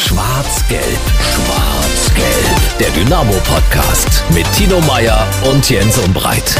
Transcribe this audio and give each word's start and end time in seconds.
Schwarz-Gelb, 0.00 0.98
Schwarz-Gelb. 1.20 2.78
Der 2.80 2.88
Dynamo-Podcast 2.90 4.24
mit 4.34 4.50
Tino 4.54 4.80
Meyer 4.80 5.26
und 5.52 5.68
Jens 5.68 5.98
Umbreit. 5.98 6.58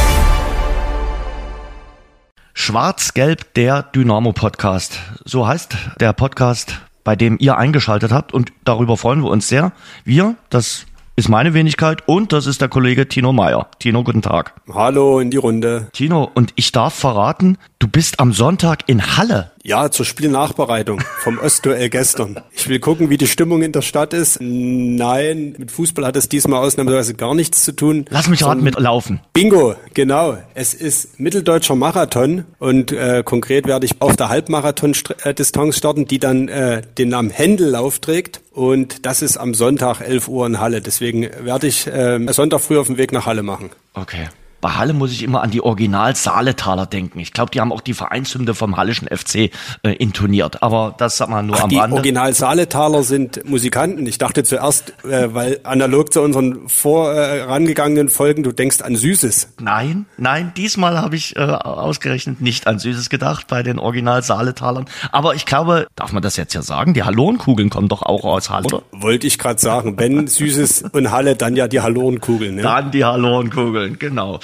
Schwarz-Gelb, 2.53 3.55
der 3.55 3.83
Dynamo-Podcast. 3.83 5.01
So 5.25 5.49
heißt 5.49 5.75
der 5.99 6.13
Podcast, 6.13 6.81
bei 7.03 7.17
dem 7.17 7.39
ihr 7.41 7.57
eingeschaltet 7.57 8.13
habt 8.13 8.35
und 8.35 8.53
darüber 8.65 8.99
freuen 8.99 9.23
wir 9.23 9.31
uns 9.31 9.49
sehr. 9.49 9.73
Wir, 10.05 10.37
das 10.51 10.85
ist 11.17 11.29
meine 11.31 11.55
Wenigkeit 11.55 12.07
und 12.07 12.33
das 12.33 12.47
ist 12.47 12.61
der 12.61 12.69
Kollege 12.69 13.09
Tino 13.09 13.33
Meyer. 13.33 13.69
Tino, 13.79 14.05
guten 14.05 14.23
Tag. 14.23 14.55
Hallo 14.73 15.19
in 15.19 15.31
die 15.31 15.39
Runde. 15.39 15.89
Tino, 15.93 16.31
und 16.35 16.53
ich 16.57 16.73
darf 16.73 16.95
verraten, 16.95 17.57
du 17.79 17.89
bist 17.89 18.21
am 18.21 18.33
Sonntag 18.33 18.85
in 18.87 19.17
Halle. 19.17 19.51
Ja, 19.63 19.91
zur 19.91 20.07
Spielnachbereitung 20.07 21.03
vom 21.19 21.39
Ostduell 21.39 21.91
gestern. 21.91 22.41
Ich 22.53 22.69
will 22.69 22.81
gucken, 22.81 23.11
wie 23.11 23.19
die 23.19 23.27
Stimmung 23.27 23.63
in 23.63 23.73
der 23.73 23.83
Stadt 23.83 24.15
ist. 24.15 24.39
Nein, 24.41 25.55
mit 25.59 25.71
Fußball 25.71 26.07
hat 26.07 26.17
es 26.17 26.31
diesmal 26.31 26.65
ausnahmsweise 26.65 27.13
gar 27.13 27.35
nichts 27.35 27.63
zu 27.65 27.73
tun. 27.73 28.07
Lass 28.09 28.29
mich 28.29 28.43
raten, 28.43 28.63
mit 28.63 28.79
Laufen. 28.79 29.21
Bingo, 29.35 29.75
genau. 29.93 30.39
Es 30.55 30.73
ist 30.73 31.21
mitteldeutscher 31.21 31.75
Marathon 31.75 32.45
und 32.59 32.91
äh, 32.93 33.23
konkret 33.23 33.67
werde 33.67 33.85
ich 33.85 34.01
auf 34.01 34.17
der 34.17 34.31
Halbmarathon-Distanz 34.31 35.77
starten, 35.77 36.07
die 36.07 36.19
dann 36.19 36.49
äh, 36.49 36.81
den 36.97 37.11
Namen 37.11 37.29
Händellauf 37.29 37.99
trägt. 37.99 38.41
Und 38.53 39.05
das 39.05 39.21
ist 39.21 39.37
am 39.37 39.53
Sonntag 39.53 40.01
11 40.01 40.29
Uhr 40.29 40.47
in 40.47 40.59
Halle. 40.59 40.81
Deswegen 40.81 41.29
werde 41.43 41.67
ich 41.67 41.87
äh, 41.87 42.19
Sonntag 42.33 42.63
früh 42.63 42.79
auf 42.79 42.87
dem 42.87 42.97
Weg 42.97 43.13
nach 43.13 43.27
Halle 43.27 43.43
machen. 43.43 43.71
Okay. 43.93 44.29
Bei 44.61 44.71
Halle 44.71 44.93
muss 44.93 45.13
ich 45.13 45.23
immer 45.23 45.43
an 45.43 45.51
die 45.51 45.63
Original 45.63 46.15
Saaletaler 46.15 46.87
denken. 46.87 47.19
Ich 47.19 47.33
glaube, 47.33 47.51
die 47.51 47.61
haben 47.61 47.73
auch 47.73 47.81
die 47.81 47.95
Vereinshymne 47.95 48.55
vom 48.55 48.77
Hallischen 48.77 49.09
FC 49.09 49.51
äh, 49.83 49.93
intoniert. 49.99 50.63
Aber 50.63 50.95
das 50.99 51.17
sag 51.17 51.29
mal 51.29 51.43
nur 51.43 51.57
Ach, 51.57 51.65
am 51.65 51.71
die 51.71 51.79
Rande. 51.79 51.97
Original 51.97 52.35
Saaletaler 52.35 53.03
sind 53.03 53.49
Musikanten. 53.49 54.07
Ich 54.07 54.19
dachte 54.19 54.45
zuerst, 54.45 54.93
äh, 55.05 55.35
weil 55.35 55.61
analog 55.65 56.13
zu 56.13 56.21
unseren 56.21 56.69
vorangegangenen 56.69 58.09
äh, 58.09 58.11
Folgen, 58.11 58.43
du 58.43 58.53
denkst 58.53 58.83
an 58.83 58.97
Süßes. 58.97 59.55
Nein, 59.61 60.07
nein, 60.19 60.53
diesmal 60.57 60.99
habe 60.99 61.17
ich 61.17 61.37
äh, 61.37 61.41
ausgerechnet 61.41 62.41
nicht 62.41 62.67
an 62.67 62.79
Süßes 62.79 63.09
gedacht 63.09 63.47
bei 63.47 63.63
den 63.63 63.79
Original 63.79 64.23
Saaletalern. 64.23 64.85
Aber 65.13 65.35
ich 65.35 65.47
glaube, 65.47 65.87
darf 65.97 66.13
man 66.13 66.23
das 66.23 66.37
jetzt 66.37 66.55
ja 66.55 66.63
sagen? 66.63 66.95
Die 66.95 67.03
Hallonkugeln 67.03 67.71
kommen 67.71 67.89
doch 67.89 68.03
auch 68.03 68.25
aus 68.25 68.51
Halle, 68.51 68.67
oder? 68.67 68.83
Wollte 68.93 69.27
ich 69.27 69.39
gerade 69.39 69.61
sagen. 69.61 69.95
Wenn 69.99 70.27
Süßes 70.27 70.85
und 70.93 71.11
Halle, 71.11 71.37
dann 71.37 71.57
ja 71.57 71.69
die 71.69 71.81
Hallonkugeln. 71.81 72.57
Ne? 72.57 72.63
Dann 72.63 72.91
die 72.91 73.05
Hallonkugeln, 73.05 73.99
genau. 73.99 74.41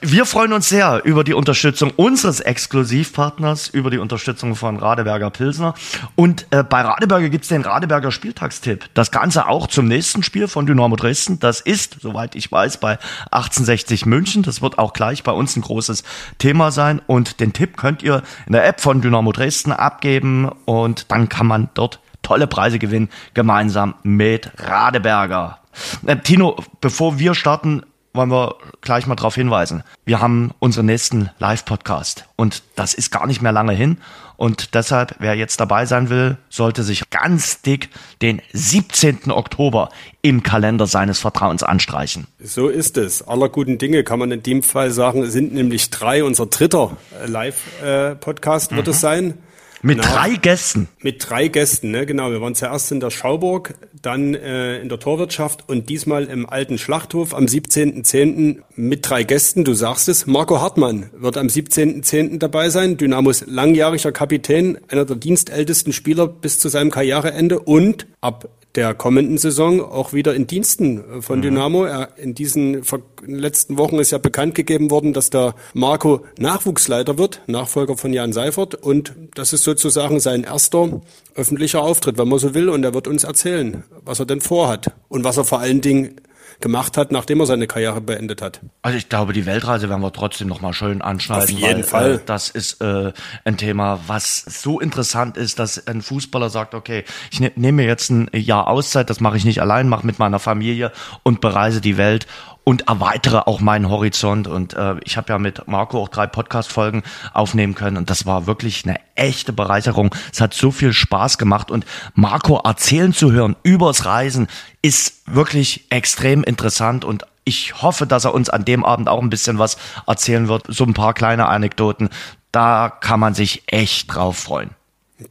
Wir 0.00 0.26
freuen 0.26 0.52
uns 0.52 0.68
sehr 0.68 1.04
über 1.04 1.24
die 1.24 1.34
Unterstützung 1.34 1.90
unseres 1.96 2.40
Exklusivpartners, 2.40 3.68
über 3.68 3.90
die 3.90 3.98
Unterstützung 3.98 4.54
von 4.54 4.76
Radeberger 4.76 5.30
Pilsner. 5.30 5.74
Und 6.14 6.46
äh, 6.50 6.62
bei 6.62 6.82
Radeberger 6.82 7.28
gibt's 7.28 7.48
den 7.48 7.62
Radeberger 7.62 8.12
Spieltagstipp. 8.12 8.86
Das 8.94 9.10
Ganze 9.10 9.48
auch 9.48 9.66
zum 9.66 9.86
nächsten 9.88 10.22
Spiel 10.22 10.48
von 10.48 10.66
Dynamo 10.66 10.96
Dresden. 10.96 11.40
Das 11.40 11.60
ist, 11.60 11.98
soweit 12.00 12.34
ich 12.34 12.50
weiß, 12.50 12.78
bei 12.78 12.98
1860 13.30 14.06
München. 14.06 14.42
Das 14.42 14.62
wird 14.62 14.78
auch 14.78 14.92
gleich 14.92 15.22
bei 15.22 15.32
uns 15.32 15.56
ein 15.56 15.62
großes 15.62 16.04
Thema 16.38 16.70
sein. 16.70 17.00
Und 17.06 17.40
den 17.40 17.52
Tipp 17.52 17.76
könnt 17.76 18.02
ihr 18.02 18.22
in 18.46 18.52
der 18.52 18.66
App 18.66 18.80
von 18.80 19.00
Dynamo 19.00 19.32
Dresden 19.32 19.72
abgeben 19.72 20.50
und 20.64 21.10
dann 21.10 21.28
kann 21.28 21.46
man 21.46 21.70
dort 21.74 22.00
tolle 22.22 22.46
Preise 22.46 22.78
gewinnen, 22.78 23.08
gemeinsam 23.34 23.94
mit 24.02 24.50
Radeberger. 24.58 25.58
Äh, 26.06 26.16
Tino, 26.18 26.56
bevor 26.80 27.18
wir 27.18 27.34
starten, 27.34 27.82
wollen 28.18 28.32
wir 28.32 28.56
gleich 28.80 29.06
mal 29.06 29.14
darauf 29.14 29.36
hinweisen. 29.36 29.84
Wir 30.04 30.20
haben 30.20 30.50
unseren 30.58 30.86
nächsten 30.86 31.30
Live-Podcast 31.38 32.24
und 32.34 32.64
das 32.74 32.92
ist 32.92 33.12
gar 33.12 33.28
nicht 33.28 33.42
mehr 33.42 33.52
lange 33.52 33.72
hin. 33.72 33.98
Und 34.36 34.74
deshalb, 34.74 35.14
wer 35.20 35.36
jetzt 35.36 35.60
dabei 35.60 35.86
sein 35.86 36.10
will, 36.10 36.36
sollte 36.48 36.82
sich 36.82 37.10
ganz 37.10 37.62
dick 37.62 37.90
den 38.20 38.42
17. 38.52 39.30
Oktober 39.30 39.90
im 40.20 40.42
Kalender 40.42 40.88
seines 40.88 41.20
Vertrauens 41.20 41.62
anstreichen. 41.62 42.26
So 42.42 42.66
ist 42.66 42.96
es. 42.98 43.22
Aller 43.22 43.50
guten 43.50 43.78
Dinge 43.78 44.02
kann 44.02 44.18
man 44.18 44.32
in 44.32 44.42
dem 44.42 44.64
Fall 44.64 44.90
sagen, 44.90 45.24
sind 45.30 45.54
nämlich 45.54 45.90
drei. 45.90 46.24
Unser 46.24 46.46
dritter 46.46 46.96
Live-Podcast 47.24 48.74
wird 48.74 48.88
es 48.88 49.00
sein. 49.00 49.34
Mit 49.82 50.00
Genau. 50.00 50.12
drei 50.12 50.34
Gästen. 50.36 50.88
Mit 51.02 51.28
drei 51.28 51.48
Gästen, 51.48 51.90
ne? 51.90 52.04
genau. 52.04 52.30
Wir 52.30 52.40
waren 52.40 52.54
zuerst 52.54 52.90
in 52.90 53.00
der 53.00 53.10
Schauburg, 53.10 53.74
dann 54.02 54.34
äh, 54.34 54.80
in 54.80 54.88
der 54.88 54.98
Torwirtschaft 54.98 55.68
und 55.68 55.88
diesmal 55.88 56.24
im 56.24 56.48
alten 56.48 56.78
Schlachthof 56.78 57.32
am 57.34 57.44
17.10. 57.44 58.62
mit 58.74 59.08
drei 59.08 59.22
Gästen. 59.22 59.64
Du 59.64 59.74
sagst 59.74 60.08
es, 60.08 60.26
Marco 60.26 60.60
Hartmann 60.60 61.10
wird 61.12 61.36
am 61.36 61.46
17.10. 61.46 62.38
dabei 62.38 62.70
sein. 62.70 62.96
Dynamos 62.96 63.44
langjähriger 63.46 64.10
Kapitän, 64.12 64.78
einer 64.88 65.04
der 65.04 65.16
dienstältesten 65.16 65.92
Spieler 65.92 66.26
bis 66.26 66.58
zu 66.58 66.68
seinem 66.68 66.90
Karriereende 66.90 67.60
und 67.60 68.06
ab 68.20 68.48
der 68.74 68.94
kommenden 68.94 69.38
Saison 69.38 69.80
auch 69.80 70.12
wieder 70.12 70.34
in 70.34 70.46
Diensten 70.46 70.98
äh, 70.98 71.22
von 71.22 71.42
Dynamo. 71.42 71.84
Er, 71.84 72.10
in 72.16 72.34
diesen 72.34 72.82
letzten 73.26 73.78
Wochen 73.78 73.98
ist 73.98 74.10
ja 74.10 74.18
bekannt 74.18 74.54
gegeben 74.54 74.90
worden, 74.90 75.12
dass 75.12 75.30
der 75.30 75.54
Marco 75.74 76.24
Nachwuchsleiter 76.38 77.18
wird, 77.18 77.42
Nachfolger 77.46 77.96
von 77.96 78.12
Jan 78.12 78.32
Seifert. 78.32 78.74
Und 78.74 79.14
das 79.34 79.52
ist 79.52 79.64
sozusagen 79.64 80.20
sein 80.20 80.44
erster 80.44 81.00
öffentlicher 81.34 81.82
Auftritt, 81.82 82.18
wenn 82.18 82.28
man 82.28 82.38
so 82.38 82.54
will. 82.54 82.68
Und 82.68 82.84
er 82.84 82.94
wird 82.94 83.08
uns 83.08 83.24
erzählen, 83.24 83.84
was 84.04 84.20
er 84.20 84.26
denn 84.26 84.40
vorhat 84.40 84.92
und 85.08 85.24
was 85.24 85.36
er 85.36 85.44
vor 85.44 85.60
allen 85.60 85.80
Dingen 85.80 86.20
gemacht 86.60 86.96
hat, 86.96 87.12
nachdem 87.12 87.40
er 87.40 87.46
seine 87.46 87.66
Karriere 87.66 88.00
beendet 88.00 88.42
hat. 88.42 88.60
Also 88.82 88.98
ich 88.98 89.08
glaube, 89.08 89.32
die 89.32 89.46
Weltreise 89.46 89.88
werden 89.88 90.02
wir 90.02 90.12
trotzdem 90.12 90.48
noch 90.48 90.60
mal 90.60 90.72
schön 90.72 91.02
anschneiden. 91.02 91.44
Auf 91.44 91.50
jeden 91.50 91.78
weil, 91.78 91.84
Fall. 91.84 92.14
Äh, 92.14 92.20
das 92.26 92.48
ist 92.48 92.80
äh, 92.80 93.12
ein 93.44 93.56
Thema, 93.56 94.00
was 94.06 94.40
so 94.40 94.80
interessant 94.80 95.36
ist, 95.36 95.58
dass 95.58 95.86
ein 95.86 96.02
Fußballer 96.02 96.50
sagt, 96.50 96.74
okay, 96.74 97.04
ich 97.30 97.40
ne, 97.40 97.52
nehme 97.54 97.82
mir 97.82 97.88
jetzt 97.88 98.10
ein 98.10 98.28
Jahr 98.32 98.68
Auszeit, 98.68 99.08
das 99.10 99.20
mache 99.20 99.36
ich 99.36 99.44
nicht 99.44 99.60
allein, 99.60 99.88
mache 99.88 100.06
mit 100.06 100.18
meiner 100.18 100.38
Familie 100.38 100.92
und 101.22 101.40
bereise 101.40 101.80
die 101.80 101.96
Welt 101.96 102.26
und 102.68 102.86
erweitere 102.86 103.46
auch 103.46 103.60
meinen 103.60 103.88
Horizont. 103.88 104.46
Und 104.46 104.74
äh, 104.74 104.96
ich 105.02 105.16
habe 105.16 105.32
ja 105.32 105.38
mit 105.38 105.66
Marco 105.68 106.02
auch 106.02 106.10
drei 106.10 106.26
Podcast-Folgen 106.26 107.02
aufnehmen 107.32 107.74
können 107.74 107.96
und 107.96 108.10
das 108.10 108.26
war 108.26 108.46
wirklich 108.46 108.84
eine 108.84 109.00
echte 109.14 109.54
Bereicherung. 109.54 110.14
Es 110.30 110.42
hat 110.42 110.52
so 110.52 110.70
viel 110.70 110.92
Spaß 110.92 111.38
gemacht 111.38 111.70
und 111.70 111.86
Marco 112.12 112.60
erzählen 112.62 113.14
zu 113.14 113.32
hören 113.32 113.56
übers 113.62 114.04
Reisen 114.04 114.48
ist 114.82 115.22
wirklich 115.24 115.86
extrem 115.88 116.44
interessant 116.44 117.06
und 117.06 117.24
ich 117.44 117.80
hoffe, 117.80 118.06
dass 118.06 118.26
er 118.26 118.34
uns 118.34 118.50
an 118.50 118.66
dem 118.66 118.84
Abend 118.84 119.08
auch 119.08 119.22
ein 119.22 119.30
bisschen 119.30 119.58
was 119.58 119.78
erzählen 120.06 120.48
wird. 120.48 120.66
So 120.68 120.84
ein 120.84 120.92
paar 120.92 121.14
kleine 121.14 121.46
Anekdoten. 121.46 122.10
Da 122.52 122.90
kann 122.90 123.18
man 123.18 123.32
sich 123.32 123.62
echt 123.68 124.14
drauf 124.14 124.36
freuen. 124.36 124.77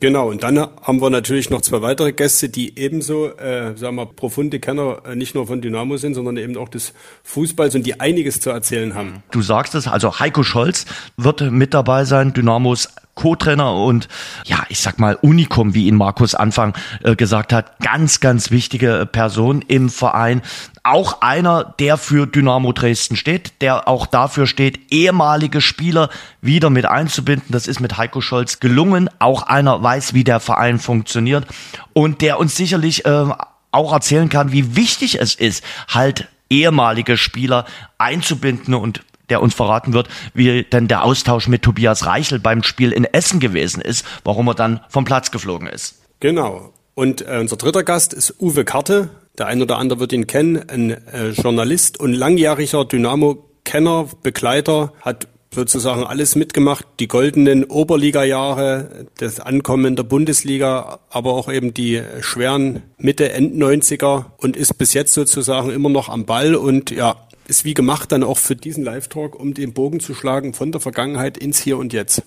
Genau, 0.02 0.30
und 0.30 0.44
dann 0.44 0.60
haben 0.60 1.02
wir 1.02 1.10
natürlich 1.10 1.50
noch 1.50 1.62
zwei 1.62 1.82
weitere 1.82 2.12
Gäste, 2.12 2.50
die 2.50 2.78
ebenso, 2.78 3.28
äh, 3.38 3.78
sagen 3.78 3.96
wir, 3.96 4.06
profunde 4.06 4.60
Kenner 4.60 5.02
äh, 5.06 5.16
nicht 5.16 5.34
nur 5.34 5.48
von 5.48 5.62
Dynamo 5.62 5.96
sind, 5.96 6.14
sondern 6.14 6.36
eben 6.36 6.58
auch 6.58 6.68
des 6.68 6.94
Fußballs 7.24 7.74
und 7.76 7.84
die 7.86 7.98
einiges 8.02 8.42
zu 8.42 8.50
erzählen 8.50 8.96
haben. 8.96 9.24
Du 9.32 9.42
sagst 9.42 9.76
es, 9.76 9.88
also 9.88 10.20
Heiko 10.20 10.44
Scholz 10.44 10.86
wird 11.16 11.40
mit 11.52 11.74
dabei 11.74 12.04
sein, 12.04 12.34
Dynamos 12.34 12.90
Co-Trainer 13.16 13.76
und 13.76 14.10
ja, 14.46 14.64
ich 14.70 14.80
sag 14.80 15.00
mal 15.00 15.18
Unikum, 15.22 15.74
wie 15.74 15.88
ihn 15.88 15.96
Markus 15.96 16.36
Anfang 16.36 16.74
äh, 17.04 17.16
gesagt 17.16 17.54
hat, 17.54 17.80
ganz, 17.80 18.20
ganz 18.20 18.52
wichtige 18.52 19.08
Person 19.12 19.64
im 19.68 19.90
Verein. 19.90 20.42
Auch 20.90 21.20
einer, 21.20 21.76
der 21.80 21.98
für 21.98 22.28
Dynamo 22.28 22.72
Dresden 22.72 23.18
steht, 23.18 23.62
der 23.62 23.90
auch 23.90 24.06
dafür 24.06 24.48
steht, 24.48 24.90
ehemalige 24.90 25.60
Spieler 25.60 26.10
wieder 26.40 26.70
mit 26.70 26.86
einzubinden. 26.86 27.48
Das 27.50 27.68
ist 27.68 27.82
mit 27.82 27.98
Heiko 27.98 28.22
Scholz 28.22 28.62
gelungen. 28.62 29.10
Auch 29.20 29.44
einer 29.44 29.84
weiß, 29.84 30.14
wie 30.14 30.24
der 30.24 30.40
Verein 30.40 30.80
funktioniert 30.80 31.46
und 31.92 32.22
der 32.22 32.40
uns 32.40 32.56
sicherlich 32.56 33.06
äh, 33.06 33.26
auch 33.72 33.92
erzählen 33.92 34.30
kann, 34.30 34.54
wie 34.54 34.78
wichtig 34.78 35.20
es 35.20 35.36
ist, 35.36 35.62
halt 35.90 36.30
ehemalige 36.50 37.18
Spieler 37.18 37.66
einzubinden 37.98 38.74
und 38.74 39.04
der 39.28 39.42
uns 39.42 39.54
verraten 39.54 39.92
wird, 39.92 40.08
wie 40.34 40.64
denn 40.64 40.88
der 40.88 41.04
Austausch 41.04 41.50
mit 41.50 41.64
Tobias 41.64 42.06
Reichel 42.06 42.40
beim 42.40 42.64
Spiel 42.64 42.94
in 42.94 43.04
Essen 43.04 43.42
gewesen 43.42 43.82
ist, 43.82 44.06
warum 44.24 44.48
er 44.48 44.56
dann 44.56 44.80
vom 44.88 45.04
Platz 45.04 45.32
geflogen 45.32 45.68
ist. 45.68 46.02
Genau. 46.22 46.72
Und 46.96 47.28
äh, 47.28 47.40
unser 47.42 47.58
dritter 47.58 47.84
Gast 47.84 48.14
ist 48.14 48.36
Uwe 48.40 48.64
Karte. 48.64 49.10
Der 49.38 49.48
ein 49.48 49.62
oder 49.62 49.78
andere 49.78 50.00
wird 50.00 50.14
ihn 50.14 50.28
kennen, 50.28 50.68
ein 50.68 50.92
äh, 50.92 51.30
Journalist 51.30 52.00
und 52.00 52.14
langjähriger 52.14 52.86
Dynamo-Kenner, 52.86 54.08
Begleiter, 54.24 54.94
hat 55.02 55.28
sozusagen 55.54 56.04
alles 56.04 56.36
mitgemacht, 56.36 56.86
die 57.00 57.08
goldenen 57.08 57.64
Oberliga-Jahre, 57.64 59.08
das 59.18 59.40
Ankommen 59.40 59.96
der 59.96 60.04
Bundesliga, 60.04 61.00
aber 61.10 61.34
auch 61.34 61.52
eben 61.52 61.74
die 61.74 62.02
schweren 62.22 62.84
Mitte, 62.98 63.32
End-90er 63.32 64.26
und 64.38 64.58
ist 64.58 64.78
bis 64.78 64.94
jetzt 64.94 65.14
sozusagen 65.14 65.70
immer 65.72 65.90
noch 65.90 66.10
am 66.10 66.26
Ball. 66.26 66.56
Und 66.56 66.92
ja, 66.92 67.27
ist 67.48 67.66
wie 67.66 67.74
gemacht 67.74 68.12
dann 68.12 68.24
auch 68.24 68.38
für 68.38 68.56
diesen 68.56 68.84
Live-Talk, 68.84 69.40
um 69.40 69.54
den 69.54 69.74
Bogen 69.74 70.00
zu 70.00 70.14
schlagen 70.14 70.54
von 70.54 70.72
der 70.72 70.82
Vergangenheit 70.82 71.38
ins 71.38 71.60
Hier 71.60 71.78
und 71.78 71.94
Jetzt. 71.94 72.24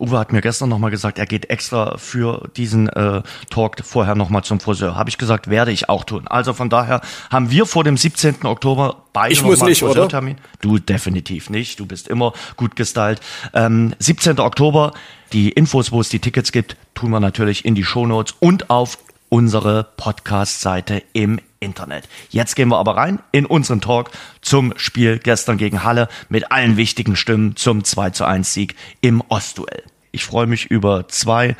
Uwe 0.00 0.18
hat 0.18 0.32
mir 0.32 0.40
gestern 0.40 0.68
nochmal 0.68 0.90
gesagt, 0.90 1.18
er 1.18 1.26
geht 1.26 1.50
extra 1.50 1.96
für 1.98 2.50
diesen 2.56 2.88
äh, 2.88 3.22
Talk 3.50 3.76
vorher 3.84 4.14
nochmal 4.14 4.42
zum 4.42 4.60
Friseur. 4.60 4.96
Habe 4.96 5.10
ich 5.10 5.18
gesagt, 5.18 5.48
werde 5.48 5.70
ich 5.70 5.88
auch 5.88 6.04
tun. 6.04 6.26
Also 6.26 6.52
von 6.52 6.68
daher 6.68 7.00
haben 7.30 7.50
wir 7.50 7.66
vor 7.66 7.84
dem 7.84 7.96
17. 7.96 8.44
Oktober 8.44 9.04
beide 9.12 9.32
Ich 9.32 9.42
muss 9.42 9.62
nicht, 9.62 9.82
oder? 9.82 9.92
Friseurtermin. 9.92 10.36
Du 10.60 10.78
definitiv 10.78 11.50
nicht. 11.50 11.78
Du 11.78 11.86
bist 11.86 12.08
immer 12.08 12.32
gut 12.56 12.74
gestylt. 12.74 13.20
Ähm, 13.52 13.94
17. 13.98 14.40
Oktober, 14.40 14.92
die 15.32 15.50
Infos, 15.50 15.92
wo 15.92 16.00
es 16.00 16.08
die 16.08 16.18
Tickets 16.18 16.50
gibt, 16.50 16.76
tun 16.94 17.10
wir 17.10 17.20
natürlich 17.20 17.64
in 17.64 17.74
die 17.74 17.84
Shownotes 17.84 18.34
und 18.40 18.70
auf 18.70 18.98
unsere 19.28 19.84
Podcast-Seite 19.96 21.02
im 21.12 21.40
Internet. 21.64 22.08
Jetzt 22.30 22.54
gehen 22.54 22.68
wir 22.68 22.78
aber 22.78 22.96
rein 22.96 23.18
in 23.32 23.46
unseren 23.46 23.80
Talk 23.80 24.10
zum 24.40 24.72
Spiel 24.76 25.18
gestern 25.18 25.56
gegen 25.56 25.82
Halle 25.82 26.08
mit 26.28 26.52
allen 26.52 26.76
wichtigen 26.76 27.16
Stimmen 27.16 27.56
zum 27.56 27.82
2 27.82 28.10
zu 28.10 28.24
1 28.24 28.52
Sieg 28.52 28.76
im 29.00 29.22
Ostduell. 29.28 29.82
Ich 30.12 30.24
freue 30.24 30.46
mich 30.46 30.66
über 30.66 31.08
zwei 31.08 31.56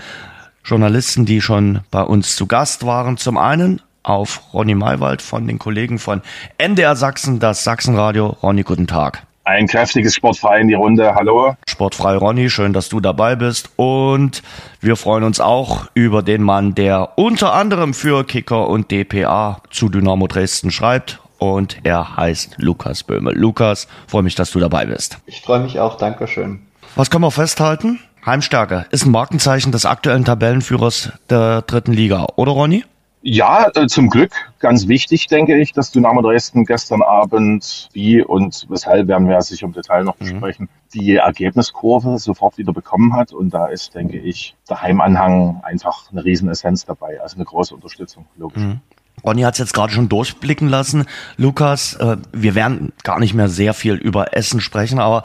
Journalisten, 0.64 1.26
die 1.26 1.40
schon 1.40 1.80
bei 1.90 2.02
uns 2.02 2.36
zu 2.36 2.46
Gast 2.46 2.86
waren. 2.86 3.16
Zum 3.16 3.36
einen 3.36 3.82
auf 4.04 4.54
Ronny 4.54 4.74
Maywald 4.74 5.22
von 5.22 5.46
den 5.46 5.58
Kollegen 5.58 5.98
von 5.98 6.22
NDR 6.58 6.94
Sachsen, 6.94 7.40
das 7.40 7.64
Sachsenradio. 7.64 8.36
Ronny, 8.42 8.62
guten 8.62 8.86
Tag. 8.86 9.26
Ein 9.46 9.66
kräftiges 9.66 10.14
Sportfrei 10.14 10.60
in 10.60 10.68
die 10.68 10.74
Runde. 10.74 11.14
Hallo. 11.14 11.54
Sportfrei 11.68 12.16
Ronny, 12.16 12.48
schön, 12.48 12.72
dass 12.72 12.88
du 12.88 13.00
dabei 13.00 13.36
bist. 13.36 13.68
Und 13.76 14.42
wir 14.80 14.96
freuen 14.96 15.22
uns 15.22 15.38
auch 15.38 15.84
über 15.92 16.22
den 16.22 16.42
Mann, 16.42 16.74
der 16.74 17.18
unter 17.18 17.52
anderem 17.52 17.92
für 17.92 18.24
Kicker 18.24 18.68
und 18.68 18.90
DPA 18.90 19.60
zu 19.68 19.90
Dynamo 19.90 20.28
Dresden 20.28 20.70
schreibt. 20.70 21.20
Und 21.36 21.76
er 21.82 22.16
heißt 22.16 22.54
Lukas 22.56 23.02
Böhme. 23.02 23.32
Lukas, 23.32 23.86
freue 24.06 24.22
mich, 24.22 24.34
dass 24.34 24.50
du 24.50 24.60
dabei 24.60 24.86
bist. 24.86 25.18
Ich 25.26 25.42
freue 25.42 25.60
mich 25.60 25.78
auch. 25.78 25.98
Dankeschön. 25.98 26.60
Was 26.96 27.10
können 27.10 27.24
wir 27.24 27.30
festhalten? 27.30 28.00
Heimstärke 28.24 28.86
ist 28.92 29.04
ein 29.04 29.10
Markenzeichen 29.10 29.72
des 29.72 29.84
aktuellen 29.84 30.24
Tabellenführers 30.24 31.12
der 31.28 31.60
dritten 31.60 31.92
Liga, 31.92 32.28
oder 32.36 32.52
Ronny? 32.52 32.84
Ja, 33.26 33.70
äh, 33.74 33.86
zum 33.86 34.10
Glück. 34.10 34.32
Ganz 34.58 34.86
wichtig, 34.86 35.28
denke 35.28 35.58
ich, 35.58 35.72
dass 35.72 35.90
Dynamo 35.90 36.20
Dresden 36.20 36.66
gestern 36.66 37.00
Abend, 37.00 37.88
wie 37.94 38.22
und 38.22 38.66
weshalb 38.68 39.08
werden 39.08 39.30
wir 39.30 39.40
sich 39.40 39.62
im 39.62 39.72
Detail 39.72 40.04
noch 40.04 40.20
mhm. 40.20 40.24
besprechen, 40.24 40.66
mhm. 40.66 40.90
die 40.92 41.16
Ergebniskurve 41.16 42.18
sofort 42.18 42.58
wieder 42.58 42.74
bekommen 42.74 43.16
hat. 43.16 43.32
Und 43.32 43.54
da 43.54 43.68
ist, 43.68 43.94
denke 43.94 44.18
ich, 44.18 44.54
der 44.68 44.82
Heimanhang 44.82 45.62
einfach 45.62 46.12
eine 46.12 46.22
Riesenessenz 46.22 46.84
dabei. 46.84 47.18
Also 47.22 47.36
eine 47.36 47.46
große 47.46 47.74
Unterstützung, 47.74 48.26
logisch. 48.36 48.62
Mhm. 48.62 48.80
Ronny 49.24 49.40
hat 49.40 49.54
es 49.54 49.58
jetzt 49.58 49.72
gerade 49.72 49.92
schon 49.92 50.10
durchblicken 50.10 50.68
lassen. 50.68 51.06
Lukas, 51.38 51.94
äh, 51.94 52.18
wir 52.32 52.54
werden 52.54 52.92
gar 53.04 53.20
nicht 53.20 53.32
mehr 53.32 53.48
sehr 53.48 53.72
viel 53.72 53.94
über 53.94 54.36
Essen 54.36 54.60
sprechen, 54.60 54.98
aber 54.98 55.22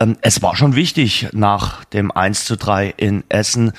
ähm, 0.00 0.16
es 0.22 0.40
war 0.40 0.56
schon 0.56 0.74
wichtig, 0.74 1.28
nach 1.32 1.84
dem 1.84 2.10
1 2.12 2.46
zu 2.46 2.56
3 2.56 2.94
in 2.96 3.24
Essen 3.28 3.72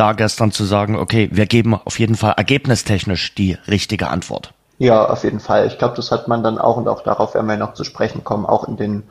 da 0.00 0.14
gestern 0.14 0.50
zu 0.50 0.64
sagen, 0.64 0.96
okay, 0.96 1.28
wir 1.30 1.44
geben 1.44 1.74
auf 1.74 1.98
jeden 1.98 2.14
Fall 2.14 2.32
ergebnistechnisch 2.36 3.34
die 3.34 3.58
richtige 3.68 4.08
Antwort. 4.08 4.54
Ja, 4.78 5.04
auf 5.04 5.24
jeden 5.24 5.40
Fall. 5.40 5.66
Ich 5.66 5.76
glaube, 5.76 5.94
das 5.94 6.10
hat 6.10 6.26
man 6.26 6.42
dann 6.42 6.56
auch 6.56 6.78
und 6.78 6.88
auch 6.88 7.02
darauf 7.02 7.34
werden 7.34 7.46
wir 7.46 7.58
noch 7.58 7.74
zu 7.74 7.84
sprechen 7.84 8.24
kommen, 8.24 8.46
auch 8.46 8.66
in 8.66 8.78
den 8.78 9.02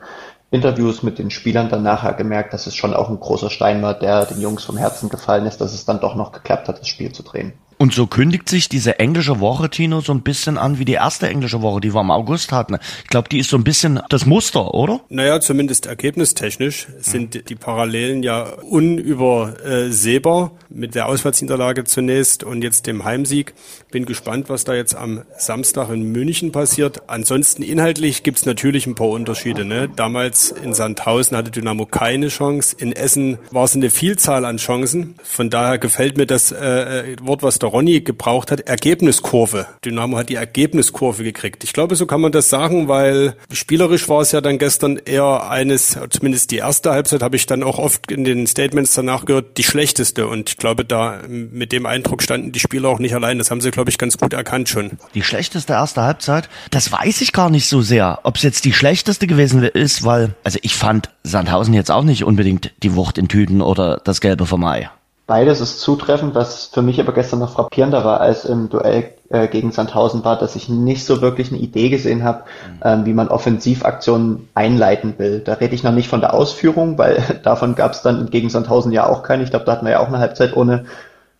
Interviews 0.50 1.04
mit 1.04 1.20
den 1.20 1.30
Spielern 1.30 1.68
dann 1.68 1.84
nachher 1.84 2.14
gemerkt, 2.14 2.52
dass 2.52 2.66
es 2.66 2.74
schon 2.74 2.92
auch 2.92 3.08
ein 3.08 3.20
großer 3.20 3.50
Stein 3.50 3.80
war, 3.82 3.94
der 3.94 4.26
den 4.26 4.40
Jungs 4.40 4.64
vom 4.64 4.76
Herzen 4.76 5.08
gefallen 5.08 5.46
ist, 5.46 5.60
dass 5.60 5.72
es 5.72 5.84
dann 5.84 6.00
doch 6.00 6.16
noch 6.16 6.32
geklappt 6.32 6.66
hat, 6.66 6.80
das 6.80 6.88
Spiel 6.88 7.12
zu 7.12 7.22
drehen. 7.22 7.52
Und 7.80 7.94
so 7.94 8.06
kündigt 8.06 8.50
sich 8.50 8.68
diese 8.68 8.98
englische 8.98 9.40
Woche, 9.40 9.70
Tino, 9.70 10.02
so 10.02 10.12
ein 10.12 10.20
bisschen 10.20 10.58
an 10.58 10.78
wie 10.78 10.84
die 10.84 10.92
erste 10.92 11.28
englische 11.28 11.62
Woche, 11.62 11.80
die 11.80 11.94
wir 11.94 12.02
im 12.02 12.10
August 12.10 12.52
hatten. 12.52 12.76
Ich 13.04 13.08
glaube, 13.08 13.30
die 13.30 13.38
ist 13.38 13.48
so 13.48 13.56
ein 13.56 13.64
bisschen 13.64 14.00
das 14.10 14.26
Muster, 14.26 14.74
oder? 14.74 15.00
Naja, 15.08 15.40
zumindest 15.40 15.86
ergebnistechnisch 15.86 16.88
sind 16.98 17.48
die 17.48 17.54
Parallelen 17.54 18.22
ja 18.22 18.42
unübersehbar 18.42 20.50
mit 20.68 20.94
der 20.94 21.06
Auswärtsniederlage 21.06 21.84
zunächst 21.84 22.44
und 22.44 22.60
jetzt 22.60 22.86
dem 22.86 23.06
Heimsieg. 23.06 23.54
Bin 23.90 24.04
gespannt, 24.04 24.50
was 24.50 24.64
da 24.64 24.74
jetzt 24.74 24.94
am 24.94 25.22
Samstag 25.38 25.88
in 25.88 26.12
München 26.12 26.52
passiert. 26.52 27.04
Ansonsten 27.06 27.62
inhaltlich 27.62 28.22
gibt's 28.22 28.44
natürlich 28.44 28.86
ein 28.86 28.94
paar 28.94 29.08
Unterschiede. 29.08 29.64
Ne? 29.64 29.88
Damals 29.88 30.50
in 30.50 30.74
Sandhausen 30.74 31.34
hatte 31.34 31.50
Dynamo 31.50 31.86
keine 31.86 32.28
Chance. 32.28 32.76
In 32.78 32.92
Essen 32.92 33.38
war 33.50 33.64
es 33.64 33.74
eine 33.74 33.88
Vielzahl 33.88 34.44
an 34.44 34.58
Chancen. 34.58 35.14
Von 35.22 35.48
daher 35.48 35.78
gefällt 35.78 36.18
mir 36.18 36.26
das 36.26 36.52
äh, 36.52 37.16
Wort, 37.22 37.42
was 37.42 37.58
da 37.58 37.69
Ronny 37.70 38.00
gebraucht 38.00 38.50
hat, 38.50 38.60
Ergebniskurve. 38.60 39.66
Dynamo 39.84 40.18
hat 40.18 40.28
die 40.28 40.34
Ergebniskurve 40.34 41.24
gekriegt. 41.24 41.64
Ich 41.64 41.72
glaube, 41.72 41.96
so 41.96 42.06
kann 42.06 42.20
man 42.20 42.32
das 42.32 42.50
sagen, 42.50 42.88
weil 42.88 43.36
spielerisch 43.52 44.08
war 44.08 44.20
es 44.20 44.32
ja 44.32 44.40
dann 44.40 44.58
gestern 44.58 44.96
eher 44.96 45.48
eines, 45.48 45.98
zumindest 46.10 46.50
die 46.50 46.58
erste 46.58 46.90
Halbzeit 46.90 47.22
habe 47.22 47.36
ich 47.36 47.46
dann 47.46 47.62
auch 47.62 47.78
oft 47.78 48.10
in 48.10 48.24
den 48.24 48.46
Statements 48.46 48.94
danach 48.94 49.24
gehört, 49.24 49.56
die 49.56 49.62
schlechteste. 49.62 50.26
Und 50.26 50.50
ich 50.50 50.56
glaube, 50.56 50.84
da 50.84 51.20
mit 51.28 51.72
dem 51.72 51.86
Eindruck 51.86 52.22
standen 52.22 52.52
die 52.52 52.60
Spieler 52.60 52.88
auch 52.88 52.98
nicht 52.98 53.14
allein. 53.14 53.38
Das 53.38 53.50
haben 53.50 53.60
sie, 53.60 53.70
glaube 53.70 53.90
ich, 53.90 53.98
ganz 53.98 54.18
gut 54.18 54.32
erkannt 54.32 54.68
schon. 54.68 54.92
Die 55.14 55.22
schlechteste 55.22 55.72
erste 55.72 56.02
Halbzeit, 56.02 56.48
das 56.70 56.92
weiß 56.92 57.20
ich 57.20 57.32
gar 57.32 57.50
nicht 57.50 57.68
so 57.68 57.82
sehr, 57.82 58.20
ob 58.24 58.36
es 58.36 58.42
jetzt 58.42 58.64
die 58.64 58.72
schlechteste 58.72 59.26
gewesen 59.26 59.62
ist, 59.62 60.04
weil, 60.04 60.34
also 60.44 60.58
ich 60.62 60.74
fand 60.74 61.10
Sandhausen 61.22 61.74
jetzt 61.74 61.90
auch 61.90 62.04
nicht 62.04 62.24
unbedingt 62.24 62.72
die 62.82 62.94
Wucht 62.94 63.18
in 63.18 63.28
Tüten 63.28 63.62
oder 63.62 64.00
das 64.04 64.20
Gelbe 64.20 64.46
vom 64.46 64.64
Ei. 64.64 64.90
Beides 65.30 65.60
ist 65.60 65.78
zutreffend, 65.78 66.34
was 66.34 66.64
für 66.64 66.82
mich 66.82 66.98
aber 66.98 67.12
gestern 67.12 67.38
noch 67.38 67.52
frappierender 67.52 68.04
war 68.04 68.20
als 68.20 68.44
im 68.44 68.68
Duell 68.68 69.12
äh, 69.28 69.46
gegen 69.46 69.70
Sandhausen 69.70 70.24
war, 70.24 70.36
dass 70.36 70.56
ich 70.56 70.68
nicht 70.68 71.04
so 71.04 71.22
wirklich 71.22 71.52
eine 71.52 71.60
Idee 71.60 71.88
gesehen 71.88 72.24
habe, 72.24 72.38
mhm. 72.66 72.80
ähm, 72.82 73.06
wie 73.06 73.12
man 73.12 73.28
Offensivaktionen 73.28 74.48
einleiten 74.56 75.14
will. 75.18 75.38
Da 75.38 75.52
rede 75.52 75.76
ich 75.76 75.84
noch 75.84 75.92
nicht 75.92 76.08
von 76.08 76.20
der 76.20 76.34
Ausführung, 76.34 76.98
weil 76.98 77.22
davon 77.44 77.76
gab 77.76 77.92
es 77.92 78.02
dann 78.02 78.28
gegen 78.30 78.50
Sandhausen 78.50 78.90
ja 78.90 79.08
auch 79.08 79.22
keine. 79.22 79.44
Ich 79.44 79.50
glaube, 79.50 79.66
da 79.66 79.70
hatten 79.70 79.86
wir 79.86 79.92
ja 79.92 80.00
auch 80.00 80.08
eine 80.08 80.18
Halbzeit 80.18 80.56
ohne 80.56 80.86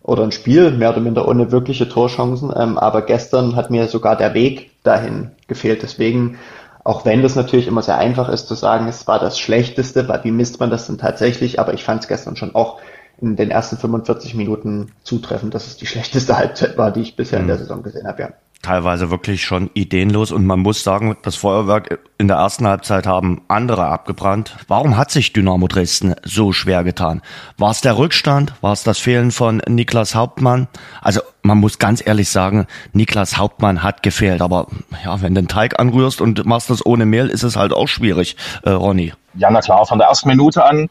oder 0.03 0.23
ein 0.23 0.31
Spiel, 0.31 0.71
mehr 0.71 0.91
oder 0.91 1.01
minder 1.01 1.27
ohne 1.27 1.51
wirkliche 1.51 1.89
Torchancen. 1.89 2.53
Ähm, 2.55 2.77
aber 2.77 3.01
gestern 3.01 3.57
hat 3.57 3.71
mir 3.71 3.89
sogar 3.89 4.15
der 4.15 4.33
Weg 4.33 4.71
dahin 4.83 5.31
gefehlt. 5.49 5.83
Deswegen, 5.83 6.39
auch 6.85 7.03
wenn 7.03 7.23
das 7.23 7.35
natürlich 7.35 7.67
immer 7.67 7.81
sehr 7.81 7.97
einfach 7.97 8.29
ist 8.29 8.47
zu 8.47 8.55
sagen, 8.55 8.87
es 8.87 9.05
war 9.05 9.19
das 9.19 9.37
Schlechteste, 9.37 10.07
weil 10.07 10.23
wie 10.23 10.31
misst 10.31 10.61
man 10.61 10.69
das 10.69 10.87
denn 10.87 10.97
tatsächlich? 10.97 11.59
Aber 11.59 11.73
ich 11.73 11.83
fand 11.83 12.03
es 12.03 12.07
gestern 12.07 12.37
schon 12.37 12.55
auch 12.55 12.79
in 13.21 13.35
den 13.35 13.51
ersten 13.51 13.77
45 13.77 14.35
Minuten 14.35 14.91
zutreffend, 15.03 15.53
dass 15.53 15.67
es 15.67 15.77
die 15.77 15.85
schlechteste 15.87 16.37
Halbzeit 16.37 16.77
war, 16.77 16.91
die 16.91 17.01
ich 17.01 17.15
bisher 17.15 17.39
mhm. 17.39 17.43
in 17.43 17.47
der 17.47 17.57
mhm. 17.57 17.61
Saison 17.61 17.83
gesehen 17.83 18.07
habe, 18.07 18.21
ja. 18.21 18.29
Teilweise 18.61 19.09
wirklich 19.09 19.43
schon 19.43 19.71
ideenlos 19.73 20.31
und 20.31 20.45
man 20.45 20.59
muss 20.59 20.83
sagen, 20.83 21.17
das 21.23 21.35
Feuerwerk 21.35 21.97
in 22.19 22.27
der 22.27 22.37
ersten 22.37 22.67
Halbzeit 22.67 23.07
haben 23.07 23.41
andere 23.47 23.87
abgebrannt. 23.87 24.55
Warum 24.67 24.97
hat 24.97 25.09
sich 25.09 25.33
Dynamo 25.33 25.67
Dresden 25.67 26.13
so 26.23 26.53
schwer 26.53 26.83
getan? 26.83 27.23
War 27.57 27.71
es 27.71 27.81
der 27.81 27.97
Rückstand? 27.97 28.53
War 28.61 28.73
es 28.73 28.83
das 28.83 28.99
Fehlen 28.99 29.31
von 29.31 29.63
Niklas 29.67 30.13
Hauptmann? 30.13 30.67
Also 31.01 31.21
man 31.41 31.57
muss 31.57 31.79
ganz 31.79 32.05
ehrlich 32.05 32.29
sagen, 32.29 32.67
Niklas 32.93 33.39
Hauptmann 33.39 33.81
hat 33.81 34.03
gefehlt. 34.03 34.43
Aber 34.43 34.67
ja, 35.03 35.19
wenn 35.23 35.33
du 35.33 35.41
den 35.41 35.47
Teig 35.47 35.79
anrührst 35.79 36.21
und 36.21 36.45
machst 36.45 36.69
das 36.69 36.85
ohne 36.85 37.07
Mehl, 37.07 37.29
ist 37.29 37.41
es 37.41 37.55
halt 37.55 37.73
auch 37.73 37.87
schwierig, 37.87 38.35
äh, 38.61 38.69
Ronny. 38.69 39.11
Ja, 39.33 39.49
na 39.49 39.61
klar, 39.61 39.87
von 39.87 39.97
der 39.97 40.09
ersten 40.09 40.29
Minute 40.29 40.63
an. 40.63 40.87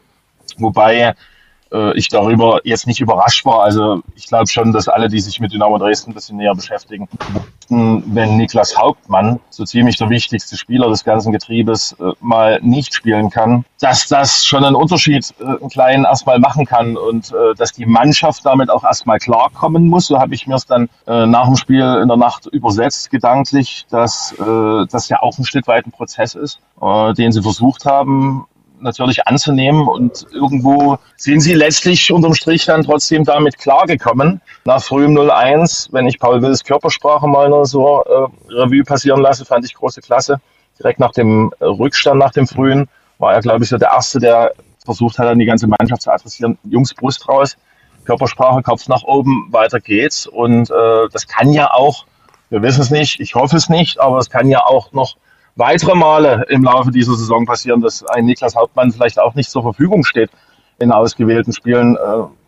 Wobei 0.57 1.15
äh, 1.71 1.97
ich 1.97 2.07
darüber 2.09 2.61
jetzt 2.63 2.87
nicht 2.87 3.01
überrascht 3.01 3.45
war. 3.45 3.63
Also 3.63 4.01
ich 4.15 4.27
glaube 4.27 4.47
schon, 4.47 4.71
dass 4.71 4.87
alle, 4.87 5.07
die 5.07 5.19
sich 5.19 5.39
mit 5.39 5.53
Dynamo 5.53 5.77
Dresden 5.77 6.11
ein 6.11 6.13
bisschen 6.13 6.37
näher 6.37 6.55
beschäftigen, 6.55 7.07
wenn 7.69 8.37
Niklas 8.37 8.77
Hauptmann, 8.77 9.39
so 9.49 9.63
ziemlich 9.63 9.97
der 9.97 10.09
wichtigste 10.09 10.57
Spieler 10.57 10.89
des 10.89 11.03
ganzen 11.03 11.31
Getriebes, 11.31 11.95
äh, 11.99 12.11
mal 12.19 12.59
nicht 12.61 12.93
spielen 12.93 13.29
kann, 13.29 13.65
dass 13.79 14.07
das 14.07 14.45
schon 14.45 14.65
einen 14.65 14.75
Unterschied 14.75 15.33
äh, 15.39 15.45
einen 15.45 15.69
kleinen 15.69 16.05
erstmal 16.05 16.39
machen 16.39 16.65
kann 16.65 16.97
und 16.97 17.31
äh, 17.31 17.55
dass 17.55 17.71
die 17.71 17.85
Mannschaft 17.85 18.45
damit 18.45 18.69
auch 18.69 18.83
erstmal 18.83 19.19
klarkommen 19.19 19.87
muss. 19.87 20.07
So 20.07 20.19
habe 20.19 20.35
ich 20.35 20.47
mir 20.47 20.55
es 20.55 20.65
dann 20.65 20.89
äh, 21.07 21.25
nach 21.25 21.45
dem 21.45 21.55
Spiel 21.55 21.99
in 22.01 22.07
der 22.07 22.17
Nacht 22.17 22.47
übersetzt, 22.47 23.09
gedanklich, 23.09 23.85
dass 23.89 24.33
äh, 24.33 24.85
das 24.89 25.09
ja 25.09 25.21
auch 25.21 25.37
ein 25.37 25.45
Stück 25.45 25.67
weit 25.67 25.85
ein 25.85 25.91
Prozess 25.91 26.35
ist, 26.35 26.59
äh, 26.81 27.13
den 27.13 27.31
sie 27.31 27.41
versucht 27.41 27.85
haben, 27.85 28.45
natürlich 28.81 29.27
anzunehmen. 29.27 29.87
Und 29.87 30.27
irgendwo 30.31 30.97
sind 31.17 31.41
sie 31.41 31.53
letztlich 31.53 32.11
unterm 32.11 32.33
Strich 32.33 32.65
dann 32.65 32.83
trotzdem 32.83 33.23
damit 33.23 33.57
klargekommen. 33.57 34.41
Nach 34.65 34.81
frühem 34.81 35.17
0-1, 35.17 35.89
wenn 35.91 36.07
ich 36.07 36.19
Paul 36.19 36.41
Wills 36.41 36.63
Körpersprache 36.63 37.27
mal 37.27 37.49
nur 37.49 37.65
so 37.65 38.03
äh, 38.03 38.53
Revue 38.53 38.83
passieren 38.83 39.21
lasse, 39.21 39.45
fand 39.45 39.65
ich 39.65 39.73
große 39.73 40.01
Klasse. 40.01 40.41
Direkt 40.79 40.99
nach 40.99 41.11
dem 41.11 41.51
Rückstand, 41.61 42.19
nach 42.19 42.31
dem 42.31 42.47
frühen, 42.47 42.87
war 43.19 43.33
er, 43.33 43.41
glaube 43.41 43.63
ich, 43.63 43.69
so 43.69 43.77
der 43.77 43.89
Erste, 43.89 44.19
der 44.19 44.51
versucht 44.83 45.19
hat, 45.19 45.27
dann 45.27 45.39
die 45.39 45.45
ganze 45.45 45.67
Mannschaft 45.67 46.01
zu 46.01 46.11
adressieren. 46.11 46.57
Jungs, 46.63 46.93
Brust 46.93 47.27
raus, 47.27 47.55
Körpersprache, 48.05 48.63
Kopf 48.63 48.87
nach 48.87 49.03
oben, 49.03 49.47
weiter 49.51 49.79
geht's. 49.79 50.25
Und 50.25 50.71
äh, 50.71 51.09
das 51.11 51.27
kann 51.27 51.53
ja 51.53 51.71
auch, 51.71 52.05
wir 52.49 52.61
wissen 52.61 52.81
es 52.81 52.89
nicht, 52.89 53.19
ich 53.19 53.35
hoffe 53.35 53.57
es 53.57 53.69
nicht, 53.69 53.99
aber 53.99 54.17
es 54.17 54.29
kann 54.29 54.47
ja 54.49 54.65
auch 54.65 54.91
noch 54.91 55.15
weitere 55.55 55.95
Male 55.95 56.45
im 56.49 56.63
Laufe 56.63 56.91
dieser 56.91 57.15
Saison 57.15 57.45
passieren, 57.45 57.81
dass 57.81 58.03
ein 58.03 58.25
Niklas 58.25 58.55
Hauptmann 58.55 58.91
vielleicht 58.91 59.19
auch 59.19 59.35
nicht 59.35 59.49
zur 59.49 59.63
Verfügung 59.63 60.03
steht 60.03 60.29
in 60.79 60.91
ausgewählten 60.91 61.53
Spielen. 61.53 61.95
Äh, 61.95 61.99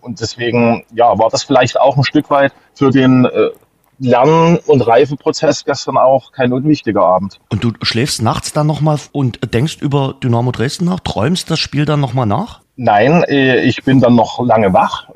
und 0.01 0.19
deswegen 0.19 0.83
ja, 0.93 1.17
war 1.17 1.29
das 1.29 1.43
vielleicht 1.43 1.79
auch 1.79 1.97
ein 1.97 2.03
Stück 2.03 2.29
weit 2.29 2.53
für 2.73 2.89
den 2.89 3.25
äh, 3.25 3.49
Lern- 3.99 4.57
und 4.65 4.81
Reifeprozess 4.81 5.63
gestern 5.65 5.97
auch 5.97 6.31
kein 6.31 6.51
unwichtiger 6.51 7.03
Abend. 7.03 7.39
Und 7.49 7.63
du 7.63 7.71
schläfst 7.83 8.21
nachts 8.21 8.51
dann 8.51 8.67
nochmal 8.67 8.97
und 9.11 9.53
denkst 9.53 9.77
über 9.81 10.15
Dynamo 10.21 10.51
Dresden 10.51 10.85
nach? 10.85 10.99
Träumst 10.99 11.49
das 11.51 11.59
Spiel 11.59 11.85
dann 11.85 12.01
nochmal 12.01 12.25
nach? 12.25 12.61
Nein, 12.75 13.23
äh, 13.27 13.61
ich 13.61 13.83
bin 13.83 14.01
dann 14.01 14.15
noch 14.15 14.43
lange 14.43 14.73
wach. 14.73 15.09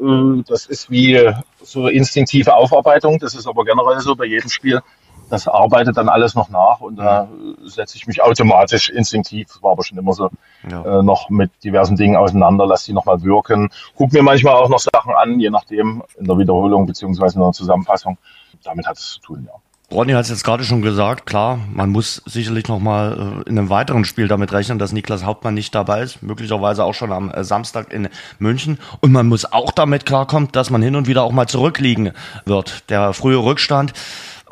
Das 0.47 0.67
ist 0.67 0.91
wie 0.91 1.19
so 1.63 1.87
instinktive 1.87 2.53
Aufarbeitung. 2.53 3.17
Das 3.19 3.33
ist 3.33 3.47
aber 3.47 3.65
generell 3.65 3.99
so 3.99 4.15
bei 4.15 4.25
jedem 4.25 4.49
Spiel 4.49 4.81
das 5.29 5.47
arbeitet 5.47 5.97
dann 5.97 6.09
alles 6.09 6.35
noch 6.35 6.49
nach 6.49 6.79
und 6.81 6.97
da 6.97 7.27
setze 7.65 7.97
ich 7.97 8.07
mich 8.07 8.21
automatisch 8.21 8.89
instinktiv, 8.89 9.47
war 9.61 9.71
aber 9.71 9.83
schon 9.83 9.97
immer 9.97 10.13
so, 10.13 10.29
Ja. 10.69 10.99
äh, 10.99 11.03
noch 11.03 11.29
mit 11.29 11.51
diversen 11.63 11.95
Dingen 11.95 12.15
auseinander, 12.15 12.65
lass 12.65 12.85
die 12.85 12.93
nochmal 12.93 13.21
wirken. 13.23 13.69
Guck 13.95 14.13
mir 14.13 14.23
manchmal 14.23 14.55
auch 14.55 14.69
noch 14.69 14.79
Sachen 14.79 15.13
an, 15.13 15.39
je 15.39 15.49
nachdem, 15.49 16.03
in 16.17 16.25
der 16.25 16.37
Wiederholung 16.37 16.85
beziehungsweise 16.85 17.35
in 17.35 17.41
der 17.41 17.51
Zusammenfassung. 17.51 18.17
Damit 18.63 18.87
hat 18.87 18.97
es 18.97 19.11
zu 19.13 19.19
tun, 19.21 19.43
ja. 19.47 19.53
Ronny 19.89 20.11
hat 20.11 20.23
es 20.25 20.29
jetzt 20.29 20.43
gerade 20.43 20.65
schon 20.65 20.81
gesagt, 20.81 21.25
klar, 21.25 21.59
man 21.71 21.89
muss 21.91 22.21
sicherlich 22.25 22.67
nochmal 22.67 23.43
äh, 23.45 23.49
in 23.49 23.57
einem 23.57 23.69
weiteren 23.69 24.03
Spiel 24.03 24.27
damit 24.27 24.51
rechnen, 24.51 24.79
dass 24.79 24.91
Niklas 24.91 25.23
Hauptmann 25.23 25.53
nicht 25.53 25.73
dabei 25.73 26.01
ist, 26.01 26.21
möglicherweise 26.21 26.83
auch 26.83 26.93
schon 26.93 27.13
am 27.13 27.31
äh, 27.31 27.45
Samstag 27.45 27.93
in 27.93 28.09
München. 28.37 28.79
Und 28.99 29.13
man 29.13 29.27
muss 29.27 29.49
auch 29.49 29.71
damit 29.71 30.05
klarkommen, 30.05 30.49
dass 30.51 30.69
man 30.71 30.81
hin 30.81 30.97
und 30.97 31.07
wieder 31.07 31.23
auch 31.23 31.31
mal 31.31 31.47
zurückliegen 31.47 32.11
wird. 32.43 32.89
Der 32.89 33.13
frühe 33.13 33.37
Rückstand 33.37 33.93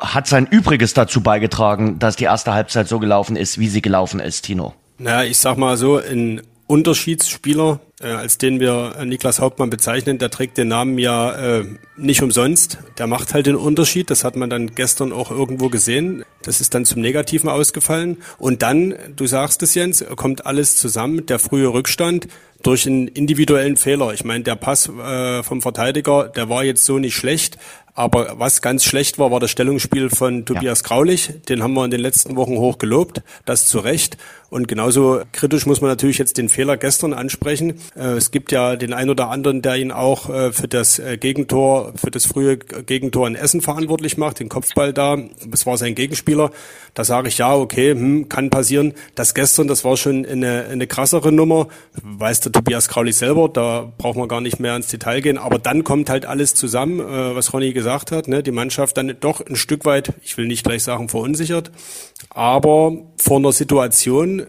hat 0.00 0.26
sein 0.26 0.46
Übriges 0.46 0.94
dazu 0.94 1.20
beigetragen, 1.20 1.98
dass 1.98 2.16
die 2.16 2.24
erste 2.24 2.52
Halbzeit 2.52 2.88
so 2.88 2.98
gelaufen 2.98 3.36
ist, 3.36 3.58
wie 3.58 3.68
sie 3.68 3.82
gelaufen 3.82 4.20
ist, 4.20 4.42
Tino. 4.42 4.74
Naja, 4.98 5.28
ich 5.28 5.38
sag 5.38 5.58
mal 5.58 5.76
so, 5.76 5.98
ein 5.98 6.42
Unterschiedsspieler, 6.66 7.80
äh, 8.00 8.08
als 8.08 8.38
den 8.38 8.60
wir 8.60 8.94
äh, 8.98 9.06
Niklas 9.06 9.40
Hauptmann 9.40 9.70
bezeichnen, 9.70 10.18
der 10.18 10.30
trägt 10.30 10.58
den 10.58 10.68
Namen 10.68 10.98
ja 10.98 11.60
äh, 11.60 11.64
nicht 11.96 12.22
umsonst. 12.22 12.78
Der 12.98 13.06
macht 13.06 13.32
halt 13.32 13.46
den 13.46 13.56
Unterschied. 13.56 14.10
Das 14.10 14.22
hat 14.22 14.36
man 14.36 14.50
dann 14.50 14.74
gestern 14.74 15.12
auch 15.12 15.30
irgendwo 15.30 15.68
gesehen. 15.68 16.24
Das 16.42 16.60
ist 16.60 16.74
dann 16.74 16.84
zum 16.84 17.00
Negativen 17.00 17.48
ausgefallen. 17.48 18.18
Und 18.38 18.62
dann, 18.62 18.94
du 19.14 19.26
sagst 19.26 19.62
es 19.62 19.74
Jens, 19.74 20.04
kommt 20.16 20.44
alles 20.44 20.76
zusammen. 20.76 21.24
Der 21.26 21.38
frühe 21.38 21.68
Rückstand 21.68 22.28
durch 22.62 22.86
einen 22.86 23.08
individuellen 23.08 23.76
Fehler. 23.76 24.12
Ich 24.12 24.24
meine, 24.24 24.44
der 24.44 24.56
Pass 24.56 24.88
äh, 24.88 25.42
vom 25.42 25.62
Verteidiger, 25.62 26.28
der 26.28 26.48
war 26.48 26.64
jetzt 26.64 26.84
so 26.84 26.98
nicht 26.98 27.14
schlecht. 27.14 27.58
Aber 27.94 28.38
was 28.38 28.60
ganz 28.60 28.84
schlecht 28.84 29.18
war, 29.18 29.30
war 29.30 29.40
das 29.40 29.50
Stellungsspiel 29.50 30.10
von 30.10 30.44
Tobias 30.44 30.84
Graulich. 30.84 31.32
Den 31.48 31.62
haben 31.62 31.72
wir 31.72 31.84
in 31.86 31.90
den 31.90 32.00
letzten 32.00 32.36
Wochen 32.36 32.58
hoch 32.58 32.76
gelobt. 32.76 33.22
Das 33.46 33.68
zu 33.68 33.78
Recht. 33.78 34.18
Und 34.50 34.68
genauso 34.68 35.22
kritisch 35.32 35.64
muss 35.64 35.80
man 35.80 35.88
natürlich 35.88 36.18
jetzt 36.18 36.36
den 36.36 36.50
Fehler 36.50 36.76
gestern 36.76 37.14
ansprechen. 37.14 37.80
Äh, 37.94 38.16
Es 38.16 38.30
gibt 38.30 38.52
ja 38.52 38.76
den 38.76 38.92
einen 38.92 39.10
oder 39.10 39.30
anderen, 39.30 39.62
der 39.62 39.76
ihn 39.76 39.92
auch 39.92 40.28
äh, 40.28 40.52
für 40.52 40.68
das 40.68 40.98
äh, 40.98 41.16
Gegentor, 41.18 41.92
für 41.96 42.10
das 42.10 42.26
frühe 42.26 42.56
Gegentor 42.56 43.26
in 43.26 43.34
Essen 43.34 43.60
verantwortlich 43.60 44.16
macht, 44.16 44.40
den 44.40 44.48
Kopfball 44.48 44.92
da. 44.92 45.18
Das 45.46 45.66
war 45.66 45.76
sein 45.78 45.94
Gegenspieler. 45.94 46.50
Da 46.94 47.04
sage 47.04 47.28
ich 47.28 47.38
ja, 47.38 47.54
okay, 47.54 47.92
hm, 47.92 48.28
kann 48.28 48.50
passieren. 48.50 48.94
Das 49.14 49.34
gestern, 49.34 49.68
das 49.68 49.84
war 49.84 49.96
schon 49.96 50.24
eine, 50.24 50.64
eine 50.70 50.86
krassere 50.86 51.32
Nummer. 51.32 51.68
Weiß 52.02 52.40
der 52.40 52.52
Tobias 52.52 52.88
Kraulich 52.88 53.16
selber, 53.16 53.48
da 53.48 53.92
braucht 53.98 54.16
man 54.16 54.28
gar 54.28 54.40
nicht 54.40 54.60
mehr 54.60 54.74
ins 54.76 54.88
Detail 54.88 55.20
gehen. 55.20 55.38
Aber 55.38 55.58
dann 55.58 55.84
kommt 55.84 56.10
halt 56.10 56.26
alles 56.26 56.54
zusammen, 56.54 56.98
was 56.98 57.52
Ronny 57.52 57.72
gesagt 57.72 58.12
hat. 58.12 58.28
Ne? 58.28 58.42
Die 58.42 58.50
Mannschaft 58.50 58.96
dann 58.96 59.14
doch 59.20 59.44
ein 59.44 59.56
Stück 59.56 59.84
weit, 59.84 60.14
ich 60.22 60.36
will 60.38 60.46
nicht 60.46 60.64
gleich 60.64 60.82
sagen 60.82 61.08
verunsichert, 61.08 61.70
aber 62.30 62.96
vor 63.16 63.38
einer 63.38 63.52
Situation, 63.52 64.46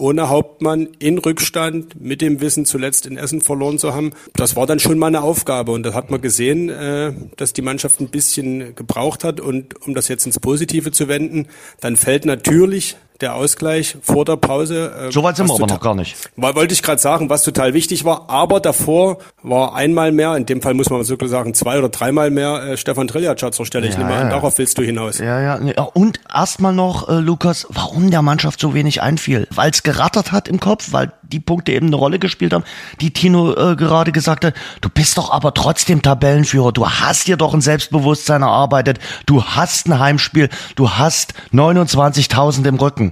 ohne 0.00 0.28
Hauptmann 0.28 0.88
in 0.98 1.18
Rückstand 1.18 2.00
mit 2.00 2.20
dem 2.20 2.40
Wissen 2.40 2.64
zuletzt 2.64 3.06
in 3.06 3.16
Essen 3.16 3.40
verloren 3.40 3.78
zu 3.78 3.94
haben, 3.94 4.12
das 4.34 4.56
war 4.56 4.66
dann 4.66 4.78
schon 4.78 4.98
mal 4.98 5.08
eine 5.08 5.22
Aufgabe. 5.22 5.72
Und 5.72 5.84
da 5.84 5.94
hat 5.94 6.10
man 6.10 6.20
gesehen, 6.20 6.68
äh, 6.68 7.12
dass 7.36 7.52
die 7.52 7.62
Mannschaft 7.62 8.00
ein 8.00 8.08
bisschen 8.08 8.74
gebraucht 8.74 9.24
hat. 9.24 9.40
Und 9.40 9.86
um 9.86 9.94
das 9.94 10.08
jetzt 10.08 10.26
ins 10.26 10.38
Positive 10.40 10.92
zu 10.92 11.08
wenden, 11.08 11.46
dann 11.80 11.96
fällt 11.96 12.24
natürlich 12.24 12.96
der 13.20 13.34
Ausgleich 13.34 13.96
vor 14.02 14.24
der 14.24 14.36
Pause. 14.36 14.92
Äh, 15.08 15.12
So 15.12 15.22
weit 15.22 15.36
sind 15.36 15.48
wir 15.48 15.54
aber 15.54 15.66
noch 15.66 15.80
gar 15.80 15.94
nicht. 15.94 16.16
Weil, 16.36 16.54
wollte 16.54 16.72
ich 16.74 16.82
gerade 16.82 17.00
sagen, 17.00 17.28
was 17.30 17.42
total 17.42 17.74
wichtig 17.74 18.04
war, 18.04 18.28
aber 18.30 18.60
davor 18.60 19.18
war 19.42 19.74
einmal 19.74 20.12
mehr, 20.12 20.36
in 20.36 20.46
dem 20.46 20.62
Fall 20.62 20.74
muss 20.74 20.88
man 20.90 21.02
sogar 21.04 21.28
sagen, 21.28 21.54
zwei 21.54 21.78
oder 21.78 21.88
dreimal 21.88 22.30
mehr 22.30 22.62
äh, 22.62 22.76
Stefan 22.76 23.08
Triljatscher 23.08 23.52
zur 23.52 23.66
Stelle. 23.66 23.86
Ich 23.88 23.94
Ja, 23.94 23.98
nehme 24.00 24.14
an, 24.14 24.26
ja. 24.26 24.30
darauf 24.30 24.58
willst 24.58 24.78
du 24.78 24.82
hinaus. 24.82 25.18
Ja, 25.18 25.40
ja. 25.40 25.60
ja, 25.60 25.82
Und 25.94 26.20
erstmal 26.32 26.72
noch, 26.72 27.08
äh, 27.08 27.14
Lukas, 27.14 27.66
warum 27.70 28.10
der 28.10 28.22
Mannschaft 28.22 28.60
so 28.60 28.74
wenig 28.74 29.02
einfiel. 29.02 29.48
Weil 29.50 29.70
es 29.70 29.82
gerattert 29.82 30.32
hat 30.32 30.48
im 30.48 30.60
Kopf, 30.60 30.92
weil 30.92 31.12
die 31.22 31.40
Punkte 31.40 31.72
eben 31.72 31.88
eine 31.88 31.96
Rolle 31.96 32.18
gespielt 32.18 32.52
haben, 32.54 32.64
die 33.00 33.12
Tino 33.12 33.52
äh, 33.52 33.76
gerade 33.76 34.12
gesagt 34.12 34.44
hat. 34.44 34.54
Du 34.80 34.88
bist 34.88 35.18
doch 35.18 35.30
aber 35.30 35.52
trotzdem 35.52 36.00
Tabellenführer. 36.02 36.72
Du 36.72 36.88
hast 36.88 37.26
dir 37.26 37.36
doch 37.36 37.52
ein 37.52 37.60
Selbstbewusstsein 37.60 38.42
erarbeitet. 38.42 38.98
Du 39.26 39.44
hast 39.44 39.86
ein 39.88 39.98
Heimspiel. 39.98 40.48
Du 40.76 40.90
hast 40.90 41.34
29.000 41.52 42.66
im 42.66 42.76
Rücken. 42.76 43.07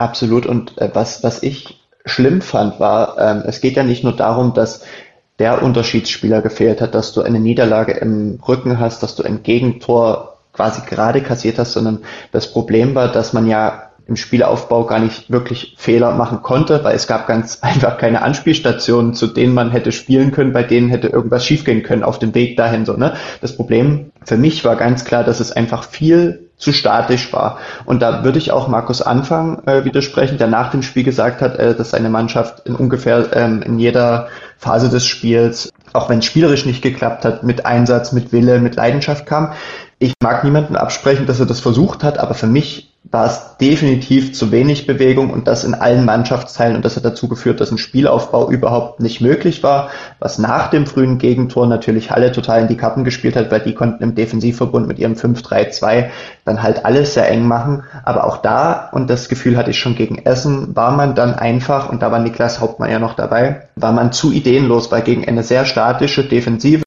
Absolut. 0.00 0.46
Und 0.46 0.78
äh, 0.78 0.88
was, 0.94 1.22
was 1.22 1.42
ich 1.42 1.78
schlimm 2.06 2.40
fand, 2.40 2.80
war, 2.80 3.18
ähm, 3.18 3.42
es 3.46 3.60
geht 3.60 3.76
ja 3.76 3.82
nicht 3.82 4.02
nur 4.02 4.16
darum, 4.16 4.54
dass 4.54 4.82
der 5.38 5.62
Unterschiedsspieler 5.62 6.40
gefehlt 6.40 6.80
hat, 6.80 6.94
dass 6.94 7.12
du 7.12 7.20
eine 7.20 7.38
Niederlage 7.38 7.92
im 7.92 8.40
Rücken 8.48 8.78
hast, 8.78 9.02
dass 9.02 9.14
du 9.14 9.22
ein 9.22 9.42
Gegentor 9.42 10.38
quasi 10.54 10.80
gerade 10.88 11.20
kassiert 11.20 11.58
hast, 11.58 11.72
sondern 11.72 11.98
das 12.32 12.50
Problem 12.50 12.94
war, 12.94 13.08
dass 13.08 13.34
man 13.34 13.46
ja 13.46 13.90
im 14.06 14.16
Spielaufbau 14.16 14.86
gar 14.86 15.00
nicht 15.00 15.30
wirklich 15.30 15.74
Fehler 15.76 16.12
machen 16.12 16.40
konnte, 16.40 16.82
weil 16.82 16.96
es 16.96 17.06
gab 17.06 17.26
ganz 17.26 17.58
einfach 17.62 17.98
keine 17.98 18.22
Anspielstationen, 18.22 19.12
zu 19.12 19.26
denen 19.26 19.52
man 19.52 19.70
hätte 19.70 19.92
spielen 19.92 20.30
können, 20.30 20.54
bei 20.54 20.62
denen 20.62 20.88
hätte 20.88 21.08
irgendwas 21.08 21.44
schiefgehen 21.44 21.82
können 21.82 22.04
auf 22.04 22.18
dem 22.18 22.34
Weg 22.34 22.56
dahin. 22.56 22.86
So, 22.86 22.94
ne? 22.94 23.16
Das 23.42 23.54
Problem 23.54 24.12
für 24.24 24.38
mich 24.38 24.64
war 24.64 24.76
ganz 24.76 25.04
klar, 25.04 25.24
dass 25.24 25.40
es 25.40 25.52
einfach 25.52 25.84
viel 25.84 26.49
zu 26.60 26.72
statisch 26.72 27.32
war. 27.32 27.58
Und 27.86 28.02
da 28.02 28.22
würde 28.22 28.38
ich 28.38 28.52
auch 28.52 28.68
Markus 28.68 29.02
Anfang 29.02 29.62
äh, 29.66 29.84
widersprechen, 29.84 30.38
der 30.38 30.46
nach 30.46 30.70
dem 30.70 30.82
Spiel 30.82 31.02
gesagt 31.02 31.40
hat, 31.40 31.58
äh, 31.58 31.74
dass 31.74 31.90
seine 31.90 32.10
Mannschaft 32.10 32.66
in 32.66 32.76
ungefähr 32.76 33.34
ähm, 33.34 33.62
in 33.62 33.78
jeder 33.78 34.28
Phase 34.58 34.90
des 34.90 35.06
Spiels, 35.06 35.72
auch 35.94 36.10
wenn 36.10 36.18
es 36.18 36.26
spielerisch 36.26 36.66
nicht 36.66 36.82
geklappt 36.82 37.24
hat, 37.24 37.42
mit 37.42 37.64
Einsatz, 37.64 38.12
mit 38.12 38.30
Wille, 38.30 38.60
mit 38.60 38.76
Leidenschaft 38.76 39.26
kam. 39.26 39.52
Ich 39.98 40.14
mag 40.22 40.44
niemanden 40.44 40.76
absprechen, 40.76 41.26
dass 41.26 41.40
er 41.40 41.46
das 41.46 41.60
versucht 41.60 42.04
hat, 42.04 42.18
aber 42.18 42.34
für 42.34 42.46
mich 42.46 42.90
war 43.04 43.26
es 43.26 43.56
definitiv 43.58 44.34
zu 44.34 44.52
wenig 44.52 44.86
Bewegung 44.86 45.30
und 45.30 45.48
das 45.48 45.64
in 45.64 45.74
allen 45.74 46.04
Mannschaftsteilen 46.04 46.76
und 46.76 46.84
das 46.84 46.96
hat 46.96 47.04
dazu 47.04 47.28
geführt, 47.28 47.60
dass 47.60 47.70
ein 47.70 47.78
Spielaufbau 47.78 48.50
überhaupt 48.50 49.00
nicht 49.00 49.20
möglich 49.20 49.62
war, 49.62 49.90
was 50.20 50.38
nach 50.38 50.68
dem 50.68 50.86
frühen 50.86 51.18
Gegentor 51.18 51.66
natürlich 51.66 52.10
Halle 52.10 52.30
total 52.30 52.62
in 52.62 52.68
die 52.68 52.76
Karten 52.76 53.04
gespielt 53.04 53.36
hat, 53.36 53.50
weil 53.50 53.60
die 53.60 53.74
konnten 53.74 54.02
im 54.02 54.14
Defensivverbund 54.14 54.86
mit 54.86 54.98
ihrem 54.98 55.14
5-3-2 55.14 56.10
dann 56.44 56.62
halt 56.62 56.84
alles 56.84 57.14
sehr 57.14 57.28
eng 57.28 57.46
machen, 57.46 57.84
aber 58.04 58.24
auch 58.24 58.36
da, 58.38 58.90
und 58.92 59.08
das 59.08 59.28
Gefühl 59.28 59.56
hatte 59.56 59.70
ich 59.70 59.78
schon 59.78 59.94
gegen 59.94 60.18
Essen, 60.18 60.76
war 60.76 60.90
man 60.92 61.14
dann 61.14 61.34
einfach, 61.34 61.88
und 61.90 62.02
da 62.02 62.12
war 62.12 62.18
Niklas 62.18 62.60
Hauptmann 62.60 62.90
ja 62.90 62.98
noch 62.98 63.14
dabei, 63.14 63.62
war 63.76 63.92
man 63.92 64.12
zu 64.12 64.30
ideenlos, 64.30 64.92
weil 64.92 65.02
gegen 65.02 65.26
eine 65.26 65.42
sehr 65.42 65.64
statische 65.64 66.24
Defensive, 66.24 66.82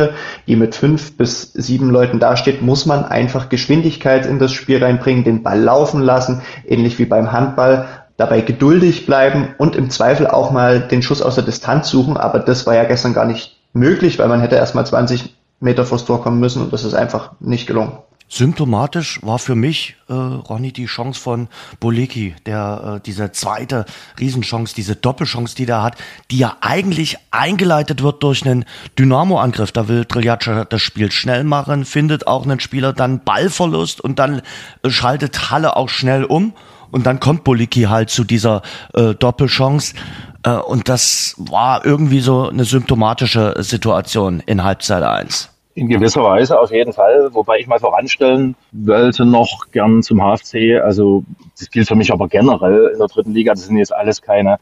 die 0.47 0.55
mit 0.55 0.75
fünf 0.75 1.17
bis 1.17 1.53
sieben 1.53 1.89
Leuten 1.89 2.19
dasteht, 2.19 2.61
muss 2.61 2.85
man 2.85 3.03
einfach 3.03 3.49
Geschwindigkeit 3.49 4.25
in 4.25 4.37
das 4.37 4.51
Spiel 4.51 4.83
reinbringen, 4.83 5.23
den 5.23 5.43
Ball 5.43 5.59
laufen 5.59 6.01
lassen, 6.01 6.41
ähnlich 6.67 6.99
wie 6.99 7.05
beim 7.05 7.31
Handball, 7.31 7.87
dabei 8.17 8.41
geduldig 8.41 9.05
bleiben 9.05 9.55
und 9.57 9.75
im 9.75 9.89
Zweifel 9.89 10.27
auch 10.27 10.51
mal 10.51 10.79
den 10.81 11.01
Schuss 11.01 11.21
aus 11.21 11.35
der 11.35 11.43
Distanz 11.43 11.89
suchen, 11.89 12.17
aber 12.17 12.39
das 12.39 12.65
war 12.65 12.75
ja 12.75 12.83
gestern 12.83 13.13
gar 13.13 13.25
nicht 13.25 13.57
möglich, 13.73 14.19
weil 14.19 14.27
man 14.27 14.41
hätte 14.41 14.55
erst 14.55 14.75
mal 14.75 14.85
20 14.85 15.35
Meter 15.59 15.85
vors 15.85 16.05
Tor 16.05 16.21
kommen 16.21 16.39
müssen 16.39 16.61
und 16.61 16.73
das 16.73 16.83
ist 16.83 16.93
einfach 16.93 17.31
nicht 17.39 17.65
gelungen. 17.67 17.97
Symptomatisch 18.29 19.19
war 19.21 19.37
für 19.37 19.53
mich, 19.53 19.95
äh, 20.09 20.13
Ronny, 20.13 20.71
die 20.71 20.85
Chance 20.85 21.19
von 21.19 21.49
Boleki, 21.79 22.33
der 22.47 22.95
äh, 22.95 22.99
diese 23.05 23.31
zweite 23.31 23.85
Riesenchance, 24.19 24.73
diese 24.73 24.95
Doppelchance, 24.95 25.55
die 25.55 25.67
der 25.67 25.83
hat, 25.83 25.97
die 26.31 26.39
ja 26.39 26.57
eigentlich 26.61 27.17
eingeleitet 27.29 28.01
wird 28.01 28.23
durch 28.23 28.43
einen 28.43 28.65
Dynamo-Angriff. 28.97 29.71
Da 29.71 29.87
will 29.87 30.05
Triljatscher 30.05 30.65
das 30.65 30.81
Spiel 30.81 31.11
schnell 31.11 31.43
machen, 31.43 31.85
findet 31.85 32.25
auch 32.25 32.43
einen 32.43 32.59
Spieler 32.59 32.91
dann 32.91 33.23
Ballverlust 33.23 34.01
und 34.01 34.17
dann 34.17 34.41
äh, 34.81 34.89
schaltet 34.89 35.51
Halle 35.51 35.75
auch 35.75 35.89
schnell 35.89 36.23
um 36.23 36.53
und 36.93 37.07
dann 37.07 37.19
kommt 37.19 37.43
Boliki 37.43 37.83
halt 37.83 38.09
zu 38.11 38.23
dieser 38.23 38.61
äh, 38.93 39.15
Doppelchance. 39.15 39.95
Äh, 40.43 40.57
und 40.57 40.87
das 40.89 41.35
war 41.37 41.83
irgendwie 41.85 42.19
so 42.19 42.49
eine 42.49 42.65
symptomatische 42.65 43.55
Situation 43.59 44.43
in 44.45 44.63
Halbzeit 44.63 45.01
1. 45.01 45.49
In 45.75 45.89
gewisser 45.89 46.21
Weise 46.21 46.59
auf 46.59 46.71
jeden 46.71 46.93
Fall, 46.93 47.33
wobei 47.33 47.57
ich 47.57 47.65
mal 47.65 47.79
voranstellen 47.79 48.55
wollte 48.71 49.25
noch 49.25 49.71
gern 49.71 50.03
zum 50.03 50.19
HFC. 50.19 50.79
Also 50.83 51.23
das 51.57 51.71
gilt 51.71 51.87
für 51.87 51.95
mich 51.95 52.13
aber 52.13 52.27
generell 52.27 52.91
in 52.93 52.99
der 52.99 53.07
dritten 53.07 53.33
Liga. 53.33 53.53
Das 53.53 53.65
sind 53.65 53.77
jetzt 53.77 53.93
alles 53.93 54.21
keine 54.21 54.59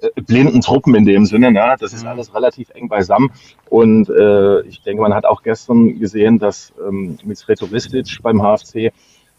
äh, 0.00 0.08
blinden 0.22 0.62
Truppen 0.62 0.94
in 0.94 1.04
dem 1.04 1.26
Sinne. 1.26 1.52
Ne? 1.52 1.76
Das 1.78 1.92
ist 1.92 2.06
alles 2.06 2.34
relativ 2.34 2.70
eng 2.70 2.88
beisammen. 2.88 3.30
Und 3.68 4.08
äh, 4.08 4.62
ich 4.62 4.80
denke, 4.80 5.02
man 5.02 5.12
hat 5.12 5.26
auch 5.26 5.42
gestern 5.42 5.98
gesehen, 5.98 6.38
dass 6.38 6.72
ähm, 6.88 7.18
mit 7.24 7.46
Retoristic 7.46 8.22
beim 8.22 8.40
HFC 8.40 8.90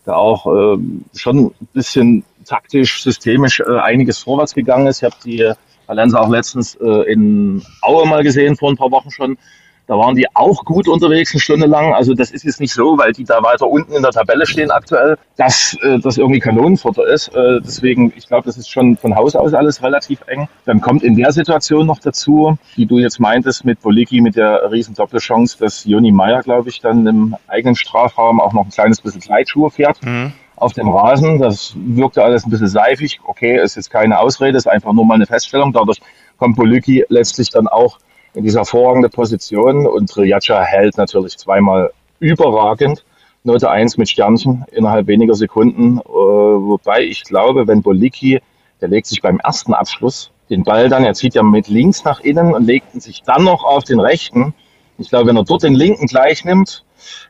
da 0.05 0.15
auch 0.15 0.45
ähm, 0.45 1.05
schon 1.15 1.47
ein 1.47 1.67
bisschen 1.73 2.23
taktisch, 2.45 3.03
systemisch 3.03 3.59
äh, 3.59 3.79
einiges 3.79 4.19
vorwärts 4.19 4.53
gegangen 4.53 4.87
ist. 4.87 4.99
Ich 4.99 5.03
habe 5.03 5.15
die 5.23 5.51
Valenza 5.87 6.19
auch 6.19 6.29
letztens 6.29 6.75
äh, 6.75 7.11
in 7.11 7.63
Aue 7.81 8.07
mal 8.07 8.23
gesehen, 8.23 8.55
vor 8.55 8.71
ein 8.71 8.77
paar 8.77 8.91
Wochen 8.91 9.11
schon. 9.11 9.37
Da 9.87 9.95
waren 9.99 10.15
die 10.15 10.25
auch 10.33 10.65
gut 10.65 10.87
unterwegs, 10.87 11.31
eine 11.33 11.41
Stunde 11.41 11.67
lang. 11.67 11.93
Also 11.93 12.15
das 12.15 12.31
ist 12.31 12.43
jetzt 12.43 12.59
nicht 12.59 12.73
so, 12.73 12.97
weil 12.97 13.11
die 13.11 13.23
da 13.23 13.43
weiter 13.43 13.67
unten 13.67 13.93
in 13.93 14.01
der 14.01 14.11
Tabelle 14.11 14.47
stehen 14.47 14.71
aktuell, 14.71 15.17
dass 15.37 15.77
äh, 15.83 15.99
das 15.99 16.17
irgendwie 16.17 16.39
Kanonenfutter 16.39 17.05
ist. 17.05 17.27
Äh, 17.35 17.61
deswegen, 17.63 18.11
ich 18.15 18.27
glaube, 18.27 18.45
das 18.45 18.57
ist 18.57 18.67
schon 18.67 18.97
von 18.97 19.15
Haus 19.15 19.35
aus 19.35 19.53
alles 19.53 19.83
relativ 19.83 20.21
eng. 20.25 20.47
Dann 20.65 20.81
kommt 20.81 21.03
in 21.03 21.15
der 21.15 21.31
Situation 21.31 21.85
noch 21.85 21.99
dazu, 21.99 22.57
die 22.77 22.87
du 22.87 22.97
jetzt 22.97 23.19
meintest 23.19 23.63
mit 23.63 23.79
Boliki, 23.81 24.21
mit 24.21 24.35
der 24.35 24.71
riesen 24.71 24.95
Doppelchance, 24.95 25.57
dass 25.59 25.85
Joni 25.85 26.11
Meyer, 26.11 26.41
glaube 26.41 26.69
ich, 26.69 26.79
dann 26.79 27.05
im 27.05 27.35
eigenen 27.47 27.75
Strafraum 27.75 28.41
auch 28.41 28.53
noch 28.53 28.65
ein 28.65 28.71
kleines 28.71 29.01
bisschen 29.01 29.21
Gleitschuhe 29.21 29.69
fährt. 29.69 29.99
Auf 30.55 30.73
dem 30.73 30.89
Rasen. 30.89 31.39
Das 31.39 31.73
wirkte 31.75 32.23
alles 32.23 32.45
ein 32.45 32.49
bisschen 32.49 32.67
seifig. 32.67 33.19
Okay, 33.25 33.61
ist 33.61 33.75
jetzt 33.75 33.89
keine 33.89 34.19
Ausrede, 34.19 34.57
ist 34.57 34.67
einfach 34.67 34.93
nur 34.93 35.05
mal 35.05 35.15
eine 35.15 35.25
Feststellung. 35.25 35.73
Dadurch 35.73 35.99
kommt 36.37 36.55
Polücki 36.55 37.05
letztlich 37.09 37.49
dann 37.49 37.67
auch 37.67 37.97
in 38.33 38.43
diese 38.43 38.59
hervorragende 38.59 39.09
Position 39.09 39.87
und 39.87 40.09
Trijaca 40.09 40.61
hält 40.61 40.97
natürlich 40.97 41.37
zweimal 41.37 41.91
überragend. 42.19 43.05
Note 43.43 43.69
1 43.69 43.97
mit 43.97 44.09
Sternchen 44.09 44.65
innerhalb 44.71 45.07
weniger 45.07 45.35
Sekunden. 45.35 45.99
Äh, 45.99 46.03
wobei 46.09 47.03
ich 47.03 47.23
glaube, 47.23 47.67
wenn 47.67 47.81
Boliki, 47.81 48.41
der 48.81 48.89
legt 48.89 49.05
sich 49.05 49.21
beim 49.21 49.39
ersten 49.39 49.73
Abschluss 49.73 50.31
den 50.49 50.63
Ball 50.63 50.89
dann, 50.89 51.03
er 51.03 51.13
zieht 51.13 51.35
ja 51.35 51.43
mit 51.43 51.67
links 51.67 52.03
nach 52.03 52.19
innen 52.19 52.53
und 52.53 52.65
legt 52.65 53.01
sich 53.01 53.23
dann 53.23 53.43
noch 53.43 53.63
auf 53.63 53.83
den 53.83 53.99
rechten. 53.99 54.53
Ich 54.97 55.09
glaube, 55.09 55.27
wenn 55.27 55.37
er 55.37 55.43
dort 55.43 55.63
den 55.63 55.73
linken 55.73 56.07
gleich 56.07 56.45
nimmt, 56.45 56.83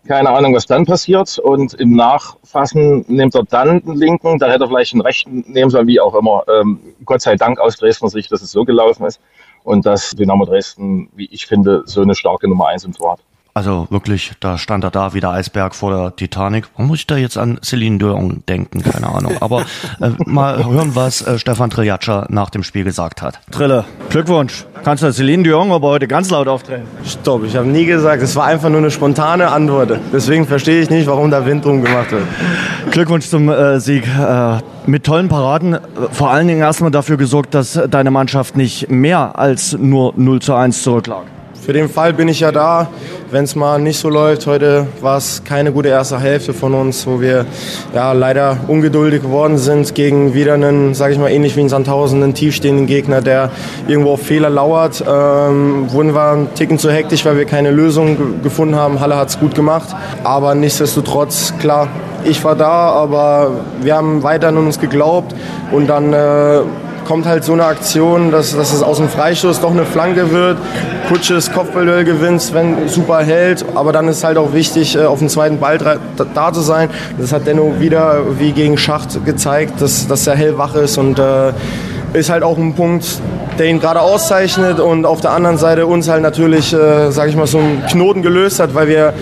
keine 0.08 0.30
Ahnung, 0.30 0.56
was 0.56 0.66
dann 0.66 0.86
passiert. 0.86 1.40
Und 1.40 1.74
im 1.74 1.96
Nachfassen 1.96 3.06
nimmt 3.08 3.36
er 3.36 3.44
dann 3.44 3.82
den 3.82 3.96
linken, 3.96 4.40
da 4.40 4.48
hätte 4.48 4.66
er 4.66 4.68
vielleicht 4.68 4.94
den 4.94 5.02
rechten 5.02 5.44
nehmen 5.48 5.70
sollen, 5.70 5.88
wie 5.88 6.00
auch 6.00 6.16
immer. 6.16 6.44
Ähm, 6.48 6.80
Gott 7.06 7.22
sei 7.22 7.36
Dank 7.36 7.60
aus 7.60 7.78
Dresdner 7.78 8.10
Sicht, 8.10 8.32
dass 8.32 8.42
es 8.42 8.52
so 8.52 8.66
gelaufen 8.66 9.06
ist. 9.06 9.20
Und 9.64 9.86
dass 9.86 10.12
Dynamo 10.12 10.46
Dresden, 10.46 11.10
wie 11.16 11.26
ich 11.26 11.48
finde, 11.48 11.84
so 11.86 12.02
eine 12.02 12.14
starke 12.14 12.48
Nummer 12.48 12.68
1 12.68 12.86
im 12.86 12.94
Tor 12.94 13.14
hat. 13.14 13.20
Also 13.58 13.88
wirklich, 13.90 14.34
da 14.42 14.58
stand 14.58 14.84
er 14.84 14.92
da 14.92 15.14
wie 15.14 15.22
der 15.22 15.30
Eisberg 15.30 15.76
vor 15.76 15.90
der 15.90 16.14
Titanic. 16.14 16.66
Warum 16.76 16.88
muss 16.88 17.00
ich 17.00 17.08
da 17.08 17.16
jetzt 17.16 17.38
an 17.38 17.58
Celine 17.64 17.98
Dion 18.00 18.44
denken? 18.50 18.84
Keine 18.84 19.08
Ahnung. 19.08 19.38
Aber 19.40 19.62
äh, 20.02 20.10
mal 20.26 20.66
hören, 20.66 20.94
was 20.94 21.26
äh, 21.26 21.40
Stefan 21.40 21.70
Trillatscher 21.70 22.28
nach 22.28 22.50
dem 22.50 22.64
Spiel 22.64 22.84
gesagt 22.84 23.22
hat. 23.22 23.40
Trille, 23.52 23.86
Glückwunsch. 24.10 24.66
Kannst 24.84 25.04
du 25.04 25.14
Celine 25.14 25.44
Dion 25.44 25.72
aber 25.72 25.88
heute 25.88 26.06
ganz 26.06 26.30
laut 26.32 26.50
auftreten? 26.50 26.84
Stopp, 27.06 27.46
ich 27.46 27.56
habe 27.56 27.66
nie 27.66 27.86
gesagt, 27.86 28.22
es 28.22 28.36
war 28.36 28.44
einfach 28.44 28.68
nur 28.68 28.80
eine 28.80 28.92
spontane 28.92 29.48
Antwort. 29.50 30.02
Deswegen 30.12 30.46
verstehe 30.46 30.82
ich 30.82 30.90
nicht, 30.90 31.08
warum 31.08 31.32
da 31.32 31.46
Wind 31.46 31.64
drum 31.64 31.82
gemacht 31.82 32.12
wird. 32.12 32.24
Glückwunsch 32.92 33.28
zum 33.28 33.48
äh, 33.48 33.80
Sieg. 33.80 34.06
Äh, 34.06 34.58
mit 34.86 35.06
tollen 35.06 35.30
Paraden. 35.30 35.78
Vor 36.12 36.30
allen 36.30 36.50
Dingen 36.50 36.60
erstmal 36.60 36.92
dafür 36.92 37.16
gesorgt, 37.16 37.54
dass 37.54 37.80
deine 37.90 38.12
Mannschaft 38.12 38.58
nicht 38.58 38.92
mehr 38.92 39.40
als 39.40 39.78
nur 39.78 40.14
0 40.18 40.42
zu 40.42 40.54
1 40.54 40.84
zurücklag. 40.84 41.24
Für 41.66 41.74
den 41.74 41.90
Fall 41.90 42.14
bin 42.14 42.28
ich 42.28 42.42
ja 42.42 42.52
da, 42.52 42.90
wenn 43.32 43.44
es 43.44 43.56
mal 43.56 43.80
nicht 43.80 43.98
so 43.98 44.08
läuft. 44.08 44.46
Heute 44.46 44.86
war 45.02 45.18
es 45.18 45.42
keine 45.44 45.72
gute 45.72 45.90
erste 45.90 46.20
Hälfte 46.20 46.54
von 46.54 46.76
uns, 46.76 47.08
wo 47.08 47.22
wir 47.22 47.48
ja 47.92 48.12
leider 48.12 48.58
ungeduldig 48.68 49.24
geworden 49.24 49.58
sind 49.58 49.96
gegen 49.96 50.36
wieder 50.36 50.54
einen, 50.54 50.94
sage 50.94 51.14
ich 51.14 51.20
mal, 51.20 51.32
ähnlich 51.32 51.56
wie 51.56 51.62
in 51.62 51.70
Sandhausen, 51.70 52.22
einen 52.22 52.36
tiefstehenden 52.36 52.86
Gegner, 52.86 53.22
der 53.22 53.50
irgendwo 53.88 54.12
auf 54.12 54.22
Fehler 54.22 54.52
lauert. 54.52 55.04
Ähm, 55.08 55.92
wurden 55.92 56.14
wir 56.14 56.34
einen 56.34 56.54
Ticken 56.54 56.78
zu 56.78 56.92
hektisch, 56.92 57.26
weil 57.26 57.36
wir 57.36 57.46
keine 57.46 57.72
Lösung 57.72 58.44
gefunden 58.44 58.76
haben. 58.76 59.00
Halle 59.00 59.18
hat 59.18 59.30
es 59.30 59.40
gut 59.40 59.56
gemacht, 59.56 59.88
aber 60.24 60.54
nichtsdestotrotz, 60.54 61.52
klar, 61.60 61.88
ich 62.26 62.44
war 62.44 62.56
da, 62.56 62.92
aber 62.92 63.50
wir 63.82 63.96
haben 63.96 64.22
weiter 64.22 64.50
an 64.50 64.58
uns 64.58 64.80
geglaubt 64.80 65.34
und 65.72 65.88
dann 65.88 66.14
äh, 66.14 66.60
kommt 67.06 67.26
halt 67.26 67.44
so 67.44 67.54
eine 67.54 67.66
Aktion, 67.66 68.32
dass, 68.32 68.56
dass 68.56 68.74
es 68.74 68.84
aus 68.84 68.98
dem 68.98 69.08
Freistoß 69.08 69.62
doch 69.62 69.72
eine 69.72 69.86
Flanke 69.86 70.32
wird. 70.32 70.58
Kutsches 71.08 71.52
Kopfballduell 71.52 72.04
gewinnt, 72.04 72.42
Sven 72.42 72.88
super 72.88 73.24
hält, 73.24 73.64
aber 73.76 73.94
dann 73.94 74.08
ist 74.08 74.24
halt 74.24 74.38
auch 74.38 74.54
wichtig, 74.54 74.96
äh, 74.96 75.06
auf 75.06 75.20
dem 75.20 75.30
zweiten 75.30 75.60
Ball 75.60 75.78
da 76.34 76.52
zu 76.52 76.62
sein. 76.62 76.90
Das 77.18 77.32
hat 77.32 77.48
Denno 77.48 77.76
wieder 77.80 78.40
wie 78.40 78.52
gegen 78.52 78.78
Schacht 78.78 79.24
gezeigt, 79.24 79.82
dass, 79.82 80.08
dass 80.08 80.28
er 80.28 80.36
hellwach 80.36 80.76
ist 80.76 80.98
und 80.98 81.20
äh, 81.20 81.52
ist 82.14 82.30
halt 82.30 82.44
auch 82.44 82.58
ein 82.58 82.74
Punkt, 82.74 83.06
der 83.60 83.68
ihn 83.68 83.80
gerade 83.80 84.02
auszeichnet 84.02 84.80
und 84.80 85.06
auf 85.06 85.22
der 85.22 85.32
anderen 85.32 85.58
Seite 85.58 85.86
uns 85.86 86.10
halt 86.10 86.24
natürlich, 86.24 86.74
äh, 86.74 87.12
sage 87.12 87.30
ich 87.30 87.36
mal, 87.36 87.48
so 87.48 87.60
einen 87.60 87.86
Knoten 87.86 88.22
gelöst 88.22 88.60
hat, 88.60 88.74
weil 88.74 88.88
wir 88.88 89.14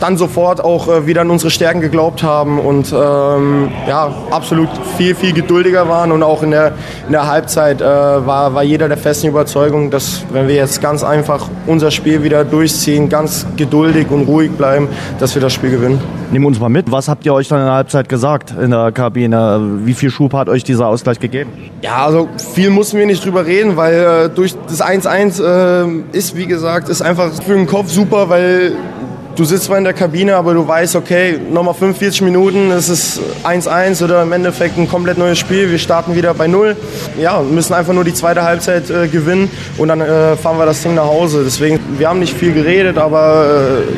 dann 0.00 0.16
sofort 0.16 0.62
auch 0.62 0.88
äh, 0.88 1.06
wieder 1.06 1.22
an 1.22 1.30
unsere 1.30 1.50
Stärken 1.50 1.80
geglaubt 1.80 2.22
haben 2.22 2.58
und 2.58 2.92
ähm, 2.92 3.70
ja, 3.86 4.12
absolut 4.30 4.68
viel, 4.96 5.14
viel 5.14 5.32
geduldiger 5.32 5.88
waren. 5.88 6.12
Und 6.12 6.22
auch 6.22 6.42
in 6.42 6.50
der, 6.50 6.72
in 7.06 7.12
der 7.12 7.26
Halbzeit 7.26 7.80
äh, 7.80 7.84
war, 7.84 8.54
war 8.54 8.62
jeder 8.62 8.88
der 8.88 8.96
festen 8.96 9.28
Überzeugung, 9.28 9.90
dass 9.90 10.22
wenn 10.32 10.48
wir 10.48 10.54
jetzt 10.54 10.80
ganz 10.80 11.04
einfach 11.04 11.48
unser 11.66 11.90
Spiel 11.90 12.22
wieder 12.22 12.44
durchziehen, 12.44 13.08
ganz 13.08 13.46
geduldig 13.56 14.10
und 14.10 14.26
ruhig 14.26 14.50
bleiben, 14.52 14.88
dass 15.18 15.34
wir 15.34 15.42
das 15.42 15.52
Spiel 15.52 15.70
gewinnen. 15.70 16.00
Nehmen 16.30 16.44
uns 16.44 16.60
mal 16.60 16.68
mit, 16.68 16.90
was 16.90 17.08
habt 17.08 17.24
ihr 17.24 17.32
euch 17.32 17.48
dann 17.48 17.60
in 17.60 17.64
der 17.64 17.74
Halbzeit 17.74 18.08
gesagt 18.08 18.54
in 18.60 18.70
der 18.70 18.92
Kabine? 18.92 19.60
Wie 19.84 19.94
viel 19.94 20.10
Schub 20.10 20.34
hat 20.34 20.48
euch 20.48 20.62
dieser 20.62 20.86
Ausgleich 20.86 21.20
gegeben? 21.20 21.50
Ja, 21.82 22.04
also 22.04 22.28
viel 22.54 22.70
mussten 22.70 22.98
wir 22.98 23.06
nicht 23.06 23.24
drüber 23.24 23.46
reden, 23.46 23.76
weil 23.76 24.26
äh, 24.26 24.28
durch 24.28 24.54
das 24.68 24.82
1-1 24.82 25.42
äh, 25.42 26.16
ist, 26.16 26.36
wie 26.36 26.46
gesagt, 26.46 26.88
ist 26.88 27.00
einfach 27.00 27.30
für 27.42 27.54
den 27.54 27.66
Kopf 27.66 27.90
super, 27.90 28.28
weil 28.28 28.72
du 29.38 29.44
sitzt 29.44 29.64
zwar 29.64 29.78
in 29.78 29.84
der 29.84 29.92
Kabine, 29.92 30.34
aber 30.34 30.52
du 30.52 30.66
weißt, 30.66 30.96
okay, 30.96 31.38
nochmal 31.50 31.74
45 31.74 32.22
Minuten, 32.22 32.72
es 32.72 32.88
ist 32.88 33.20
1-1 33.44 34.02
oder 34.02 34.22
im 34.22 34.32
Endeffekt 34.32 34.76
ein 34.76 34.88
komplett 34.88 35.16
neues 35.16 35.38
Spiel. 35.38 35.70
Wir 35.70 35.78
starten 35.78 36.16
wieder 36.16 36.34
bei 36.34 36.48
Null. 36.48 36.76
Ja, 37.20 37.40
müssen 37.40 37.72
einfach 37.72 37.92
nur 37.92 38.02
die 38.02 38.12
zweite 38.12 38.42
Halbzeit 38.42 38.90
äh, 38.90 39.06
gewinnen 39.06 39.48
und 39.76 39.88
dann 39.88 40.00
äh, 40.00 40.34
fahren 40.36 40.58
wir 40.58 40.66
das 40.66 40.82
Ding 40.82 40.96
nach 40.96 41.04
Hause. 41.04 41.42
Deswegen, 41.44 41.78
wir 41.98 42.08
haben 42.08 42.18
nicht 42.18 42.36
viel 42.36 42.52
geredet, 42.52 42.98
aber 42.98 43.46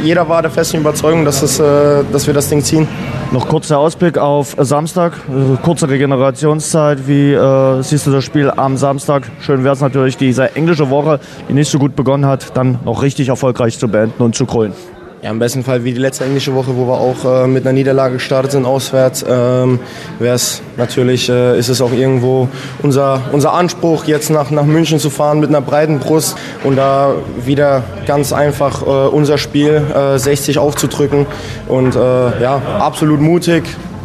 äh, 0.03 0.05
jeder 0.05 0.29
war 0.29 0.43
der 0.43 0.51
festen 0.51 0.77
Überzeugung, 0.77 1.25
dass, 1.25 1.41
es, 1.41 1.59
äh, 1.59 2.05
dass 2.13 2.27
wir 2.27 2.35
das 2.35 2.51
Ding 2.51 2.63
ziehen. 2.63 2.87
Noch 3.33 3.49
kurzer 3.49 3.79
Ausblick 3.79 4.19
auf 4.19 4.57
Samstag, 4.59 5.15
äh, 5.29 5.57
kurze 5.63 5.89
Regenerationszeit. 5.89 7.09
Wie 7.09 7.33
äh, 7.33 7.83
siehst 7.83 8.07
du 8.07 8.11
das 8.11 8.25
Spiel 8.25 8.51
am 8.55 8.77
Samstag? 8.77 9.23
Schön 9.41 9.65
wäre 9.65 9.73
es 9.73 9.81
natürlich, 9.81 10.19
diese 10.19 10.55
englische 10.55 10.91
Woche, 10.91 11.19
die 11.49 11.55
nicht 11.55 11.71
so 11.71 11.79
gut 11.79 11.97
begonnen 11.97 12.27
hat, 12.27 12.55
dann 12.59 12.79
noch 12.85 13.03
richtig 13.03 13.29
erfolgreich 13.29 13.79
zu 13.79 13.89
beenden 13.89 14.23
und 14.23 14.35
zu 14.35 14.45
krönen. 14.45 14.75
Ja, 15.23 15.29
im 15.29 15.39
besten 15.39 15.63
Fall 15.65 15.85
wie 15.85 15.93
die 15.93 15.99
letzte 15.99 16.25
englische 16.25 16.55
Woche, 16.55 16.75
wo 16.79 16.87
wir 16.87 16.99
auch 16.99 17.45
äh, 17.45 17.47
mit 17.47 17.67
einer 17.67 17.75
Niederlage 17.75 18.15
gestartet 18.15 18.53
sind 18.53 18.65
auswärts, 18.65 19.23
ähm, 19.29 19.79
wäre 20.19 20.35
es 20.35 20.63
natürlich, 20.79 21.29
äh, 21.29 21.59
ist 21.59 21.69
es 21.69 21.83
auch 21.83 21.93
irgendwo 21.93 22.49
unser, 22.83 23.21
unser 23.31 23.53
Anspruch, 23.53 24.05
jetzt 24.07 24.31
nach, 24.31 24.51
nach 24.51 24.65
München 24.65 24.99
zu 24.99 25.11
fahren 25.11 25.39
mit 25.39 25.51
einer 25.51 25.61
breiten 25.61 25.99
Brust 25.99 26.39
und 26.65 26.77
da 26.77 27.13
wieder 27.45 27.85
ganz 28.07 28.33
einfach 28.33 28.81
äh, 28.81 28.87
unser 28.87 29.37
Spiel 29.37 29.83
60 30.17 30.57
äh, 30.57 30.59
aufzudrücken. 30.59 31.27
Und 31.69 31.97
äh, 31.97 31.99
ja, 32.41 32.63
absolut 32.79 33.21
mutig, 33.21 33.65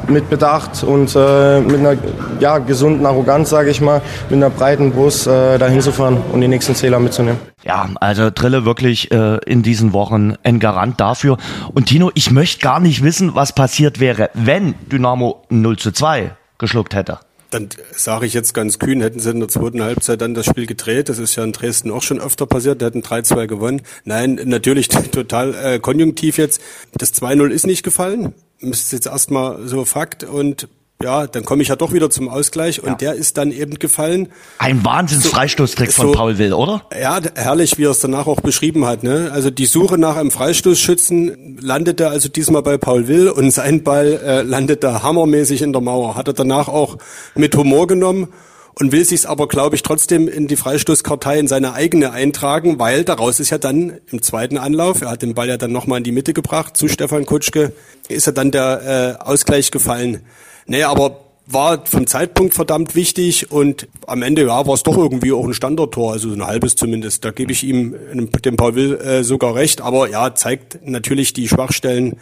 mit 0.09 0.29
Bedacht 0.29 0.83
und 0.83 1.15
äh, 1.15 1.59
mit 1.59 1.79
einer 1.79 1.97
ja, 2.39 2.57
gesunden 2.57 3.05
Arroganz, 3.05 3.49
sage 3.49 3.69
ich 3.69 3.81
mal, 3.81 4.01
mit 4.29 4.37
einer 4.37 4.49
breiten 4.49 4.91
Brust 4.91 5.27
äh, 5.27 5.57
dahin 5.57 5.81
zu 5.81 5.91
fahren 5.91 6.21
und 6.31 6.41
die 6.41 6.47
nächsten 6.47 6.75
Zähler 6.75 6.99
mitzunehmen. 6.99 7.39
Ja, 7.63 7.89
also 7.99 8.29
Trille 8.29 8.65
wirklich 8.65 9.11
äh, 9.11 9.37
in 9.45 9.63
diesen 9.63 9.93
Wochen 9.93 10.35
ein 10.43 10.59
Garant 10.59 10.99
dafür. 10.99 11.37
Und 11.73 11.87
Tino, 11.87 12.11
ich 12.13 12.31
möchte 12.31 12.61
gar 12.61 12.79
nicht 12.79 13.03
wissen, 13.03 13.35
was 13.35 13.53
passiert 13.53 13.99
wäre, 13.99 14.29
wenn 14.33 14.75
Dynamo 14.91 15.43
0 15.49 15.77
zu 15.77 15.91
2 15.91 16.35
geschluckt 16.57 16.93
hätte. 16.93 17.19
Dann 17.51 17.69
sage 17.95 18.25
ich 18.25 18.33
jetzt 18.33 18.53
ganz 18.53 18.79
kühn, 18.79 19.01
hätten 19.01 19.19
sie 19.19 19.29
in 19.29 19.39
der 19.39 19.47
zweiten 19.47 19.81
Halbzeit 19.81 20.19
dann 20.19 20.33
das 20.33 20.45
Spiel 20.45 20.65
gedreht. 20.65 21.09
Das 21.09 21.19
ist 21.19 21.35
ja 21.35 21.43
in 21.43 21.53
Dresden 21.53 21.91
auch 21.91 22.01
schon 22.01 22.19
öfter 22.19 22.45
passiert. 22.45 22.81
Die 22.81 22.85
hätten 22.85 23.01
3-2 23.01 23.47
gewonnen. 23.47 23.81
Nein, 24.03 24.39
natürlich 24.43 24.87
total 25.11 25.55
äh, 25.55 25.79
konjunktiv 25.79 26.37
jetzt. 26.37 26.61
Das 26.93 27.13
2-0 27.13 27.49
ist 27.49 27.65
nicht 27.65 27.83
gefallen 27.83 28.33
ist 28.59 28.91
jetzt 28.91 29.07
erstmal 29.07 29.67
so 29.67 29.85
Fakt 29.85 30.23
und 30.23 30.67
ja, 31.03 31.27
dann 31.27 31.43
komme 31.43 31.61
ich 31.61 31.67
ja 31.67 31.75
doch 31.75 31.91
wieder 31.91 32.09
zum 32.09 32.29
Ausgleich 32.29 32.81
und 32.81 32.89
ja. 32.89 32.95
der 32.95 33.13
ist 33.15 33.37
dann 33.37 33.51
eben 33.51 33.77
gefallen. 33.79 34.29
Ein 34.59 34.85
Wahnsinns-Freistoßtrick 34.85 35.91
so, 35.91 36.03
von 36.03 36.11
Paul 36.13 36.37
Will, 36.37 36.53
oder? 36.53 36.85
Ja, 36.99 37.19
herrlich, 37.35 37.77
wie 37.77 37.83
er 37.83 37.91
es 37.91 37.99
danach 37.99 38.27
auch 38.27 38.39
beschrieben 38.39 38.85
hat. 38.85 39.03
Ne? 39.03 39.29
Also 39.33 39.49
die 39.49 39.65
Suche 39.65 39.97
nach 39.97 40.15
einem 40.15 40.31
Freistoßschützen 40.31 41.57
landete 41.59 42.09
also 42.09 42.29
diesmal 42.29 42.63
bei 42.63 42.77
Paul 42.77 43.09
Will 43.09 43.29
und 43.29 43.51
sein 43.51 43.83
Ball 43.83 44.19
äh, 44.23 44.41
landete 44.43 45.03
hammermäßig 45.03 45.61
in 45.61 45.73
der 45.73 45.81
Mauer. 45.81 46.15
Hat 46.15 46.29
er 46.29 46.33
danach 46.33 46.69
auch 46.69 46.97
mit 47.35 47.55
Humor 47.55 47.87
genommen 47.87 48.29
und 48.77 48.91
will 48.91 49.05
sich's 49.05 49.25
aber, 49.25 49.47
glaube 49.47 49.75
ich, 49.75 49.83
trotzdem 49.83 50.27
in 50.27 50.47
die 50.47 50.57
Freistoßkartei 50.57 51.39
in 51.39 51.47
seine 51.47 51.73
eigene 51.73 52.11
eintragen, 52.11 52.77
weil 52.77 53.03
daraus 53.03 53.39
ist 53.39 53.49
ja 53.49 53.57
dann 53.57 53.99
im 54.11 54.21
zweiten 54.21 54.57
Anlauf, 54.57 55.01
er 55.01 55.11
hat 55.11 55.21
den 55.21 55.33
Ball 55.33 55.47
ja 55.47 55.57
dann 55.57 55.71
nochmal 55.71 55.99
in 55.99 56.03
die 56.03 56.11
Mitte 56.11 56.33
gebracht 56.33 56.75
zu 56.75 56.87
Stefan 56.87 57.25
Kutschke, 57.25 57.73
ist 58.09 58.27
ja 58.27 58.33
dann 58.33 58.51
der 58.51 59.17
äh, 59.21 59.23
Ausgleich 59.23 59.71
gefallen. 59.71 60.23
Nee, 60.67 60.83
aber 60.83 61.24
war 61.47 61.85
vom 61.85 62.07
Zeitpunkt 62.07 62.55
verdammt 62.55 62.95
wichtig 62.95 63.51
und 63.51 63.87
am 64.07 64.23
Ende 64.23 64.43
ja, 64.43 64.65
war 64.65 64.73
es 64.73 64.83
doch 64.83 64.97
irgendwie 64.97 65.31
auch 65.31 65.45
ein 65.45 65.53
Standardtor, 65.53 66.13
also 66.13 66.29
ein 66.29 66.45
halbes 66.45 66.75
zumindest. 66.75 67.23
Da 67.23 67.31
gebe 67.31 67.51
ich 67.51 67.63
ihm 67.63 67.95
dem 68.13 68.55
Paul 68.55 68.75
Will 68.75 68.95
äh, 68.95 69.23
sogar 69.23 69.55
recht, 69.55 69.81
aber 69.81 70.09
ja, 70.09 70.33
zeigt 70.33 70.79
natürlich 70.83 71.33
die 71.33 71.47
Schwachstellen, 71.47 72.17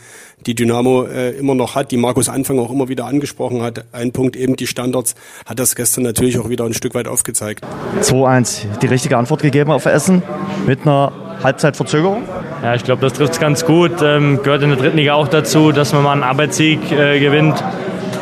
die 0.46 0.56
Dynamo 0.56 1.04
äh, 1.04 1.32
immer 1.32 1.56
noch 1.56 1.76
hat, 1.76 1.92
die 1.92 1.98
Markus 1.98 2.28
Anfang 2.28 2.60
auch 2.60 2.70
immer 2.70 2.90
wieder 2.90 3.06
angesprochen 3.06 3.62
hat. 3.62 3.86
Ein 3.94 4.12
Punkt 4.12 4.36
eben 4.36 4.58
die 4.58 4.68
Standards, 4.68 5.16
hat 5.46 5.58
das 5.58 5.76
gestern 5.76 6.04
natürlich 6.04 6.38
auch 6.38 6.50
wieder 6.50 6.66
ein 6.66 6.74
Stück 6.74 6.94
weit 6.94 7.08
aufgezeigt. 7.08 7.66
2-1, 8.02 8.80
die 8.82 8.88
richtige 8.88 9.18
Antwort 9.18 9.42
gegeben 9.42 9.72
auf 9.72 9.86
Essen 9.86 10.22
mit 10.68 10.82
einer 10.82 11.14
Halbzeitverzögerung? 11.42 12.24
Ja, 12.62 12.76
ich 12.76 12.84
glaube, 12.84 13.02
das 13.02 13.14
trifft 13.14 13.34
es 13.34 13.40
ganz 13.40 13.66
gut. 13.66 14.02
Ähm, 14.02 14.40
gehört 14.44 14.64
in 14.64 14.70
der 14.70 14.78
dritten 14.78 14.98
Liga 14.98 15.14
auch 15.14 15.28
dazu, 15.28 15.72
dass 15.72 15.94
man 15.94 16.04
mal 16.04 16.12
einen 16.14 16.24
Arbeitssieg 16.24 16.92
äh, 16.92 17.20
gewinnt. 17.20 17.64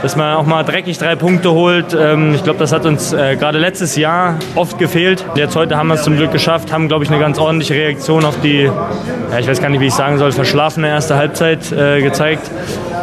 Dass 0.02 0.16
man 0.16 0.36
auch 0.36 0.46
mal 0.46 0.64
dreckig 0.64 0.98
drei 0.98 1.16
Punkte 1.16 1.52
holt. 1.52 1.96
Ähm, 1.98 2.34
ich 2.36 2.44
glaube, 2.44 2.60
das 2.60 2.72
hat 2.72 2.86
uns 2.86 3.14
äh, 3.14 3.36
gerade 3.36 3.60
letztes 3.60 3.96
Jahr 3.96 4.36
oft 4.56 4.78
gefehlt. 4.78 5.26
Jetzt 5.36 5.56
heute 5.56 5.78
haben 5.78 5.88
wir 5.88 5.96
es 5.96 6.04
zum 6.04 6.16
Glück 6.16 6.32
geschafft, 6.32 6.72
haben, 6.72 6.88
glaube 6.88 7.04
ich, 7.04 7.10
eine 7.10 7.20
ganz 7.20 7.38
ordentliche 7.38 7.74
Reaktion 7.74 8.26
auf 8.26 8.40
die, 8.42 8.64
ja, 8.64 9.40
ich 9.40 9.48
weiß 9.48 9.62
gar 9.62 9.70
nicht, 9.70 9.80
wie 9.80 9.88
ich 9.88 9.94
sagen 9.94 10.18
soll, 10.18 10.32
verschlafene 10.32 10.88
erste 10.88 11.16
Halbzeit 11.16 11.72
äh, 11.72 12.02
gezeigt. 12.02 12.50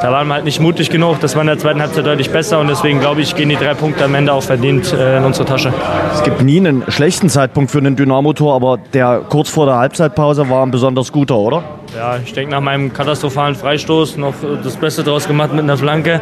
Da 0.03 0.13
waren 0.13 0.29
wir 0.29 0.35
halt 0.35 0.45
nicht 0.45 0.61
mutig 0.61 0.91
genug. 0.91 1.21
Das 1.21 1.35
war 1.35 1.43
in 1.43 1.49
der 1.49 1.59
zweiten 1.59 1.81
Halbzeit 1.81 2.07
deutlich 2.07 2.31
besser 2.31 2.61
und 2.61 2.69
deswegen 2.69 3.01
glaube 3.01 3.21
ich, 3.21 3.35
gehen 3.35 3.49
die 3.49 3.57
drei 3.57 3.75
Punkte 3.75 4.05
am 4.05 4.15
Ende 4.15 4.33
auch 4.33 4.43
verdient 4.43 4.93
äh, 4.93 5.19
in 5.19 5.25
unsere 5.25 5.47
Tasche. 5.47 5.73
Es 6.15 6.23
gibt 6.23 6.43
nie 6.43 6.59
einen 6.59 6.85
schlechten 6.89 7.29
Zeitpunkt 7.29 7.71
für 7.71 7.79
einen 7.79 7.97
Dynamo-Tor, 7.97 8.55
aber 8.55 8.79
der 8.93 9.23
kurz 9.29 9.49
vor 9.49 9.67
der 9.67 9.77
Halbzeitpause 9.77 10.49
war 10.49 10.65
ein 10.65 10.71
besonders 10.71 11.13
guter, 11.13 11.37
oder? 11.37 11.63
Ja, 11.96 12.18
ich 12.22 12.33
denke 12.33 12.51
nach 12.51 12.61
meinem 12.61 12.92
katastrophalen 12.92 13.55
Freistoß 13.55 14.18
noch 14.18 14.35
das 14.62 14.77
Beste 14.77 15.03
draus 15.03 15.27
gemacht 15.27 15.53
mit 15.53 15.62
einer 15.62 15.77
Flanke. 15.77 16.20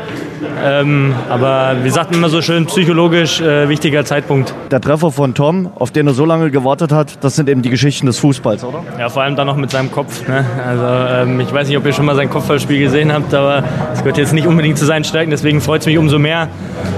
Ähm, 0.65 1.15
aber 1.29 1.77
wie 1.83 1.91
sagt 1.91 2.11
man 2.11 2.21
immer 2.21 2.29
so 2.29 2.41
schön, 2.41 2.67
psychologisch 2.67 3.41
äh, 3.41 3.69
wichtiger 3.69 4.05
Zeitpunkt. 4.05 4.55
Der 4.71 4.81
Treffer 4.81 5.11
von 5.11 5.35
Tom, 5.35 5.71
auf 5.75 5.91
den 5.91 6.07
er 6.07 6.15
so 6.15 6.25
lange 6.25 6.51
gewartet 6.51 6.93
hat, 6.93 7.25
das 7.25 7.37
sind 7.37 7.49
eben 7.49 7.63
die 7.63 7.71
Geschichten 7.71 8.07
des 8.07 8.19
Fußballs, 8.19 8.65
oder? 8.65 8.85
Ja, 8.99 9.09
vor 9.09 9.23
allem 9.23 9.37
dann 9.37 9.47
noch 9.47 9.57
mit 9.57 9.71
seinem 9.71 9.91
Kopf. 9.91 10.27
Ne? 10.29 10.45
Also 10.67 11.31
ähm, 11.31 11.41
ich 11.41 11.53
weiß 11.53 11.69
nicht, 11.69 11.77
ob 11.77 11.85
ihr 11.85 11.93
schon 11.93 12.07
mal 12.07 12.15
sein 12.15 12.31
Kopfballspiel 12.31 12.79
gesehen 12.79 13.13
habt, 13.13 13.35
aber 13.35 13.65
es 13.93 14.01
gehört 14.01 14.19
jetzt 14.19 14.33
nicht 14.33 14.47
unbedingt 14.47 14.79
zu 14.79 14.87
seinen 14.87 15.05
Stärken, 15.05 15.31
deswegen 15.31 15.61
freut 15.61 15.81
es 15.81 15.87
mich 15.87 15.99
umso 15.99 16.19
mehr. 16.19 16.49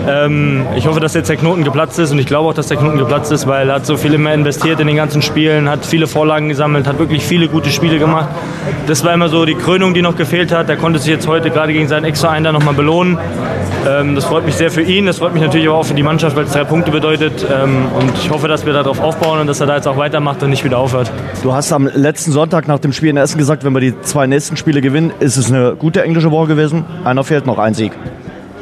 Ähm, 0.07 0.67
ich 0.77 0.87
hoffe, 0.87 1.01
dass 1.01 1.15
jetzt 1.15 1.29
der 1.29 1.37
Knoten 1.37 1.65
geplatzt 1.65 1.99
ist 1.99 2.13
und 2.13 2.19
ich 2.19 2.27
glaube 2.27 2.49
auch, 2.49 2.55
dass 2.55 2.69
der 2.69 2.77
Knoten 2.77 2.99
geplatzt 2.99 3.33
ist, 3.33 3.47
weil 3.47 3.69
er 3.69 3.77
hat 3.77 3.87
so 3.87 3.97
viel 3.97 4.15
immer 4.15 4.33
investiert 4.33 4.81
in 4.81 4.87
den 4.87 4.97
ganzen 4.97 5.23
Spielen, 5.23 5.69
hat 5.69 5.85
viele 5.87 6.07
Vorlagen 6.07 6.49
gesammelt, 6.49 6.87
hat 6.87 6.99
wirklich 6.99 7.25
viele 7.25 7.49
gute 7.49 7.71
Spiele 7.71 7.99
gemacht. 7.99 8.29
Das 8.87 9.05
war 9.05 9.13
immer 9.13 9.29
so 9.29 9.45
die 9.45 9.55
Krönung, 9.55 9.95
die 9.95 10.03
noch 10.03 10.17
gefehlt 10.17 10.53
hat. 10.53 10.69
Der 10.69 10.77
konnte 10.77 10.99
sich 10.99 11.11
jetzt 11.11 11.27
heute 11.27 11.51
gerade 11.51 11.73
gegen 11.73 11.89
seinen 11.89 12.05
Ex-Verein 12.05 12.45
da 12.45 12.53
nochmal 12.53 12.75
belohnen. 12.75 13.19
Ähm, 13.87 14.15
das 14.15 14.25
freut 14.25 14.45
mich 14.45 14.55
sehr 14.55 14.71
für 14.71 14.83
ihn, 14.83 15.07
das 15.07 15.19
freut 15.19 15.33
mich 15.33 15.43
natürlich 15.43 15.69
auch 15.69 15.85
für 15.85 15.95
die 15.95 16.03
Mannschaft, 16.03 16.37
weil 16.37 16.45
es 16.45 16.53
drei 16.53 16.65
Punkte 16.65 16.91
bedeutet. 16.91 17.47
Ähm, 17.51 17.87
und 17.99 18.13
ich 18.15 18.31
hoffe, 18.31 18.49
dass 18.49 18.67
wir 18.67 18.73
darauf 18.73 19.01
aufbauen 19.01 19.41
und 19.41 19.47
dass 19.47 19.61
er 19.61 19.67
da 19.67 19.77
jetzt 19.77 19.89
auch 19.89 19.97
weitermacht 19.97 20.43
und 20.43 20.51
nicht 20.51 20.65
wieder 20.65 20.79
aufhört. 20.79 21.11
Du 21.43 21.53
hast 21.53 21.73
am 21.73 21.89
letzten 21.93 22.33
Sonntag 22.33 22.69
nach 22.69 22.79
dem 22.79 22.93
Spiel 22.93 23.11
in 23.11 23.17
Essen 23.17 23.39
gesagt, 23.39 23.65
wenn 23.65 23.73
wir 23.73 23.81
die 23.81 24.01
zwei 24.03 24.27
nächsten 24.27 24.57
Spiele 24.57 24.81
gewinnen, 24.81 25.13
ist 25.21 25.37
es 25.37 25.51
eine 25.51 25.77
gute 25.77 26.03
englische 26.03 26.31
Woche 26.31 26.49
gewesen. 26.49 26.85
Einer 27.05 27.25
fehlt 27.25 27.47
noch, 27.47 27.59
ein 27.59 27.75
Sieg. 27.75 27.93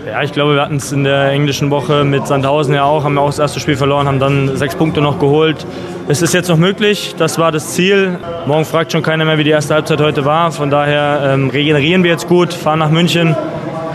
Ja, 0.07 0.23
ich 0.23 0.31
glaube, 0.31 0.55
wir 0.55 0.62
hatten 0.62 0.77
es 0.77 0.92
in 0.92 1.03
der 1.03 1.31
englischen 1.33 1.69
Woche 1.71 2.05
mit 2.05 2.29
Sandhausen 2.29 2.73
ja 2.73 2.85
auch, 2.85 3.03
haben 3.03 3.14
wir 3.14 3.23
auch 3.23 3.27
das 3.27 3.40
erste 3.40 3.59
Spiel 3.59 3.77
verloren, 3.77 4.07
haben 4.07 4.21
dann 4.21 4.57
sechs 4.57 4.77
Punkte 4.77 5.01
noch 5.01 5.19
geholt. 5.19 5.66
Es 6.07 6.23
ist 6.23 6.33
jetzt 6.33 6.49
noch 6.49 6.59
möglich, 6.59 7.16
das 7.19 7.40
war 7.40 7.51
das 7.51 7.73
Ziel. 7.73 8.16
Morgen 8.47 8.64
fragt 8.64 8.92
schon 8.92 9.03
keiner 9.03 9.25
mehr, 9.25 9.37
wie 9.37 9.42
die 9.42 9.51
erste 9.51 9.75
Halbzeit 9.75 10.01
heute 10.01 10.25
war. 10.25 10.53
Von 10.53 10.71
daher 10.71 11.33
ähm, 11.35 11.51
regenerieren 11.51 12.05
wir 12.05 12.12
jetzt 12.12 12.29
gut, 12.29 12.55
fahren 12.55 12.79
nach 12.79 12.90
München 12.90 13.35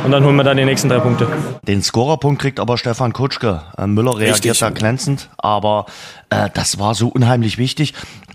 und 0.04 0.12
dann 0.12 0.26
holen 0.26 0.36
wir 0.36 0.43
da 0.43 0.54
die 0.54 0.65
nächsten 0.65 0.89
drei 0.89 1.00
Punkte. 1.00 1.28
Den 1.65 1.82
Scorerpunkt 1.82 2.41
kriegt 2.41 2.60
aber 2.60 2.78
Stefan 2.78 3.13
Kutschke. 3.13 3.62
Äh, 3.78 3.88
Müller 3.88 4.17
reagiert 4.17 4.36
Richtig. 4.36 4.60
da 4.60 4.69
glänzend, 4.69 5.30
aber 5.38 5.86
äh, 6.30 6.50
das 6.54 6.78
war 6.78 6.93
so 6.93 7.08
unheimlich 7.08 7.58
wichtig. 7.58 7.93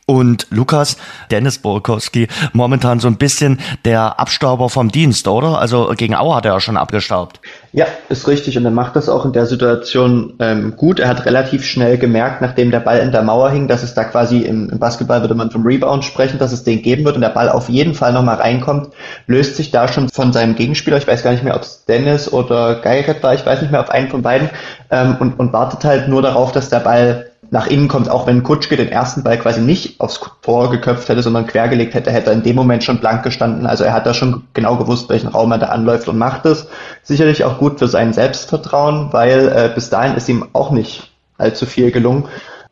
Und 0.09 0.47
Lukas, 0.51 0.99
Dennis 1.33 1.59
Borkowski, 1.59 2.29
momentan 2.53 3.01
so 3.01 3.09
ein 3.09 3.17
bisschen 3.17 3.59
der 3.85 4.21
Abstauber 4.21 4.69
vom 4.69 4.93
Dienst, 4.93 5.27
oder? 5.27 5.59
Also 5.59 5.93
gegen 5.97 6.15
Auer 6.15 6.37
hat 6.37 6.45
er 6.45 6.53
ja 6.53 6.61
schon 6.61 6.77
abgestaubt. 6.77 7.41
Ja, 7.73 7.87
ist 8.09 8.29
richtig. 8.29 8.57
Und 8.57 8.65
er 8.65 8.71
macht 8.71 8.95
das 8.95 9.09
auch 9.09 9.25
in 9.25 9.33
der 9.33 9.47
Situation 9.47 10.35
ähm, 10.39 10.77
gut. 10.77 11.01
Er 11.01 11.09
hat 11.09 11.27
relativ 11.27 11.65
schnell 11.65 11.99
gemerkt, 11.99 12.41
nachdem 12.41 12.71
der 12.71 12.79
Ball 12.79 13.01
in 13.01 13.11
der 13.11 13.23
Mauer 13.23 13.51
hing, 13.51 13.67
dass 13.67 13.83
es 13.83 13.95
da 13.95 14.05
quasi 14.05 14.43
im, 14.43 14.71
im 14.71 14.79
Basketball 14.79 15.23
würde 15.23 15.35
man 15.35 15.51
vom 15.51 15.67
Rebound 15.67 16.05
sprechen, 16.05 16.39
dass 16.39 16.53
es 16.53 16.63
den 16.63 16.83
geben 16.83 17.05
wird 17.05 17.17
und 17.17 17.23
der 17.23 17.31
Ball 17.31 17.49
auf 17.49 17.69
jeden 17.69 17.95
Fall 17.95 18.13
nochmal 18.13 18.37
reinkommt, 18.37 18.91
löst 19.27 19.57
sich 19.57 19.73
da 19.73 19.89
schon 19.89 20.09
von 20.09 20.33
seinem 20.33 20.55
Gegenspieler, 20.55 20.99
ich 20.99 21.09
weiß 21.09 21.25
gar 21.25 21.33
nicht 21.33 21.43
mehr, 21.43 21.57
ob 21.57 21.63
es 21.63 21.85
Dennis 21.85 22.33
oder 22.33 22.77
Geigert 22.77 23.25
war, 23.25 23.35
ich 23.35 23.45
weiß 23.45 23.61
nicht 23.61 23.73
mehr, 23.73 23.81
auf 23.81 23.91
einen 23.91 24.09
von 24.09 24.23
beiden, 24.23 24.51
ähm, 24.91 25.17
und, 25.19 25.41
und 25.41 25.53
wartet 25.53 25.85
halt 25.85 26.09
nur 26.09 26.23
darauf, 26.23 26.53
dass 26.53 26.71
der 26.71 26.81
Ball 26.81 27.26
nach 27.51 27.67
innen 27.67 27.89
kommt, 27.89 28.09
auch 28.09 28.27
wenn 28.27 28.43
Kutschke 28.43 28.77
den 28.77 28.89
ersten 28.89 29.23
Ball 29.23 29.39
quasi 29.39 29.61
nicht 29.61 30.01
aufs 30.01 30.21
Tor 30.43 30.71
geköpft 30.71 31.09
hätte, 31.09 31.23
sondern 31.23 31.47
quergelegt 31.47 31.95
hätte, 31.95 32.11
hätte 32.11 32.31
er 32.31 32.37
in 32.37 32.43
dem 32.43 32.57
Moment 32.57 32.85
schon 32.85 32.99
blank 32.99 33.23
gestanden. 33.23 33.67
Also 33.67 33.85
er 33.85 33.93
hat 33.93 34.07
da 34.07 34.15
schon 34.15 34.45
genau 34.55 34.77
gewusst, 34.77 35.09
welchen 35.09 35.29
Raum 35.29 35.53
er 35.53 35.59
da 35.59 35.67
anläuft 35.67 36.09
und 36.09 36.19
macht 36.19 36.47
es. 36.47 36.69
Sicherlich 37.03 37.45
auch 37.45 37.59
gut 37.59 37.79
für 37.79 37.89
sein 37.89 38.13
Selbstvertrauen, 38.13 39.13
weil 39.13 39.49
äh, 39.49 39.71
bis 39.75 39.91
dahin 39.91 40.17
ist 40.17 40.29
ihm 40.29 40.47
auch 40.53 40.71
nicht 40.71 41.13
allzu 41.39 41.67
viel 41.67 41.91
gelungen. 41.91 42.25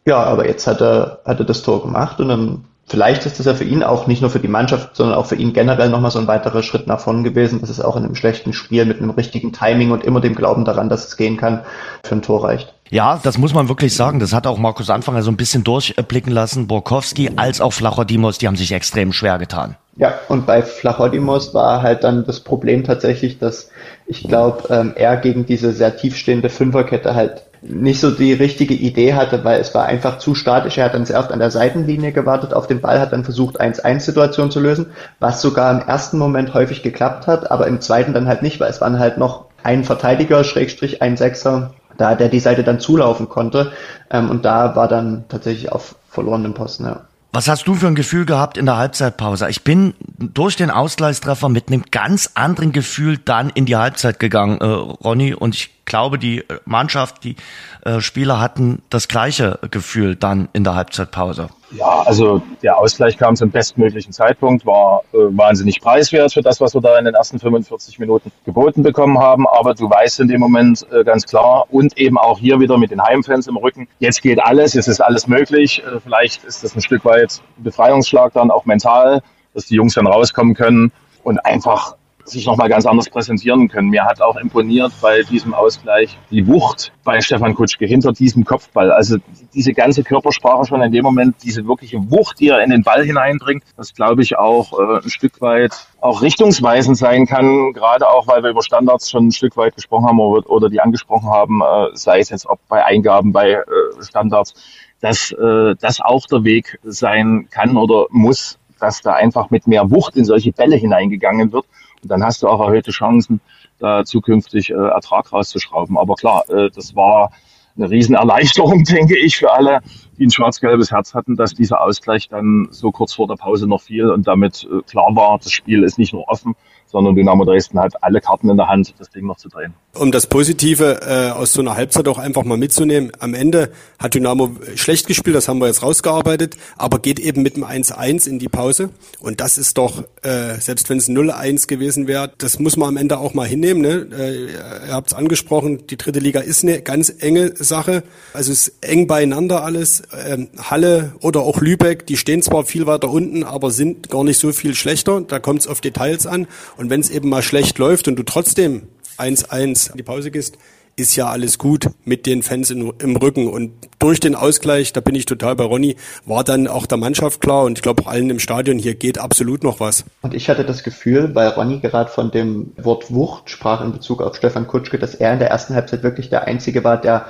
Ja, 0.06 0.22
aber 0.22 0.46
jetzt 0.46 0.66
hat 0.66 0.80
er, 0.80 1.20
hat 1.24 1.38
er 1.38 1.46
das 1.46 1.62
Tor 1.62 1.82
gemacht 1.82 2.20
und 2.20 2.28
dann 2.28 2.64
vielleicht 2.86 3.24
ist 3.26 3.38
das 3.38 3.46
ja 3.46 3.54
für 3.54 3.64
ihn 3.64 3.82
auch 3.82 4.06
nicht 4.06 4.20
nur 4.20 4.30
für 4.30 4.38
die 4.38 4.48
Mannschaft, 4.48 4.96
sondern 4.96 5.16
auch 5.16 5.26
für 5.26 5.36
ihn 5.36 5.52
generell 5.52 5.88
nochmal 5.88 6.10
so 6.10 6.18
ein 6.18 6.26
weiterer 6.26 6.62
Schritt 6.62 6.86
nach 6.86 7.00
vorn 7.00 7.24
gewesen, 7.24 7.60
dass 7.60 7.70
es 7.70 7.80
auch 7.80 7.96
in 7.96 8.04
einem 8.04 8.14
schlechten 8.14 8.52
Spiel 8.52 8.84
mit 8.84 8.98
einem 8.98 9.10
richtigen 9.10 9.52
Timing 9.52 9.90
und 9.90 10.04
immer 10.04 10.20
dem 10.20 10.34
Glauben 10.34 10.64
daran, 10.64 10.88
dass 10.88 11.06
es 11.06 11.16
gehen 11.16 11.36
kann, 11.36 11.60
für 12.04 12.14
ein 12.14 12.22
Tor 12.22 12.44
reicht. 12.44 12.73
Ja, 12.90 13.20
das 13.22 13.38
muss 13.38 13.54
man 13.54 13.68
wirklich 13.68 13.94
sagen. 13.94 14.20
Das 14.20 14.32
hat 14.32 14.46
auch 14.46 14.58
Markus 14.58 14.90
Anfanger 14.90 15.22
so 15.22 15.30
ein 15.30 15.36
bisschen 15.36 15.64
durchblicken 15.64 16.32
lassen. 16.32 16.66
Borkowski 16.66 17.30
als 17.36 17.60
auch 17.60 17.72
Flachodimos, 17.72 18.38
die 18.38 18.46
haben 18.46 18.56
sich 18.56 18.72
extrem 18.72 19.12
schwer 19.12 19.38
getan. 19.38 19.76
Ja, 19.96 20.14
und 20.28 20.46
bei 20.46 20.62
Flachodimos 20.62 21.54
war 21.54 21.82
halt 21.82 22.04
dann 22.04 22.24
das 22.26 22.40
Problem 22.40 22.84
tatsächlich, 22.84 23.38
dass 23.38 23.70
ich 24.06 24.24
glaube, 24.24 24.64
ähm, 24.68 24.92
er 24.96 25.16
gegen 25.16 25.46
diese 25.46 25.72
sehr 25.72 25.96
tiefstehende 25.96 26.50
Fünferkette 26.50 27.14
halt 27.14 27.44
nicht 27.62 28.00
so 28.00 28.10
die 28.10 28.32
richtige 28.32 28.74
Idee 28.74 29.14
hatte, 29.14 29.42
weil 29.44 29.60
es 29.60 29.74
war 29.74 29.86
einfach 29.86 30.18
zu 30.18 30.34
statisch. 30.34 30.76
Er 30.76 30.86
hat 30.86 30.94
dann 30.94 31.06
zuerst 31.06 31.32
an 31.32 31.38
der 31.38 31.50
Seitenlinie 31.50 32.12
gewartet 32.12 32.52
auf 32.52 32.66
den 32.66 32.80
Ball, 32.80 33.00
hat 33.00 33.12
dann 33.12 33.24
versucht, 33.24 33.60
1-1-Situation 33.60 34.50
zu 34.50 34.60
lösen, 34.60 34.92
was 35.18 35.40
sogar 35.40 35.70
im 35.72 35.88
ersten 35.88 36.18
Moment 36.18 36.52
häufig 36.52 36.82
geklappt 36.82 37.26
hat, 37.26 37.50
aber 37.50 37.66
im 37.66 37.80
zweiten 37.80 38.12
dann 38.12 38.28
halt 38.28 38.42
nicht, 38.42 38.60
weil 38.60 38.70
es 38.70 38.80
waren 38.80 38.98
halt 38.98 39.16
noch 39.16 39.46
ein 39.62 39.84
Verteidiger, 39.84 40.44
Schrägstrich, 40.44 41.00
ein 41.00 41.16
Sechser, 41.16 41.72
da 41.96 42.14
der 42.14 42.28
die 42.28 42.40
Seite 42.40 42.64
dann 42.64 42.80
zulaufen 42.80 43.28
konnte. 43.28 43.72
Ähm, 44.10 44.30
und 44.30 44.44
da 44.44 44.76
war 44.76 44.88
dann 44.88 45.24
tatsächlich 45.28 45.72
auf 45.72 45.96
verlorenen 46.08 46.54
Posten, 46.54 46.84
ja. 46.84 47.02
Was 47.32 47.48
hast 47.48 47.66
du 47.66 47.74
für 47.74 47.88
ein 47.88 47.96
Gefühl 47.96 48.26
gehabt 48.26 48.56
in 48.56 48.64
der 48.64 48.76
Halbzeitpause? 48.76 49.50
Ich 49.50 49.64
bin 49.64 49.94
durch 50.18 50.54
den 50.54 50.70
Ausgleichstreffer 50.70 51.48
mit 51.48 51.66
einem 51.66 51.82
ganz 51.90 52.30
anderen 52.34 52.70
Gefühl 52.70 53.18
dann 53.18 53.50
in 53.50 53.66
die 53.66 53.74
Halbzeit 53.74 54.20
gegangen, 54.20 54.58
äh, 54.60 54.64
Ronny. 54.64 55.34
Und 55.34 55.56
ich 55.56 55.73
glaube, 55.84 56.18
die 56.18 56.38
äh, 56.38 56.58
Mannschaft, 56.64 57.24
die 57.24 57.36
äh, 57.84 58.00
Spieler 58.00 58.40
hatten 58.40 58.82
das 58.90 59.08
gleiche 59.08 59.58
Gefühl 59.70 60.16
dann 60.16 60.48
in 60.52 60.64
der 60.64 60.74
Halbzeitpause. 60.74 61.48
Ja, 61.70 62.02
also 62.02 62.40
der 62.62 62.78
Ausgleich 62.78 63.16
kam 63.16 63.34
zum 63.34 63.50
bestmöglichen 63.50 64.12
Zeitpunkt, 64.12 64.64
war 64.64 65.02
äh, 65.12 65.16
wahnsinnig 65.16 65.80
preiswert 65.80 66.32
für 66.32 66.42
das, 66.42 66.60
was 66.60 66.74
wir 66.74 66.80
da 66.80 66.98
in 66.98 67.04
den 67.04 67.14
ersten 67.14 67.38
45 67.38 67.98
Minuten 67.98 68.30
geboten 68.44 68.82
bekommen 68.82 69.18
haben. 69.18 69.46
Aber 69.48 69.74
du 69.74 69.90
weißt 69.90 70.20
in 70.20 70.28
dem 70.28 70.40
Moment 70.40 70.86
äh, 70.92 71.02
ganz 71.02 71.24
klar 71.24 71.64
und 71.70 71.98
eben 71.98 72.16
auch 72.16 72.38
hier 72.38 72.60
wieder 72.60 72.78
mit 72.78 72.90
den 72.90 73.02
Heimfans 73.02 73.48
im 73.48 73.56
Rücken, 73.56 73.88
jetzt 73.98 74.22
geht 74.22 74.40
alles, 74.40 74.74
jetzt 74.74 74.86
ist 74.86 75.00
alles 75.00 75.26
möglich. 75.26 75.82
Äh, 75.84 76.00
vielleicht 76.00 76.44
ist 76.44 76.62
das 76.62 76.76
ein 76.76 76.80
Stück 76.80 77.04
weit 77.04 77.40
Befreiungsschlag 77.56 78.32
dann 78.34 78.50
auch 78.50 78.66
mental, 78.66 79.22
dass 79.52 79.66
die 79.66 79.74
Jungs 79.74 79.94
dann 79.94 80.06
rauskommen 80.06 80.54
können 80.54 80.92
und 81.24 81.44
einfach 81.44 81.96
sich 82.24 82.46
nochmal 82.46 82.68
ganz 82.68 82.86
anders 82.86 83.08
präsentieren 83.08 83.68
können. 83.68 83.88
Mir 83.90 84.04
hat 84.04 84.20
auch 84.20 84.36
imponiert 84.36 84.92
bei 85.00 85.22
diesem 85.22 85.54
Ausgleich 85.54 86.18
die 86.30 86.46
Wucht 86.46 86.92
bei 87.04 87.20
Stefan 87.20 87.54
Kutschke 87.54 87.86
hinter 87.86 88.12
diesem 88.12 88.44
Kopfball. 88.44 88.90
Also 88.90 89.18
diese 89.52 89.74
ganze 89.74 90.02
Körpersprache 90.02 90.64
schon 90.66 90.82
in 90.82 90.92
dem 90.92 91.04
Moment, 91.04 91.36
diese 91.42 91.66
wirkliche 91.66 91.98
Wucht, 92.10 92.40
die 92.40 92.48
er 92.48 92.62
in 92.62 92.70
den 92.70 92.82
Ball 92.82 93.04
hineinbringt, 93.04 93.62
das 93.76 93.94
glaube 93.94 94.22
ich 94.22 94.38
auch 94.38 94.72
äh, 94.78 95.04
ein 95.04 95.10
Stück 95.10 95.40
weit 95.40 95.72
auch 96.00 96.22
richtungsweisend 96.22 96.96
sein 96.96 97.26
kann, 97.26 97.72
gerade 97.72 98.08
auch, 98.08 98.26
weil 98.26 98.42
wir 98.42 98.50
über 98.50 98.62
Standards 98.62 99.10
schon 99.10 99.28
ein 99.28 99.32
Stück 99.32 99.56
weit 99.56 99.74
gesprochen 99.74 100.06
haben 100.06 100.18
oder, 100.18 100.48
oder 100.48 100.70
die 100.70 100.80
angesprochen 100.80 101.28
haben, 101.28 101.60
äh, 101.60 101.96
sei 101.96 102.20
es 102.20 102.30
jetzt 102.30 102.46
ob 102.46 102.58
bei 102.68 102.84
Eingaben, 102.84 103.32
bei 103.32 103.52
äh, 103.52 103.62
Standards, 104.00 104.54
dass 105.00 105.32
äh, 105.32 105.74
das 105.80 106.00
auch 106.00 106.26
der 106.26 106.44
Weg 106.44 106.78
sein 106.82 107.48
kann 107.50 107.76
oder 107.76 108.06
muss, 108.10 108.58
dass 108.80 109.00
da 109.00 109.12
einfach 109.12 109.50
mit 109.50 109.66
mehr 109.66 109.90
Wucht 109.90 110.16
in 110.16 110.24
solche 110.24 110.52
Bälle 110.52 110.76
hineingegangen 110.76 111.52
wird. 111.52 111.66
Dann 112.08 112.22
hast 112.22 112.42
du 112.42 112.48
auch 112.48 112.60
erhöhte 112.60 112.90
Chancen, 112.90 113.40
da 113.78 114.04
zukünftig 114.04 114.70
äh, 114.70 114.74
Ertrag 114.74 115.32
rauszuschrauben. 115.32 115.98
Aber 115.98 116.14
klar, 116.14 116.48
äh, 116.48 116.70
das 116.70 116.94
war 116.94 117.30
eine 117.76 117.90
Riesenerleichterung, 117.90 118.84
denke 118.88 119.18
ich, 119.18 119.36
für 119.36 119.52
alle, 119.52 119.80
die 120.18 120.26
ein 120.26 120.30
schwarz-gelbes 120.30 120.92
Herz 120.92 121.14
hatten, 121.14 121.36
dass 121.36 121.54
dieser 121.54 121.80
Ausgleich 121.80 122.28
dann 122.28 122.68
so 122.70 122.92
kurz 122.92 123.14
vor 123.14 123.26
der 123.26 123.34
Pause 123.34 123.66
noch 123.66 123.82
fiel 123.82 124.10
und 124.10 124.26
damit 124.26 124.66
äh, 124.70 124.82
klar 124.82 125.14
war, 125.14 125.38
das 125.38 125.50
Spiel 125.50 125.82
ist 125.82 125.98
nicht 125.98 126.12
nur 126.12 126.28
offen, 126.28 126.54
sondern 126.86 127.14
Dynamo 127.14 127.44
Dresden 127.44 127.80
hat 127.80 128.02
alle 128.02 128.20
Karten 128.20 128.48
in 128.48 128.56
der 128.56 128.68
Hand, 128.68 128.94
das 128.98 129.10
Ding 129.10 129.26
noch 129.26 129.36
zu 129.36 129.48
drehen. 129.48 129.74
Um 129.96 130.10
das 130.10 130.26
Positive 130.26 131.02
äh, 131.02 131.30
aus 131.30 131.52
so 131.52 131.60
einer 131.60 131.76
Halbzeit 131.76 132.08
auch 132.08 132.18
einfach 132.18 132.42
mal 132.42 132.56
mitzunehmen, 132.56 133.12
am 133.20 133.32
Ende 133.32 133.70
hat 134.00 134.14
Dynamo 134.14 134.50
schlecht 134.74 135.06
gespielt, 135.06 135.36
das 135.36 135.46
haben 135.46 135.60
wir 135.60 135.68
jetzt 135.68 135.84
rausgearbeitet, 135.84 136.56
aber 136.76 136.98
geht 136.98 137.20
eben 137.20 137.42
mit 137.42 137.56
dem 137.56 137.64
1-1 137.64 138.28
in 138.28 138.40
die 138.40 138.48
Pause. 138.48 138.90
Und 139.20 139.40
das 139.40 139.56
ist 139.56 139.78
doch, 139.78 140.02
äh, 140.22 140.58
selbst 140.58 140.90
wenn 140.90 140.98
es 140.98 141.08
0-1 141.08 141.68
gewesen 141.68 142.08
wäre, 142.08 142.32
das 142.38 142.58
muss 142.58 142.76
man 142.76 142.88
am 142.88 142.96
Ende 142.96 143.18
auch 143.18 143.34
mal 143.34 143.46
hinnehmen. 143.46 143.82
Ne? 143.82 144.08
Äh, 144.18 144.44
ihr 144.88 144.92
habt 144.92 145.12
es 145.12 145.14
angesprochen, 145.14 145.86
die 145.86 145.96
dritte 145.96 146.18
Liga 146.18 146.40
ist 146.40 146.64
eine 146.64 146.82
ganz 146.82 147.14
enge 147.20 147.54
Sache. 147.54 148.02
Also 148.32 148.50
es 148.50 148.66
ist 148.66 148.74
eng 148.80 149.06
beieinander 149.06 149.62
alles. 149.62 150.02
Ähm, 150.26 150.48
Halle 150.58 151.12
oder 151.20 151.42
auch 151.42 151.60
Lübeck, 151.60 152.04
die 152.08 152.16
stehen 152.16 152.42
zwar 152.42 152.64
viel 152.64 152.86
weiter 152.86 153.10
unten, 153.10 153.44
aber 153.44 153.70
sind 153.70 154.10
gar 154.10 154.24
nicht 154.24 154.38
so 154.38 154.52
viel 154.52 154.74
schlechter. 154.74 155.20
Da 155.20 155.38
kommt 155.38 155.60
es 155.60 155.66
auf 155.68 155.80
Details 155.80 156.26
an. 156.26 156.48
Und 156.76 156.90
wenn 156.90 157.00
es 157.00 157.10
eben 157.10 157.28
mal 157.28 157.42
schlecht 157.42 157.78
läuft 157.78 158.08
und 158.08 158.16
du 158.16 158.24
trotzdem 158.24 158.88
1-1 159.18 159.90
in 159.90 159.96
die 159.96 160.02
Pause 160.02 160.30
gehst, 160.30 160.58
ist 160.96 161.16
ja 161.16 161.26
alles 161.26 161.58
gut 161.58 161.90
mit 162.04 162.26
den 162.26 162.42
Fans 162.42 162.70
in, 162.70 162.92
im 162.98 163.16
Rücken. 163.16 163.48
Und 163.48 163.72
durch 163.98 164.20
den 164.20 164.34
Ausgleich, 164.34 164.92
da 164.92 165.00
bin 165.00 165.14
ich 165.14 165.26
total 165.26 165.56
bei 165.56 165.64
Ronny, 165.64 165.96
war 166.24 166.44
dann 166.44 166.68
auch 166.68 166.86
der 166.86 166.98
Mannschaft 166.98 167.40
klar 167.40 167.64
und 167.64 167.78
ich 167.78 167.82
glaube 167.82 168.02
auch 168.02 168.06
allen 168.06 168.30
im 168.30 168.38
Stadion, 168.38 168.78
hier 168.78 168.94
geht 168.94 169.18
absolut 169.18 169.64
noch 169.64 169.80
was. 169.80 170.04
Und 170.22 170.34
ich 170.34 170.48
hatte 170.48 170.64
das 170.64 170.82
Gefühl, 170.82 171.34
weil 171.34 171.48
Ronny 171.48 171.80
gerade 171.80 172.10
von 172.10 172.30
dem 172.30 172.72
Wort 172.76 173.12
Wucht 173.12 173.50
sprach 173.50 173.80
in 173.84 173.92
Bezug 173.92 174.22
auf 174.22 174.36
Stefan 174.36 174.66
Kutschke, 174.66 174.98
dass 174.98 175.14
er 175.14 175.32
in 175.32 175.38
der 175.38 175.50
ersten 175.50 175.74
Halbzeit 175.74 176.02
wirklich 176.02 176.30
der 176.30 176.44
Einzige 176.44 176.84
war, 176.84 177.00
der 177.00 177.26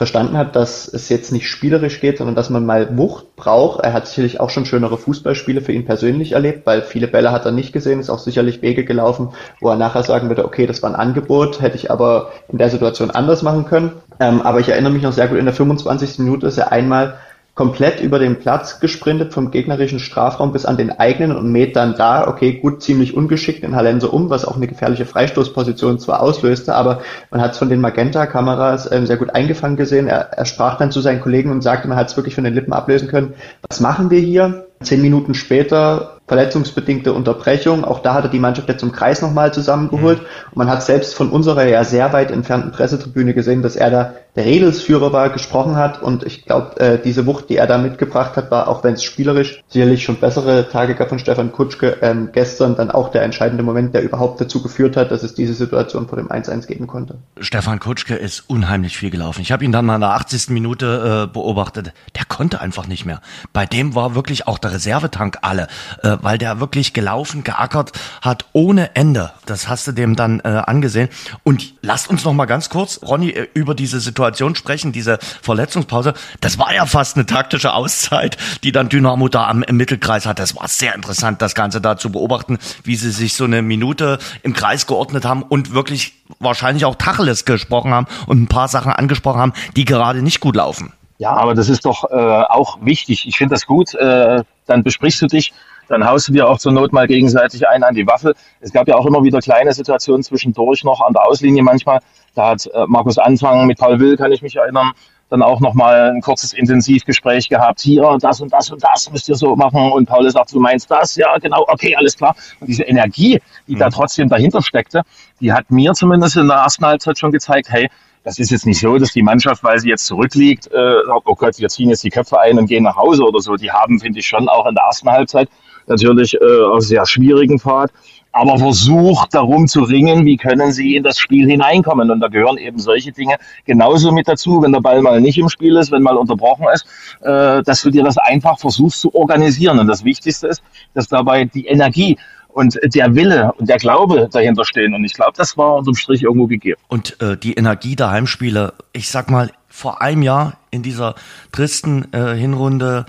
verstanden 0.00 0.38
hat, 0.38 0.56
dass 0.56 0.88
es 0.88 1.10
jetzt 1.10 1.30
nicht 1.30 1.46
spielerisch 1.46 2.00
geht, 2.00 2.16
sondern 2.16 2.34
dass 2.34 2.48
man 2.48 2.64
mal 2.64 2.96
Wucht 2.96 3.36
braucht. 3.36 3.84
Er 3.84 3.92
hat 3.92 4.06
sicherlich 4.06 4.40
auch 4.40 4.48
schon 4.48 4.64
schönere 4.64 4.96
Fußballspiele 4.96 5.60
für 5.60 5.72
ihn 5.72 5.84
persönlich 5.84 6.32
erlebt, 6.32 6.64
weil 6.64 6.80
viele 6.80 7.06
Bälle 7.06 7.32
hat 7.32 7.44
er 7.44 7.52
nicht 7.52 7.74
gesehen, 7.74 8.00
ist 8.00 8.08
auch 8.08 8.18
sicherlich 8.18 8.62
Wege 8.62 8.86
gelaufen, 8.86 9.34
wo 9.60 9.68
er 9.68 9.76
nachher 9.76 10.02
sagen 10.02 10.28
würde, 10.28 10.46
okay, 10.46 10.66
das 10.66 10.82
war 10.82 10.88
ein 10.88 10.96
Angebot, 10.96 11.60
hätte 11.60 11.76
ich 11.76 11.90
aber 11.90 12.32
in 12.48 12.56
der 12.56 12.70
Situation 12.70 13.10
anders 13.10 13.42
machen 13.42 13.66
können. 13.66 13.92
Ähm, 14.20 14.40
aber 14.40 14.60
ich 14.60 14.70
erinnere 14.70 14.94
mich 14.94 15.02
noch 15.02 15.12
sehr 15.12 15.28
gut, 15.28 15.36
in 15.36 15.44
der 15.44 15.52
25. 15.52 16.20
Minute 16.20 16.46
ist 16.46 16.56
er 16.56 16.72
einmal 16.72 17.18
komplett 17.54 18.00
über 18.00 18.18
den 18.18 18.38
Platz 18.38 18.80
gesprintet 18.80 19.32
vom 19.34 19.50
gegnerischen 19.50 19.98
Strafraum 19.98 20.52
bis 20.52 20.64
an 20.64 20.76
den 20.76 20.98
eigenen 20.98 21.36
und 21.36 21.50
mäht 21.50 21.76
dann 21.76 21.94
da, 21.94 22.26
okay, 22.28 22.54
gut, 22.54 22.82
ziemlich 22.82 23.14
ungeschickt 23.14 23.64
in 23.64 23.76
Hallense 23.76 24.08
um, 24.08 24.30
was 24.30 24.44
auch 24.44 24.56
eine 24.56 24.66
gefährliche 24.66 25.04
Freistoßposition 25.04 25.98
zwar 25.98 26.22
auslöste, 26.22 26.74
aber 26.74 27.02
man 27.30 27.40
hat 27.40 27.52
es 27.52 27.58
von 27.58 27.68
den 27.68 27.80
Magenta-Kameras 27.80 28.90
ähm, 28.92 29.06
sehr 29.06 29.16
gut 29.16 29.34
eingefangen 29.34 29.76
gesehen. 29.76 30.06
Er, 30.06 30.30
er 30.32 30.44
sprach 30.46 30.78
dann 30.78 30.92
zu 30.92 31.00
seinen 31.00 31.20
Kollegen 31.20 31.50
und 31.50 31.62
sagte, 31.62 31.88
man 31.88 31.98
hat 31.98 32.08
es 32.08 32.16
wirklich 32.16 32.34
von 32.34 32.44
den 32.44 32.54
Lippen 32.54 32.72
ablesen 32.72 33.08
können. 33.08 33.34
Was 33.68 33.80
machen 33.80 34.10
wir 34.10 34.20
hier? 34.20 34.69
Zehn 34.82 35.02
Minuten 35.02 35.34
später 35.34 36.20
verletzungsbedingte 36.30 37.12
Unterbrechung. 37.12 37.84
Auch 37.84 37.98
da 37.98 38.14
hat 38.14 38.22
er 38.22 38.30
die 38.30 38.38
Mannschaft 38.38 38.68
jetzt 38.68 38.78
zum 38.78 38.92
Kreis 38.92 39.20
nochmal 39.20 39.52
zusammengeholt. 39.52 40.20
Mhm. 40.20 40.26
Und 40.52 40.56
man 40.56 40.70
hat 40.70 40.84
selbst 40.84 41.14
von 41.14 41.28
unserer 41.28 41.66
ja 41.66 41.82
sehr 41.82 42.12
weit 42.12 42.30
entfernten 42.30 42.70
Pressetribüne 42.70 43.34
gesehen, 43.34 43.62
dass 43.62 43.74
er 43.74 43.90
da 43.90 44.12
der 44.36 44.44
Redelsführer 44.44 45.12
war, 45.12 45.30
gesprochen 45.30 45.74
hat. 45.74 46.00
Und 46.00 46.22
ich 46.22 46.44
glaube, 46.44 46.78
äh, 46.78 46.98
diese 47.02 47.26
Wucht, 47.26 47.48
die 47.50 47.56
er 47.56 47.66
da 47.66 47.78
mitgebracht 47.78 48.36
hat, 48.36 48.50
war, 48.52 48.68
auch 48.68 48.84
wenn 48.84 48.94
es 48.94 49.02
spielerisch 49.02 49.62
sicherlich 49.68 50.04
schon 50.04 50.16
bessere 50.16 50.68
Tage 50.68 50.94
gab 50.94 51.08
von 51.08 51.18
Stefan 51.18 51.50
Kutschke, 51.50 51.96
ähm, 52.00 52.30
gestern 52.32 52.76
dann 52.76 52.92
auch 52.92 53.10
der 53.10 53.22
entscheidende 53.22 53.64
Moment, 53.64 53.92
der 53.92 54.02
überhaupt 54.02 54.40
dazu 54.40 54.62
geführt 54.62 54.96
hat, 54.96 55.10
dass 55.10 55.24
es 55.24 55.34
diese 55.34 55.54
Situation 55.54 56.06
vor 56.06 56.16
dem 56.16 56.30
1-1 56.30 56.66
geben 56.68 56.86
konnte. 56.86 57.16
Stefan 57.40 57.80
Kutschke 57.80 58.14
ist 58.14 58.44
unheimlich 58.48 58.96
viel 58.96 59.10
gelaufen. 59.10 59.40
Ich 59.40 59.50
habe 59.50 59.64
ihn 59.64 59.72
dann 59.72 59.84
mal 59.84 59.96
in 59.96 60.00
der 60.02 60.10
80. 60.10 60.50
Minute 60.50 61.26
äh, 61.28 61.32
beobachtet. 61.32 61.92
Der 62.16 62.24
konnte 62.24 62.60
einfach 62.60 62.86
nicht 62.86 63.04
mehr. 63.04 63.20
Bei 63.52 63.66
dem 63.66 63.96
war 63.96 64.14
wirklich 64.14 64.46
auch 64.46 64.58
der 64.70 64.74
Reservetank 64.76 65.38
alle. 65.42 65.68
Äh, 66.02 66.16
weil 66.20 66.38
der 66.38 66.60
wirklich 66.60 66.92
gelaufen, 66.92 67.44
geackert 67.44 67.92
hat 68.22 68.46
ohne 68.52 68.94
Ende. 68.94 69.32
Das 69.46 69.68
hast 69.68 69.86
du 69.86 69.92
dem 69.92 70.16
dann 70.16 70.40
äh, 70.40 70.48
angesehen. 70.66 71.08
Und 71.42 71.74
lasst 71.82 72.08
uns 72.08 72.24
noch 72.24 72.32
mal 72.32 72.46
ganz 72.46 72.68
kurz, 72.70 73.00
Ronny, 73.02 73.30
äh, 73.30 73.48
über 73.54 73.74
diese 73.74 74.00
Situation 74.00 74.54
sprechen, 74.54 74.92
diese 74.92 75.18
Verletzungspause. 75.42 76.14
Das 76.40 76.58
war 76.58 76.74
ja 76.74 76.86
fast 76.86 77.16
eine 77.16 77.26
taktische 77.26 77.72
Auszeit, 77.72 78.36
die 78.62 78.72
dann 78.72 78.88
Dynamo 78.88 79.28
da 79.28 79.48
am 79.48 79.62
im 79.62 79.76
Mittelkreis 79.76 80.26
hat. 80.26 80.38
Das 80.38 80.56
war 80.56 80.68
sehr 80.68 80.94
interessant, 80.94 81.42
das 81.42 81.54
Ganze 81.54 81.80
da 81.80 81.96
zu 81.96 82.10
beobachten, 82.10 82.58
wie 82.84 82.96
sie 82.96 83.10
sich 83.10 83.34
so 83.34 83.44
eine 83.44 83.62
Minute 83.62 84.18
im 84.42 84.52
Kreis 84.52 84.86
geordnet 84.86 85.24
haben 85.24 85.42
und 85.42 85.74
wirklich 85.74 86.14
wahrscheinlich 86.38 86.84
auch 86.84 86.94
Tacheles 86.94 87.44
gesprochen 87.44 87.92
haben 87.92 88.06
und 88.26 88.42
ein 88.42 88.46
paar 88.46 88.68
Sachen 88.68 88.92
angesprochen 88.92 89.40
haben, 89.40 89.52
die 89.76 89.84
gerade 89.84 90.22
nicht 90.22 90.40
gut 90.40 90.56
laufen. 90.56 90.92
Ja, 91.20 91.32
aber 91.32 91.54
das 91.54 91.68
ist 91.68 91.84
doch 91.84 92.10
äh, 92.10 92.14
auch 92.14 92.78
wichtig. 92.80 93.28
Ich 93.28 93.36
finde 93.36 93.54
das 93.54 93.66
gut. 93.66 93.94
Äh, 93.94 94.42
dann 94.66 94.82
besprichst 94.82 95.20
du 95.20 95.26
dich 95.26 95.52
dann 95.90 96.06
haust 96.06 96.28
du 96.28 96.32
dir 96.32 96.48
auch 96.48 96.58
zur 96.58 96.72
Not 96.72 96.92
mal 96.92 97.08
gegenseitig 97.08 97.68
ein 97.68 97.82
an 97.82 97.94
die 97.94 98.06
Waffe. 98.06 98.34
Es 98.60 98.72
gab 98.72 98.86
ja 98.86 98.94
auch 98.94 99.06
immer 99.06 99.24
wieder 99.24 99.40
kleine 99.40 99.72
Situationen 99.72 100.22
zwischendurch 100.22 100.84
noch 100.84 101.00
an 101.00 101.12
der 101.12 101.26
Auslinie 101.26 101.64
manchmal. 101.64 101.98
Da 102.36 102.50
hat 102.50 102.66
äh, 102.72 102.86
Markus 102.86 103.18
Anfang 103.18 103.66
mit 103.66 103.78
Paul 103.78 103.98
Will, 103.98 104.16
kann 104.16 104.30
ich 104.30 104.40
mich 104.40 104.54
erinnern, 104.54 104.92
dann 105.30 105.42
auch 105.42 105.60
nochmal 105.60 106.10
ein 106.10 106.20
kurzes 106.20 106.52
Intensivgespräch 106.52 107.48
gehabt. 107.48 107.80
Hier, 107.80 108.18
das 108.20 108.40
und 108.40 108.52
das 108.52 108.70
und 108.70 108.82
das 108.82 109.10
müsst 109.10 109.28
ihr 109.28 109.36
so 109.36 109.56
machen. 109.56 109.92
Und 109.92 110.06
Paul 110.06 110.28
sagt, 110.30 110.52
du 110.52 110.60
meinst 110.60 110.90
das? 110.90 111.16
Ja, 111.16 111.38
genau, 111.38 111.64
okay, 111.68 111.94
alles 111.96 112.16
klar. 112.16 112.34
Und 112.58 112.66
diese 112.66 112.82
Energie, 112.82 113.40
die 113.66 113.76
mhm. 113.76 113.78
da 113.78 113.90
trotzdem 113.90 114.28
dahinter 114.28 114.60
steckte, 114.60 115.02
die 115.40 115.52
hat 115.52 115.70
mir 115.70 115.92
zumindest 115.94 116.36
in 116.36 116.48
der 116.48 116.58
ersten 116.58 116.84
Halbzeit 116.84 117.18
schon 117.18 117.32
gezeigt, 117.32 117.70
hey, 117.70 117.88
das 118.22 118.38
ist 118.38 118.50
jetzt 118.50 118.66
nicht 118.66 118.80
so, 118.80 118.98
dass 118.98 119.12
die 119.12 119.22
Mannschaft, 119.22 119.64
weil 119.64 119.78
sie 119.78 119.88
jetzt 119.88 120.04
zurückliegt, 120.04 120.66
äh, 120.66 121.06
sagt, 121.06 121.22
oh 121.24 121.34
Gott, 121.34 121.58
wir 121.58 121.68
ziehen 121.68 121.88
jetzt 121.88 122.04
die 122.04 122.10
Köpfe 122.10 122.38
ein 122.38 122.58
und 122.58 122.66
gehen 122.66 122.82
nach 122.82 122.96
Hause 122.96 123.22
oder 123.22 123.40
so. 123.40 123.56
Die 123.56 123.70
haben, 123.70 123.98
finde 123.98 124.18
ich, 124.18 124.26
schon 124.26 124.48
auch 124.48 124.66
in 124.66 124.74
der 124.74 124.84
ersten 124.84 125.08
Halbzeit 125.08 125.48
natürlich 125.86 126.34
äh, 126.34 126.62
auf 126.62 126.82
sehr 126.82 127.06
schwierigen 127.06 127.58
Pfad, 127.58 127.90
aber 128.32 128.58
versucht 128.58 129.34
darum 129.34 129.66
zu 129.66 129.82
ringen, 129.82 130.24
wie 130.24 130.36
können 130.36 130.72
sie 130.72 130.96
in 130.96 131.02
das 131.02 131.18
Spiel 131.18 131.48
hineinkommen. 131.48 132.10
Und 132.10 132.20
da 132.20 132.28
gehören 132.28 132.58
eben 132.58 132.78
solche 132.78 133.12
Dinge 133.12 133.36
genauso 133.64 134.12
mit 134.12 134.28
dazu, 134.28 134.62
wenn 134.62 134.72
der 134.72 134.80
Ball 134.80 135.02
mal 135.02 135.20
nicht 135.20 135.38
im 135.38 135.48
Spiel 135.48 135.76
ist, 135.76 135.90
wenn 135.90 136.02
mal 136.02 136.16
unterbrochen 136.16 136.66
ist, 136.72 136.86
äh, 137.22 137.62
dass 137.62 137.82
du 137.82 137.90
dir 137.90 138.04
das 138.04 138.18
einfach 138.18 138.58
versuchst 138.58 139.00
zu 139.00 139.14
organisieren. 139.14 139.78
Und 139.78 139.88
das 139.88 140.04
Wichtigste 140.04 140.48
ist, 140.48 140.62
dass 140.94 141.08
dabei 141.08 141.44
die 141.44 141.66
Energie 141.66 142.16
und 142.52 142.78
der 142.82 143.14
Wille 143.14 143.52
und 143.58 143.68
der 143.68 143.78
Glaube 143.78 144.28
dahinter 144.30 144.64
stehen. 144.64 144.94
Und 144.94 145.04
ich 145.04 145.14
glaube, 145.14 145.32
das 145.36 145.56
war 145.56 145.76
unterm 145.76 145.94
Strich 145.94 146.22
irgendwo 146.22 146.46
gegeben. 146.46 146.80
Und 146.88 147.20
äh, 147.20 147.36
die 147.36 147.54
Energie 147.54 147.96
der 147.96 148.10
Heimspiele, 148.10 148.74
ich 148.92 149.08
sag 149.08 149.30
mal, 149.30 149.50
vor 149.68 150.02
einem 150.02 150.22
Jahr 150.22 150.58
in 150.70 150.82
dieser 150.82 151.14
tristen 151.52 152.12
äh, 152.12 152.34
Hinrunde 152.34 153.06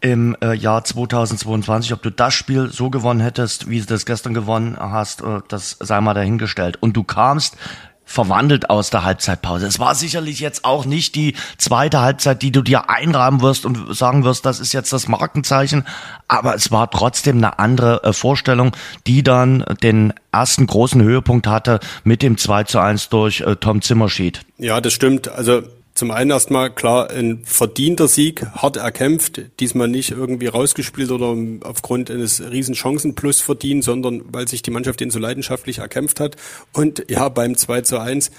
im 0.00 0.36
äh, 0.40 0.54
Jahr 0.54 0.84
2022. 0.84 1.92
Ob 1.92 2.02
du 2.02 2.10
das 2.10 2.34
Spiel 2.34 2.70
so 2.70 2.90
gewonnen 2.90 3.20
hättest, 3.20 3.68
wie 3.68 3.80
du 3.80 3.86
das 3.86 4.06
gestern 4.06 4.34
gewonnen 4.34 4.76
hast, 4.78 5.22
äh, 5.22 5.40
das 5.48 5.76
sei 5.80 6.00
mal 6.00 6.14
dahingestellt. 6.14 6.76
Und 6.80 6.96
du 6.96 7.04
kamst 7.04 7.56
verwandelt 8.08 8.70
aus 8.70 8.88
der 8.88 9.04
Halbzeitpause. 9.04 9.66
Es 9.66 9.78
war 9.78 9.94
sicherlich 9.94 10.40
jetzt 10.40 10.64
auch 10.64 10.86
nicht 10.86 11.14
die 11.14 11.34
zweite 11.58 12.00
Halbzeit, 12.00 12.40
die 12.40 12.50
du 12.50 12.62
dir 12.62 12.88
einrahmen 12.88 13.42
wirst 13.42 13.66
und 13.66 13.94
sagen 13.94 14.24
wirst, 14.24 14.46
das 14.46 14.60
ist 14.60 14.72
jetzt 14.72 14.94
das 14.94 15.08
Markenzeichen, 15.08 15.84
aber 16.26 16.54
es 16.54 16.72
war 16.72 16.90
trotzdem 16.90 17.36
eine 17.36 17.58
andere 17.58 18.02
äh, 18.04 18.12
Vorstellung, 18.14 18.74
die 19.06 19.22
dann 19.22 19.62
den 19.82 20.14
ersten 20.32 20.66
großen 20.66 21.02
Höhepunkt 21.02 21.46
hatte 21.46 21.80
mit 22.02 22.22
dem 22.22 22.38
2 22.38 22.64
zu 22.64 22.78
1 22.78 23.10
durch 23.10 23.42
äh, 23.42 23.56
Tom 23.56 23.82
Zimmerschied. 23.82 24.40
Ja, 24.56 24.80
das 24.80 24.94
stimmt. 24.94 25.28
Also 25.28 25.62
zum 25.98 26.12
einen 26.12 26.30
erstmal 26.30 26.72
klar 26.72 27.10
ein 27.10 27.40
verdienter 27.44 28.06
Sieg, 28.06 28.46
hart 28.52 28.76
erkämpft, 28.76 29.42
diesmal 29.58 29.88
nicht 29.88 30.12
irgendwie 30.12 30.46
rausgespielt 30.46 31.10
oder 31.10 31.36
aufgrund 31.64 32.08
eines 32.08 32.40
riesen 32.40 32.76
Chancenplus 32.76 33.40
verdient, 33.40 33.82
sondern 33.82 34.22
weil 34.32 34.46
sich 34.46 34.62
die 34.62 34.70
Mannschaft 34.70 35.00
den 35.00 35.10
so 35.10 35.18
leidenschaftlich 35.18 35.78
erkämpft 35.78 36.20
hat. 36.20 36.36
Und 36.72 37.04
ja, 37.10 37.28
beim 37.28 37.56
2 37.56 37.80
zu 37.80 37.98
1 37.98 38.30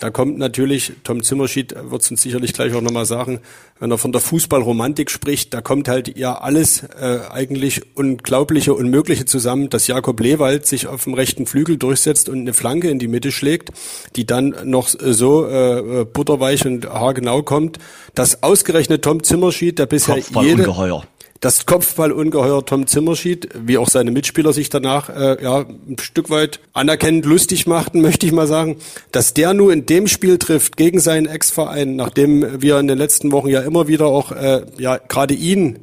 da 0.00 0.10
kommt 0.10 0.38
natürlich, 0.38 0.92
Tom 1.02 1.22
Zimmerschied 1.22 1.74
wird 1.90 2.02
es 2.02 2.10
uns 2.10 2.22
sicherlich 2.22 2.52
gleich 2.52 2.72
auch 2.74 2.80
nochmal 2.80 3.04
sagen, 3.04 3.40
wenn 3.80 3.90
er 3.90 3.98
von 3.98 4.12
der 4.12 4.20
Fußballromantik 4.20 5.10
spricht, 5.10 5.52
da 5.54 5.60
kommt 5.60 5.88
halt 5.88 6.16
ja 6.16 6.38
alles 6.38 6.82
äh, 6.82 7.20
eigentlich 7.30 7.82
Unglaubliche, 7.96 8.74
Unmögliche 8.74 9.24
zusammen, 9.24 9.70
dass 9.70 9.88
Jakob 9.88 10.20
Lewald 10.20 10.66
sich 10.66 10.86
auf 10.86 11.04
dem 11.04 11.14
rechten 11.14 11.46
Flügel 11.46 11.78
durchsetzt 11.78 12.28
und 12.28 12.38
eine 12.38 12.54
Flanke 12.54 12.90
in 12.90 12.98
die 12.98 13.08
Mitte 13.08 13.32
schlägt, 13.32 13.70
die 14.14 14.24
dann 14.24 14.54
noch 14.64 14.88
so 14.88 15.48
äh, 15.48 16.04
butterweich 16.04 16.64
und 16.64 16.88
haargenau 16.88 17.42
kommt, 17.42 17.78
dass 18.14 18.42
ausgerechnet 18.42 19.02
Tom 19.02 19.22
Zimmerschied, 19.24 19.78
der 19.78 19.86
bisher 19.86 20.18
jede... 20.18 20.62
Ungeheuer 20.62 21.04
das 21.40 21.66
Kopfballungeheuer 21.66 22.64
Tom 22.64 22.86
Zimmerschied, 22.86 23.48
wie 23.54 23.78
auch 23.78 23.88
seine 23.88 24.10
Mitspieler 24.10 24.52
sich 24.52 24.70
danach 24.70 25.08
äh, 25.08 25.42
ja 25.42 25.60
ein 25.60 25.96
Stück 26.00 26.30
weit 26.30 26.60
anerkennend 26.72 27.26
lustig 27.26 27.66
machten, 27.66 28.00
möchte 28.02 28.26
ich 28.26 28.32
mal 28.32 28.46
sagen, 28.46 28.76
dass 29.12 29.34
der 29.34 29.54
nur 29.54 29.72
in 29.72 29.86
dem 29.86 30.08
Spiel 30.08 30.38
trifft 30.38 30.76
gegen 30.76 31.00
seinen 31.00 31.26
Ex-Verein, 31.26 31.96
nachdem 31.96 32.60
wir 32.60 32.78
in 32.78 32.88
den 32.88 32.98
letzten 32.98 33.30
Wochen 33.32 33.48
ja 33.48 33.60
immer 33.60 33.88
wieder 33.88 34.06
auch 34.06 34.32
äh, 34.32 34.62
ja 34.78 34.98
gerade 34.98 35.34
ihn 35.34 35.78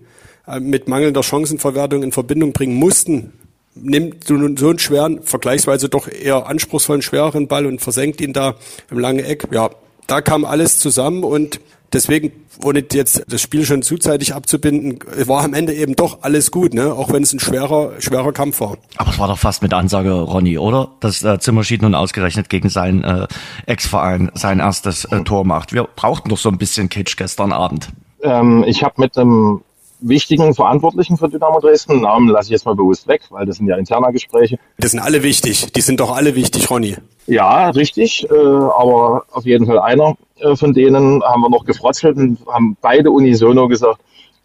äh, 0.47 0.59
mit 0.59 0.87
mangelnder 0.87 1.23
Chancenverwertung 1.23 2.03
in 2.03 2.11
Verbindung 2.11 2.51
bringen 2.51 2.75
mussten, 2.75 3.33
nimmt 3.75 4.25
so 4.25 4.35
einen 4.35 4.79
schweren, 4.79 5.21
vergleichsweise 5.23 5.89
doch 5.89 6.07
eher 6.07 6.47
anspruchsvollen, 6.47 7.01
schwereren 7.01 7.47
Ball 7.47 7.65
und 7.65 7.81
versenkt 7.81 8.21
ihn 8.21 8.33
da 8.33 8.55
im 8.89 8.99
langen 8.99 9.23
Eck. 9.23 9.47
Ja, 9.51 9.69
da 10.07 10.21
kam 10.21 10.45
alles 10.45 10.79
zusammen 10.79 11.23
und 11.23 11.59
deswegen, 11.95 12.31
ohne 12.63 12.83
jetzt 12.91 13.25
das 13.27 13.41
Spiel 13.41 13.65
schon 13.65 13.81
zuzeitig 13.81 14.35
abzubinden, 14.35 14.99
war 15.25 15.43
am 15.43 15.53
Ende 15.53 15.73
eben 15.73 15.95
doch 15.95 16.21
alles 16.21 16.51
gut, 16.51 16.73
ne? 16.73 16.93
auch 16.93 17.11
wenn 17.11 17.23
es 17.23 17.33
ein 17.33 17.39
schwerer, 17.39 17.93
schwerer 17.99 18.31
Kampf 18.31 18.59
war. 18.59 18.77
Aber 18.97 19.09
es 19.09 19.17
war 19.17 19.27
doch 19.27 19.39
fast 19.39 19.63
mit 19.63 19.73
Ansage, 19.73 20.11
Ronny, 20.11 20.57
oder? 20.57 20.89
Dass 20.99 21.23
äh, 21.23 21.39
Zimmerschied 21.39 21.81
nun 21.81 21.95
ausgerechnet 21.95 22.49
gegen 22.49 22.69
seinen 22.69 23.03
äh, 23.03 23.27
Ex-Verein 23.65 24.31
sein 24.35 24.59
erstes 24.59 25.05
äh, 25.05 25.21
Tor 25.21 25.45
macht. 25.45 25.73
Wir 25.73 25.83
brauchten 25.83 26.29
doch 26.29 26.37
so 26.37 26.49
ein 26.49 26.57
bisschen 26.57 26.89
Kitsch 26.89 27.17
gestern 27.17 27.51
Abend. 27.51 27.89
Ähm, 28.21 28.63
ich 28.67 28.83
habe 28.83 28.95
mit 28.97 29.17
einem 29.17 29.61
wichtigen 29.99 30.53
Verantwortlichen 30.53 31.17
für 31.17 31.29
Dynamo 31.29 31.59
Dresden, 31.59 32.01
Namen 32.01 32.29
lasse 32.29 32.47
ich 32.47 32.51
jetzt 32.51 32.65
mal 32.65 32.75
bewusst 32.75 33.07
weg, 33.07 33.21
weil 33.29 33.45
das 33.45 33.57
sind 33.57 33.67
ja 33.67 33.77
interne 33.77 34.11
Gespräche. 34.11 34.59
Das 34.77 34.91
sind 34.91 34.99
alle 34.99 35.23
wichtig, 35.23 35.71
die 35.73 35.81
sind 35.81 35.99
doch 35.99 36.15
alle 36.15 36.35
wichtig, 36.35 36.69
Ronny. 36.69 36.95
Ja, 37.27 37.69
richtig, 37.69 38.27
äh, 38.29 38.33
aber 38.33 39.23
auf 39.31 39.45
jeden 39.45 39.65
Fall 39.65 39.79
einer 39.79 40.15
äh, 40.39 40.55
von 40.55 40.73
denen 40.73 41.23
haben 41.23 41.41
wir 41.41 41.49
noch 41.49 41.65
gefrotzelt 41.65 42.17
und 42.17 42.39
haben 42.47 42.77
beide 42.81 43.11
unisono 43.11 43.67
gesagt, 43.67 44.01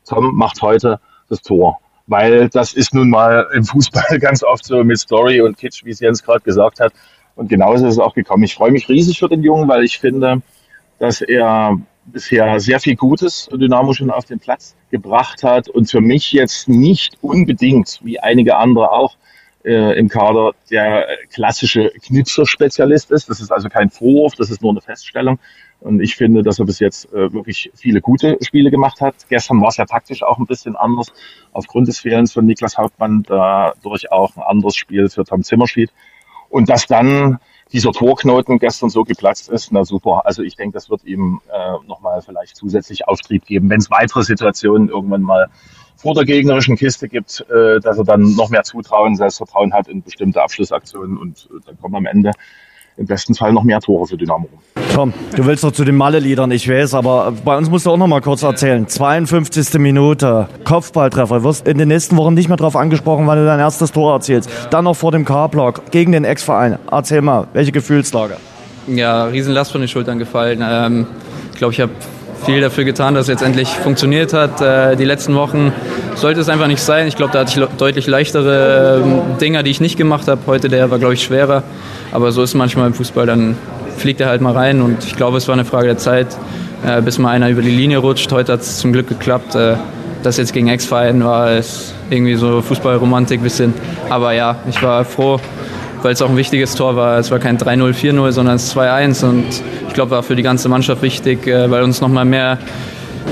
Tom 0.07 0.35
macht 0.37 0.63
heute 0.63 1.01
das 1.29 1.43
Tor. 1.43 1.79
Weil 2.07 2.49
das 2.49 2.73
ist 2.73 2.95
nun 2.95 3.11
mal 3.11 3.47
im 3.55 3.65
Fußball 3.65 4.19
ganz 4.21 4.43
oft 4.43 4.65
so 4.65 4.83
mit 4.83 4.99
Story 4.99 5.41
und 5.41 5.57
Kitsch, 5.59 5.85
wie 5.85 5.91
es 5.91 6.01
Jens 6.01 6.23
gerade 6.23 6.41
gesagt 6.41 6.81
hat. 6.81 6.93
Und 7.37 7.49
genauso 7.49 7.87
ist 7.87 7.95
es 7.95 7.99
auch 7.99 8.15
gekommen. 8.15 8.43
Ich 8.45 8.55
freue 8.55 8.73
mich 8.73 8.89
riesig 8.89 9.19
für 9.19 9.29
den 9.29 9.43
Jungen, 9.43 9.69
weil 9.69 9.85
ich 9.85 9.99
finde, 9.99 10.43
dass 10.99 11.21
er 11.21 11.79
bisher 12.05 12.59
sehr 12.61 12.81
viel 12.81 12.97
Gutes 12.97 13.49
Dynamo 13.53 13.93
schon 13.93 14.11
auf 14.11 14.25
den 14.25 14.41
Platz 14.41 14.75
gebracht 14.91 15.43
hat 15.43 15.69
und 15.69 15.91
für 15.91 16.01
mich 16.01 16.33
jetzt 16.33 16.69
nicht 16.69 17.17
unbedingt, 17.21 18.01
wie 18.03 18.21
einige 18.21 18.57
andere 18.57 18.93
auch, 18.93 19.17
äh, 19.65 19.99
im 19.99 20.09
Kader 20.09 20.53
der 20.71 21.07
klassische 21.33 21.91
Knipser-Spezialist 22.07 23.11
ist. 23.11 23.29
Das 23.29 23.41
ist 23.41 23.53
also 23.53 23.69
kein 23.69 23.91
Vorwurf, 23.91 24.35
das 24.35 24.51
ist 24.51 24.63
nur 24.63 24.73
eine 24.73 24.81
Feststellung. 24.81 25.39
Und 25.81 26.01
ich 26.01 26.17
finde, 26.17 26.43
dass 26.43 26.59
er 26.59 26.67
bis 26.67 26.79
jetzt 26.79 27.13
äh, 27.13 27.33
wirklich 27.33 27.71
viele 27.75 28.01
gute 28.01 28.37
Spiele 28.43 28.71
gemacht 28.71 29.01
hat. 29.01 29.15
Gestern 29.29 29.61
war 29.61 29.69
es 29.69 29.79
ja 29.79 29.87
taktisch 29.87 30.23
auch 30.23 30.39
ein 30.39 30.47
bisschen 30.47 30.77
anders, 30.77 31.13
aufgrund 31.53 31.89
des 31.89 31.99
Fehlens 31.99 32.33
von 32.33 32.45
Niklas 32.45 32.77
Hauptmann, 32.77 33.23
dadurch 33.23 34.13
auch 34.13 34.37
ein 34.37 34.43
anderes 34.43 34.77
Spiel 34.77 35.09
für 35.09 35.25
Tom 35.25 35.43
Zimmerschied. 35.43 35.91
Und 36.51 36.69
dass 36.69 36.87
dann 36.87 37.39
dieser 37.73 37.93
Torknoten 37.93 38.59
gestern 38.59 38.91
so 38.91 39.05
geplatzt 39.05 39.49
ist, 39.49 39.73
na 39.73 39.85
super. 39.85 40.23
Also 40.25 40.43
ich 40.43 40.57
denke, 40.57 40.75
das 40.75 40.91
wird 40.91 41.05
ihm 41.05 41.41
äh, 41.53 41.87
nochmal 41.87 42.23
vielleicht 42.23 42.57
zusätzlich 42.57 43.07
Auftrieb 43.07 43.47
geben, 43.47 43.71
wenn 43.71 43.79
es 43.79 43.91
weitere 43.91 44.23
Situationen 44.23 44.89
irgendwann 44.89 45.23
mal 45.23 45.49
vor 45.97 46.15
der 46.15 46.25
gegnerischen 46.25 46.77
Kiste 46.77 47.09
gibt, 47.09 47.45
äh, 47.51 47.79
dass 47.81 47.99
er 47.99 48.05
dann 48.05 48.35
noch 48.35 48.49
mehr 48.49 48.63
Zutrauen, 48.63 49.17
Selbstvertrauen 49.17 49.73
hat 49.73 49.87
in 49.87 50.03
bestimmte 50.03 50.43
Abschlussaktionen 50.43 51.17
und 51.19 51.49
äh, 51.51 51.61
dann 51.67 51.79
kommen 51.79 51.97
am 51.97 52.07
Ende 52.07 52.33
im 53.01 53.07
besten 53.07 53.35
Fall 53.35 53.53
noch 53.53 53.65
mehr 53.65 53.81
Tore 53.81 54.07
für 54.07 54.17
Dynamo. 54.17 54.49
Tom, 54.95 55.15
du 55.35 55.47
willst 55.47 55.65
doch 55.65 55.73
zu 55.73 55.85
den 55.85 55.97
Malle-Liedern, 55.97 56.51
ich 56.51 56.69
weiß, 56.69 56.95
aber 56.95 57.33
bei 57.45 57.57
uns 57.57 57.71
musst 57.71 57.87
du 57.87 57.91
auch 57.91 57.97
noch 57.97 58.07
mal 58.07 58.21
kurz 58.21 58.43
erzählen. 58.43 58.87
52. 58.87 59.79
Minute, 59.79 60.49
Kopfballtreffer. 60.65 61.39
Du 61.39 61.45
wirst 61.45 61.67
in 61.67 61.79
den 61.79 61.89
nächsten 61.89 62.17
Wochen 62.19 62.35
nicht 62.35 62.49
mehr 62.49 62.59
darauf 62.59 62.77
angesprochen, 62.77 63.27
wann 63.27 63.39
du 63.39 63.47
dein 63.47 63.59
erstes 63.59 63.93
Tor 63.93 64.13
erzielst. 64.13 64.51
Dann 64.71 64.85
noch 64.85 64.95
vor 64.95 65.13
dem 65.13 65.25
K-Block 65.25 65.91
gegen 65.91 66.13
den 66.13 66.25
Ex-Verein. 66.25 66.79
Erzähl 66.91 67.23
mal, 67.23 67.47
welche 67.55 67.73
Gefühlslage? 67.73 68.37
Ja, 68.87 69.25
Riesenlast 69.25 69.73
von 69.73 69.81
den 69.81 69.89
Schultern 69.89 70.19
gefallen. 70.19 70.63
Ähm, 70.63 71.07
ich 71.53 71.59
glaube, 71.59 71.73
ich 71.73 71.81
habe 71.81 71.93
viel 72.45 72.61
dafür 72.61 72.85
getan, 72.85 73.15
dass 73.15 73.23
es 73.23 73.29
jetzt 73.29 73.43
endlich 73.43 73.69
funktioniert 73.69 74.33
hat. 74.33 74.61
Äh, 74.61 74.97
die 74.97 75.05
letzten 75.05 75.35
Wochen 75.35 75.73
sollte 76.15 76.41
es 76.41 76.49
einfach 76.49 76.67
nicht 76.67 76.83
sein. 76.83 77.07
Ich 77.07 77.17
glaube, 77.17 77.33
da 77.33 77.41
hatte 77.41 77.61
ich 77.61 77.67
deutlich 77.77 78.07
leichtere 78.07 79.03
äh, 79.03 79.41
Dinger, 79.41 79.63
die 79.63 79.71
ich 79.71 79.81
nicht 79.81 79.97
gemacht 79.97 80.29
habe. 80.29 80.41
Heute 80.47 80.69
der 80.69 80.91
war, 80.91 80.99
glaube 80.99 81.15
ich, 81.15 81.23
schwerer. 81.23 81.63
Aber 82.13 82.33
so 82.33 82.43
ist 82.43 82.55
manchmal 82.55 82.87
im 82.87 82.95
Fußball. 82.95 83.27
Dann 83.27 83.57
fliegt 83.97 84.21
er 84.21 84.29
halt 84.29 84.41
mal 84.41 84.53
rein. 84.53 84.81
Und 84.83 85.05
ich 85.05 85.17
glaube, 85.17 85.37
es 85.39 85.49
war 85.49 85.55
eine 85.55 85.65
Frage 85.65 85.87
der 85.87 85.99
Zeit, 85.99 86.29
äh, 86.85 87.03
bis 87.03 87.19
mal 87.19 87.31
einer 87.31 87.51
über 87.51 87.63
die 87.63 87.71
Linie 87.71 87.99
rutscht. 87.99 88.33
Heute 88.33 88.53
hat 88.53 88.61
es 88.61 88.79
zum 88.79 88.93
Glück 88.93 89.09
geklappt. 89.09 89.55
Äh, 89.55 89.77
das 90.23 90.37
jetzt 90.37 90.53
gegen 90.53 90.69
Ex-Verein 90.69 91.25
war, 91.25 91.53
ist 91.53 91.95
irgendwie 92.11 92.35
so 92.35 92.61
Fußballromantik 92.61 93.43
bisschen. 93.43 93.73
Aber 94.09 94.33
ja, 94.33 94.57
ich 94.69 94.83
war 94.83 95.05
froh, 95.05 95.41
weil 96.03 96.13
es 96.13 96.23
auch 96.23 96.31
ein 96.31 96.37
wichtiges 96.37 96.75
Tor 96.75 96.97
war. 96.97 97.19
Es 97.19 97.31
war 97.31 97.39
kein 97.39 97.59
3-0, 97.59 97.93
4-0, 97.95 98.33
sondern 98.33 98.57
es 98.57 98.75
2-1 98.75 99.25
und 99.25 99.45
ich 99.89 99.95
glaube, 99.95 100.13
war 100.13 100.23
für 100.23 100.37
die 100.37 100.43
ganze 100.43 100.69
Mannschaft 100.69 101.03
wichtig, 101.03 101.47
äh, 101.47 101.71
weil 101.71 101.83
uns 101.83 102.01
nochmal 102.01 102.25
mehr, 102.25 102.59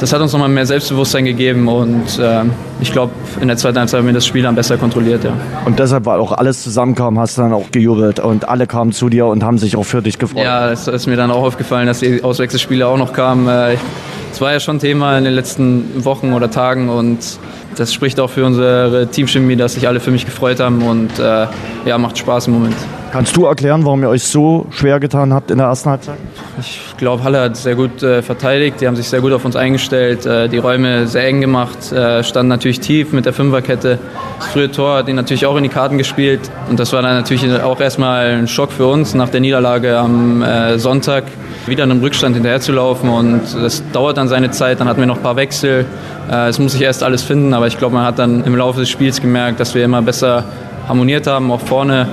das 0.00 0.12
hat 0.12 0.20
uns 0.20 0.32
nochmal 0.32 0.48
mehr 0.48 0.66
Selbstbewusstsein 0.66 1.24
gegeben 1.24 1.68
und 1.68 2.18
äh, 2.18 2.44
ich 2.80 2.92
glaube, 2.92 3.12
in 3.40 3.48
der 3.48 3.56
zweiten 3.56 3.78
Halbzeit 3.78 3.98
haben 3.98 4.06
wir 4.06 4.12
das 4.12 4.26
Spiel 4.26 4.42
dann 4.42 4.54
besser 4.54 4.76
kontrolliert, 4.76 5.24
ja. 5.24 5.32
Und 5.64 5.78
deshalb, 5.78 6.06
weil 6.06 6.20
auch 6.20 6.32
alles 6.32 6.62
zusammenkam, 6.62 7.18
hast 7.18 7.38
du 7.38 7.42
dann 7.42 7.52
auch 7.52 7.70
gejubelt 7.70 8.20
und 8.20 8.48
alle 8.48 8.66
kamen 8.66 8.92
zu 8.92 9.08
dir 9.08 9.26
und 9.26 9.42
haben 9.42 9.58
sich 9.58 9.76
auch 9.76 9.84
für 9.84 10.02
dich 10.02 10.18
gefreut. 10.18 10.44
Ja, 10.44 10.70
es 10.70 10.86
ist 10.88 11.06
mir 11.06 11.16
dann 11.16 11.30
auch 11.30 11.42
aufgefallen, 11.42 11.86
dass 11.86 12.00
die 12.00 12.22
Auswechselspiele 12.22 12.86
auch 12.86 12.98
noch 12.98 13.12
kamen. 13.12 13.48
Äh, 13.48 13.76
es 14.32 14.40
war 14.40 14.52
ja 14.52 14.60
schon 14.60 14.78
Thema 14.78 15.18
in 15.18 15.24
den 15.24 15.34
letzten 15.34 16.04
Wochen 16.04 16.32
oder 16.32 16.50
Tagen 16.50 16.90
und 16.90 17.18
das 17.78 17.94
spricht 17.94 18.18
auch 18.20 18.30
für 18.30 18.44
unsere 18.44 19.08
Teamchemie, 19.10 19.56
dass 19.56 19.74
sich 19.74 19.86
alle 19.86 20.00
für 20.00 20.10
mich 20.10 20.24
gefreut 20.24 20.60
haben 20.60 20.82
und 20.82 21.18
äh, 21.18 21.46
ja, 21.84 21.98
macht 21.98 22.18
Spaß 22.18 22.48
im 22.48 22.54
Moment. 22.54 22.76
Kannst 23.10 23.34
du 23.36 23.46
erklären, 23.46 23.84
warum 23.86 24.02
ihr 24.02 24.10
euch 24.10 24.24
so 24.24 24.66
schwer 24.70 25.00
getan 25.00 25.32
habt 25.32 25.50
in 25.50 25.58
der 25.58 25.68
ersten 25.68 25.88
Halbzeit? 25.88 26.18
Ich 26.60 26.94
glaube, 26.98 27.24
Halle 27.24 27.40
hat 27.40 27.56
sehr 27.56 27.74
gut 27.74 28.02
äh, 28.02 28.20
verteidigt. 28.20 28.80
Die 28.80 28.86
haben 28.86 28.96
sich 28.96 29.08
sehr 29.08 29.20
gut 29.20 29.32
auf 29.32 29.46
uns 29.46 29.56
eingestellt, 29.56 30.26
äh, 30.26 30.48
die 30.48 30.58
Räume 30.58 31.06
sehr 31.06 31.26
eng 31.26 31.40
gemacht, 31.40 31.90
äh, 31.90 32.22
standen 32.22 32.48
natürlich 32.48 32.80
tief 32.80 33.12
mit 33.12 33.24
der 33.24 33.32
Fünferkette. 33.32 33.98
Das 34.38 34.48
frühe 34.48 34.70
Tor 34.70 34.98
hat 34.98 35.08
ihn 35.08 35.16
natürlich 35.16 35.46
auch 35.46 35.56
in 35.56 35.62
die 35.62 35.70
Karten 35.70 35.96
gespielt. 35.96 36.40
Und 36.68 36.78
das 36.78 36.92
war 36.92 37.00
dann 37.00 37.14
natürlich 37.14 37.50
auch 37.62 37.80
erstmal 37.80 38.26
ein 38.26 38.48
Schock 38.48 38.72
für 38.72 38.86
uns 38.86 39.14
nach 39.14 39.30
der 39.30 39.40
Niederlage 39.40 39.96
am 39.96 40.42
äh, 40.42 40.78
Sonntag 40.78 41.24
wieder 41.70 41.84
in 41.84 41.90
einem 41.90 42.00
Rückstand 42.00 42.34
hinterherzulaufen. 42.34 43.08
Und 43.08 43.42
das 43.54 43.82
dauert 43.92 44.16
dann 44.16 44.28
seine 44.28 44.50
Zeit. 44.50 44.80
Dann 44.80 44.88
hatten 44.88 45.00
wir 45.00 45.06
noch 45.06 45.16
ein 45.16 45.22
paar 45.22 45.36
Wechsel. 45.36 45.86
Äh, 46.30 46.48
es 46.48 46.58
muss 46.58 46.72
sich 46.72 46.82
erst 46.82 47.02
alles 47.02 47.22
finden, 47.22 47.54
aber 47.54 47.66
ich 47.66 47.78
glaube, 47.78 47.94
man 47.94 48.04
hat 48.04 48.18
dann 48.18 48.44
im 48.44 48.56
Laufe 48.56 48.80
des 48.80 48.88
Spiels 48.88 49.20
gemerkt, 49.20 49.60
dass 49.60 49.74
wir 49.74 49.84
immer 49.84 50.02
besser 50.02 50.44
harmoniert 50.86 51.26
haben, 51.26 51.50
auch 51.50 51.60
vorne. 51.60 52.08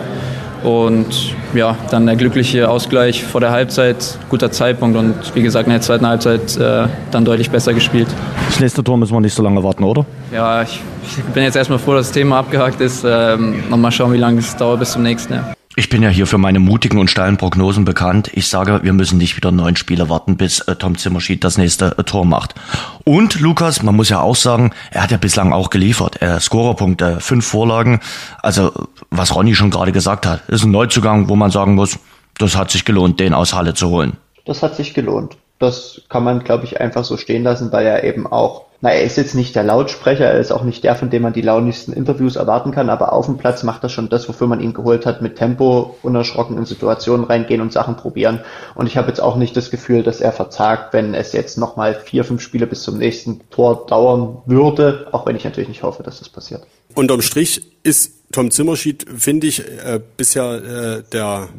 Und 0.64 1.36
ja, 1.54 1.78
dann 1.92 2.08
der 2.08 2.16
glückliche 2.16 2.68
Ausgleich 2.70 3.24
vor 3.24 3.40
der 3.40 3.52
Halbzeit, 3.52 4.18
guter 4.30 4.52
Zeitpunkt 4.52 4.98
und 4.98 5.14
wie 5.36 5.44
gesagt 5.44 5.68
in 5.68 5.74
der 5.74 5.82
zweiten 5.82 6.08
Halbzeit 6.08 6.58
äh, 6.58 6.88
dann 7.12 7.24
deutlich 7.24 7.52
besser 7.52 7.74
gespielt. 7.74 8.08
Das 8.50 8.60
nächste 8.60 8.84
Tor 8.84 8.98
müssen 8.98 9.14
wir 9.14 9.22
nicht 9.22 9.36
so 9.36 9.44
lange 9.44 9.64
warten, 9.64 9.84
oder? 9.84 10.06
Ja, 10.34 10.64
ich, 10.64 10.82
ich 11.04 11.24
bin 11.34 11.44
jetzt 11.44 11.56
erstmal 11.56 11.78
froh, 11.78 11.94
dass 11.94 12.08
das 12.08 12.14
Thema 12.14 12.40
abgehakt 12.40 12.82
ist. 12.82 13.04
Ähm, 13.06 13.64
Nochmal 13.70 13.92
schauen, 13.92 14.12
wie 14.14 14.18
lange 14.18 14.40
es 14.40 14.56
dauert 14.56 14.80
bis 14.80 14.94
zum 14.94 15.04
nächsten. 15.04 15.34
Ja. 15.34 15.55
Ich 15.78 15.90
bin 15.90 16.02
ja 16.02 16.08
hier 16.08 16.26
für 16.26 16.38
meine 16.38 16.60
mutigen 16.60 17.00
und 17.00 17.10
steilen 17.10 17.36
Prognosen 17.36 17.84
bekannt. 17.84 18.32
Ich 18.34 18.48
sage, 18.48 18.80
wir 18.84 18.94
müssen 18.94 19.18
nicht 19.18 19.36
wieder 19.36 19.52
neun 19.52 19.76
Spiele 19.76 20.08
warten, 20.08 20.38
bis 20.38 20.62
äh, 20.62 20.78
Tom 20.78 20.98
Zimmerschied 20.98 21.44
das 21.44 21.58
nächste 21.58 21.98
äh, 21.98 22.04
Tor 22.06 22.26
macht. 22.26 22.56
Und 23.04 23.42
Lukas, 23.42 23.84
man 23.84 23.94
muss 23.94 24.08
ja 24.08 24.22
auch 24.22 24.38
sagen, 24.38 24.72
er 24.92 25.04
hat 25.04 25.12
ja 25.12 25.18
bislang 25.18 25.52
auch 25.52 25.70
geliefert. 25.70 26.16
Er 26.22 26.40
Scorerpunkte, 26.40 27.20
fünf 27.20 27.46
Vorlagen. 27.46 28.00
Also, 28.42 28.72
was 29.10 29.36
Ronny 29.36 29.54
schon 29.54 29.70
gerade 29.70 29.92
gesagt 29.92 30.26
hat, 30.26 30.48
ist 30.48 30.64
ein 30.64 30.72
Neuzugang, 30.72 31.28
wo 31.28 31.36
man 31.36 31.52
sagen 31.52 31.76
muss, 31.76 32.00
das 32.38 32.56
hat 32.56 32.72
sich 32.72 32.86
gelohnt, 32.86 33.20
den 33.20 33.34
aus 33.34 33.54
Halle 33.54 33.74
zu 33.74 33.90
holen. 33.90 34.14
Das 34.46 34.64
hat 34.64 34.78
sich 34.78 34.94
gelohnt. 34.94 35.36
Das 35.60 36.02
kann 36.10 36.24
man, 36.24 36.44
glaube 36.44 36.66
ich, 36.66 36.82
einfach 36.82 37.06
so 37.06 37.18
stehen 37.18 37.44
lassen, 37.44 37.72
weil 37.72 37.86
er 37.86 38.04
eben 38.04 38.28
auch 38.28 38.66
na, 38.86 38.92
er 38.92 39.04
ist 39.04 39.18
jetzt 39.18 39.34
nicht 39.34 39.56
der 39.56 39.64
Lautsprecher, 39.64 40.26
er 40.26 40.40
ist 40.40 40.52
auch 40.52 40.64
nicht 40.64 40.84
der, 40.84 40.96
von 40.96 41.10
dem 41.10 41.24
man 41.24 41.34
die 41.34 41.42
launigsten 41.42 41.92
Interviews 41.92 42.36
erwarten 42.36 42.70
kann, 42.72 42.92
aber 42.92 43.14
auf 43.14 43.26
dem 43.26 43.38
Platz 43.38 43.64
macht 43.64 43.82
er 43.82 43.90
schon 43.90 44.10
das, 44.10 44.30
wofür 44.30 44.46
man 44.46 44.60
ihn 44.60 44.74
geholt 44.74 45.08
hat, 45.08 45.24
mit 45.24 45.38
Tempo, 45.38 45.96
unerschrocken 46.04 46.58
in 46.58 46.66
Situationen 46.66 47.26
reingehen 47.26 47.62
und 47.62 47.74
Sachen 47.74 47.96
probieren. 47.96 48.42
Und 48.76 48.86
ich 48.86 48.96
habe 48.96 49.08
jetzt 49.08 49.22
auch 49.22 49.38
nicht 49.38 49.58
das 49.58 49.72
Gefühl, 49.72 50.04
dass 50.04 50.22
er 50.22 50.32
verzagt, 50.32 50.94
wenn 50.94 51.16
es 51.16 51.32
jetzt 51.32 51.58
nochmal 51.58 51.96
vier, 51.96 52.24
fünf 52.24 52.42
Spiele 52.42 52.68
bis 52.68 52.84
zum 52.84 53.00
nächsten 53.00 53.50
Tor 53.50 53.88
dauern 53.88 54.44
würde, 54.46 55.08
auch 55.14 55.26
wenn 55.26 55.36
ich 55.36 55.46
natürlich 55.46 55.70
nicht 55.70 55.82
hoffe, 55.82 56.04
dass 56.04 56.20
das 56.20 56.30
passiert. 56.30 56.62
Unterm 56.94 57.22
Strich 57.22 57.72
ist 57.82 58.12
Tom 58.32 58.52
Zimmerschied, 58.52 59.06
finde 59.18 59.48
ich, 59.48 59.62
äh, 59.62 60.00
bisher 60.18 61.00
äh, 61.00 61.04
der 61.12 61.50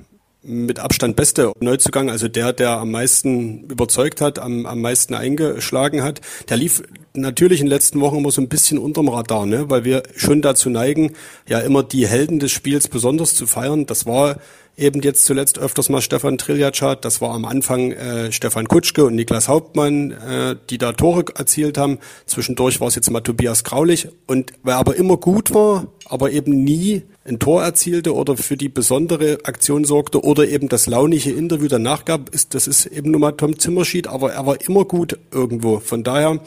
mit 0.47 0.79
Abstand 0.79 1.17
beste 1.17 1.53
Neuzugang, 1.61 2.11
also 2.11 2.29
der, 2.29 2.53
der 2.53 2.71
am 2.71 2.91
meisten 2.91 3.65
überzeugt 3.65 4.21
hat, 4.21 4.39
am, 4.39 4.67
am 4.67 4.81
meisten 4.81 5.15
eingeschlagen 5.15 6.03
hat. 6.03 6.21
Der 6.49 6.57
lief 6.57 6.83
natürlich 7.15 7.61
in 7.61 7.67
den 7.67 7.73
letzten 7.73 8.01
Wochen 8.01 8.19
immer 8.19 8.31
so 8.31 8.41
ein 8.41 8.49
bisschen 8.49 8.79
unterm 8.79 9.09
Radar, 9.09 9.47
ne? 9.47 9.69
weil 9.71 9.85
wir 9.85 10.03
schon 10.15 10.43
dazu 10.43 10.71
neigen, 10.71 11.15
ja 11.49 11.59
immer 11.61 11.83
die 11.83 12.07
Helden 12.07 12.39
des 12.39 12.53
Spiels 12.53 12.89
besonders 12.89 13.35
zu 13.35 13.47
feiern. 13.47 13.87
Das 13.87 14.07
war 14.07 14.37
eben 14.77 15.01
jetzt 15.01 15.25
zuletzt 15.25 15.59
öfters 15.59 15.89
mal 15.89 16.03
Stefan 16.03 16.39
Triljaczat, 16.39 17.05
das 17.05 17.21
war 17.21 17.35
am 17.35 17.45
Anfang 17.45 17.93
äh, 17.93 18.31
Stefan 18.31 18.69
Kutschke 18.69 19.05
und 19.05 19.15
Niklas 19.15 19.49
Hauptmann, 19.49 20.11
äh, 20.11 20.57
die 20.69 20.79
da 20.79 20.93
Tore 20.93 21.25
erzielt 21.35 21.79
haben. 21.79 21.99
Zwischendurch 22.27 22.81
war 22.81 22.89
es 22.89 22.95
jetzt 22.95 23.11
mal 23.11 23.21
Tobias 23.21 23.65
Graulich. 23.65 24.09
Und 24.27 24.53
wer 24.63 24.77
aber 24.77 24.97
immer 24.97 25.17
gut 25.17 25.55
war, 25.55 25.89
aber 26.05 26.31
eben 26.31 26.65
nie 26.65 27.03
ein 27.25 27.39
Tor 27.39 27.63
erzielte 27.63 28.15
oder 28.15 28.37
für 28.37 28.57
die 28.57 28.69
besondere 28.69 29.39
Aktion 29.45 29.85
sorgte 29.85 30.23
oder 30.23 30.47
eben 30.47 30.69
das 30.69 30.87
launige 30.87 31.31
Interview 31.31 31.69
danach 31.69 32.05
gab, 32.05 32.29
ist, 32.31 32.55
das 32.55 32.67
ist 32.67 32.87
eben 32.87 33.11
nur 33.11 33.21
mal 33.21 33.33
Tom 33.33 33.59
Zimmerschied, 33.59 34.07
aber 34.07 34.33
er 34.33 34.47
war 34.47 34.61
immer 34.61 34.85
gut 34.85 35.19
irgendwo. 35.33 35.81
Von 35.81 36.05
daher 36.05 36.41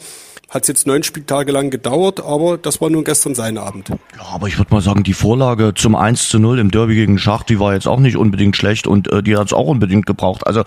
hat 0.50 0.62
es 0.62 0.68
jetzt 0.68 0.86
neun 0.86 1.04
Spieltage 1.04 1.52
lang 1.52 1.70
gedauert, 1.70 2.20
aber 2.20 2.58
das 2.58 2.80
war 2.80 2.90
nun 2.90 3.04
gestern 3.04 3.36
sein 3.36 3.56
Abend. 3.56 3.88
Ja, 3.88 3.96
aber 4.32 4.48
ich 4.48 4.58
würde 4.58 4.74
mal 4.74 4.80
sagen, 4.80 5.04
die 5.04 5.14
Vorlage 5.14 5.72
zum 5.74 5.94
1 5.94 6.28
zu 6.28 6.40
0 6.40 6.58
im 6.58 6.72
Derby 6.72 6.96
gegen 6.96 7.18
Schacht, 7.18 7.48
die 7.48 7.60
war 7.60 7.72
jetzt 7.72 7.86
auch 7.86 8.00
nicht 8.00 8.16
unbedingt 8.16 8.56
schlecht 8.56 8.88
und 8.88 9.10
äh, 9.12 9.22
die 9.22 9.36
hat 9.36 9.46
es 9.46 9.52
auch 9.52 9.68
unbedingt 9.68 10.06
gebraucht. 10.06 10.46
Also 10.46 10.64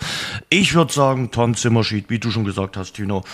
ich 0.48 0.74
würde 0.74 0.92
sagen, 0.92 1.30
Tom 1.30 1.54
Zimmerschied, 1.54 2.08
wie 2.08 2.18
du 2.18 2.30
schon 2.30 2.44
gesagt 2.44 2.78
hast, 2.78 2.94
Tino, 2.94 3.24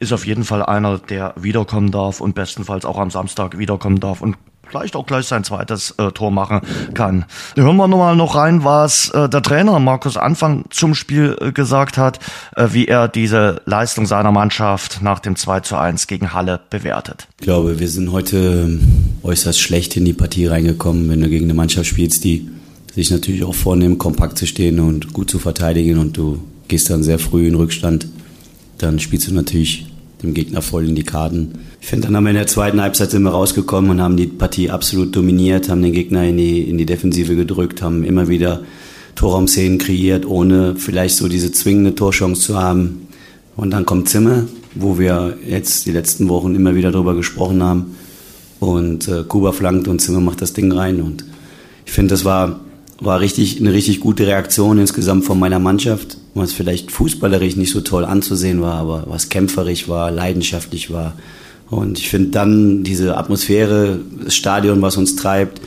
ist 0.00 0.12
auf 0.12 0.26
jeden 0.26 0.44
Fall 0.44 0.62
einer, 0.62 0.98
der 0.98 1.34
wiederkommen 1.36 1.90
darf 1.90 2.20
und 2.20 2.34
bestenfalls 2.34 2.84
auch 2.84 2.98
am 2.98 3.10
Samstag 3.10 3.58
wiederkommen 3.58 4.00
darf 4.00 4.20
und 4.20 4.36
vielleicht 4.68 4.96
auch 4.96 5.06
gleich 5.06 5.26
sein 5.26 5.44
zweites 5.44 5.94
äh, 5.98 6.12
Tor 6.12 6.30
machen 6.30 6.60
kann. 6.94 7.24
Hören 7.56 7.76
wir 7.76 7.88
nochmal 7.88 8.16
noch 8.16 8.34
rein, 8.34 8.64
was 8.64 9.08
äh, 9.10 9.28
der 9.28 9.42
Trainer 9.42 9.78
Markus 9.78 10.16
Anfang 10.16 10.64
zum 10.70 10.94
Spiel 10.94 11.36
äh, 11.40 11.52
gesagt 11.52 11.96
hat, 11.96 12.20
äh, 12.54 12.68
wie 12.72 12.86
er 12.86 13.08
diese 13.08 13.62
Leistung 13.64 14.06
seiner 14.06 14.32
Mannschaft 14.32 15.00
nach 15.02 15.18
dem 15.20 15.36
2 15.36 15.60
zu 15.60 15.76
1 15.76 16.06
gegen 16.06 16.32
Halle 16.32 16.60
bewertet. 16.70 17.28
Ich 17.40 17.44
glaube, 17.44 17.80
wir 17.80 17.88
sind 17.88 18.12
heute 18.12 18.66
ähm, 18.66 18.80
äußerst 19.22 19.60
schlecht 19.60 19.96
in 19.96 20.04
die 20.04 20.12
Partie 20.12 20.46
reingekommen, 20.46 21.08
wenn 21.08 21.20
du 21.20 21.28
gegen 21.28 21.46
eine 21.46 21.54
Mannschaft 21.54 21.86
spielst, 21.86 22.24
die 22.24 22.50
sich 22.94 23.10
natürlich 23.10 23.44
auch 23.44 23.54
vornimmt, 23.54 23.98
kompakt 23.98 24.38
zu 24.38 24.46
stehen 24.46 24.80
und 24.80 25.12
gut 25.12 25.30
zu 25.30 25.38
verteidigen 25.38 25.98
und 25.98 26.16
du 26.16 26.42
gehst 26.68 26.90
dann 26.90 27.02
sehr 27.02 27.18
früh 27.18 27.48
in 27.48 27.54
Rückstand, 27.54 28.06
dann 28.78 28.98
spielst 28.98 29.28
du 29.28 29.34
natürlich 29.34 29.86
dem 30.22 30.34
Gegner 30.34 30.62
voll 30.62 30.88
in 30.88 30.94
die 30.94 31.04
Karten. 31.04 31.58
Ich 31.80 31.86
finde, 31.86 32.06
dann 32.06 32.16
haben 32.16 32.24
wir 32.24 32.30
in 32.30 32.36
der 32.36 32.46
zweiten 32.46 32.80
Halbzeit 32.80 33.10
sind 33.10 33.22
wir 33.22 33.30
rausgekommen 33.30 33.90
und 33.90 34.00
haben 34.00 34.16
die 34.16 34.26
Partie 34.26 34.70
absolut 34.70 35.14
dominiert, 35.14 35.68
haben 35.68 35.82
den 35.82 35.92
Gegner 35.92 36.24
in 36.24 36.36
die, 36.36 36.62
in 36.62 36.78
die 36.78 36.86
Defensive 36.86 37.36
gedrückt, 37.36 37.82
haben 37.82 38.04
immer 38.04 38.28
wieder 38.28 38.62
Torraumszenen 39.14 39.78
kreiert, 39.78 40.26
ohne 40.26 40.76
vielleicht 40.76 41.16
so 41.16 41.28
diese 41.28 41.52
zwingende 41.52 41.94
Torchance 41.94 42.42
zu 42.42 42.58
haben. 42.58 43.08
Und 43.56 43.70
dann 43.70 43.86
kommt 43.86 44.08
Zimmer, 44.08 44.44
wo 44.74 44.98
wir 44.98 45.36
jetzt 45.46 45.86
die 45.86 45.92
letzten 45.92 46.28
Wochen 46.28 46.54
immer 46.54 46.74
wieder 46.74 46.92
drüber 46.92 47.14
gesprochen 47.14 47.62
haben. 47.62 47.96
Und 48.60 49.08
äh, 49.08 49.24
Kuba 49.26 49.52
flankt 49.52 49.88
und 49.88 50.00
Zimmer 50.00 50.20
macht 50.20 50.42
das 50.42 50.52
Ding 50.52 50.70
rein. 50.72 51.00
Und 51.00 51.24
ich 51.84 51.92
finde, 51.92 52.14
das 52.14 52.24
war, 52.24 52.60
war 53.00 53.20
richtig, 53.20 53.60
eine 53.60 53.72
richtig 53.72 54.00
gute 54.00 54.26
Reaktion 54.26 54.78
insgesamt 54.78 55.24
von 55.24 55.38
meiner 55.38 55.58
Mannschaft, 55.58 56.18
was 56.38 56.52
vielleicht 56.52 56.90
fußballerisch 56.90 57.56
nicht 57.56 57.70
so 57.70 57.80
toll 57.80 58.04
anzusehen 58.04 58.60
war, 58.60 58.74
aber 58.74 59.04
was 59.06 59.28
kämpferisch 59.28 59.88
war, 59.88 60.10
leidenschaftlich 60.10 60.90
war. 60.90 61.14
Und 61.70 61.98
ich 61.98 62.08
finde 62.08 62.30
dann 62.30 62.82
diese 62.82 63.16
Atmosphäre, 63.16 64.00
das 64.24 64.34
Stadion, 64.34 64.80
was 64.80 64.96
uns 64.96 65.16
treibt. 65.16 65.60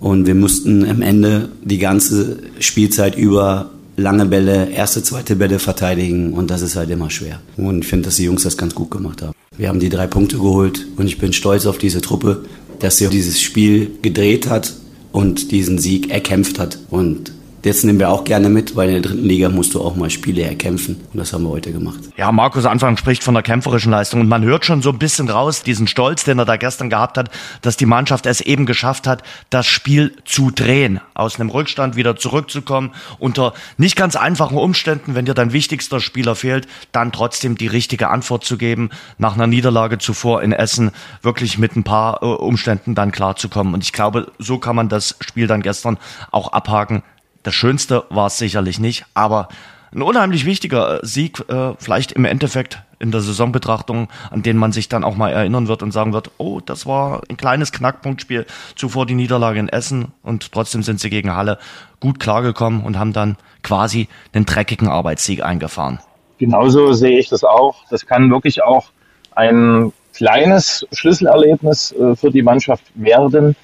Und 0.00 0.26
wir 0.26 0.34
mussten 0.34 0.88
am 0.88 1.02
Ende 1.02 1.50
die 1.62 1.78
ganze 1.78 2.38
Spielzeit 2.58 3.16
über 3.16 3.70
lange 3.96 4.26
Bälle, 4.26 4.70
erste, 4.70 5.02
zweite 5.02 5.36
Bälle 5.36 5.58
verteidigen 5.58 6.32
und 6.32 6.50
das 6.50 6.62
ist 6.62 6.76
halt 6.76 6.90
immer 6.90 7.10
schwer. 7.10 7.40
Und 7.56 7.84
ich 7.84 7.86
finde, 7.86 8.06
dass 8.06 8.16
die 8.16 8.24
Jungs 8.24 8.42
das 8.42 8.56
ganz 8.56 8.74
gut 8.74 8.90
gemacht 8.90 9.22
haben. 9.22 9.32
Wir 9.56 9.68
haben 9.68 9.80
die 9.80 9.90
drei 9.90 10.06
Punkte 10.06 10.38
geholt 10.38 10.86
und 10.96 11.06
ich 11.06 11.18
bin 11.18 11.32
stolz 11.32 11.66
auf 11.66 11.78
diese 11.78 12.00
Truppe, 12.00 12.44
dass 12.78 12.96
sie 12.96 13.08
dieses 13.08 13.40
Spiel 13.40 13.90
gedreht 14.00 14.48
hat 14.48 14.72
und 15.12 15.52
diesen 15.52 15.78
Sieg 15.78 16.10
erkämpft 16.10 16.58
hat. 16.58 16.78
Und 16.90 17.32
Jetzt 17.64 17.84
nehmen 17.84 18.00
wir 18.00 18.10
auch 18.10 18.24
gerne 18.24 18.48
mit, 18.48 18.74
weil 18.74 18.88
in 18.88 18.94
der 19.00 19.02
dritten 19.02 19.24
Liga 19.24 19.48
musst 19.48 19.74
du 19.74 19.80
auch 19.80 19.94
mal 19.94 20.10
Spiele 20.10 20.42
erkämpfen. 20.42 21.00
Und 21.12 21.18
das 21.20 21.32
haben 21.32 21.44
wir 21.44 21.50
heute 21.50 21.70
gemacht. 21.70 22.00
Ja, 22.16 22.32
Markus 22.32 22.66
Anfang 22.66 22.96
spricht 22.96 23.22
von 23.22 23.34
der 23.34 23.44
kämpferischen 23.44 23.92
Leistung. 23.92 24.20
Und 24.20 24.28
man 24.28 24.42
hört 24.42 24.64
schon 24.64 24.82
so 24.82 24.90
ein 24.90 24.98
bisschen 24.98 25.28
raus, 25.28 25.62
diesen 25.62 25.86
Stolz, 25.86 26.24
den 26.24 26.40
er 26.40 26.44
da 26.44 26.56
gestern 26.56 26.90
gehabt 26.90 27.16
hat, 27.16 27.30
dass 27.60 27.76
die 27.76 27.86
Mannschaft 27.86 28.26
es 28.26 28.40
eben 28.40 28.66
geschafft 28.66 29.06
hat, 29.06 29.22
das 29.50 29.68
Spiel 29.68 30.16
zu 30.24 30.50
drehen. 30.50 31.00
Aus 31.14 31.38
einem 31.38 31.50
Rückstand 31.50 31.94
wieder 31.94 32.16
zurückzukommen. 32.16 32.90
Unter 33.20 33.52
nicht 33.76 33.94
ganz 33.94 34.16
einfachen 34.16 34.58
Umständen, 34.58 35.14
wenn 35.14 35.26
dir 35.26 35.34
dein 35.34 35.52
wichtigster 35.52 36.00
Spieler 36.00 36.34
fehlt, 36.34 36.66
dann 36.90 37.12
trotzdem 37.12 37.56
die 37.56 37.68
richtige 37.68 38.08
Antwort 38.08 38.42
zu 38.44 38.58
geben. 38.58 38.90
Nach 39.18 39.34
einer 39.34 39.46
Niederlage 39.46 39.98
zuvor 39.98 40.42
in 40.42 40.50
Essen 40.50 40.90
wirklich 41.22 41.58
mit 41.58 41.76
ein 41.76 41.84
paar 41.84 42.24
äh, 42.24 42.26
Umständen 42.26 42.96
dann 42.96 43.12
klarzukommen. 43.12 43.72
Und 43.72 43.84
ich 43.84 43.92
glaube, 43.92 44.32
so 44.40 44.58
kann 44.58 44.74
man 44.74 44.88
das 44.88 45.14
Spiel 45.20 45.46
dann 45.46 45.62
gestern 45.62 45.96
auch 46.32 46.52
abhaken 46.52 47.04
das 47.42 47.54
Schönste 47.54 48.04
war 48.10 48.26
es 48.26 48.38
sicherlich 48.38 48.78
nicht, 48.78 49.04
aber 49.14 49.48
ein 49.94 50.02
unheimlich 50.02 50.46
wichtiger 50.46 51.02
äh, 51.02 51.06
Sieg, 51.06 51.44
äh, 51.48 51.74
vielleicht 51.78 52.12
im 52.12 52.24
Endeffekt 52.24 52.82
in 52.98 53.10
der 53.10 53.20
Saisonbetrachtung, 53.20 54.08
an 54.30 54.42
den 54.42 54.56
man 54.56 54.72
sich 54.72 54.88
dann 54.88 55.04
auch 55.04 55.16
mal 55.16 55.30
erinnern 55.30 55.68
wird 55.68 55.82
und 55.82 55.90
sagen 55.90 56.12
wird, 56.12 56.30
oh, 56.38 56.60
das 56.60 56.86
war 56.86 57.22
ein 57.28 57.36
kleines 57.36 57.72
Knackpunktspiel, 57.72 58.46
zuvor 58.74 59.06
die 59.06 59.14
Niederlage 59.14 59.58
in 59.58 59.68
Essen 59.68 60.12
und 60.22 60.52
trotzdem 60.52 60.82
sind 60.82 61.00
sie 61.00 61.10
gegen 61.10 61.34
Halle 61.34 61.58
gut 62.00 62.20
klargekommen 62.20 62.84
und 62.84 62.98
haben 62.98 63.12
dann 63.12 63.36
quasi 63.62 64.08
den 64.34 64.46
dreckigen 64.46 64.88
Arbeitssieg 64.88 65.42
eingefahren. 65.42 65.98
Genauso 66.38 66.92
sehe 66.92 67.18
ich 67.18 67.28
das 67.28 67.44
auch. 67.44 67.84
Das 67.90 68.06
kann 68.06 68.30
wirklich 68.30 68.62
auch 68.62 68.86
ein 69.34 69.92
kleines 70.14 70.86
Schlüsselerlebnis 70.92 71.92
äh, 71.92 72.16
für 72.16 72.30
die 72.30 72.42
Mannschaft 72.42 72.84
werden, 72.94 73.56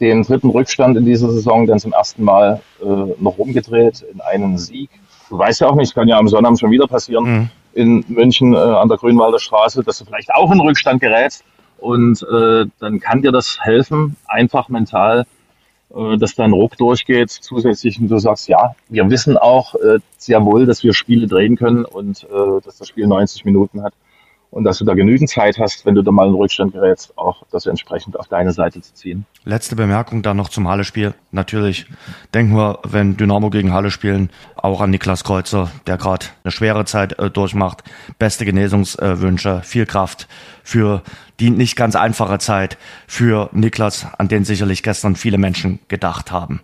den 0.00 0.22
dritten 0.22 0.50
Rückstand 0.50 0.96
in 0.96 1.04
dieser 1.04 1.30
Saison 1.30 1.66
dann 1.66 1.78
zum 1.78 1.92
ersten 1.92 2.24
Mal 2.24 2.60
äh, 2.82 2.86
noch 2.86 3.38
umgedreht 3.38 4.04
in 4.12 4.20
einen 4.20 4.58
Sieg. 4.58 4.90
Du 5.28 5.38
weißt 5.38 5.60
ja 5.60 5.68
auch 5.68 5.74
nicht, 5.74 5.94
kann 5.94 6.08
ja 6.08 6.18
am 6.18 6.28
Sonnabend 6.28 6.58
schon 6.58 6.70
wieder 6.70 6.86
passieren 6.86 7.24
mhm. 7.24 7.50
in 7.74 8.04
München 8.08 8.54
äh, 8.54 8.58
an 8.58 8.88
der 8.88 8.98
Grünwalder 8.98 9.38
Straße, 9.38 9.84
dass 9.84 9.98
du 9.98 10.04
vielleicht 10.04 10.34
auch 10.34 10.50
in 10.50 10.60
Rückstand 10.60 11.00
gerätst. 11.00 11.44
Und 11.78 12.22
äh, 12.22 12.66
dann 12.78 13.00
kann 13.00 13.22
dir 13.22 13.32
das 13.32 13.58
helfen, 13.60 14.16
einfach 14.26 14.68
mental, 14.68 15.26
äh, 15.94 16.18
dass 16.18 16.34
dein 16.34 16.52
Ruck 16.52 16.76
durchgeht. 16.76 17.30
Zusätzlich, 17.30 18.00
und 18.00 18.08
du 18.08 18.18
sagst, 18.18 18.48
ja, 18.48 18.74
wir 18.88 19.08
wissen 19.08 19.36
auch 19.36 19.74
äh, 19.76 19.98
sehr 20.18 20.44
wohl, 20.44 20.66
dass 20.66 20.82
wir 20.82 20.92
Spiele 20.94 21.26
drehen 21.26 21.56
können 21.56 21.84
und 21.84 22.24
äh, 22.24 22.60
dass 22.64 22.78
das 22.78 22.88
Spiel 22.88 23.06
90 23.06 23.44
Minuten 23.44 23.82
hat 23.82 23.94
und 24.50 24.64
dass 24.64 24.78
du 24.78 24.84
da 24.84 24.94
genügend 24.94 25.30
Zeit 25.30 25.58
hast, 25.58 25.86
wenn 25.86 25.94
du 25.94 26.02
da 26.02 26.10
mal 26.10 26.28
in 26.28 26.34
Rückstand 26.34 26.72
gerätst, 26.72 27.16
auch 27.16 27.44
das 27.50 27.66
entsprechend 27.66 28.18
auf 28.18 28.28
deine 28.28 28.52
Seite 28.52 28.80
zu 28.80 28.94
ziehen. 28.94 29.26
Letzte 29.44 29.76
Bemerkung 29.76 30.22
dann 30.22 30.36
noch 30.36 30.48
zum 30.48 30.68
Halle-Spiel. 30.68 31.14
Natürlich 31.30 31.86
denken 32.34 32.56
wir, 32.56 32.80
wenn 32.84 33.16
Dynamo 33.16 33.50
gegen 33.50 33.72
Halle 33.72 33.90
spielen, 33.90 34.30
auch 34.56 34.80
an 34.80 34.90
Niklas 34.90 35.24
Kreuzer, 35.24 35.70
der 35.86 35.96
gerade 35.96 36.26
eine 36.42 36.50
schwere 36.50 36.84
Zeit 36.84 37.18
äh, 37.18 37.30
durchmacht. 37.30 37.84
Beste 38.18 38.44
Genesungswünsche, 38.44 39.62
viel 39.62 39.86
Kraft 39.86 40.28
für 40.64 41.02
die 41.38 41.50
nicht 41.50 41.76
ganz 41.76 41.96
einfache 41.96 42.38
Zeit 42.38 42.76
für 43.06 43.48
Niklas, 43.52 44.06
an 44.18 44.28
den 44.28 44.44
sicherlich 44.44 44.82
gestern 44.82 45.16
viele 45.16 45.38
Menschen 45.38 45.78
gedacht 45.88 46.32
haben. 46.32 46.60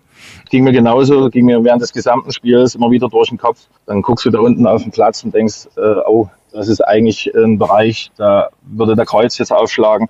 Ging 0.51 0.65
mir 0.65 0.73
genauso, 0.73 1.29
ging 1.31 1.47
mir 1.47 1.63
während 1.65 1.83
des 1.83 1.93
gesamten 1.93 2.33
Spiels 2.33 2.75
immer 2.75 2.91
wieder 2.91 3.09
durch 3.09 3.29
den 3.29 3.39
Kopf. 3.39 3.61
Dann 3.87 4.03
guckst 4.03 4.25
du 4.25 4.31
da 4.31 4.39
unten 4.39 4.67
auf 4.67 4.83
den 4.83 4.93
Platz 4.93 5.25
und 5.25 5.35
denkst, 5.35 5.69
äh, 5.77 6.01
oh, 6.07 6.29
das 6.53 6.69
ist 6.69 6.81
eigentlich 6.81 7.33
ein 7.35 7.59
Bereich, 7.59 8.11
da 8.17 8.49
würde 8.63 8.97
der 8.97 9.05
Kreuz 9.05 9.37
jetzt 9.39 9.53
aufschlagen 9.53 10.09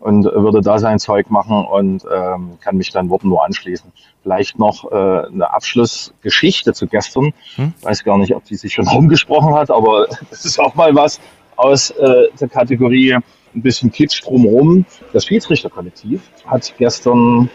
und 0.00 0.24
würde 0.24 0.60
da 0.60 0.78
sein 0.78 0.98
Zeug 0.98 1.30
machen 1.30 1.64
und 1.64 2.04
ähm, 2.12 2.58
kann 2.60 2.76
mich 2.76 2.90
dann 2.90 3.08
Worten 3.10 3.28
nur 3.28 3.44
anschließen. 3.44 3.90
Vielleicht 4.22 4.58
noch 4.58 4.90
äh, 4.90 4.94
eine 4.94 5.52
Abschlussgeschichte 5.52 6.72
zu 6.72 6.86
gestern. 6.86 7.32
Hm? 7.56 7.72
Weiß 7.80 8.04
gar 8.04 8.18
nicht, 8.18 8.34
ob 8.34 8.44
die 8.44 8.56
sich 8.56 8.74
schon 8.74 8.88
rumgesprochen 8.88 9.54
hat, 9.54 9.70
aber 9.70 10.06
das 10.30 10.44
ist 10.44 10.58
auch 10.58 10.74
mal 10.74 10.94
was 10.94 11.20
aus 11.56 11.90
äh, 11.90 12.28
der 12.38 12.48
Kategorie 12.48 13.14
ein 13.14 13.62
bisschen 13.62 13.92
Kitsch 13.92 14.24
drumherum. 14.24 14.84
Das 15.12 15.26
Schiedsrichterkollektiv 15.26 16.20
hat 16.44 16.74
gestern 16.76 17.48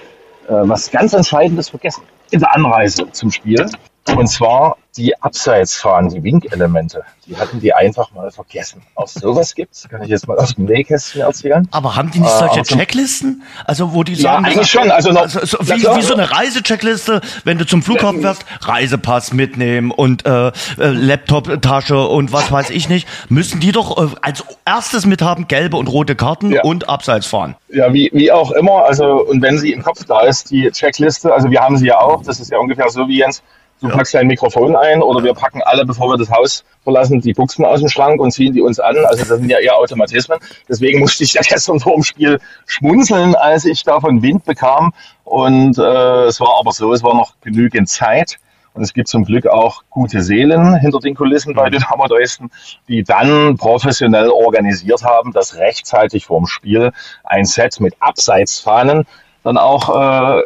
was 0.50 0.92
ganz 0.92 1.14
Entscheidendes 1.14 1.70
vergessen 1.70 2.04
in 2.32 2.40
der 2.40 2.56
Anreise 2.56 3.12
zum 3.12 3.32
Spiel. 3.32 3.70
Und 4.16 4.28
zwar 4.28 4.78
die 4.98 5.22
Abseitsfahren, 5.22 6.10
die 6.10 6.24
Winkelemente, 6.24 7.04
die 7.26 7.38
hatten 7.38 7.60
die 7.60 7.74
einfach 7.74 8.12
mal 8.12 8.32
vergessen. 8.32 8.82
Auch 8.96 9.08
sowas 9.08 9.54
gibt's, 9.56 9.88
kann 9.88 10.02
ich 10.02 10.10
jetzt 10.10 10.28
mal 10.28 10.38
aus 10.38 10.56
dem 10.56 10.66
Nähkästchen 10.66 11.22
erzählen. 11.22 11.68
Aber 11.72 11.96
haben 11.96 12.12
die 12.12 12.20
nicht 12.20 12.32
solche 12.32 12.62
äh, 12.62 12.64
Checklisten? 12.64 13.44
Also 13.66 13.94
wo 13.94 14.04
die 14.04 14.16
sagen, 14.16 14.44
ja, 14.44 14.52
eigentlich 14.52 14.70
schon. 14.70 14.90
Also, 14.92 15.12
noch, 15.12 15.22
also 15.22 15.40
so, 15.46 15.58
wie, 15.62 15.84
wie, 15.84 16.02
so 16.02 16.16
eine 16.16 16.32
Reisecheckliste, 16.32 17.22
wenn 17.44 17.58
du 17.58 17.66
zum 17.66 17.84
Flughafen 17.84 18.22
fährst, 18.22 18.46
Reisepass 18.62 19.32
mitnehmen 19.32 19.92
und 19.92 20.26
äh, 20.26 20.48
äh, 20.48 20.52
Laptop-Tasche 20.78 22.08
und 22.08 22.34
was 22.34 22.52
weiß 22.52 22.72
ich 22.72 22.90
nicht, 22.90 23.08
müssen 23.30 23.60
die 23.60 23.72
doch 23.72 23.98
äh, 23.98 24.16
als 24.22 24.44
erstes 24.66 25.06
mithaben 25.06 25.48
gelbe 25.48 25.78
und 25.78 25.88
rote 25.88 26.16
Karten 26.16 26.52
ja. 26.52 26.64
und 26.64 26.90
Abseitsfahren. 26.90 27.56
Ja, 27.70 27.94
wie, 27.94 28.10
wie 28.12 28.32
auch 28.32 28.52
immer. 28.52 28.86
Also 28.86 29.24
und 29.24 29.42
wenn 29.42 29.60
sie 29.60 29.72
im 29.72 29.84
Kopf 29.84 30.04
da 30.06 30.22
ist, 30.22 30.50
die 30.50 30.70
Checkliste, 30.72 31.32
also 31.32 31.52
wir 31.52 31.62
haben 31.62 31.78
sie 31.78 31.86
ja 31.88 32.00
auch, 32.00 32.24
das 32.24 32.40
ist 32.40 32.52
ja 32.52 32.58
ungefähr 32.58 32.90
so 32.90 33.08
wie 33.08 33.20
Jens, 33.20 33.44
Du 33.82 33.88
ja. 33.88 33.96
packst 33.96 34.14
dein 34.14 34.28
Mikrofon 34.28 34.76
ein 34.76 35.02
oder 35.02 35.24
wir 35.24 35.34
packen 35.34 35.62
alle, 35.64 35.86
bevor 35.86 36.10
wir 36.10 36.18
das 36.18 36.30
Haus 36.30 36.66
verlassen, 36.84 37.22
die 37.22 37.34
Buchsen 37.34 37.64
aus 37.64 37.80
dem 37.80 37.90
Schrank 37.90 38.20
und 38.20 38.32
ziehen 38.32 38.54
die 38.54 38.62
uns 38.62 38.80
an. 38.80 38.98
Also 39.06 39.24
das 39.26 39.40
sind 39.40 39.50
ja 39.50 39.60
eher 39.60 39.78
Automatismen. 39.78 40.38
Deswegen 40.68 41.00
musste 41.00 41.24
ich 41.24 41.34
ja 41.34 41.42
gestern 41.42 41.80
vor 41.80 41.94
dem 41.94 42.04
Spiel 42.04 42.40
schmunzeln, 42.66 43.36
als 43.36 43.66
ich 43.66 43.84
da 43.84 44.00
von 44.00 44.22
Wind 44.22 44.46
bekam. 44.46 44.94
Und 45.24 45.78
äh, 45.78 46.26
es 46.26 46.40
war 46.42 46.60
aber 46.60 46.72
so, 46.72 46.94
es 46.94 47.04
war 47.04 47.14
noch 47.14 47.36
genügend 47.42 47.88
Zeit. 47.88 48.38
Und 48.74 48.84
es 48.84 48.94
gibt 48.94 49.08
zum 49.08 49.26
Glück 49.26 49.48
auch 49.48 49.84
gute 49.90 50.22
Seelen 50.22 50.76
hinter 50.76 51.00
den 51.00 51.16
Kulissen 51.16 51.54
bei 51.54 51.70
Dynamo 51.70 52.08
Dresden, 52.08 52.52
die 52.88 53.04
dann 53.04 53.58
professionell 53.58 54.30
organisiert 54.30 55.04
haben, 55.04 55.32
dass 55.32 55.58
rechtzeitig 55.58 56.26
vorm 56.26 56.46
Spiel 56.46 56.92
ein 57.24 57.46
Set 57.46 57.80
mit 57.80 57.96
Abseitsfahnen 58.00 59.06
dann 59.44 59.58
auch 59.58 59.90
äh, 59.90 60.44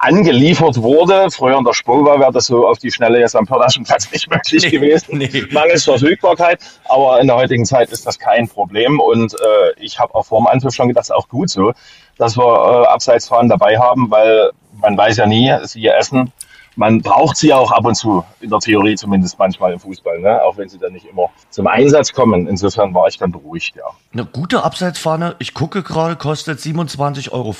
angeliefert 0.00 0.80
wurde. 0.80 1.30
Früher 1.30 1.58
in 1.58 1.64
der 1.64 1.74
Spova 1.74 2.18
wäre 2.18 2.32
das 2.32 2.46
so 2.46 2.66
auf 2.66 2.78
die 2.78 2.90
Schnelle 2.90 3.20
jetzt 3.20 3.36
am 3.36 3.46
Pörnaschenplatz 3.46 4.10
nicht 4.10 4.30
möglich 4.30 4.64
nee, 4.64 4.70
gewesen. 4.70 5.18
Nee. 5.18 5.44
Mangels 5.52 5.84
Verfügbarkeit. 5.84 6.60
Aber 6.84 7.20
in 7.20 7.26
der 7.26 7.36
heutigen 7.36 7.66
Zeit 7.66 7.90
ist 7.90 8.06
das 8.06 8.18
kein 8.18 8.48
Problem. 8.48 8.98
Und 8.98 9.34
äh, 9.34 9.78
ich 9.78 9.98
habe 9.98 10.14
auch 10.14 10.24
vor 10.24 10.40
dem 10.40 10.46
Anpfiff 10.46 10.74
schon 10.74 10.88
gedacht, 10.88 11.12
auch 11.12 11.28
gut 11.28 11.50
so, 11.50 11.72
dass 12.16 12.36
wir 12.36 12.44
äh, 12.44 12.86
Abseitsfahren 12.86 13.48
dabei 13.48 13.78
haben, 13.78 14.10
weil 14.10 14.50
man 14.80 14.96
weiß 14.96 15.18
ja 15.18 15.26
nie, 15.26 15.54
sie 15.64 15.86
essen 15.86 16.32
man 16.80 17.02
braucht 17.02 17.36
sie 17.36 17.52
auch 17.52 17.70
ab 17.72 17.84
und 17.84 17.94
zu, 17.94 18.24
in 18.40 18.48
der 18.48 18.58
Theorie 18.58 18.94
zumindest 18.96 19.38
manchmal 19.38 19.74
im 19.74 19.78
Fußball, 19.78 20.18
ne? 20.18 20.42
auch 20.42 20.56
wenn 20.56 20.70
sie 20.70 20.78
dann 20.78 20.94
nicht 20.94 21.04
immer 21.04 21.28
zum 21.50 21.66
Einsatz 21.66 22.14
kommen. 22.14 22.48
Insofern 22.48 22.94
war 22.94 23.06
ich 23.06 23.18
dann 23.18 23.30
beruhigt, 23.30 23.76
ja. 23.76 23.82
Eine 24.14 24.24
gute 24.24 24.64
Abseitsfahne, 24.64 25.36
ich 25.40 25.52
gucke 25.52 25.82
gerade, 25.82 26.16
kostet 26.16 26.58
27,50 26.58 27.32
Euro. 27.32 27.54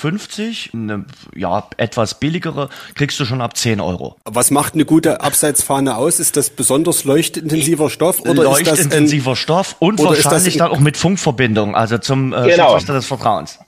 Eine 0.73 1.05
ja, 1.37 1.65
etwas 1.77 2.19
billigere 2.19 2.71
kriegst 2.95 3.21
du 3.21 3.27
schon 3.27 3.43
ab 3.43 3.59
10 3.59 3.83
Euro. 3.83 4.17
Was 4.25 4.51
macht 4.51 4.73
eine 4.73 4.87
gute 4.87 5.21
Abseitsfahne 5.21 5.97
aus? 5.97 6.19
Ist 6.19 6.39
das 6.39 6.49
besonders 6.49 7.05
leuchtintensiver 7.05 7.91
Stoff? 7.91 8.21
Oder 8.23 8.45
leuchtintensiver 8.45 9.33
ist 9.33 9.49
das 9.49 9.51
ein, 9.51 9.65
Stoff 9.65 9.77
und 9.81 10.03
wahrscheinlich 10.03 10.57
dann 10.57 10.71
auch 10.71 10.81
mit 10.81 10.97
Funkverbindung, 10.97 11.75
also 11.75 11.99
zum 11.99 12.33
äh, 12.33 12.49
genau. 12.49 12.79
des 12.79 13.07
Vertrauens. 13.07 13.59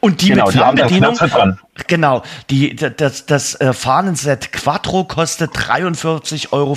Und 0.00 0.22
die 0.22 0.28
genau, 0.28 0.46
mit 0.46 0.54
Fernbedienung, 0.54 1.18
die 1.18 1.84
genau, 1.86 2.22
die, 2.50 2.76
das, 2.76 3.26
das 3.26 3.60
äh, 3.60 3.72
Fahnenset 3.72 4.52
Quattro 4.52 5.04
kostet 5.04 5.52
43,50 5.52 6.52
Euro. 6.52 6.76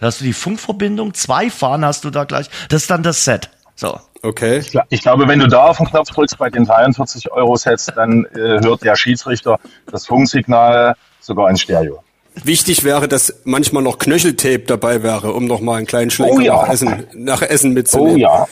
Da 0.00 0.06
hast 0.06 0.20
du 0.20 0.24
die 0.24 0.32
Funkverbindung, 0.32 1.14
zwei 1.14 1.50
Fahnen 1.50 1.84
hast 1.84 2.04
du 2.04 2.10
da 2.10 2.24
gleich, 2.24 2.48
das 2.68 2.82
ist 2.82 2.90
dann 2.90 3.02
das 3.02 3.24
Set. 3.24 3.50
So. 3.74 3.98
Okay. 4.22 4.58
Ich, 4.58 4.72
ich, 4.90 5.02
glaube, 5.02 5.26
wenn 5.26 5.40
du 5.40 5.48
da 5.48 5.64
auf 5.66 5.78
den 5.78 5.86
Knopf 5.86 6.10
drückst 6.10 6.38
bei 6.38 6.48
den 6.48 6.64
43 6.64 7.32
Euro 7.32 7.56
Sets, 7.56 7.86
dann 7.86 8.24
äh, 8.26 8.60
hört 8.62 8.84
der 8.84 8.94
Schiedsrichter 8.94 9.58
das 9.90 10.06
Funksignal 10.06 10.94
sogar 11.20 11.50
in 11.50 11.56
Stereo. 11.56 12.02
Wichtig 12.44 12.84
wäre, 12.84 13.08
dass 13.08 13.42
manchmal 13.44 13.82
noch 13.82 13.98
Knöcheltape 13.98 14.60
dabei 14.60 15.02
wäre, 15.02 15.32
um 15.32 15.46
noch 15.46 15.60
mal 15.60 15.76
einen 15.76 15.86
kleinen 15.86 16.10
Schlenker 16.10 16.36
Oh 16.36 16.40
ja. 16.40 16.54
nach, 16.54 16.68
Essen, 16.68 17.06
nach 17.14 17.42
Essen 17.42 17.72
mitzunehmen. 17.72 18.14
Oh 18.14 18.18
ja. 18.18 18.46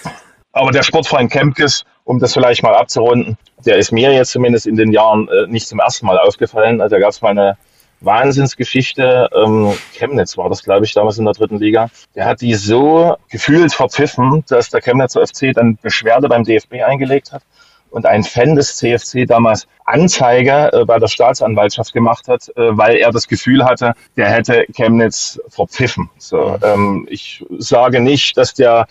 Aber 0.53 0.73
der 0.73 0.83
Sportverein 0.83 1.29
Kempkes, 1.29 1.85
um 2.05 2.19
das 2.19 2.33
vielleicht 2.33 2.63
mal 2.63 2.75
abzurunden, 2.75 3.37
der 3.65 3.77
ist 3.77 3.93
mir 3.93 4.13
jetzt 4.13 4.33
zumindest 4.33 4.67
in 4.67 4.77
den 4.77 4.93
Jahren 4.93 5.29
äh, 5.29 5.47
nicht 5.47 5.69
zum 5.69 5.81
ersten 5.81 6.07
Mal 6.07 6.19
aufgefallen. 6.19 6.81
Also 6.81 6.97
da 6.97 7.01
gab 7.01 7.11
es 7.11 7.23
mal 7.23 7.31
eine 7.31 7.57
Wahnsinnsgeschichte. 8.01 9.29
Ähm, 9.35 9.73
Chemnitz 9.93 10.37
war 10.37 10.49
das, 10.49 10.63
glaube 10.63 10.85
ich, 10.85 10.95
damals 10.95 11.19
in 11.19 11.25
der 11.25 11.35
dritten 11.35 11.59
Liga. 11.59 11.91
Der 12.15 12.25
hat 12.25 12.41
die 12.41 12.55
so 12.55 13.17
gefühlt 13.29 13.73
verpfiffen, 13.73 14.45
dass 14.49 14.71
der 14.71 14.81
Chemnitzer 14.81 15.27
FC 15.27 15.53
dann 15.55 15.77
Beschwerde 15.77 16.29
beim 16.29 16.45
DFB 16.45 16.83
eingelegt 16.87 17.33
hat 17.33 17.43
und 17.91 18.07
ein 18.07 18.23
Fan 18.23 18.55
des 18.55 18.77
CFC 18.77 19.27
damals 19.27 19.67
Anzeige 19.85 20.73
äh, 20.73 20.85
bei 20.85 20.99
der 20.99 21.09
Staatsanwaltschaft 21.09 21.93
gemacht 21.93 22.29
hat, 22.29 22.49
äh, 22.57 22.77
weil 22.77 22.97
er 22.97 23.11
das 23.11 23.29
Gefühl 23.29 23.65
hatte, 23.65 23.95
der 24.17 24.31
hätte 24.31 24.67
Chemnitz 24.73 25.41
verpfiffen. 25.49 26.09
So, 26.19 26.57
ähm, 26.63 27.07
ich 27.11 27.45
sage 27.59 28.01
nicht, 28.01 28.37
dass 28.37 28.55
der 28.55 28.87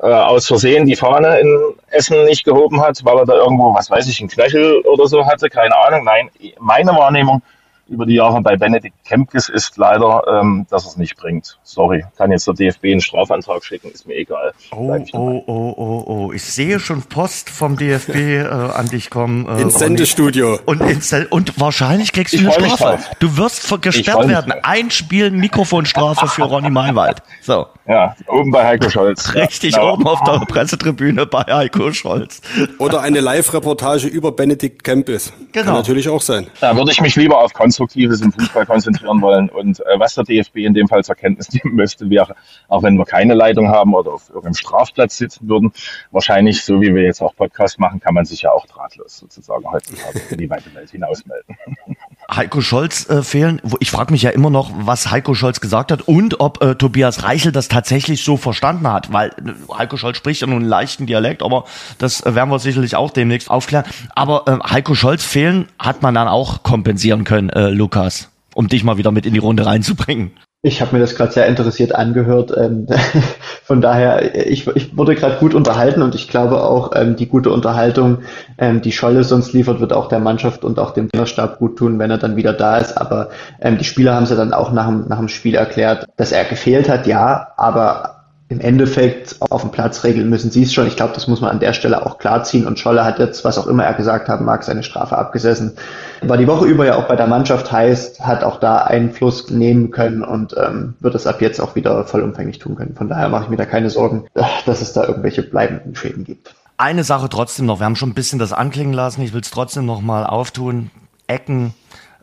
äh, 0.00 0.06
aus 0.06 0.46
Versehen 0.46 0.86
die 0.86 0.96
Fahne 0.96 1.40
in 1.40 1.74
Essen 1.88 2.24
nicht 2.24 2.44
gehoben 2.44 2.80
hat, 2.80 3.04
weil 3.04 3.18
er 3.18 3.24
da 3.24 3.34
irgendwo, 3.34 3.74
was 3.74 3.90
weiß 3.90 4.06
ich, 4.08 4.20
einen 4.20 4.28
Knöchel 4.28 4.80
oder 4.82 5.06
so 5.06 5.26
hatte, 5.26 5.48
keine 5.48 5.76
Ahnung. 5.76 6.04
Nein, 6.04 6.30
meine 6.58 6.92
Wahrnehmung 6.92 7.42
über 7.88 8.06
die 8.06 8.14
Jahre 8.14 8.40
bei 8.42 8.56
Benedikt 8.56 8.96
Kempkes 9.04 9.48
ist 9.48 9.76
leider, 9.76 10.22
ähm, 10.28 10.66
dass 10.70 10.84
er 10.84 10.90
es 10.90 10.96
nicht 10.96 11.16
bringt. 11.16 11.58
Sorry, 11.62 12.04
kann 12.16 12.30
jetzt 12.30 12.46
der 12.46 12.54
DFB 12.54 12.84
einen 12.84 13.00
Strafantrag 13.00 13.64
schicken, 13.64 13.90
ist 13.90 14.06
mir 14.06 14.14
egal. 14.14 14.52
Oh, 14.72 14.96
oh, 15.12 15.42
oh, 15.46 15.74
oh, 15.76 16.04
oh. 16.06 16.32
Ich 16.32 16.44
sehe 16.44 16.80
schon 16.80 17.02
Post 17.02 17.50
vom 17.50 17.76
DFB 17.76 18.14
äh, 18.16 18.46
an 18.46 18.88
dich 18.88 19.10
kommen. 19.10 19.46
Äh, 19.48 19.62
Ins. 19.62 19.78
Sendestudio. 19.78 20.58
Und, 20.66 20.80
ins 20.82 21.14
und 21.30 21.58
wahrscheinlich 21.60 22.12
kriegst 22.12 22.34
du 22.34 22.38
Ich 22.38 22.58
eine 22.58 22.68
Strafe. 22.68 22.98
Du 23.20 23.36
wirst 23.36 23.68
gesperrt 23.80 24.28
werden. 24.28 24.52
Ein 24.62 24.90
Spiel 24.90 25.30
Mikrofonstrafe 25.30 26.26
für 26.26 26.42
Ronny 26.42 26.70
Meinwald. 26.70 27.22
So, 27.42 27.66
Ja, 27.86 28.16
oben 28.26 28.50
bei 28.50 28.64
Heiko 28.66 28.90
Scholz. 28.90 29.34
richtig 29.34 29.74
Ja, 29.74 29.80
genau. 29.80 29.94
oben 29.94 30.06
auf 30.06 30.22
der 30.24 30.40
Pressetribüne 30.46 31.26
bei 31.26 31.44
Heiko 31.48 31.92
Scholz. 31.92 32.40
Oder 32.78 33.00
eine 33.00 33.20
Live-Reportage 33.20 34.08
über 34.08 34.32
Benedikt 34.32 34.84
Kempis. 34.84 35.32
Genau. 35.52 35.64
Kann 35.66 35.74
natürlich 35.74 36.08
auch 36.08 36.22
sein. 36.22 36.46
Da 36.60 36.76
würde 36.76 36.90
ich 36.90 37.00
mich 37.00 37.16
lieber 37.16 37.38
auf 37.38 37.52
Konstruktives 37.78 38.20
im 38.22 38.32
Fußball 38.32 38.66
konzentrieren 38.66 39.22
wollen. 39.22 39.48
Und 39.48 39.80
äh, 39.80 39.98
was 39.98 40.14
der 40.14 40.24
DFB 40.24 40.56
in 40.58 40.74
dem 40.74 40.88
Fall 40.88 41.04
zur 41.04 41.14
Kenntnis 41.14 41.52
nehmen 41.52 41.76
müsste, 41.76 42.10
wäre, 42.10 42.34
auch 42.66 42.82
wenn 42.82 42.96
wir 42.96 43.04
keine 43.04 43.34
Leitung 43.34 43.68
haben 43.68 43.94
oder 43.94 44.12
auf 44.12 44.28
irgendeinem 44.28 44.54
Strafplatz 44.54 45.16
sitzen 45.16 45.48
würden, 45.48 45.72
wahrscheinlich, 46.10 46.64
so 46.64 46.80
wie 46.80 46.92
wir 46.94 47.02
jetzt 47.02 47.22
auch 47.22 47.36
Podcast 47.36 47.78
machen, 47.78 48.00
kann 48.00 48.14
man 48.14 48.24
sich 48.24 48.42
ja 48.42 48.50
auch 48.50 48.66
drahtlos 48.66 49.18
sozusagen 49.18 49.64
heutzutage 49.70 50.20
in 50.30 50.38
die 50.38 50.50
weite 50.50 50.74
Welt 50.74 50.90
hinausmelden. 50.90 51.56
Heiko 52.30 52.60
Scholz 52.60 53.08
äh, 53.08 53.22
fehlen. 53.22 53.60
Ich 53.80 53.90
frage 53.90 54.12
mich 54.12 54.22
ja 54.22 54.30
immer 54.30 54.50
noch, 54.50 54.70
was 54.74 55.10
Heiko 55.10 55.34
Scholz 55.34 55.60
gesagt 55.60 55.90
hat 55.90 56.02
und 56.02 56.40
ob 56.40 56.62
äh, 56.62 56.74
Tobias 56.74 57.22
Reichel 57.22 57.52
das 57.52 57.68
tatsächlich 57.68 58.22
so 58.22 58.36
verstanden 58.36 58.86
hat, 58.86 59.12
weil 59.12 59.30
äh, 59.30 59.74
Heiko 59.74 59.96
Scholz 59.96 60.18
spricht 60.18 60.42
ja 60.42 60.46
nun 60.46 60.58
einen 60.58 60.68
leichten 60.68 61.06
Dialekt, 61.06 61.42
aber 61.42 61.64
das 61.96 62.20
äh, 62.20 62.34
werden 62.34 62.50
wir 62.50 62.58
sicherlich 62.58 62.96
auch 62.96 63.10
demnächst 63.10 63.50
aufklären. 63.50 63.84
Aber 64.14 64.44
äh, 64.46 64.58
Heiko 64.70 64.94
Scholz 64.94 65.24
fehlen 65.24 65.68
hat 65.78 66.02
man 66.02 66.14
dann 66.14 66.28
auch 66.28 66.62
kompensieren 66.62 67.24
können, 67.24 67.48
äh, 67.48 67.70
Lukas, 67.70 68.28
um 68.54 68.68
dich 68.68 68.84
mal 68.84 68.98
wieder 68.98 69.10
mit 69.10 69.24
in 69.24 69.32
die 69.32 69.40
Runde 69.40 69.64
reinzubringen. 69.64 70.32
Ich 70.60 70.80
habe 70.80 70.96
mir 70.96 71.00
das 71.00 71.14
gerade 71.14 71.30
sehr 71.30 71.46
interessiert 71.46 71.94
angehört. 71.94 72.52
Ähm, 72.56 72.88
von 73.62 73.80
daher, 73.80 74.34
ich, 74.50 74.66
ich 74.66 74.96
wurde 74.96 75.14
gerade 75.14 75.38
gut 75.38 75.54
unterhalten 75.54 76.02
und 76.02 76.16
ich 76.16 76.26
glaube 76.28 76.64
auch, 76.64 76.90
ähm, 76.96 77.14
die 77.14 77.28
gute 77.28 77.52
Unterhaltung, 77.52 78.18
ähm, 78.58 78.82
die 78.82 78.90
Scholle 78.90 79.22
sonst 79.22 79.52
liefert, 79.52 79.78
wird 79.78 79.92
auch 79.92 80.08
der 80.08 80.18
Mannschaft 80.18 80.64
und 80.64 80.80
auch 80.80 80.90
dem 80.90 81.10
Trainerstab 81.10 81.60
gut 81.60 81.78
tun, 81.78 82.00
wenn 82.00 82.10
er 82.10 82.18
dann 82.18 82.34
wieder 82.34 82.52
da 82.52 82.78
ist. 82.78 82.98
Aber 82.98 83.30
die 83.62 83.84
Spieler 83.84 84.14
haben 84.14 84.24
es 84.24 84.30
ja 84.30 84.36
dann 84.36 84.52
auch 84.52 84.72
nach 84.72 84.90
nach 84.90 85.18
dem 85.18 85.28
Spiel 85.28 85.54
erklärt, 85.54 86.06
dass 86.16 86.32
er 86.32 86.44
gefehlt 86.44 86.88
hat, 86.88 87.06
ja, 87.06 87.48
aber 87.56 88.17
im 88.50 88.60
Endeffekt 88.60 89.36
auf 89.40 89.60
dem 89.60 89.70
Platz 89.70 90.04
regeln 90.04 90.30
müssen 90.30 90.50
sie 90.50 90.62
es 90.62 90.72
schon. 90.72 90.86
Ich 90.86 90.96
glaube, 90.96 91.12
das 91.12 91.28
muss 91.28 91.42
man 91.42 91.50
an 91.50 91.60
der 91.60 91.74
Stelle 91.74 92.04
auch 92.04 92.18
klar 92.18 92.44
ziehen. 92.44 92.66
Und 92.66 92.78
Scholle 92.78 93.04
hat 93.04 93.18
jetzt, 93.18 93.44
was 93.44 93.58
auch 93.58 93.66
immer 93.66 93.84
er 93.84 93.92
gesagt 93.92 94.28
haben 94.28 94.46
mag, 94.46 94.64
seine 94.64 94.82
Strafe 94.82 95.18
abgesessen. 95.18 95.76
War 96.22 96.38
die 96.38 96.46
Woche 96.46 96.64
über 96.64 96.86
ja 96.86 96.96
auch 96.96 97.06
bei 97.06 97.16
der 97.16 97.26
Mannschaft 97.26 97.70
heißt, 97.70 98.20
hat 98.20 98.44
auch 98.44 98.58
da 98.58 98.78
Einfluss 98.78 99.50
nehmen 99.50 99.90
können 99.90 100.22
und 100.22 100.56
ähm, 100.56 100.94
wird 101.00 101.14
es 101.14 101.26
ab 101.26 101.42
jetzt 101.42 101.60
auch 101.60 101.74
wieder 101.74 102.04
vollumfänglich 102.04 102.58
tun 102.58 102.74
können. 102.74 102.94
Von 102.94 103.08
daher 103.10 103.28
mache 103.28 103.44
ich 103.44 103.50
mir 103.50 103.56
da 103.56 103.66
keine 103.66 103.90
Sorgen, 103.90 104.24
dass 104.64 104.80
es 104.80 104.94
da 104.94 105.04
irgendwelche 105.04 105.42
bleibenden 105.42 105.94
Schäden 105.94 106.24
gibt. 106.24 106.54
Eine 106.78 107.04
Sache 107.04 107.28
trotzdem 107.28 107.66
noch, 107.66 107.80
wir 107.80 107.86
haben 107.86 107.96
schon 107.96 108.10
ein 108.10 108.14
bisschen 108.14 108.38
das 108.38 108.52
anklingen 108.52 108.94
lassen, 108.94 109.20
ich 109.20 109.34
will 109.34 109.40
es 109.40 109.50
trotzdem 109.50 109.84
noch 109.84 110.00
mal 110.00 110.24
auftun. 110.24 110.90
Ecken, 111.26 111.74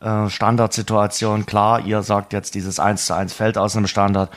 äh, 0.02 0.30
Standardsituation, 0.30 1.46
klar, 1.46 1.82
ihr 1.82 2.02
sagt 2.02 2.34
jetzt 2.34 2.56
dieses 2.56 2.80
1 2.80 3.06
zu 3.06 3.14
1 3.14 3.34
fällt 3.34 3.58
aus 3.58 3.76
einem 3.76 3.86
Standard, 3.86 4.32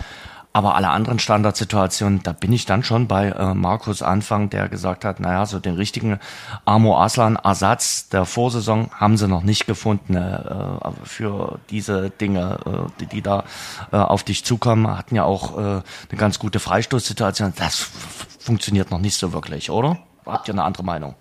aber 0.59 0.74
alle 0.74 0.88
anderen 0.88 1.20
Standardsituationen, 1.20 2.24
da 2.24 2.32
bin 2.32 2.52
ich 2.52 2.66
dann 2.66 2.82
schon 2.82 3.06
bei 3.06 3.28
äh, 3.28 3.54
Markus 3.54 4.02
Anfang, 4.02 4.50
der 4.50 4.68
gesagt 4.68 5.04
hat, 5.04 5.20
naja, 5.20 5.46
so 5.46 5.61
den 5.61 5.76
richtigen 5.76 6.18
Amo 6.64 7.00
Aslan 7.00 7.36
Ersatz 7.36 8.09
der 8.09 8.24
Vorsaison 8.24 8.90
haben 8.92 9.16
sie 9.16 9.28
noch 9.28 9.44
nicht 9.44 9.68
gefunden 9.68 10.16
äh, 10.16 10.90
für 11.04 11.61
diese 11.70 12.11
Dinge, 12.11 12.59
äh, 12.66 12.90
die, 12.98 13.06
die 13.06 13.22
da 13.22 13.44
äh, 13.92 13.98
auf 13.98 14.24
dich 14.24 14.44
zukommen. 14.44 14.98
Hatten 14.98 15.14
ja 15.14 15.22
auch 15.22 15.56
äh, 15.56 15.61
eine 15.61 15.82
ganz 16.16 16.40
gute 16.40 16.59
Freistoßsituation. 16.59 17.52
Das 17.56 17.88
funktioniert 18.40 18.90
noch 18.90 18.98
nicht 18.98 19.16
so 19.16 19.32
wirklich, 19.32 19.70
oder? 19.70 19.98
Habt 20.26 20.48
ihr 20.48 20.54
eine 20.54 20.64
andere 20.64 20.82
Meinung? 20.82 21.14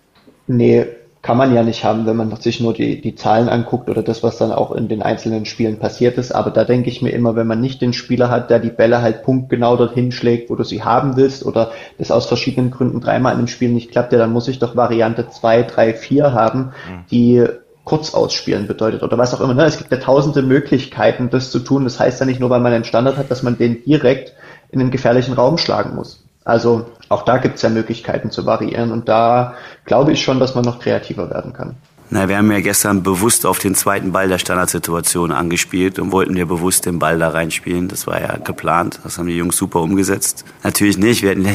Nee, 0.48 0.84
kann 1.20 1.36
man 1.36 1.52
ja 1.52 1.62
nicht 1.62 1.84
haben, 1.84 2.06
wenn 2.06 2.16
man 2.16 2.34
sich 2.36 2.60
nur 2.60 2.72
die, 2.72 3.00
die 3.00 3.14
Zahlen 3.14 3.48
anguckt 3.48 3.90
oder 3.90 4.02
das, 4.02 4.22
was 4.22 4.38
dann 4.38 4.52
auch 4.52 4.72
in 4.72 4.88
den 4.88 5.02
einzelnen 5.02 5.46
Spielen 5.46 5.78
passiert 5.78 6.16
ist. 6.16 6.32
Aber 6.32 6.50
da 6.50 6.64
denke 6.64 6.90
ich 6.90 7.02
mir 7.02 7.10
immer, 7.10 7.34
wenn 7.34 7.46
man 7.46 7.60
nicht 7.60 7.82
den 7.82 7.92
Spieler 7.92 8.30
hat, 8.30 8.50
der 8.50 8.60
die 8.60 8.70
Bälle 8.70 9.02
halt 9.02 9.24
punktgenau 9.24 9.76
dorthin 9.76 10.12
schlägt, 10.12 10.48
wo 10.48 10.54
du 10.54 10.62
sie 10.62 10.84
haben 10.84 11.16
willst 11.16 11.44
oder 11.44 11.72
das 11.98 12.10
aus 12.10 12.26
verschiedenen 12.26 12.70
Gründen 12.70 13.00
dreimal 13.00 13.32
in 13.32 13.38
einem 13.38 13.48
Spiel 13.48 13.70
nicht 13.70 13.90
klappt, 13.90 14.12
ja, 14.12 14.18
dann 14.18 14.32
muss 14.32 14.48
ich 14.48 14.60
doch 14.60 14.76
Variante 14.76 15.28
2, 15.28 15.64
3, 15.64 15.94
4 15.94 16.32
haben, 16.32 16.72
die 17.10 17.44
kurz 17.84 18.12
ausspielen 18.12 18.66
bedeutet 18.66 19.02
oder 19.02 19.16
was 19.16 19.34
auch 19.34 19.40
immer. 19.40 19.54
Ne? 19.54 19.64
Es 19.64 19.78
gibt 19.78 19.90
ja 19.90 19.96
tausende 19.96 20.42
Möglichkeiten, 20.42 21.30
das 21.30 21.50
zu 21.50 21.58
tun. 21.58 21.84
Das 21.84 21.98
heißt 21.98 22.20
ja 22.20 22.26
nicht 22.26 22.38
nur, 22.38 22.50
weil 22.50 22.60
man 22.60 22.72
einen 22.72 22.84
Standard 22.84 23.16
hat, 23.16 23.30
dass 23.30 23.42
man 23.42 23.56
den 23.56 23.82
direkt 23.82 24.34
in 24.70 24.80
einen 24.80 24.90
gefährlichen 24.90 25.32
Raum 25.32 25.56
schlagen 25.56 25.96
muss. 25.96 26.22
Also 26.48 26.86
auch 27.10 27.26
da 27.26 27.36
gibt 27.36 27.56
es 27.56 27.62
ja 27.62 27.68
Möglichkeiten 27.68 28.30
zu 28.30 28.46
variieren 28.46 28.90
und 28.90 29.06
da 29.06 29.52
glaube 29.84 30.12
ich 30.12 30.22
schon, 30.22 30.40
dass 30.40 30.54
man 30.54 30.64
noch 30.64 30.78
kreativer 30.80 31.28
werden 31.28 31.52
kann. 31.52 31.76
Na, 32.08 32.26
wir 32.26 32.38
haben 32.38 32.50
ja 32.50 32.60
gestern 32.60 33.02
bewusst 33.02 33.44
auf 33.44 33.58
den 33.58 33.74
zweiten 33.74 34.12
Ball 34.12 34.28
der 34.28 34.38
Standardsituation 34.38 35.30
angespielt 35.30 35.98
und 35.98 36.10
wollten 36.10 36.34
wir 36.36 36.46
bewusst 36.46 36.86
den 36.86 36.98
Ball 36.98 37.18
da 37.18 37.28
reinspielen. 37.28 37.88
Das 37.88 38.06
war 38.06 38.18
ja 38.18 38.38
geplant. 38.38 38.98
Das 39.04 39.18
haben 39.18 39.26
die 39.26 39.36
Jungs 39.36 39.58
super 39.58 39.82
umgesetzt. 39.82 40.46
Natürlich 40.62 40.96
nicht. 40.96 41.20
Wir 41.20 41.30
hätten 41.30 41.46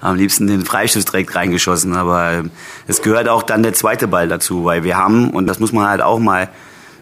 am 0.00 0.16
liebsten 0.16 0.48
den 0.48 0.64
Freistoß 0.64 1.04
direkt 1.04 1.36
reingeschossen, 1.36 1.94
aber 1.94 2.32
ähm, 2.32 2.50
es 2.88 3.02
gehört 3.02 3.28
auch 3.28 3.44
dann 3.44 3.62
der 3.62 3.74
zweite 3.74 4.08
Ball 4.08 4.26
dazu, 4.26 4.64
weil 4.64 4.82
wir 4.82 4.96
haben, 4.96 5.30
und 5.30 5.46
das 5.46 5.60
muss 5.60 5.70
man 5.70 5.88
halt 5.88 6.02
auch 6.02 6.18
mal 6.18 6.48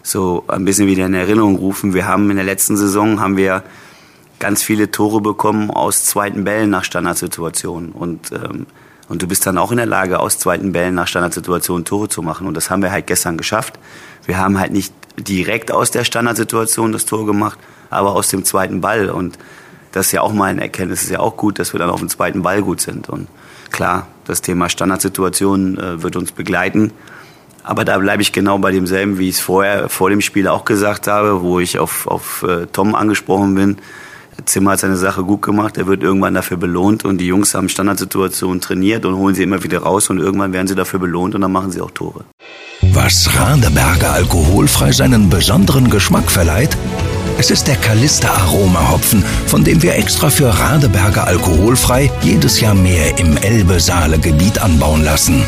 so 0.03 0.43
ein 0.47 0.65
bisschen 0.65 0.85
wieder 0.85 1.07
in 1.07 1.15
Erinnerung 1.15 1.55
rufen, 1.55 1.95
wir 1.95 2.05
haben 2.05 2.29
in 2.29 2.35
der 2.35 2.45
letzten 2.45 2.77
Saison 2.77 3.19
haben 3.19 3.37
wir 3.37 3.63
ganz 4.39 4.63
viele 4.63 4.91
Tore 4.91 5.21
bekommen 5.21 5.71
aus 5.71 6.05
zweiten 6.05 6.43
Bällen 6.43 6.69
nach 6.69 6.83
Standardsituationen 6.83 7.91
und 7.91 8.31
ähm, 8.31 8.65
und 9.09 9.23
du 9.23 9.27
bist 9.27 9.45
dann 9.47 9.57
auch 9.57 9.71
in 9.71 9.77
der 9.77 9.87
Lage, 9.87 10.19
aus 10.19 10.37
zweiten 10.37 10.71
Bällen 10.71 10.93
nach 10.93 11.07
Standardsituationen 11.07 11.83
Tore 11.83 12.09
zu 12.09 12.21
machen. 12.21 12.45
Und 12.45 12.53
das 12.53 12.69
haben 12.69 12.83
wir 12.83 12.91
halt 12.91 13.07
gestern 13.07 13.37
geschafft. 13.37 13.79
Wir 14.25 14.37
haben 14.37 14.59
halt 14.59 14.71
nicht 14.71 14.93
direkt 15.17 15.71
aus 15.71 15.89
der 15.89 16.03
Standardsituation 16.03 16.91
das 16.91 17.05
Tor 17.05 17.25
gemacht, 17.25 17.57
aber 17.89 18.11
aus 18.11 18.29
dem 18.29 18.45
zweiten 18.45 18.81
Ball. 18.81 19.09
Und 19.09 19.39
das 19.91 20.07
ist 20.07 20.11
ja 20.11 20.21
auch 20.21 20.31
mal 20.31 20.51
eine 20.51 20.61
Erkenntnis. 20.61 20.99
Es 20.99 21.05
ist 21.05 21.11
ja 21.11 21.21
auch 21.21 21.37
gut, 21.37 21.57
dass 21.57 21.73
wir 21.73 21.79
dann 21.79 21.89
auf 21.89 21.99
dem 21.99 22.09
zweiten 22.09 22.43
Ball 22.43 22.61
gut 22.61 22.81
sind. 22.81 23.09
Und 23.09 23.27
klar, 23.71 24.07
das 24.25 24.43
Thema 24.43 24.69
Standardsituation 24.69 25.79
äh, 25.79 26.03
wird 26.03 26.15
uns 26.15 26.31
begleiten. 26.31 26.91
Aber 27.63 27.85
da 27.85 27.97
bleibe 27.97 28.21
ich 28.21 28.31
genau 28.31 28.59
bei 28.59 28.71
demselben, 28.71 29.17
wie 29.17 29.29
ich 29.29 29.35
es 29.35 29.41
vorher 29.41 29.89
vor 29.89 30.11
dem 30.11 30.21
Spiel 30.21 30.47
auch 30.47 30.65
gesagt 30.65 31.07
habe, 31.07 31.41
wo 31.41 31.59
ich 31.59 31.79
auf, 31.79 32.05
auf 32.05 32.43
äh, 32.43 32.67
Tom 32.67 32.93
angesprochen 32.93 33.55
bin. 33.55 33.77
Zimmer 34.45 34.71
hat 34.71 34.79
seine 34.79 34.97
Sache 34.97 35.23
gut 35.23 35.41
gemacht, 35.41 35.77
er 35.77 35.87
wird 35.87 36.03
irgendwann 36.03 36.33
dafür 36.33 36.57
belohnt 36.57 37.05
und 37.05 37.17
die 37.19 37.27
Jungs 37.27 37.53
haben 37.53 37.69
Standardsituationen 37.69 38.61
trainiert 38.61 39.05
und 39.05 39.15
holen 39.15 39.35
sie 39.35 39.43
immer 39.43 39.63
wieder 39.63 39.79
raus 39.79 40.09
und 40.09 40.19
irgendwann 40.19 40.53
werden 40.53 40.67
sie 40.67 40.75
dafür 40.75 40.99
belohnt 40.99 41.35
und 41.35 41.41
dann 41.41 41.51
machen 41.51 41.71
sie 41.71 41.81
auch 41.81 41.91
Tore. 41.91 42.25
Was 42.93 43.29
Radeberger 43.37 44.13
alkoholfrei 44.13 44.91
seinen 44.91 45.29
besonderen 45.29 45.89
Geschmack 45.89 46.31
verleiht? 46.31 46.77
Es 47.37 47.51
ist 47.51 47.67
der 47.67 47.77
Kalista 47.77 48.29
Aroma 48.29 48.91
Hopfen, 48.91 49.23
von 49.47 49.63
dem 49.63 49.81
wir 49.81 49.95
extra 49.95 50.29
für 50.29 50.49
Radeberger 50.49 51.25
alkoholfrei 51.25 52.11
jedes 52.21 52.59
Jahr 52.59 52.73
mehr 52.73 53.17
im 53.17 53.37
Elbe-Saale-Gebiet 53.37 54.59
anbauen 54.59 55.03
lassen. 55.03 55.43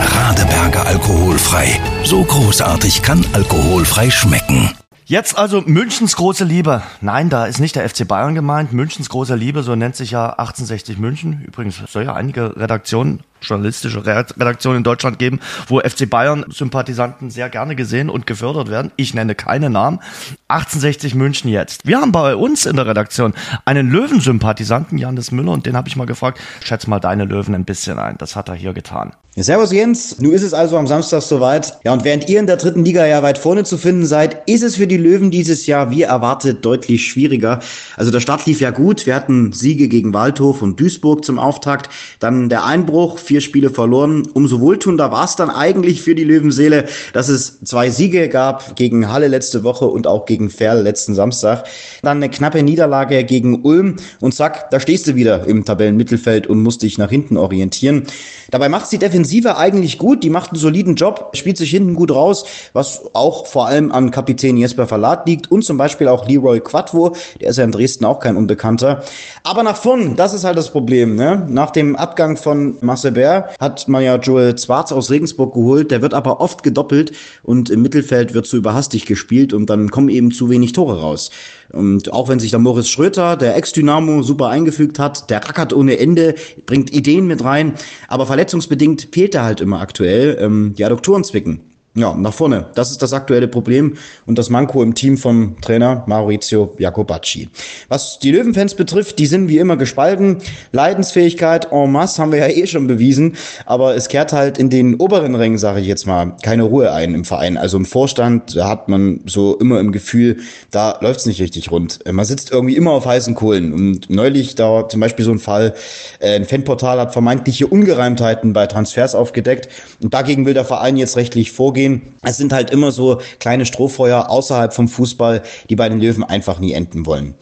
Radeberger 0.00 0.86
alkoholfrei. 0.86 1.80
So 2.04 2.22
großartig 2.22 3.02
kann 3.02 3.24
alkoholfrei 3.32 4.10
schmecken. 4.10 4.70
Jetzt 5.08 5.38
also 5.38 5.62
Münchens 5.64 6.16
große 6.16 6.44
Liebe. 6.44 6.82
Nein, 7.00 7.30
da 7.30 7.46
ist 7.46 7.60
nicht 7.60 7.76
der 7.76 7.88
FC 7.88 8.06
Bayern 8.06 8.34
gemeint. 8.34 8.74
Münchens 8.74 9.08
große 9.08 9.36
Liebe, 9.36 9.62
so 9.62 9.74
nennt 9.74 9.96
sich 9.96 10.10
ja 10.10 10.28
1860 10.28 10.98
München. 10.98 11.44
Übrigens 11.46 11.78
soll 11.90 12.04
ja 12.04 12.12
einige 12.12 12.54
Redaktionen 12.56 13.20
journalistische 13.40 14.04
Redaktion 14.04 14.76
in 14.76 14.84
Deutschland 14.84 15.18
geben, 15.18 15.40
wo 15.66 15.80
FC 15.80 16.08
Bayern-Sympathisanten 16.08 17.30
sehr 17.30 17.48
gerne 17.48 17.76
gesehen 17.76 18.10
und 18.10 18.26
gefördert 18.26 18.70
werden. 18.70 18.92
Ich 18.96 19.14
nenne 19.14 19.34
keine 19.34 19.70
Namen. 19.70 20.00
1860 20.48 21.14
München 21.14 21.50
jetzt. 21.50 21.86
Wir 21.86 22.00
haben 22.00 22.12
bei 22.12 22.36
uns 22.36 22.66
in 22.66 22.76
der 22.76 22.86
Redaktion 22.86 23.34
einen 23.64 23.90
Löwensympathisanten, 23.90 24.98
Janis 24.98 25.30
Müller, 25.30 25.52
und 25.52 25.66
den 25.66 25.76
habe 25.76 25.88
ich 25.88 25.96
mal 25.96 26.06
gefragt, 26.06 26.40
schätz 26.62 26.86
mal 26.86 27.00
deine 27.00 27.24
Löwen 27.24 27.54
ein 27.54 27.64
bisschen 27.64 27.98
ein. 27.98 28.16
Das 28.18 28.36
hat 28.36 28.48
er 28.48 28.54
hier 28.54 28.72
getan. 28.72 29.12
Servus 29.40 29.70
Jens, 29.70 30.18
nun 30.18 30.32
ist 30.32 30.42
es 30.42 30.52
also 30.52 30.76
am 30.76 30.88
Samstag 30.88 31.22
soweit. 31.22 31.78
Ja, 31.84 31.92
und 31.92 32.02
während 32.02 32.28
ihr 32.28 32.40
in 32.40 32.48
der 32.48 32.56
dritten 32.56 32.84
Liga 32.84 33.06
ja 33.06 33.22
weit 33.22 33.38
vorne 33.38 33.62
zu 33.62 33.78
finden 33.78 34.04
seid, 34.04 34.42
ist 34.48 34.64
es 34.64 34.74
für 34.74 34.88
die 34.88 34.96
Löwen 34.96 35.30
dieses 35.30 35.66
Jahr 35.66 35.92
wie 35.92 36.02
erwartet 36.02 36.64
deutlich 36.64 37.06
schwieriger. 37.06 37.60
Also 37.96 38.10
der 38.10 38.18
Start 38.18 38.46
lief 38.46 38.60
ja 38.60 38.70
gut. 38.70 39.06
Wir 39.06 39.14
hatten 39.14 39.52
Siege 39.52 39.86
gegen 39.86 40.12
Waldhof 40.12 40.60
und 40.60 40.80
Duisburg 40.80 41.24
zum 41.24 41.38
Auftakt. 41.38 41.88
Dann 42.18 42.48
der 42.48 42.64
Einbruch, 42.64 43.20
vier 43.28 43.42
Spiele 43.42 43.68
verloren. 43.68 44.26
Umso 44.32 44.60
wohltuender 44.60 45.12
war 45.12 45.26
es 45.26 45.36
dann 45.36 45.50
eigentlich 45.50 46.00
für 46.00 46.14
die 46.14 46.24
Löwenseele, 46.24 46.86
dass 47.12 47.28
es 47.28 47.60
zwei 47.60 47.90
Siege 47.90 48.30
gab 48.30 48.74
gegen 48.74 49.12
Halle 49.12 49.28
letzte 49.28 49.64
Woche 49.64 49.84
und 49.84 50.06
auch 50.06 50.24
gegen 50.24 50.48
Ferl 50.48 50.82
letzten 50.82 51.14
Samstag. 51.14 51.64
Dann 52.02 52.16
eine 52.16 52.30
knappe 52.30 52.62
Niederlage 52.62 53.24
gegen 53.24 53.62
Ulm 53.64 53.96
und 54.20 54.34
zack, 54.34 54.70
da 54.70 54.80
stehst 54.80 55.06
du 55.06 55.14
wieder 55.14 55.46
im 55.46 55.66
Tabellenmittelfeld 55.66 56.46
und 56.46 56.62
musst 56.62 56.82
dich 56.82 56.96
nach 56.96 57.10
hinten 57.10 57.36
orientieren. 57.36 58.04
Dabei 58.50 58.70
macht 58.70 58.90
definitiv 58.90 59.18
Defensive 59.18 59.56
eigentlich 59.56 59.98
gut, 59.98 60.22
die 60.22 60.30
macht 60.30 60.52
einen 60.52 60.60
soliden 60.60 60.94
Job, 60.94 61.30
spielt 61.34 61.58
sich 61.58 61.70
hinten 61.70 61.94
gut 61.94 62.10
raus, 62.10 62.46
was 62.72 63.02
auch 63.14 63.46
vor 63.46 63.66
allem 63.66 63.92
an 63.92 64.10
Kapitän 64.10 64.56
Jesper 64.56 64.86
Verlat 64.86 65.26
liegt 65.26 65.50
und 65.50 65.64
zum 65.64 65.76
Beispiel 65.76 66.08
auch 66.08 66.26
Leroy 66.26 66.60
Quadvo, 66.60 67.14
der 67.40 67.50
ist 67.50 67.58
ja 67.58 67.64
in 67.64 67.72
Dresden 67.72 68.04
auch 68.04 68.20
kein 68.20 68.36
Unbekannter. 68.36 69.02
Aber 69.42 69.62
nach 69.62 69.76
vorn, 69.76 70.16
das 70.16 70.34
ist 70.34 70.44
halt 70.44 70.56
das 70.56 70.70
Problem. 70.70 71.16
Ne? 71.16 71.46
Nach 71.48 71.70
dem 71.70 71.96
Abgang 71.96 72.36
von 72.36 72.76
Marcel 72.80 73.14
Bär 73.18 73.48
hat 73.58 73.88
man 73.88 74.04
ja 74.04 74.16
Joel 74.16 74.54
Zwarz 74.54 74.92
aus 74.92 75.10
Regensburg 75.10 75.52
geholt, 75.52 75.90
der 75.90 76.02
wird 76.02 76.14
aber 76.14 76.40
oft 76.40 76.62
gedoppelt 76.62 77.10
und 77.42 77.68
im 77.68 77.82
Mittelfeld 77.82 78.32
wird 78.32 78.46
zu 78.46 78.56
überhastig 78.56 79.06
gespielt 79.06 79.52
und 79.52 79.68
dann 79.68 79.90
kommen 79.90 80.08
eben 80.08 80.30
zu 80.30 80.48
wenig 80.50 80.72
Tore 80.72 81.00
raus. 81.00 81.30
Und 81.72 82.12
auch 82.12 82.28
wenn 82.28 82.38
sich 82.38 82.50
der 82.50 82.60
Moritz 82.60 82.88
Schröter, 82.88 83.36
der 83.36 83.56
Ex-Dynamo, 83.56 84.22
super 84.22 84.48
eingefügt 84.48 85.00
hat, 85.00 85.30
der 85.30 85.44
rackert 85.44 85.72
ohne 85.72 85.98
Ende, 85.98 86.36
bringt 86.64 86.92
Ideen 86.92 87.26
mit 87.26 87.42
rein, 87.42 87.74
aber 88.06 88.26
verletzungsbedingt 88.26 89.08
fehlt 89.10 89.34
er 89.34 89.42
halt 89.44 89.60
immer 89.60 89.80
aktuell. 89.80 90.38
Ähm, 90.40 90.74
die 90.78 90.84
Adduktoren 90.84 91.24
zwicken. 91.24 91.77
Ja, 91.98 92.14
nach 92.14 92.32
vorne. 92.32 92.66
Das 92.76 92.92
ist 92.92 93.02
das 93.02 93.12
aktuelle 93.12 93.48
Problem 93.48 93.96
und 94.24 94.38
das 94.38 94.50
Manko 94.50 94.84
im 94.84 94.94
Team 94.94 95.18
vom 95.18 95.60
Trainer 95.60 96.04
Maurizio 96.06 96.76
Jacobacci. 96.78 97.48
Was 97.88 98.20
die 98.20 98.30
Löwenfans 98.30 98.76
betrifft, 98.76 99.18
die 99.18 99.26
sind 99.26 99.48
wie 99.48 99.58
immer 99.58 99.76
gespalten. 99.76 100.38
Leidensfähigkeit 100.70 101.72
en 101.72 101.90
masse 101.90 102.22
haben 102.22 102.30
wir 102.30 102.38
ja 102.38 102.46
eh 102.46 102.68
schon 102.68 102.86
bewiesen, 102.86 103.34
aber 103.66 103.96
es 103.96 104.06
kehrt 104.06 104.32
halt 104.32 104.58
in 104.58 104.70
den 104.70 104.94
oberen 104.94 105.34
Rängen, 105.34 105.58
sage 105.58 105.80
ich 105.80 105.88
jetzt 105.88 106.06
mal, 106.06 106.36
keine 106.42 106.62
Ruhe 106.62 106.92
ein 106.92 107.16
im 107.16 107.24
Verein. 107.24 107.56
Also 107.56 107.76
im 107.76 107.84
Vorstand 107.84 108.54
da 108.54 108.68
hat 108.68 108.88
man 108.88 109.18
so 109.26 109.56
immer 109.56 109.80
im 109.80 109.90
Gefühl, 109.90 110.36
da 110.70 110.98
läuft's 111.00 111.26
nicht 111.26 111.40
richtig 111.40 111.72
rund. 111.72 111.98
Man 112.08 112.24
sitzt 112.24 112.52
irgendwie 112.52 112.76
immer 112.76 112.92
auf 112.92 113.06
heißen 113.06 113.34
Kohlen 113.34 113.72
und 113.72 114.08
neulich 114.08 114.54
da 114.54 114.88
zum 114.88 115.00
Beispiel 115.00 115.24
so 115.24 115.32
ein 115.32 115.40
Fall, 115.40 115.74
äh, 116.20 116.36
ein 116.36 116.44
Fanportal 116.44 117.00
hat 117.00 117.12
vermeintliche 117.12 117.66
Ungereimtheiten 117.66 118.52
bei 118.52 118.68
Transfers 118.68 119.16
aufgedeckt 119.16 119.68
und 120.00 120.14
dagegen 120.14 120.46
will 120.46 120.54
der 120.54 120.64
Verein 120.64 120.96
jetzt 120.96 121.16
rechtlich 121.16 121.50
vorgehen 121.50 121.87
gehen. 121.88 122.14
Es 122.22 122.36
sind 122.36 122.52
halt 122.52 122.70
immer 122.70 122.92
so 122.92 123.20
kleine 123.40 123.66
Strohfeuer 123.66 124.28
außerhalb 124.28 124.72
vom 124.72 124.88
Fußball, 124.88 125.42
die 125.68 125.76
bei 125.76 125.88
den 125.88 126.00
Löwen 126.00 126.24
einfach 126.24 126.58
nie 126.60 126.72
enden 126.72 127.06
wollen. 127.06 127.34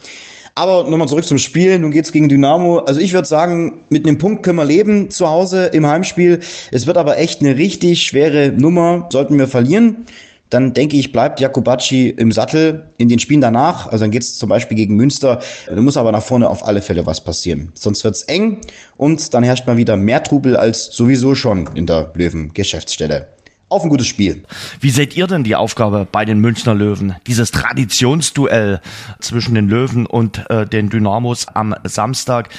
Aber 0.54 0.88
nochmal 0.88 1.08
zurück 1.08 1.24
zum 1.24 1.36
Spiel. 1.36 1.78
Nun 1.78 1.90
geht's 1.90 2.12
gegen 2.12 2.30
Dynamo. 2.30 2.78
Also 2.78 2.98
ich 2.98 3.12
würde 3.12 3.28
sagen, 3.28 3.80
mit 3.90 4.06
einem 4.06 4.16
Punkt 4.16 4.42
können 4.42 4.56
wir 4.56 4.64
leben 4.64 5.10
zu 5.10 5.28
Hause 5.28 5.66
im 5.66 5.86
Heimspiel. 5.86 6.40
Es 6.72 6.86
wird 6.86 6.96
aber 6.96 7.18
echt 7.18 7.42
eine 7.42 7.56
richtig 7.56 8.02
schwere 8.02 8.52
Nummer. 8.52 9.06
Sollten 9.12 9.38
wir 9.38 9.48
verlieren, 9.48 10.06
dann 10.48 10.72
denke 10.72 10.96
ich, 10.96 11.12
bleibt 11.12 11.40
Jakobacci 11.40 12.08
im 12.08 12.32
Sattel 12.32 12.86
in 12.96 13.10
den 13.10 13.18
Spielen 13.18 13.42
danach. 13.42 13.88
Also 13.88 14.04
dann 14.04 14.10
geht's 14.10 14.38
zum 14.38 14.48
Beispiel 14.48 14.78
gegen 14.78 14.96
Münster. 14.96 15.40
Da 15.66 15.76
muss 15.76 15.98
aber 15.98 16.10
nach 16.10 16.22
vorne 16.22 16.48
auf 16.48 16.66
alle 16.66 16.80
Fälle 16.80 17.04
was 17.04 17.22
passieren. 17.22 17.70
Sonst 17.74 18.02
wird's 18.04 18.22
eng 18.22 18.62
und 18.96 19.34
dann 19.34 19.44
herrscht 19.44 19.66
mal 19.66 19.76
wieder 19.76 19.98
mehr 19.98 20.22
Trubel 20.22 20.56
als 20.56 20.86
sowieso 20.86 21.34
schon 21.34 21.68
in 21.74 21.84
der 21.84 22.12
Löwen-Geschäftsstelle 22.14 23.35
auf 23.68 23.82
ein 23.82 23.88
gutes 23.88 24.06
Spiel. 24.06 24.44
Wie 24.80 24.90
seht 24.90 25.16
ihr 25.16 25.26
denn 25.26 25.42
die 25.42 25.56
Aufgabe 25.56 26.06
bei 26.10 26.24
den 26.24 26.38
Münchner 26.38 26.74
Löwen? 26.74 27.16
Dieses 27.26 27.50
Traditionsduell 27.50 28.80
zwischen 29.20 29.54
den 29.54 29.68
Löwen 29.68 30.06
und 30.06 30.48
äh, 30.50 30.66
den 30.66 30.88
Dynamos 30.88 31.48
am 31.48 31.74
Samstag. 31.84 32.50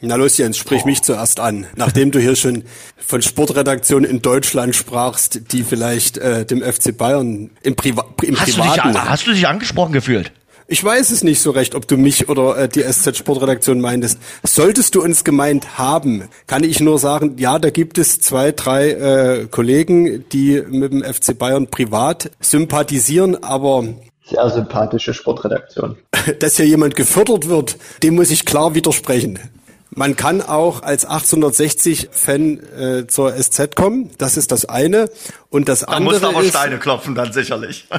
Na 0.00 0.16
los, 0.16 0.38
Jens, 0.38 0.56
sprich 0.58 0.82
oh. 0.84 0.86
mich 0.86 1.02
zuerst 1.02 1.40
an. 1.40 1.66
Nachdem 1.76 2.12
du 2.12 2.20
hier 2.20 2.36
schon 2.36 2.64
von 2.96 3.22
Sportredaktionen 3.22 4.08
in 4.08 4.22
Deutschland 4.22 4.76
sprachst, 4.76 5.52
die 5.52 5.64
vielleicht 5.64 6.18
äh, 6.18 6.46
dem 6.46 6.62
FC 6.62 6.96
Bayern 6.96 7.50
im, 7.62 7.74
Priva 7.74 8.04
im 8.22 8.38
hast 8.38 8.52
Privaten... 8.52 8.92
Du 8.92 8.98
dich, 8.98 9.08
hast 9.08 9.26
du 9.26 9.32
dich 9.32 9.48
angesprochen 9.48 9.92
gefühlt? 9.92 10.32
Ich 10.72 10.82
weiß 10.82 11.10
es 11.10 11.22
nicht 11.22 11.42
so 11.42 11.50
recht, 11.50 11.74
ob 11.74 11.86
du 11.86 11.98
mich 11.98 12.30
oder 12.30 12.56
äh, 12.56 12.66
die 12.66 12.80
SZ 12.80 13.14
Sportredaktion 13.14 13.78
meintest. 13.78 14.18
Solltest 14.42 14.94
du 14.94 15.02
uns 15.02 15.22
gemeint 15.22 15.76
haben, 15.76 16.30
kann 16.46 16.64
ich 16.64 16.80
nur 16.80 16.98
sagen, 16.98 17.36
ja, 17.36 17.58
da 17.58 17.68
gibt 17.68 17.98
es 17.98 18.20
zwei, 18.20 18.52
drei 18.52 18.92
äh, 18.92 19.46
Kollegen, 19.50 20.24
die 20.30 20.62
mit 20.66 20.94
dem 20.94 21.04
FC 21.04 21.36
Bayern 21.38 21.66
privat 21.66 22.30
sympathisieren, 22.40 23.44
aber 23.44 23.84
sehr 24.24 24.48
sympathische 24.48 25.12
Sportredaktion. 25.12 25.98
Dass 26.38 26.56
hier 26.56 26.66
jemand 26.66 26.96
gefördert 26.96 27.50
wird, 27.50 27.76
dem 28.02 28.14
muss 28.14 28.30
ich 28.30 28.46
klar 28.46 28.74
widersprechen. 28.74 29.38
Man 29.94 30.16
kann 30.16 30.40
auch 30.40 30.82
als 30.82 31.06
1860-Fan 31.06 32.60
äh, 32.78 33.06
zur 33.08 33.34
SZ 33.34 33.76
kommen, 33.76 34.08
das 34.16 34.38
ist 34.38 34.50
das 34.50 34.64
eine. 34.64 35.10
Und 35.52 35.68
das 35.68 35.80
da 35.80 35.88
andere. 35.88 35.98
Da 35.98 36.04
musst 36.04 36.22
du 36.24 36.28
aber 36.28 36.44
ist, 36.46 36.50
Steine 36.50 36.78
klopfen, 36.78 37.14
dann 37.14 37.32
sicherlich. 37.32 37.86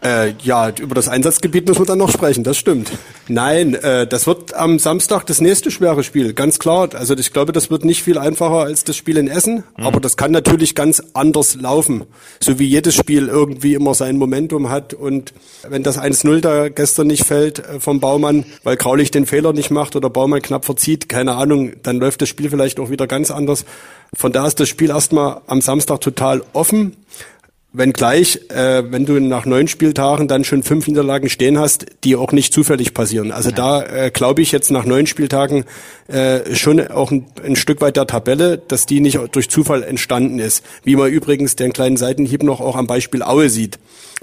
Äh, 0.00 0.34
ja, 0.42 0.70
über 0.70 0.94
das 0.94 1.08
Einsatzgebiet 1.08 1.66
müssen 1.66 1.80
wir 1.80 1.86
dann 1.86 1.98
noch 1.98 2.10
sprechen, 2.10 2.44
das 2.44 2.56
stimmt. 2.56 2.90
Nein, 3.26 3.74
äh, 3.74 4.06
das 4.06 4.28
wird 4.28 4.54
am 4.54 4.78
Samstag 4.78 5.26
das 5.26 5.40
nächste 5.40 5.72
schwere 5.72 6.04
Spiel, 6.04 6.34
ganz 6.34 6.60
klar. 6.60 6.90
Also 6.94 7.16
ich 7.16 7.32
glaube, 7.32 7.52
das 7.52 7.68
wird 7.70 7.84
nicht 7.84 8.04
viel 8.04 8.16
einfacher 8.16 8.60
als 8.60 8.84
das 8.84 8.96
Spiel 8.96 9.16
in 9.16 9.26
Essen, 9.26 9.64
mhm. 9.76 9.86
aber 9.86 9.98
das 10.00 10.16
kann 10.16 10.30
natürlich 10.30 10.76
ganz 10.76 11.02
anders 11.14 11.56
laufen. 11.56 12.04
So 12.40 12.60
wie 12.60 12.66
jedes 12.66 12.94
Spiel 12.94 13.26
irgendwie 13.26 13.74
immer 13.74 13.92
sein 13.94 14.18
Momentum 14.18 14.70
hat 14.70 14.94
und 14.94 15.34
wenn 15.68 15.82
das 15.82 15.98
1-0 15.98 16.40
da 16.40 16.68
gestern 16.68 17.08
nicht 17.08 17.24
fällt 17.24 17.58
äh, 17.58 17.80
vom 17.80 17.98
Baumann, 17.98 18.46
weil 18.62 18.76
Kraulich 18.76 19.10
den 19.10 19.26
Fehler 19.26 19.52
nicht 19.52 19.70
macht 19.72 19.96
oder 19.96 20.10
Baumann 20.10 20.42
knapp 20.42 20.64
verzieht, 20.64 21.08
keine 21.08 21.34
Ahnung, 21.34 21.72
dann 21.82 21.98
läuft 21.98 22.22
das 22.22 22.28
Spiel 22.28 22.50
vielleicht 22.50 22.78
auch 22.78 22.90
wieder 22.90 23.08
ganz 23.08 23.32
anders. 23.32 23.64
Von 24.14 24.32
da 24.32 24.46
ist 24.46 24.58
das 24.58 24.68
Spiel 24.68 24.88
erstmal 24.88 25.42
am 25.48 25.60
Samstag 25.60 26.00
total 26.00 26.42
offen. 26.52 26.96
Wenngleich, 27.70 28.48
äh, 28.48 28.82
wenn 28.90 29.04
du 29.04 29.20
nach 29.20 29.44
neun 29.44 29.68
Spieltagen 29.68 30.26
dann 30.26 30.42
schon 30.42 30.62
fünf 30.62 30.88
Niederlagen 30.88 31.28
stehen 31.28 31.58
hast, 31.58 31.84
die 32.02 32.16
auch 32.16 32.32
nicht 32.32 32.52
zufällig 32.52 32.94
passieren. 32.94 33.30
Also 33.30 33.50
da 33.50 33.82
äh, 33.82 34.10
glaube 34.10 34.40
ich 34.40 34.52
jetzt 34.52 34.70
nach 34.70 34.86
neun 34.86 35.06
Spieltagen 35.06 35.64
äh, 36.08 36.54
schon 36.54 36.80
auch 36.88 37.10
ein, 37.10 37.26
ein, 37.44 37.56
Stück 37.56 37.82
weit 37.82 37.96
der 37.96 38.06
Tabelle, 38.06 38.56
dass 38.56 38.86
die 38.86 39.00
nicht 39.00 39.18
durch 39.32 39.50
Zufall 39.50 39.82
entstanden 39.82 40.38
ist. 40.38 40.64
Wie 40.82 40.96
man 40.96 41.10
übrigens 41.10 41.56
den 41.56 41.74
kleinen 41.74 41.98
Seitenhieb 41.98 42.42
noch 42.42 42.60
auch 42.60 42.74
am 42.74 42.86
Beispiel 42.86 43.22
Aue 43.22 43.50
sieht 43.50 43.78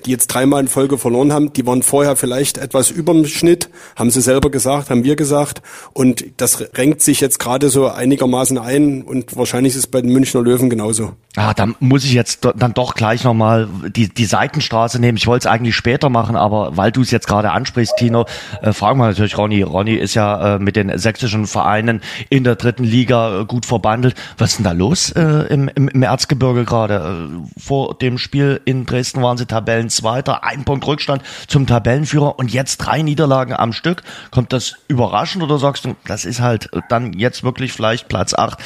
die 0.06 0.12
jetzt 0.12 0.28
dreimal 0.28 0.62
in 0.62 0.68
Folge 0.68 0.98
verloren 0.98 1.32
haben, 1.32 1.54
die 1.54 1.66
waren 1.66 1.84
vorher 1.84 2.16
vielleicht 2.16 2.58
etwas 2.58 2.92
überm 2.92 3.26
Schnitt, 3.26 3.70
haben 3.96 4.12
sie 4.12 4.22
selber 4.22 4.52
gesagt, 4.52 4.90
haben 4.90 5.04
wir 5.04 5.16
gesagt. 5.16 5.62
Und 5.94 6.26
das 6.38 6.62
renkt 6.76 7.02
sich 7.02 7.22
jetzt 7.22 7.40
gerade 7.40 7.70
so 7.70 7.88
einigermaßen 7.88 8.58
ein 8.58 9.04
und 9.04 9.36
wahrscheinlich 9.38 9.74
ist 9.74 9.80
es 9.80 9.88
bei 9.88 10.02
den 10.02 10.12
Münchner 10.12 10.42
Löwen 10.42 10.70
genauso. 10.70 11.14
Ah, 11.38 11.54
da 11.54 11.68
muss 11.80 12.06
ich 12.06 12.14
jetzt 12.14 12.48
dann 12.56 12.74
doch 12.74 12.96
gleich 12.96 13.24
nochmal 13.24 13.68
die, 13.90 14.08
die 14.08 14.26
Seitenstraße 14.26 15.00
nehmen. 15.00 15.18
Ich 15.18 15.28
wollte 15.28 15.48
es 15.48 15.52
eigentlich 15.54 15.76
später 15.76 16.10
machen, 16.10 16.38
aber 16.38 16.78
weil 16.78 16.92
du 16.92 17.02
es 17.02 17.12
jetzt 17.12 17.28
gerade 17.28 17.52
ansprichst, 17.52 17.96
Tino, 17.98 18.26
äh, 18.62 18.72
fragen 18.72 19.00
wir 19.00 19.08
natürlich 19.08 19.38
Ronny. 19.38 19.62
Ronny 19.62 19.96
ist 19.96 20.14
ja 20.14 20.56
äh, 20.56 20.60
mit 20.60 20.78
den 20.78 20.98
sächsischen 20.98 21.46
Vereinen 21.46 22.02
in 22.30 22.46
der 22.46 22.56
dritten 22.56 22.86
Liga 22.86 23.42
äh, 23.42 23.46
gut 23.46 23.66
verbandelt. 23.66 24.16
Was 24.38 24.52
ist 24.52 24.58
denn 24.60 24.64
da 24.64 24.72
los 24.72 25.12
äh, 25.12 25.22
im, 25.50 25.70
im, 25.76 25.90
im 25.90 26.04
Erzgebirge 26.04 26.64
gerade? 26.64 27.30
Äh, 27.30 27.60
vor 27.60 27.96
dem 27.96 28.18
Spiel 28.18 28.62
in 28.64 28.86
Dresden 28.86 29.22
waren 29.22 29.38
sie 29.38 29.46
Tabellen 29.46 29.85
Zweiter, 29.90 30.44
ein 30.44 30.66
Punkt 30.66 30.86
Rückstand 30.88 31.24
zum 31.48 31.68
Tabellenführer 31.68 32.38
und 32.40 32.54
jetzt 32.54 32.78
drei 32.78 33.02
Niederlagen 33.02 33.54
am 33.54 33.74
Stück. 33.74 34.04
Kommt 34.32 34.54
das 34.54 34.76
überraschend 34.88 35.44
oder 35.44 35.58
sagst 35.58 35.86
du, 35.86 35.96
das 36.06 36.26
ist 36.26 36.42
halt 36.42 36.70
dann 36.90 37.14
jetzt 37.14 37.44
wirklich 37.44 37.74
vielleicht 37.74 38.08
Platz 38.08 38.34
acht, 38.34 38.60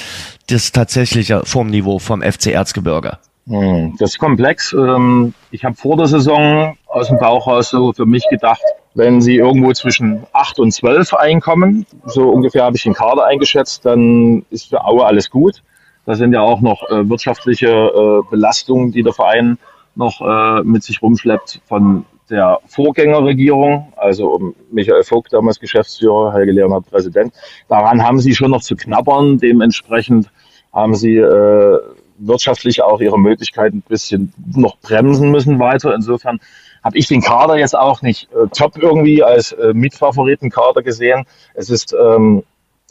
das 0.47 0.71
tatsächliche 0.71 1.45
Formniveau 1.45 1.99
vom 1.99 2.21
FC 2.21 2.47
Erzgebirge? 2.47 3.17
Hm, 3.47 3.95
das 3.97 4.11
ist 4.11 4.19
komplex. 4.19 4.73
Ähm, 4.73 5.33
ich 5.51 5.65
habe 5.65 5.75
vor 5.75 5.97
der 5.97 6.07
Saison 6.07 6.77
aus 6.87 7.07
dem 7.07 7.17
Bauch 7.17 7.47
raus 7.47 7.69
so 7.69 7.93
für 7.93 8.05
mich 8.05 8.25
gedacht, 8.29 8.61
wenn 8.93 9.21
sie 9.21 9.37
irgendwo 9.37 9.71
zwischen 9.73 10.23
8 10.33 10.59
und 10.59 10.71
12 10.71 11.13
einkommen, 11.13 11.85
so 12.05 12.29
ungefähr 12.29 12.63
habe 12.63 12.75
ich 12.75 12.83
den 12.83 12.93
Kader 12.93 13.25
eingeschätzt, 13.25 13.85
dann 13.85 14.45
ist 14.49 14.69
für 14.69 14.83
Aue 14.83 15.05
alles 15.05 15.29
gut. 15.29 15.63
Da 16.05 16.15
sind 16.15 16.33
ja 16.33 16.41
auch 16.41 16.61
noch 16.61 16.89
äh, 16.89 17.07
wirtschaftliche 17.07 17.67
äh, 17.67 18.29
Belastungen, 18.29 18.91
die 18.91 19.03
der 19.03 19.13
Verein 19.13 19.57
noch 19.99 20.21
äh, 20.21 20.63
mit 20.63 20.81
sich 20.83 21.01
rumschleppt 21.01 21.61
von 21.65 22.05
der 22.29 22.59
Vorgängerregierung, 22.65 23.91
also 23.95 24.53
Michael 24.71 25.03
Vogt, 25.03 25.33
damals 25.33 25.59
Geschäftsführer, 25.59 26.33
Helge 26.33 26.51
Leonard 26.51 26.89
Präsident. 26.89 27.33
Daran 27.67 28.03
haben 28.03 28.19
sie 28.19 28.35
schon 28.35 28.51
noch 28.51 28.61
zu 28.61 28.75
knabbern. 28.75 29.39
Dementsprechend 29.39 30.29
haben 30.71 30.95
sie 30.95 31.17
äh, 31.17 31.79
wirtschaftlich 32.19 32.81
auch 32.83 33.01
ihre 33.01 33.19
Möglichkeiten 33.19 33.77
ein 33.77 33.83
bisschen 33.87 34.33
noch 34.55 34.77
bremsen 34.77 35.31
müssen 35.31 35.59
weiter. 35.59 35.93
Insofern 35.93 36.39
habe 36.83 36.97
ich 36.97 37.07
den 37.07 37.21
Kader 37.21 37.57
jetzt 37.57 37.75
auch 37.77 38.01
nicht 38.01 38.29
äh, 38.31 38.47
top 38.55 38.77
irgendwie 38.77 39.23
als 39.23 39.51
äh, 39.51 39.73
Mitfavoritenkader 39.73 40.81
gesehen. 40.81 41.25
Es 41.55 41.69
ist 41.69 41.93
ähm, 41.93 42.43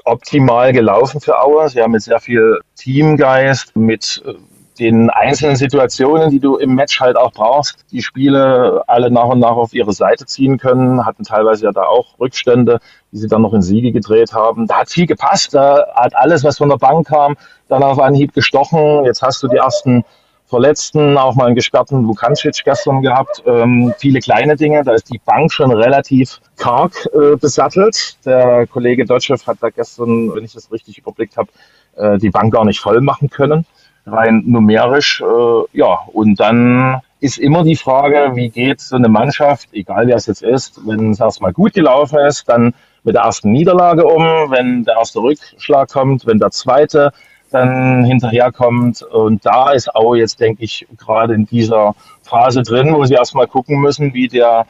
optimal 0.04 0.72
gelaufen 0.72 1.20
für 1.20 1.40
Aue. 1.40 1.68
Sie 1.68 1.80
haben 1.80 1.92
mit 1.92 2.02
sehr 2.02 2.20
viel 2.20 2.61
Teamgeist, 2.76 3.76
mit 3.76 4.22
äh, 4.26 4.34
den 4.78 5.10
einzelnen 5.10 5.56
Situationen, 5.56 6.30
die 6.30 6.40
du 6.40 6.56
im 6.56 6.74
Match 6.74 7.00
halt 7.00 7.16
auch 7.16 7.32
brauchst, 7.32 7.84
die 7.90 8.02
Spiele 8.02 8.82
alle 8.86 9.10
nach 9.10 9.26
und 9.26 9.40
nach 9.40 9.56
auf 9.56 9.74
ihre 9.74 9.92
Seite 9.92 10.26
ziehen 10.26 10.58
können, 10.58 11.04
hatten 11.04 11.24
teilweise 11.24 11.64
ja 11.64 11.72
da 11.72 11.82
auch 11.82 12.18
Rückstände, 12.18 12.78
die 13.12 13.18
sie 13.18 13.28
dann 13.28 13.42
noch 13.42 13.54
in 13.54 13.62
Siege 13.62 13.92
gedreht 13.92 14.32
haben. 14.32 14.66
Da 14.66 14.80
hat 14.80 14.90
viel 14.90 15.06
gepasst, 15.06 15.54
da 15.54 15.86
hat 15.94 16.14
alles, 16.14 16.44
was 16.44 16.58
von 16.58 16.68
der 16.68 16.76
Bank 16.76 17.08
kam, 17.08 17.36
dann 17.68 17.82
auf 17.82 17.98
einen 17.98 18.16
Hieb 18.16 18.32
gestochen. 18.32 19.04
Jetzt 19.04 19.22
hast 19.22 19.42
du 19.42 19.48
die 19.48 19.56
ersten 19.56 20.04
Verletzten, 20.46 21.18
auch 21.18 21.34
mal 21.34 21.46
einen 21.46 21.56
gesperrten 21.56 22.04
Lukancic 22.04 22.64
gestern 22.64 23.02
gehabt. 23.02 23.42
Ähm, 23.44 23.92
viele 23.98 24.20
kleine 24.20 24.56
Dinge, 24.56 24.82
da 24.82 24.94
ist 24.94 25.12
die 25.12 25.20
Bank 25.22 25.52
schon 25.52 25.70
relativ 25.70 26.40
karg 26.56 27.06
äh, 27.12 27.36
besattelt. 27.36 28.16
Der 28.24 28.66
Kollege 28.66 29.04
Deutschew 29.04 29.36
hat 29.46 29.58
da 29.60 29.68
gestern, 29.68 30.34
wenn 30.34 30.44
ich 30.44 30.54
das 30.54 30.72
richtig 30.72 30.96
überblickt 30.96 31.36
habe, 31.36 31.50
äh, 31.96 32.16
die 32.16 32.30
Bank 32.30 32.54
gar 32.54 32.64
nicht 32.64 32.80
voll 32.80 33.02
machen 33.02 33.28
können 33.28 33.66
rein 34.11 34.42
numerisch. 34.46 35.20
Äh, 35.20 35.78
ja, 35.78 36.00
und 36.12 36.40
dann 36.40 37.00
ist 37.20 37.38
immer 37.38 37.64
die 37.64 37.76
Frage, 37.76 38.32
wie 38.34 38.48
geht 38.48 38.80
so 38.80 38.96
eine 38.96 39.09
Mannschaft, 39.09 39.68
egal 39.72 40.06
wer 40.06 40.16
es 40.16 40.26
jetzt 40.26 40.42
ist, 40.42 40.80
wenn 40.86 41.11
es 41.11 41.20
erstmal 41.20 41.52
gut 41.52 41.74
gelaufen 41.74 42.18
ist, 42.20 42.48
dann 42.48 42.74
mit 43.02 43.14
der 43.14 43.22
ersten 43.22 43.50
Niederlage 43.50 44.04
um, 44.04 44.22
wenn 44.50 44.84
der 44.84 44.96
erste 44.96 45.20
Rückschlag 45.20 45.90
kommt, 45.90 46.26
wenn 46.26 46.38
der 46.38 46.50
zweite 46.50 47.12
dann 47.50 48.04
hinterherkommt. 48.04 49.02
Und 49.02 49.44
da 49.44 49.72
ist 49.72 49.94
Aue 49.94 50.18
jetzt, 50.18 50.40
denke 50.40 50.62
ich, 50.62 50.86
gerade 50.96 51.34
in 51.34 51.46
dieser 51.46 51.94
Phase 52.22 52.62
drin, 52.62 52.94
wo 52.94 53.04
sie 53.04 53.14
erstmal 53.14 53.46
gucken 53.46 53.80
müssen, 53.80 54.14
wie 54.14 54.28
der, 54.28 54.66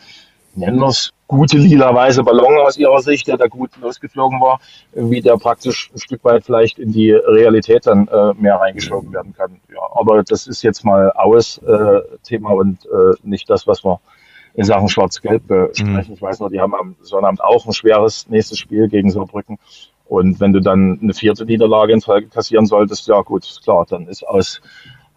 nennen 0.55 0.79
wir 0.79 0.89
es, 0.89 1.13
gute 1.29 1.59
lila-weiße 1.59 2.25
Ballon 2.25 2.59
aus 2.59 2.77
ihrer 2.79 3.01
Sicht, 3.01 3.29
der 3.29 3.37
da 3.37 3.47
gut 3.47 3.71
losgeflogen 3.81 4.41
war, 4.41 4.61
wie 4.95 5.21
der 5.21 5.37
praktisch 5.37 5.91
ein 5.95 5.99
Stück 5.99 6.25
weit 6.25 6.45
vielleicht 6.45 6.79
in 6.79 6.91
die 6.91 7.13
Realität 7.13 7.87
dann 7.87 8.09
äh, 8.09 8.33
mehr 8.35 8.57
reingeschoben 8.57 9.13
werden 9.13 9.35
kann. 9.35 9.61
Ja, 9.73 9.83
aber 9.95 10.25
das 10.25 10.47
ist 10.47 10.63
jetzt 10.63 10.85
mal 10.85 11.13
aus 11.13 11.59
äh, 11.59 12.01
Thema 12.25 12.51
und 12.51 12.85
äh, 12.87 13.15
nicht 13.23 13.49
das, 13.49 13.67
was 13.67 13.85
wir 13.85 14.01
in 14.55 14.65
Sachen 14.65 14.89
Schwarz-Gelb 14.89 15.47
besprechen. 15.47 16.09
Mhm. 16.09 16.15
Ich 16.15 16.23
weiß 16.23 16.41
noch, 16.41 16.49
die 16.49 16.61
haben 16.61 16.75
am 16.75 16.97
Sonnabend 17.03 17.45
auch 17.45 17.67
ein 17.67 17.73
schweres 17.73 18.27
nächstes 18.29 18.59
Spiel 18.59 18.89
gegen 18.89 19.11
Saarbrücken. 19.11 19.59
Und 20.07 20.41
wenn 20.41 20.55
du 20.55 20.61
dann 20.61 20.99
eine 21.03 21.13
vierte 21.13 21.45
Niederlage 21.45 21.93
in 21.93 22.01
Folge 22.01 22.29
kassieren 22.29 22.65
solltest, 22.65 23.07
ja 23.07 23.21
gut, 23.21 23.47
klar, 23.63 23.87
dann 23.89 24.09
ist 24.09 24.27
aus 24.27 24.61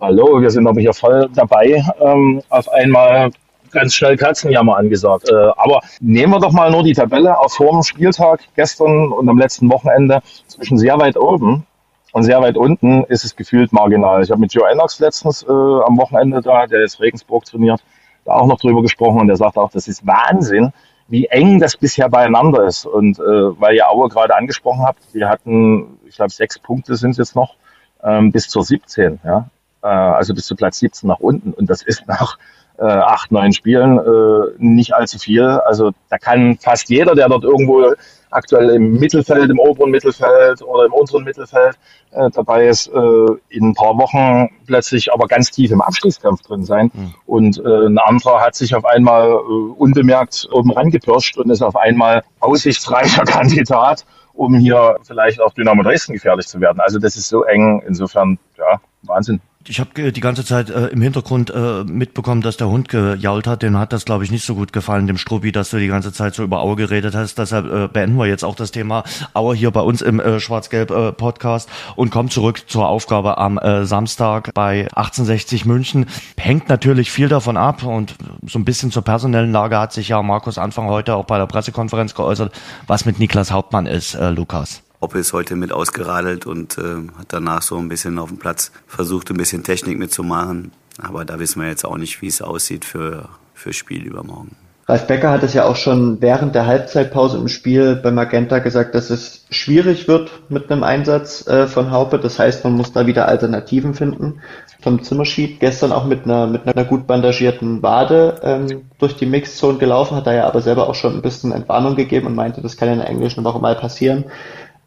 Hallo, 0.01 0.41
wir 0.41 0.49
sind 0.49 0.65
aber 0.67 0.81
hier 0.81 0.93
voll 0.93 1.29
dabei, 1.33 1.85
ähm, 1.99 2.41
auf 2.49 2.67
einmal 2.69 3.29
ganz 3.71 3.93
schnell 3.93 4.17
Katzenjammer 4.17 4.77
angesagt. 4.77 5.29
Äh, 5.29 5.33
aber 5.33 5.81
nehmen 5.99 6.33
wir 6.33 6.39
doch 6.39 6.51
mal 6.51 6.71
nur 6.71 6.83
die 6.83 6.93
Tabelle 6.93 7.37
auf 7.37 7.53
vor 7.53 7.71
dem 7.71 7.83
Spieltag 7.83 8.41
gestern 8.55 9.11
und 9.11 9.29
am 9.29 9.37
letzten 9.37 9.69
Wochenende 9.69 10.21
zwischen 10.47 10.77
sehr 10.77 10.97
weit 10.99 11.17
oben 11.17 11.65
und 12.13 12.23
sehr 12.23 12.41
weit 12.41 12.57
unten 12.57 13.03
ist 13.05 13.23
es 13.23 13.35
gefühlt 13.35 13.71
marginal. 13.71 14.23
Ich 14.23 14.31
habe 14.31 14.41
mit 14.41 14.53
Joe 14.53 14.69
Ennox 14.69 14.99
letztens 14.99 15.43
äh, 15.43 15.51
am 15.51 15.97
Wochenende 15.97 16.41
da, 16.41 16.67
der 16.67 16.81
jetzt 16.81 16.99
Regensburg 16.99 17.45
trainiert, 17.45 17.81
da 18.25 18.33
auch 18.33 18.47
noch 18.47 18.59
drüber 18.59 18.81
gesprochen 18.81 19.21
und 19.21 19.27
der 19.27 19.37
sagt 19.37 19.57
auch, 19.57 19.71
das 19.71 19.87
ist 19.87 20.05
Wahnsinn, 20.05 20.73
wie 21.07 21.25
eng 21.27 21.59
das 21.59 21.77
bisher 21.77 22.09
beieinander 22.09 22.65
ist. 22.65 22.85
Und 22.85 23.19
äh, 23.19 23.23
weil 23.59 23.75
ihr 23.75 23.89
Aue 23.89 24.09
gerade 24.09 24.35
angesprochen 24.35 24.83
habt, 24.83 25.01
wir 25.13 25.29
hatten, 25.29 25.99
ich 26.05 26.15
glaube, 26.15 26.31
sechs 26.31 26.59
Punkte 26.59 26.95
sind 26.95 27.17
jetzt 27.17 27.35
noch, 27.35 27.55
ähm, 28.03 28.31
bis 28.31 28.47
zur 28.49 28.63
17, 28.63 29.19
ja. 29.23 29.49
Äh, 29.83 29.87
also 29.87 30.33
bis 30.33 30.45
zu 30.45 30.55
Platz 30.55 30.79
17 30.79 31.07
nach 31.07 31.19
unten. 31.19 31.53
Und 31.53 31.69
das 31.69 31.81
ist 31.81 32.07
nach 32.07 32.37
äh, 32.81 32.85
acht, 32.85 33.31
neun 33.31 33.53
Spielen 33.53 33.99
äh, 33.99 34.55
nicht 34.57 34.93
allzu 34.95 35.19
viel. 35.19 35.43
Also 35.43 35.91
da 36.09 36.17
kann 36.17 36.57
fast 36.57 36.89
jeder, 36.89 37.13
der 37.13 37.29
dort 37.29 37.43
irgendwo 37.43 37.93
aktuell 38.31 38.69
im 38.71 38.93
Mittelfeld, 38.93 39.49
im 39.51 39.59
oberen 39.59 39.91
Mittelfeld 39.91 40.61
oder 40.63 40.85
im 40.85 40.93
unteren 40.93 41.23
Mittelfeld 41.23 41.77
äh, 42.11 42.29
dabei 42.31 42.67
ist, 42.67 42.87
äh, 42.87 43.25
in 43.49 43.69
ein 43.69 43.73
paar 43.75 43.97
Wochen 43.97 44.49
plötzlich 44.65 45.13
aber 45.13 45.27
ganz 45.27 45.51
tief 45.51 45.69
im 45.71 45.81
Abstiegskampf 45.81 46.41
drin 46.41 46.65
sein. 46.65 46.91
Mhm. 46.93 47.13
Und 47.25 47.57
äh, 47.59 47.85
ein 47.85 47.99
anderer 47.99 48.41
hat 48.41 48.55
sich 48.55 48.73
auf 48.73 48.85
einmal 48.85 49.29
äh, 49.29 49.33
unbemerkt 49.77 50.47
oben 50.51 50.71
rangepirscht 50.71 51.37
und 51.37 51.49
ist 51.51 51.61
auf 51.61 51.75
einmal 51.75 52.23
aussichtsreicher 52.39 53.23
Kandidat, 53.25 54.05
um 54.33 54.55
hier 54.55 54.95
vielleicht 55.03 55.39
auch 55.39 55.53
Dynamo 55.53 55.83
Dresden 55.83 56.13
gefährlich 56.13 56.47
zu 56.47 56.59
werden. 56.61 56.79
Also 56.79 56.97
das 56.97 57.15
ist 57.15 57.29
so 57.29 57.43
eng, 57.43 57.83
insofern, 57.85 58.39
ja, 58.57 58.79
Wahnsinn. 59.03 59.41
Ich 59.67 59.79
habe 59.79 60.11
die 60.11 60.21
ganze 60.21 60.43
Zeit 60.43 60.69
äh, 60.69 60.87
im 60.87 61.01
Hintergrund 61.01 61.51
äh, 61.51 61.83
mitbekommen, 61.83 62.41
dass 62.41 62.57
der 62.57 62.67
Hund 62.67 62.89
gejault 62.89 63.45
hat. 63.45 63.61
Dem 63.61 63.77
hat 63.77 63.93
das, 63.93 64.05
glaube 64.05 64.23
ich, 64.23 64.31
nicht 64.31 64.43
so 64.43 64.55
gut 64.55 64.73
gefallen, 64.73 65.07
dem 65.07 65.17
Struppi, 65.17 65.51
dass 65.51 65.69
du 65.69 65.77
die 65.77 65.87
ganze 65.87 66.11
Zeit 66.11 66.33
so 66.33 66.43
über 66.43 66.61
Aue 66.61 66.75
geredet 66.75 67.13
hast. 67.13 67.37
Deshalb 67.37 67.71
äh, 67.71 67.87
beenden 67.87 68.17
wir 68.17 68.25
jetzt 68.25 68.43
auch 68.43 68.55
das 68.55 68.71
Thema 68.71 69.03
Aue 69.33 69.55
hier 69.55 69.71
bei 69.71 69.81
uns 69.81 70.01
im 70.01 70.19
äh, 70.19 70.39
Schwarz-Gelb-Podcast 70.39 71.69
äh, 71.69 71.93
und 71.95 72.09
kommen 72.09 72.29
zurück 72.29 72.63
zur 72.67 72.87
Aufgabe 72.87 73.37
am 73.37 73.57
äh, 73.59 73.85
Samstag 73.85 74.51
bei 74.53 74.87
1860 74.95 75.65
München. 75.65 76.07
Hängt 76.37 76.67
natürlich 76.69 77.11
viel 77.11 77.27
davon 77.27 77.55
ab 77.55 77.83
und 77.83 78.15
so 78.47 78.57
ein 78.57 78.65
bisschen 78.65 78.91
zur 78.91 79.03
personellen 79.03 79.51
Lage 79.51 79.77
hat 79.77 79.93
sich 79.93 80.09
ja 80.09 80.21
Markus 80.23 80.57
Anfang 80.57 80.87
heute 80.87 81.15
auch 81.15 81.25
bei 81.25 81.37
der 81.37 81.45
Pressekonferenz 81.45 82.15
geäußert, 82.15 82.53
was 82.87 83.05
mit 83.05 83.19
Niklas 83.19 83.51
Hauptmann 83.51 83.85
ist, 83.85 84.15
äh, 84.15 84.31
Lukas. 84.31 84.81
Oppe 85.01 85.17
ist 85.17 85.33
heute 85.33 85.55
mit 85.55 85.71
ausgeradelt 85.71 86.45
und 86.45 86.77
äh, 86.77 87.07
hat 87.17 87.27
danach 87.29 87.63
so 87.63 87.77
ein 87.77 87.89
bisschen 87.89 88.19
auf 88.19 88.29
dem 88.29 88.37
Platz 88.37 88.71
versucht, 88.85 89.31
ein 89.31 89.37
bisschen 89.37 89.63
Technik 89.63 89.97
mitzumachen. 89.97 90.71
Aber 91.01 91.25
da 91.25 91.39
wissen 91.39 91.61
wir 91.61 91.67
jetzt 91.67 91.85
auch 91.85 91.97
nicht, 91.97 92.21
wie 92.21 92.27
es 92.27 92.41
aussieht 92.41 92.85
für, 92.85 93.29
für 93.55 93.73
Spiel 93.73 94.03
übermorgen. 94.03 94.55
Ralf 94.87 95.07
Becker 95.07 95.31
hat 95.31 95.41
es 95.41 95.53
ja 95.53 95.65
auch 95.65 95.77
schon 95.77 96.21
während 96.21 96.53
der 96.53 96.65
Halbzeitpause 96.65 97.37
im 97.37 97.47
Spiel 97.47 97.95
bei 97.95 98.11
Magenta 98.11 98.59
gesagt, 98.59 98.93
dass 98.93 99.09
es 99.09 99.45
schwierig 99.49 100.07
wird 100.07 100.31
mit 100.49 100.69
einem 100.69 100.83
Einsatz 100.83 101.47
äh, 101.47 101.67
von 101.67 101.91
Haupe. 101.91 102.19
Das 102.19 102.39
heißt, 102.39 102.63
man 102.65 102.73
muss 102.73 102.91
da 102.91 103.07
wieder 103.07 103.27
Alternativen 103.27 103.93
finden. 103.93 104.41
Tom 104.83 105.01
Zimmerschied 105.01 105.59
gestern 105.59 105.91
auch 105.91 106.05
mit 106.05 106.25
einer, 106.25 106.45
mit 106.47 106.67
einer 106.67 106.83
gut 106.83 107.07
bandagierten 107.07 107.81
Wade 107.81 108.41
ähm, 108.43 108.81
durch 108.97 109.15
die 109.15 109.27
Mixzone 109.27 109.77
gelaufen, 109.77 110.17
hat 110.17 110.27
da 110.27 110.33
ja 110.33 110.47
aber 110.47 110.61
selber 110.61 110.89
auch 110.89 110.95
schon 110.95 111.15
ein 111.15 111.21
bisschen 111.21 111.51
Entwarnung 111.51 111.95
gegeben 111.95 112.27
und 112.27 112.35
meinte, 112.35 112.61
das 112.61 112.75
kann 112.75 112.89
in 112.89 112.97
der 112.97 113.07
englischen 113.07 113.43
Woche 113.43 113.59
mal 113.59 113.75
passieren. 113.75 114.25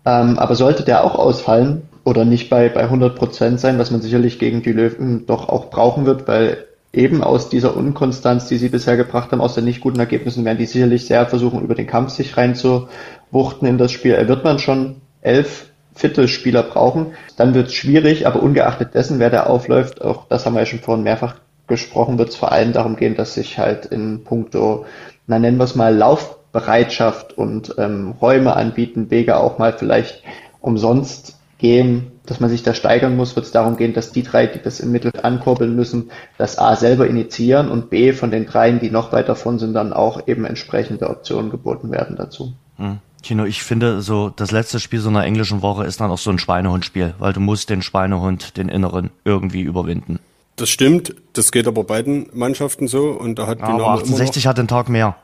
Ähm, 0.07 0.39
aber 0.39 0.55
sollte 0.55 0.83
der 0.83 1.05
auch 1.05 1.15
ausfallen 1.15 1.83
oder 2.05 2.25
nicht 2.25 2.51
bei, 2.51 2.69
bei 2.69 2.83
100 2.83 3.17
Prozent 3.17 3.61
sein, 3.61 3.79
was 3.79 3.91
man 3.91 4.03
sicherlich 4.03 4.39
gegen 4.39 4.63
die 4.63 4.73
Löwen 4.73 5.27
doch 5.27 5.49
auch 5.49 5.71
brauchen 5.71 6.05
wird, 6.05 6.29
weil 6.29 6.65
eben 6.93 7.25
aus 7.25 7.49
dieser 7.49 7.77
Unkonstanz, 7.77 8.47
die 8.47 8.59
sie 8.59 8.69
bisher 8.69 8.97
gebracht 8.97 9.33
haben, 9.33 9.41
aus 9.41 9.55
den 9.55 9.65
nicht 9.65 9.81
guten 9.81 9.99
Ergebnissen, 9.99 10.45
werden 10.45 10.59
die 10.59 10.67
sicherlich 10.67 11.07
sehr 11.07 11.27
versuchen, 11.27 11.63
über 11.63 11.75
den 11.75 11.87
Kampf 11.87 12.11
sich 12.11 12.37
reinzuwuchten 12.37 13.67
in 13.67 13.79
das 13.79 13.93
Spiel. 13.93 14.29
Wird 14.29 14.45
man 14.45 14.59
schon 14.59 14.97
elf 15.23 15.67
fitte 15.95 16.29
Spieler 16.29 16.63
brauchen. 16.63 17.13
Dann 17.37 17.55
wird 17.55 17.69
es 17.69 17.75
schwierig, 17.75 18.27
aber 18.27 18.43
ungeachtet 18.43 18.95
dessen, 18.95 19.19
wer 19.19 19.31
da 19.31 19.45
aufläuft, 19.45 20.03
auch 20.03 20.27
das 20.29 20.45
haben 20.45 20.55
wir 20.55 20.61
ja 20.61 20.67
schon 20.67 20.81
vorhin 20.81 21.05
mehrfach 21.05 21.37
gesprochen, 21.67 22.19
wird 22.19 22.29
es 22.29 22.37
vor 22.37 22.53
allem 22.53 22.73
darum 22.73 22.97
gehen, 22.97 23.17
dass 23.17 23.35
sich 23.35 23.59
halt 23.59 23.87
in 23.87 24.23
puncto, 24.25 24.85
na 25.27 25.39
nennen 25.39 25.57
wir 25.57 25.65
es 25.65 25.75
mal, 25.75 25.95
Lauf 25.95 26.37
Bereitschaft 26.55 27.37
und 27.37 27.75
ähm, 27.79 28.15
Räume 28.23 28.55
anbieten, 28.55 29.11
Wege 29.11 29.37
auch 29.37 29.59
mal 29.59 29.75
vielleicht 29.75 30.23
umsonst 30.61 31.37
gehen, 31.59 32.13
dass 32.27 32.41
man 32.41 32.49
sich 32.49 32.63
da 32.63 32.75
steigern 32.75 33.17
muss, 33.17 33.35
wird 33.37 33.45
es 33.45 33.53
darum 33.53 33.77
gehen, 33.77 33.93
dass 33.93 34.13
die 34.13 34.23
drei, 34.23 34.47
die 34.47 34.63
das 34.63 34.81
im 34.81 34.93
Mittel 34.93 35.11
ankurbeln 35.23 35.75
müssen, 35.75 36.11
das 36.39 36.57
A 36.57 36.77
selber 36.77 37.09
initiieren 37.09 37.69
und 37.71 37.91
B 37.91 38.13
von 38.13 38.31
den 38.31 38.47
dreien, 38.47 38.79
die 38.79 38.91
noch 38.91 39.13
weit 39.13 39.29
davon 39.29 39.59
sind, 39.59 39.75
dann 39.75 39.93
auch 39.93 40.29
eben 40.29 40.45
entsprechende 40.45 41.11
Optionen 41.11 41.51
geboten 41.51 41.91
werden 41.91 42.17
dazu. 42.17 42.55
Hm. 42.77 42.99
Kino, 43.25 43.45
ich 43.45 43.63
finde 43.63 44.01
so, 44.01 44.31
das 44.31 44.53
letzte 44.53 44.79
Spiel 44.79 45.01
so 45.01 45.09
einer 45.09 45.25
englischen 45.25 45.61
Woche 45.61 45.85
ist 45.85 46.01
dann 46.01 46.11
auch 46.11 46.19
so 46.19 46.31
ein 46.31 46.39
Schweinehundspiel, 46.39 47.15
weil 47.19 47.33
du 47.33 47.41
musst 47.41 47.69
den 47.69 47.83
Schweinehund, 47.83 48.57
den 48.57 48.69
inneren, 48.69 49.11
irgendwie 49.25 49.63
überwinden. 49.63 50.21
Das 50.57 50.69
stimmt, 50.69 51.15
das 51.33 51.51
geht 51.51 51.67
aber 51.67 51.83
beiden 51.83 52.29
Mannschaften 52.33 52.87
so 52.87 53.09
und 53.09 53.41
da 53.41 53.49
hat 53.49 53.59
ja, 53.59 53.67
Dynamo 53.67 53.87
aber 53.87 54.03
68 54.03 54.47
hat 54.47 54.59
den 54.59 54.69
Tag 54.69 54.89
mehr. 54.89 55.17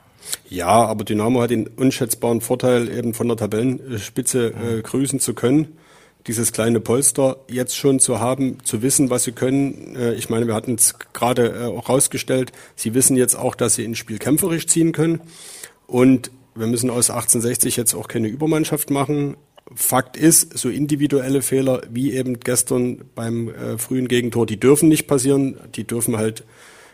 Ja, 0.48 0.68
aber 0.68 1.04
Dynamo 1.04 1.40
hat 1.40 1.50
den 1.50 1.66
unschätzbaren 1.66 2.40
Vorteil, 2.40 2.88
eben 2.88 3.14
von 3.14 3.28
der 3.28 3.36
Tabellenspitze 3.36 4.48
äh, 4.48 4.82
grüßen 4.82 5.20
zu 5.20 5.34
können. 5.34 5.76
Dieses 6.26 6.52
kleine 6.52 6.80
Polster 6.80 7.38
jetzt 7.48 7.76
schon 7.76 7.98
zu 7.98 8.20
haben, 8.20 8.58
zu 8.62 8.82
wissen, 8.82 9.08
was 9.10 9.24
sie 9.24 9.32
können. 9.32 9.96
Äh, 9.96 10.14
ich 10.14 10.28
meine, 10.28 10.46
wir 10.46 10.54
hatten 10.54 10.74
es 10.74 10.96
gerade 11.12 11.48
äh, 11.48 11.64
auch 11.64 11.88
rausgestellt. 11.88 12.52
Sie 12.76 12.94
wissen 12.94 13.16
jetzt 13.16 13.36
auch, 13.36 13.54
dass 13.54 13.76
sie 13.76 13.84
ins 13.84 13.98
Spiel 13.98 14.18
kämpferisch 14.18 14.66
ziehen 14.66 14.92
können. 14.92 15.20
Und 15.86 16.30
wir 16.54 16.66
müssen 16.66 16.90
aus 16.90 17.10
1860 17.10 17.76
jetzt 17.76 17.94
auch 17.94 18.08
keine 18.08 18.28
Übermannschaft 18.28 18.90
machen. 18.90 19.36
Fakt 19.74 20.16
ist, 20.16 20.58
so 20.58 20.68
individuelle 20.68 21.42
Fehler 21.42 21.82
wie 21.90 22.12
eben 22.12 22.40
gestern 22.40 23.04
beim 23.14 23.48
äh, 23.48 23.78
frühen 23.78 24.08
Gegentor, 24.08 24.46
die 24.46 24.58
dürfen 24.58 24.88
nicht 24.88 25.06
passieren. 25.06 25.56
Die 25.74 25.86
dürfen 25.86 26.16
halt 26.16 26.44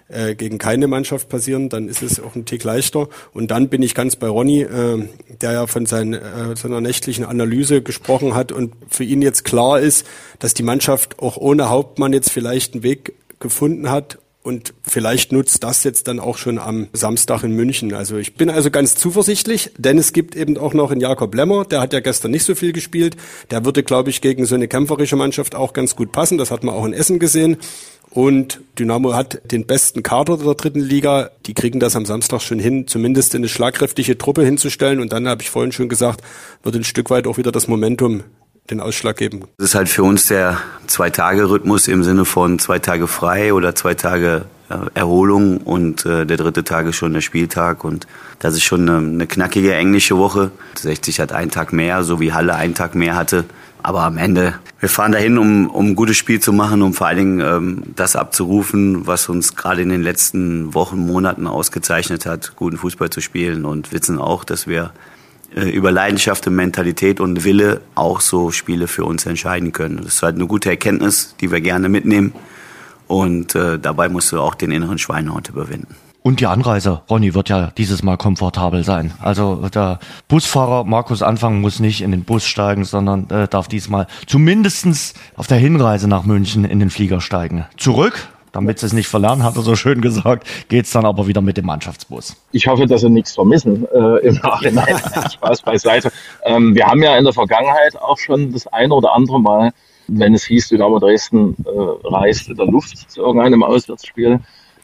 äh, 0.09 0.35
gegen 0.35 0.59
keine 0.59 0.87
Mannschaft 0.87 1.29
passieren, 1.29 1.69
dann 1.69 1.89
ist 1.89 2.03
es 2.03 2.21
auch 2.21 2.35
ein 2.35 2.45
Tick 2.45 2.65
leichter. 2.65 3.09
Und 3.33 3.51
dann 3.51 3.69
bin 3.69 3.83
ich 3.83 3.95
ganz 3.95 4.17
bei 4.17 4.29
Ronny, 4.29 4.63
äh, 4.63 5.09
der 5.41 5.53
ja 5.53 5.67
von 5.67 5.87
sein, 5.87 6.15
äh, 6.15 6.57
seiner 6.57 6.81
nächtlichen 6.81 7.25
Analyse 7.25 7.83
gesprochen 7.83 8.35
hat 8.35 8.53
und 8.53 8.75
für 8.89 9.05
ihn 9.05 9.23
jetzt 9.23 9.45
klar 9.45 9.81
ist, 9.81 10.07
dass 10.39 10.55
die 10.55 10.63
Mannschaft 10.63 11.19
auch 11.19 11.37
ohne 11.37 11.69
Hauptmann 11.69 12.13
jetzt 12.13 12.31
vielleicht 12.31 12.75
einen 12.75 12.83
Weg 12.83 13.15
gefunden 13.41 13.91
hat, 13.91 14.19
und 14.47 14.75
vielleicht 14.85 15.33
nutzt 15.33 15.65
das 15.65 15.83
jetzt 15.83 16.07
dann 16.07 16.21
auch 16.21 16.39
schon 16.39 16.61
am 16.61 16.87
Samstag 16.93 17.43
in 17.43 17.51
München. 17.51 17.93
Also 17.93 18.17
ich 18.17 18.35
bin 18.35 18.49
also 18.49 18.71
ganz 18.71 18.95
zuversichtlich, 18.95 19.73
denn 19.77 19.99
es 19.99 20.13
gibt 20.13 20.37
eben 20.37 20.57
auch 20.57 20.73
noch 20.73 20.93
einen 20.93 21.01
Jakob 21.01 21.35
Lemmer, 21.35 21.65
der 21.65 21.81
hat 21.81 21.93
ja 21.93 21.99
gestern 21.99 22.31
nicht 22.31 22.45
so 22.45 22.55
viel 22.55 22.73
gespielt. 22.73 23.17
Der 23.51 23.65
würde, 23.65 23.83
glaube 23.83 24.11
ich, 24.11 24.21
gegen 24.21 24.47
so 24.47 24.55
eine 24.55 24.69
kämpferische 24.69 25.17
Mannschaft 25.17 25.57
auch 25.57 25.73
ganz 25.73 25.97
gut 25.97 26.13
passen. 26.13 26.39
Das 26.39 26.53
hat 26.53 26.63
man 26.63 26.77
auch 26.77 26.85
in 26.85 26.93
Essen 26.93 27.19
gesehen. 27.19 27.57
Und 28.11 28.61
Dynamo 28.79 29.15
hat 29.15 29.41
den 29.51 29.67
besten 29.67 30.05
Kader 30.05 30.37
der 30.37 30.55
dritten 30.55 30.79
Liga. 30.79 31.31
Die 31.47 31.55
kriegen 31.55 31.81
das 31.81 31.97
am 31.97 32.07
Samstag 32.07 32.41
schon 32.41 32.61
hin, 32.61 32.87
zumindest 32.87 33.35
eine 33.35 33.49
schlagkräftige 33.49 34.17
Truppe 34.17 34.45
hinzustellen. 34.45 35.01
Und 35.01 35.13
dann 35.13 35.27
habe 35.27 35.43
ich 35.43 35.51
vorhin 35.51 35.73
schon 35.73 35.89
gesagt, 35.89 36.23
wird 36.63 36.77
ein 36.77 36.85
Stück 36.85 37.11
weit 37.11 37.27
auch 37.27 37.37
wieder 37.37 37.51
das 37.51 37.67
Momentum 37.67 38.23
den 38.71 38.81
Ausschlag 38.81 39.17
geben. 39.17 39.45
Das 39.59 39.71
ist 39.71 39.75
halt 39.75 39.89
für 39.89 40.03
uns 40.03 40.27
der 40.27 40.59
Zwei-Tage-Rhythmus 40.87 41.89
im 41.89 42.05
Sinne 42.05 42.25
von 42.25 42.59
zwei 42.59 42.79
Tage 42.79 43.07
frei 43.07 43.53
oder 43.53 43.75
zwei 43.75 43.95
Tage 43.95 44.47
äh, 44.69 44.75
Erholung 44.95 45.59
und 45.59 46.05
äh, 46.07 46.27
der 46.27 46.37
dritte 46.37 46.65
Tag 46.65 46.87
ist 46.87 46.97
schon 46.97 47.13
der 47.13 47.21
Spieltag 47.21 47.85
und 47.85 48.07
das 48.41 48.55
ist 48.55 48.65
schon 48.65 48.89
eine, 48.89 48.99
eine 48.99 49.27
knackige 49.27 49.75
englische 49.75 50.17
Woche. 50.17 50.51
60 50.77 51.21
hat 51.21 51.33
einen 51.33 51.51
Tag 51.51 51.73
mehr, 51.73 52.03
so 52.03 52.21
wie 52.21 52.33
Halle 52.33 52.55
einen 52.55 52.75
Tag 52.75 52.95
mehr 52.95 53.15
hatte. 53.15 53.45
Aber 53.83 54.03
am 54.03 54.19
Ende, 54.19 54.55
wir 54.81 54.89
fahren 54.89 55.13
dahin, 55.13 55.39
um, 55.39 55.71
um 55.71 55.91
ein 55.91 55.95
gutes 55.95 56.17
Spiel 56.17 56.41
zu 56.41 56.53
machen, 56.53 56.83
um 56.83 56.93
vor 56.93 57.07
allen 57.07 57.19
Dingen 57.19 57.41
ähm, 57.41 57.83
das 57.95 58.17
abzurufen, 58.17 59.07
was 59.07 59.29
uns 59.29 59.55
gerade 59.55 59.83
in 59.83 59.91
den 59.91 60.03
letzten 60.03 60.75
Wochen, 60.75 60.99
Monaten 60.99 61.47
ausgezeichnet 61.47 62.27
hat, 62.27 62.57
guten 62.57 62.79
Fußball 62.79 63.11
zu 63.11 63.21
spielen 63.21 63.65
und 63.65 63.93
wissen 63.93 64.19
auch, 64.19 64.43
dass 64.43 64.67
wir 64.67 64.91
über 65.55 65.91
Leidenschaft 65.91 66.47
und 66.47 66.57
Mentalität 66.57 67.21
und 67.21 67.45
Wille 67.45 67.81
auch 67.95 68.21
so 68.21 68.51
Spiele 68.51 68.89
für 68.89 69.05
uns 69.05 69.27
entscheiden 69.27 69.73
können. 69.73 69.99
Das 69.99 70.17
ist 70.17 70.23
halt 70.23 70.35
eine 70.35 70.47
gute 70.47 70.71
Erkenntnis, 70.71 71.35
die 71.41 71.51
wir 71.51 71.61
gerne 71.61 71.89
mitnehmen. 71.89 72.33
Und 73.07 73.55
äh, 73.55 73.79
dabei 73.79 74.09
musst 74.09 74.33
du 74.33 74.41
auch 74.41 74.55
den 74.55 74.71
inneren 74.71 74.99
Schweinehund 74.99 75.49
überwinden. 75.49 75.95
Und 76.27 76.41
die 76.41 76.47
Anreise, 76.47 77.03
Ronny, 77.09 77.35
wird 77.35 77.51
ja 77.51 77.71
dieses 77.79 78.03
Mal 78.03 78.17
komfortabel 78.17 78.83
sein. 78.83 79.13
Also 79.21 79.69
der 79.73 80.01
Busfahrer 80.27 80.83
Markus 80.83 81.23
Anfang 81.23 81.61
muss 81.61 81.79
nicht 81.79 82.03
in 82.03 82.11
den 82.11 82.25
Bus 82.25 82.45
steigen, 82.45 82.85
sondern 82.85 83.31
äh, 83.31 83.47
darf 83.47 83.69
diesmal 83.69 84.09
zumindestens 84.27 85.15
auf 85.37 85.47
der 85.47 85.59
Hinreise 85.59 86.09
nach 86.09 86.25
München 86.25 86.65
in 86.65 86.81
den 86.81 86.91
Flieger 86.91 87.21
steigen. 87.21 87.65
Zurück 87.77 88.27
damit 88.53 88.79
sie 88.79 88.87
es 88.87 88.93
nicht 88.93 89.09
verlernen, 89.09 89.43
hat 89.43 89.57
er 89.57 89.63
so 89.63 89.77
schön 89.77 90.01
gesagt, 90.01 90.47
geht 90.69 90.87
es 90.87 90.91
dann 90.93 91.05
aber 91.05 91.27
wieder 91.27 91.41
mit 91.41 91.57
dem 91.57 91.67
Mannschaftsbus. 91.67 92.37
Ich 92.53 92.67
hoffe, 92.67 92.87
dass 92.87 93.03
sie 93.03 93.11
nichts 93.11 93.35
vermissen 93.35 93.87
äh, 93.93 94.27
im 94.27 94.35
Nachhinein. 94.37 94.99
Spaß 95.33 95.63
beiseite. 95.63 96.11
Ähm, 96.45 96.75
wir 96.75 96.87
haben 96.87 97.03
ja 97.03 97.17
in 97.17 97.25
der 97.25 97.33
Vergangenheit 97.33 97.97
auch 97.97 98.19
schon 98.19 98.53
das 98.53 98.67
eine 98.69 98.95
oder 98.95 99.15
andere 99.15 99.41
Mal, 99.41 99.73
wenn 100.09 100.35
es 100.35 100.45
hieß, 100.45 100.69
Dynamo 100.69 100.99
Dresden 100.99 101.57
äh, 101.65 102.09
reist 102.09 102.49
in 102.49 102.57
der 102.57 102.67
Luft 102.67 103.11
zu 103.11 103.21
irgendeinem 103.21 103.63
Auswärtsspiel, 103.63 104.41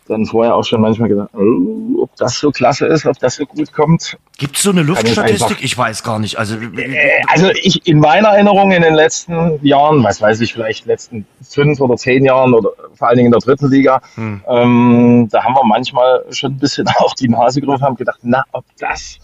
dann 0.09 0.27
vorher 0.27 0.55
auch 0.55 0.65
schon 0.65 0.81
manchmal 0.81 1.09
gedacht, 1.09 1.31
oh, 1.35 2.03
ob 2.03 2.17
das 2.17 2.39
so 2.39 2.51
klasse 2.51 2.87
ist, 2.87 3.07
ob 3.07 3.19
das 3.19 3.37
so 3.37 3.47
gut 3.47 3.73
kommt. 3.73 4.17
Gibt 4.39 4.57
es 4.57 4.63
so 4.63 4.71
eine 4.71 4.83
Luftstatistik? 4.83 5.63
Ich 5.63 5.77
weiß 5.77 6.03
gar 6.03 6.19
nicht. 6.19 6.39
Also, 6.39 6.57
äh, 6.57 7.23
also 7.29 7.51
ich 7.63 7.87
in 7.87 8.01
meiner 8.01 8.29
Erinnerung 8.29 8.73
in 8.73 8.83
den 8.83 8.95
letzten 8.95 9.65
Jahren, 9.65 10.03
was 10.03 10.21
weiß 10.21 10.41
ich, 10.41 10.53
vielleicht 10.53 10.87
letzten 10.87 11.27
fünf 11.43 11.81
oder 11.81 11.97
zehn 11.97 12.25
Jahren 12.25 12.53
oder 12.55 12.71
vor 12.95 13.09
allen 13.09 13.17
Dingen 13.17 13.27
in 13.27 13.33
der 13.33 13.41
dritten 13.41 13.71
Liga, 13.71 14.01
hm. 14.15 14.43
ähm, 14.49 15.29
da 15.31 15.45
haben 15.45 15.55
wir 15.55 15.65
manchmal 15.65 16.25
schon 16.31 16.53
ein 16.53 16.59
bisschen 16.59 16.87
auch 16.99 17.15
die 17.15 17.29
Nase 17.29 17.61
gegriffen, 17.61 17.85
haben 17.85 17.97
gedacht, 17.97 18.21
na, 18.23 18.45
ob 18.53 18.65
das 18.79 19.19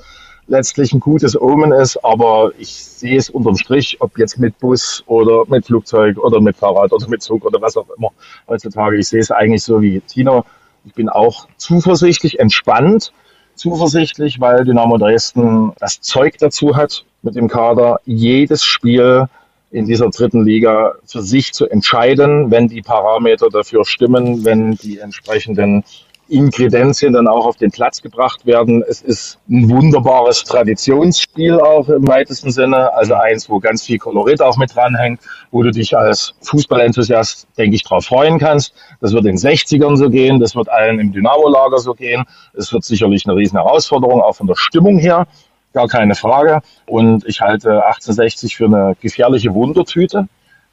letztlich 0.48 0.92
ein 0.92 1.00
gutes 1.00 1.40
Omen 1.40 1.72
ist, 1.72 2.02
aber 2.04 2.52
ich 2.58 2.74
sehe 2.74 3.18
es 3.18 3.28
unterm 3.30 3.56
Strich, 3.56 3.98
ob 4.00 4.18
jetzt 4.18 4.38
mit 4.38 4.58
Bus 4.58 5.04
oder 5.06 5.44
mit 5.46 5.66
Flugzeug 5.66 6.18
oder 6.18 6.40
mit 6.40 6.56
Fahrrad 6.56 6.92
oder 6.92 7.06
mit 7.08 7.22
Zug 7.22 7.44
oder 7.44 7.60
was 7.60 7.76
auch 7.76 7.86
immer 7.96 8.10
heutzutage. 8.48 8.96
Ich 8.96 9.08
sehe 9.08 9.20
es 9.20 9.30
eigentlich 9.30 9.62
so 9.62 9.80
wie 9.82 10.00
Tino 10.00 10.44
ich 10.84 10.94
bin 10.94 11.08
auch 11.08 11.48
zuversichtlich, 11.56 12.38
entspannt, 12.40 13.12
zuversichtlich, 13.54 14.40
weil 14.40 14.64
Dynamo 14.64 14.98
Dresden 14.98 15.72
das 15.78 16.00
Zeug 16.00 16.38
dazu 16.38 16.76
hat, 16.76 17.04
mit 17.22 17.34
dem 17.34 17.48
Kader 17.48 18.00
jedes 18.04 18.64
Spiel 18.64 19.26
in 19.70 19.86
dieser 19.86 20.08
dritten 20.08 20.44
Liga 20.44 20.94
für 21.04 21.20
sich 21.20 21.52
zu 21.52 21.68
entscheiden, 21.68 22.50
wenn 22.50 22.68
die 22.68 22.80
Parameter 22.80 23.48
dafür 23.50 23.84
stimmen, 23.84 24.44
wenn 24.44 24.76
die 24.76 24.98
entsprechenden 24.98 25.84
Inkredenzien 26.28 27.12
dann 27.12 27.26
auch 27.26 27.46
auf 27.46 27.56
den 27.56 27.70
Platz 27.70 28.02
gebracht 28.02 28.46
werden. 28.46 28.84
Es 28.86 29.02
ist 29.02 29.38
ein 29.48 29.68
wunderbares 29.70 30.44
Traditionsspiel 30.44 31.60
auch 31.60 31.88
im 31.88 32.06
weitesten 32.06 32.50
Sinne, 32.50 32.92
also 32.94 33.14
eins, 33.14 33.48
wo 33.48 33.58
ganz 33.60 33.84
viel 33.84 33.98
Kolorit 33.98 34.42
auch 34.42 34.56
mit 34.56 34.74
dranhängt, 34.74 35.20
wo 35.50 35.62
du 35.62 35.70
dich 35.70 35.96
als 35.96 36.34
Fußballenthusiast, 36.42 37.48
denke 37.56 37.76
ich, 37.76 37.82
darauf 37.82 38.06
freuen 38.06 38.38
kannst. 38.38 38.74
Das 39.00 39.12
wird 39.12 39.24
in 39.24 39.36
den 39.36 39.38
60ern 39.38 39.96
so 39.96 40.10
gehen, 40.10 40.40
das 40.40 40.54
wird 40.54 40.68
allen 40.68 40.98
im 40.98 41.12
Dynamo-Lager 41.12 41.78
so 41.78 41.94
gehen. 41.94 42.24
Es 42.54 42.72
wird 42.72 42.84
sicherlich 42.84 43.26
eine 43.26 43.36
riesen 43.36 43.58
Herausforderung, 43.58 44.20
auch 44.20 44.36
von 44.36 44.46
der 44.46 44.56
Stimmung 44.56 44.98
her, 44.98 45.26
gar 45.72 45.88
keine 45.88 46.14
Frage. 46.14 46.60
Und 46.86 47.26
ich 47.26 47.40
halte 47.40 47.84
1860 47.84 48.56
für 48.56 48.66
eine 48.66 48.96
gefährliche 49.00 49.54
Wundertüte. 49.54 50.28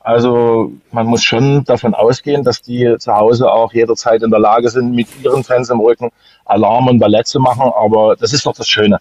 Also 0.06 0.72
man 0.92 1.08
muss 1.08 1.24
schon 1.24 1.64
davon 1.64 1.96
ausgehen, 1.96 2.44
dass 2.44 2.62
die 2.62 2.96
zu 3.00 3.12
Hause 3.12 3.52
auch 3.52 3.74
jederzeit 3.74 4.22
in 4.22 4.30
der 4.30 4.40
Lage 4.40 4.70
sind, 4.70 4.94
mit 4.94 5.08
ihren 5.24 5.44
Fans 5.44 5.72
im 5.72 5.80
Rücken 5.80 6.12
Alarm 6.46 6.88
und 6.88 7.00
Ballett 7.00 7.26
zu 7.26 7.40
machen. 7.40 7.72
Aber 7.76 8.16
das 8.16 8.32
ist 8.32 8.46
doch 8.46 8.54
das 8.54 8.68
Schöne. 8.68 9.00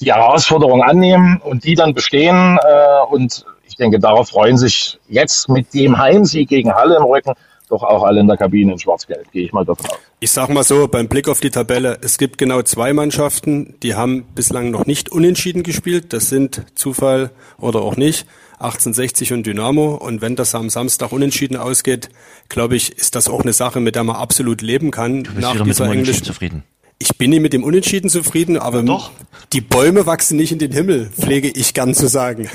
Die 0.00 0.10
Herausforderung 0.10 0.82
annehmen 0.82 1.42
und 1.44 1.64
die 1.64 1.74
dann 1.74 1.92
bestehen. 1.92 2.58
Äh, 2.66 3.12
und 3.12 3.44
ich 3.68 3.76
denke, 3.76 4.00
darauf 4.00 4.30
freuen 4.30 4.56
sich 4.56 4.98
jetzt 5.08 5.50
mit 5.50 5.74
dem 5.74 5.98
Heimsieg 5.98 6.48
gegen 6.48 6.74
Halle 6.74 6.96
im 6.96 7.04
Rücken 7.04 7.34
doch 7.68 7.82
auch 7.82 8.04
alle 8.04 8.20
in 8.20 8.28
der 8.28 8.36
Kabine 8.36 8.72
in 8.72 8.78
Schwarz-Gelb, 8.78 9.30
gehe 9.32 9.44
ich 9.44 9.52
mal 9.52 9.64
davon 9.64 9.86
aus. 9.86 9.98
Ich 10.20 10.30
sag 10.30 10.48
mal 10.50 10.62
so, 10.62 10.88
beim 10.88 11.08
Blick 11.08 11.28
auf 11.28 11.40
die 11.40 11.50
Tabelle, 11.50 11.98
es 12.00 12.16
gibt 12.16 12.38
genau 12.38 12.62
zwei 12.62 12.92
Mannschaften, 12.92 13.74
die 13.82 13.94
haben 13.94 14.24
bislang 14.34 14.70
noch 14.70 14.86
nicht 14.86 15.10
unentschieden 15.10 15.62
gespielt. 15.62 16.12
Das 16.12 16.28
sind 16.28 16.64
Zufall 16.74 17.30
oder 17.58 17.82
auch 17.82 17.96
nicht. 17.96 18.26
1860 18.58 19.32
und 19.32 19.46
Dynamo. 19.46 19.94
Und 19.94 20.20
wenn 20.20 20.36
das 20.36 20.54
am 20.54 20.70
Samstag 20.70 21.12
unentschieden 21.12 21.56
ausgeht, 21.56 22.08
glaube 22.48 22.76
ich, 22.76 22.96
ist 22.96 23.14
das 23.14 23.28
auch 23.28 23.42
eine 23.42 23.52
Sache, 23.52 23.80
mit 23.80 23.94
der 23.94 24.04
man 24.04 24.16
absolut 24.16 24.62
leben 24.62 24.90
kann. 24.90 25.24
Du 25.24 25.32
bist 25.32 25.42
nach 25.42 25.62
dieser 25.62 25.90
englischen 25.90 26.24
zufrieden. 26.24 26.64
Ich 26.98 27.18
bin 27.18 27.30
nicht 27.30 27.42
mit 27.42 27.52
dem 27.52 27.62
Unentschieden 27.62 28.08
zufrieden, 28.08 28.56
aber 28.56 28.82
Doch. 28.82 29.10
die 29.52 29.60
Bäume 29.60 30.06
wachsen 30.06 30.38
nicht 30.38 30.52
in 30.52 30.58
den 30.58 30.72
Himmel, 30.72 31.10
pflege 31.10 31.48
ich 31.48 31.74
gern 31.74 31.94
zu 31.94 32.06
sagen. 32.06 32.48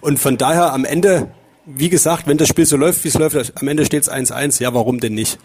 Und 0.00 0.18
von 0.18 0.36
daher 0.36 0.72
am 0.72 0.84
Ende, 0.84 1.30
wie 1.66 1.88
gesagt, 1.88 2.26
wenn 2.26 2.36
das 2.36 2.48
Spiel 2.48 2.66
so 2.66 2.76
läuft, 2.76 3.04
wie 3.04 3.08
es 3.08 3.14
läuft, 3.14 3.56
am 3.56 3.68
Ende 3.68 3.86
steht 3.86 4.02
es 4.02 4.10
1-1. 4.10 4.60
Ja, 4.60 4.74
warum 4.74 4.98
denn 4.98 5.14
nicht? 5.14 5.38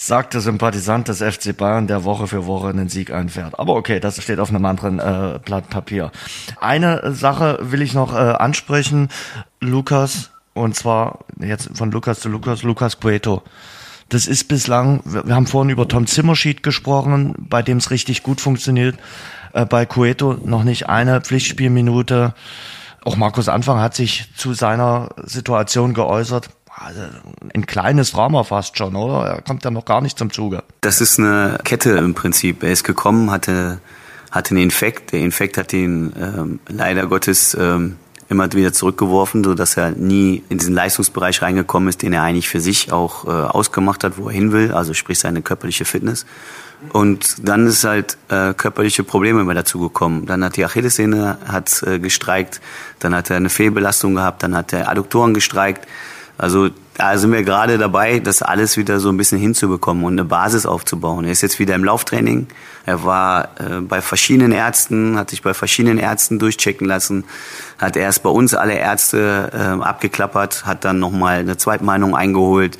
Sagt 0.00 0.32
der 0.32 0.40
Sympathisant 0.40 1.08
des 1.08 1.18
FC 1.18 1.54
Bayern, 1.56 1.88
der 1.88 2.04
Woche 2.04 2.28
für 2.28 2.46
Woche 2.46 2.68
einen 2.68 2.88
Sieg 2.88 3.10
einfährt. 3.10 3.58
Aber 3.58 3.74
okay, 3.74 3.98
das 3.98 4.22
steht 4.22 4.38
auf 4.38 4.48
einem 4.48 4.64
anderen 4.64 5.00
äh, 5.00 5.40
Blatt 5.44 5.68
Papier. 5.68 6.12
Eine 6.60 7.12
Sache 7.12 7.58
will 7.60 7.82
ich 7.82 7.94
noch 7.94 8.14
äh, 8.14 8.16
ansprechen, 8.16 9.08
Lukas, 9.60 10.30
und 10.54 10.76
zwar 10.76 11.24
jetzt 11.40 11.76
von 11.76 11.90
Lukas 11.90 12.20
zu 12.20 12.28
Lukas, 12.28 12.62
Lukas 12.62 13.00
Cueto. 13.00 13.42
Das 14.08 14.28
ist 14.28 14.44
bislang, 14.44 15.00
wir 15.04 15.34
haben 15.34 15.48
vorhin 15.48 15.70
über 15.70 15.88
Tom 15.88 16.06
Zimmerschied 16.06 16.62
gesprochen, 16.62 17.34
bei 17.36 17.62
dem 17.62 17.78
es 17.78 17.90
richtig 17.90 18.22
gut 18.22 18.40
funktioniert. 18.40 18.96
Äh, 19.52 19.66
bei 19.66 19.84
Cueto 19.84 20.34
noch 20.44 20.62
nicht 20.62 20.88
eine 20.88 21.20
Pflichtspielminute. 21.20 22.34
Auch 23.04 23.16
Markus 23.16 23.48
Anfang 23.48 23.80
hat 23.80 23.96
sich 23.96 24.28
zu 24.36 24.54
seiner 24.54 25.08
Situation 25.24 25.92
geäußert 25.92 26.50
also 26.80 27.00
ein 27.54 27.66
kleines 27.66 28.12
Drama 28.12 28.44
fast 28.44 28.76
schon, 28.78 28.96
oder? 28.96 29.26
Er 29.26 29.42
kommt 29.42 29.64
ja 29.64 29.70
noch 29.70 29.84
gar 29.84 30.00
nicht 30.00 30.18
zum 30.18 30.32
Zuge. 30.32 30.62
Das 30.80 31.00
ist 31.00 31.18
eine 31.18 31.58
Kette 31.64 31.90
im 31.90 32.14
Prinzip. 32.14 32.62
Er 32.62 32.72
ist 32.72 32.84
gekommen, 32.84 33.30
hatte, 33.30 33.80
hatte 34.30 34.50
einen 34.50 34.64
Infekt. 34.64 35.12
Der 35.12 35.20
Infekt 35.20 35.56
hat 35.58 35.72
ihn 35.72 36.12
ähm, 36.20 36.60
leider 36.68 37.06
Gottes 37.06 37.56
ähm, 37.58 37.96
immer 38.28 38.52
wieder 38.52 38.72
zurückgeworfen, 38.72 39.42
so 39.42 39.54
dass 39.54 39.76
er 39.76 39.90
nie 39.90 40.42
in 40.48 40.58
diesen 40.58 40.74
Leistungsbereich 40.74 41.40
reingekommen 41.40 41.88
ist, 41.88 42.02
den 42.02 42.12
er 42.12 42.22
eigentlich 42.22 42.48
für 42.48 42.60
sich 42.60 42.92
auch 42.92 43.24
äh, 43.24 43.28
ausgemacht 43.28 44.04
hat, 44.04 44.18
wo 44.18 44.28
er 44.28 44.34
hin 44.34 44.52
will, 44.52 44.72
also 44.72 44.92
sprich 44.92 45.18
seine 45.18 45.42
körperliche 45.42 45.84
Fitness. 45.84 46.26
Und 46.92 47.48
dann 47.48 47.66
ist 47.66 47.84
halt 47.84 48.16
äh, 48.28 48.54
körperliche 48.54 49.02
Probleme 49.02 49.40
immer 49.40 49.54
dazu 49.54 49.80
gekommen. 49.80 50.26
Dann 50.26 50.44
hat 50.44 50.56
die 50.56 50.64
Achillessehne 50.64 51.38
hat 51.46 51.82
äh, 51.82 51.98
gestreikt, 51.98 52.60
dann 53.00 53.14
hat 53.14 53.30
er 53.30 53.36
eine 53.36 53.50
Fehlbelastung 53.50 54.14
gehabt, 54.14 54.42
dann 54.42 54.54
hat 54.54 54.72
er 54.72 54.88
Adduktoren 54.88 55.34
gestreikt. 55.34 55.88
Also 56.38 56.70
da 56.94 57.18
sind 57.18 57.32
wir 57.32 57.42
gerade 57.42 57.78
dabei, 57.78 58.20
das 58.20 58.42
alles 58.42 58.76
wieder 58.76 59.00
so 59.00 59.08
ein 59.08 59.16
bisschen 59.16 59.38
hinzubekommen 59.38 60.04
und 60.04 60.12
eine 60.12 60.24
Basis 60.24 60.66
aufzubauen. 60.66 61.24
Er 61.24 61.32
ist 61.32 61.42
jetzt 61.42 61.58
wieder 61.58 61.74
im 61.74 61.82
Lauftraining. 61.82 62.46
Er 62.86 63.04
war 63.04 63.50
äh, 63.60 63.80
bei 63.80 64.00
verschiedenen 64.00 64.52
Ärzten, 64.52 65.18
hat 65.18 65.30
sich 65.30 65.42
bei 65.42 65.52
verschiedenen 65.52 65.98
Ärzten 65.98 66.38
durchchecken 66.38 66.86
lassen, 66.86 67.24
hat 67.76 67.96
erst 67.96 68.22
bei 68.22 68.30
uns 68.30 68.54
alle 68.54 68.74
Ärzte 68.74 69.50
äh, 69.52 69.82
abgeklappert, 69.82 70.64
hat 70.64 70.84
dann 70.84 71.00
nochmal 71.00 71.40
eine 71.40 71.56
Zweitmeinung 71.56 72.14
eingeholt. 72.14 72.78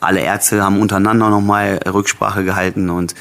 alle 0.00 0.20
Ärzte 0.20 0.62
haben 0.62 0.80
untereinander 0.80 1.30
nochmal 1.30 1.80
Rücksprache 1.86 2.44
gehalten 2.44 2.90
und 2.90 3.14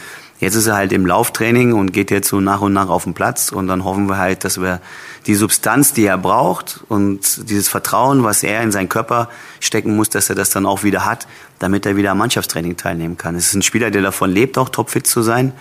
Jetzt 0.46 0.54
ist 0.54 0.68
er 0.68 0.76
halt 0.76 0.94
im 0.94 1.08
Lauftraining 1.08 1.74
und 1.74 1.92
geht 1.92 2.12
jetzt 2.12 2.30
so 2.30 2.40
nach 2.40 2.62
und 2.62 2.72
nach 2.72 2.88
auf 2.88 3.06
den 3.06 3.16
Platz 3.16 3.52
und 3.52 3.66
dann 3.66 3.84
hoffen 3.84 4.08
wir 4.08 4.20
halt, 4.20 4.44
dass 4.44 4.62
wir 4.62 4.80
die 5.26 5.34
Substanz, 5.34 5.92
die 5.94 6.06
er 6.06 6.20
braucht 6.20 6.82
und 6.88 7.50
dieses 7.50 7.68
Vertrauen, 7.68 8.24
was 8.24 8.44
er 8.44 8.62
in 8.62 8.72
seinen 8.72 8.88
Körper 8.88 9.28
stecken 9.60 9.96
muss, 9.96 10.10
dass 10.10 10.30
er 10.30 10.36
das 10.36 10.52
dann 10.52 10.68
auch 10.68 10.84
wieder 10.84 11.04
hat, 11.04 11.26
damit 11.58 11.88
er 11.88 11.96
wieder 11.96 12.12
am 12.12 12.20
Mannschaftstraining 12.20 12.78
teilnehmen 12.78 13.18
kann. 13.18 13.34
Es 13.34 13.48
ist 13.48 13.56
ein 13.56 13.64
Spieler, 13.64 13.90
der 13.90 14.04
davon 14.04 14.30
lebt, 14.30 14.60
auch 14.60 14.70
topfit 14.70 15.08
zu 15.08 15.24
sein. 15.24 15.52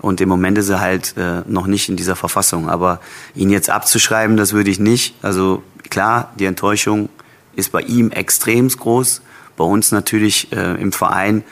Und 0.00 0.20
im 0.20 0.28
Moment 0.28 0.58
ist 0.58 0.70
er 0.70 0.80
halt 0.80 1.16
äh, 1.16 1.42
noch 1.46 1.68
nicht 1.68 1.88
in 1.88 1.94
dieser 1.94 2.16
Verfassung. 2.16 2.68
Aber 2.68 2.98
ihn 3.36 3.48
jetzt 3.48 3.70
abzuschreiben, 3.70 4.36
das 4.36 4.52
würde 4.52 4.70
ich 4.70 4.80
nicht. 4.80 5.14
Also 5.22 5.62
klar, 5.88 6.32
die 6.36 6.46
Enttäuschung 6.46 7.10
ist 7.54 7.70
bei 7.70 7.82
ihm 7.82 8.10
extrem 8.10 8.66
groß. 8.66 9.22
Bei 9.56 9.62
uns 9.62 9.92
natürlich 9.92 10.50
äh, 10.50 10.82
im 10.82 10.90
Verein 10.90 11.44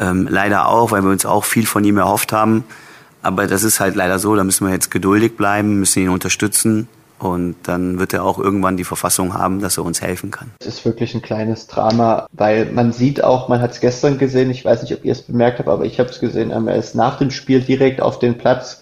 ähm, 0.00 0.26
leider 0.28 0.68
auch, 0.68 0.90
weil 0.90 1.02
wir 1.02 1.10
uns 1.10 1.26
auch 1.26 1.44
viel 1.44 1.66
von 1.66 1.84
ihm 1.84 1.98
erhofft 1.98 2.32
haben. 2.32 2.64
Aber 3.22 3.46
das 3.46 3.62
ist 3.62 3.80
halt 3.80 3.94
leider 3.94 4.18
so, 4.18 4.34
da 4.34 4.42
müssen 4.42 4.66
wir 4.66 4.72
jetzt 4.72 4.90
geduldig 4.90 5.36
bleiben, 5.36 5.78
müssen 5.78 6.02
ihn 6.02 6.08
unterstützen. 6.08 6.88
Und 7.18 7.56
dann 7.64 7.98
wird 7.98 8.14
er 8.14 8.24
auch 8.24 8.38
irgendwann 8.38 8.78
die 8.78 8.84
Verfassung 8.84 9.34
haben, 9.34 9.60
dass 9.60 9.76
er 9.76 9.84
uns 9.84 10.00
helfen 10.00 10.30
kann. 10.30 10.52
Es 10.60 10.66
ist 10.66 10.84
wirklich 10.86 11.14
ein 11.14 11.20
kleines 11.20 11.66
Drama, 11.66 12.26
weil 12.32 12.72
man 12.72 12.92
sieht 12.92 13.22
auch, 13.22 13.48
man 13.48 13.60
hat 13.60 13.72
es 13.72 13.80
gestern 13.80 14.16
gesehen, 14.16 14.50
ich 14.50 14.64
weiß 14.64 14.82
nicht, 14.82 14.94
ob 14.94 15.04
ihr 15.04 15.12
es 15.12 15.20
bemerkt 15.20 15.58
habt, 15.58 15.68
aber 15.68 15.84
ich 15.84 16.00
habe 16.00 16.08
es 16.08 16.18
gesehen, 16.18 16.50
er 16.50 16.76
ist 16.76 16.94
nach 16.94 17.18
dem 17.18 17.30
Spiel 17.30 17.60
direkt 17.60 18.00
auf 18.00 18.20
den 18.20 18.38
Platz 18.38 18.79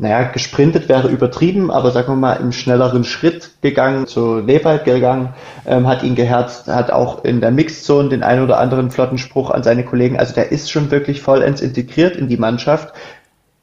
naja, 0.00 0.22
gesprintet 0.24 0.88
wäre 0.88 1.08
übertrieben, 1.08 1.70
aber 1.70 1.90
sagen 1.90 2.08
wir 2.08 2.16
mal 2.16 2.32
im 2.34 2.52
schnelleren 2.52 3.04
Schritt 3.04 3.50
gegangen, 3.60 4.06
zu 4.06 4.38
Lewald 4.38 4.84
gegangen, 4.84 5.34
ähm, 5.66 5.86
hat 5.86 6.02
ihn 6.02 6.14
geherzt, 6.14 6.68
hat 6.68 6.90
auch 6.90 7.22
in 7.22 7.42
der 7.42 7.50
Mixzone 7.50 8.08
den 8.08 8.22
einen 8.22 8.42
oder 8.42 8.58
anderen 8.58 8.90
flotten 8.90 9.18
Spruch 9.18 9.50
an 9.50 9.62
seine 9.62 9.84
Kollegen. 9.84 10.18
Also 10.18 10.34
der 10.34 10.52
ist 10.52 10.70
schon 10.70 10.90
wirklich 10.90 11.20
vollends 11.20 11.60
integriert 11.60 12.16
in 12.16 12.28
die 12.28 12.38
Mannschaft, 12.38 12.94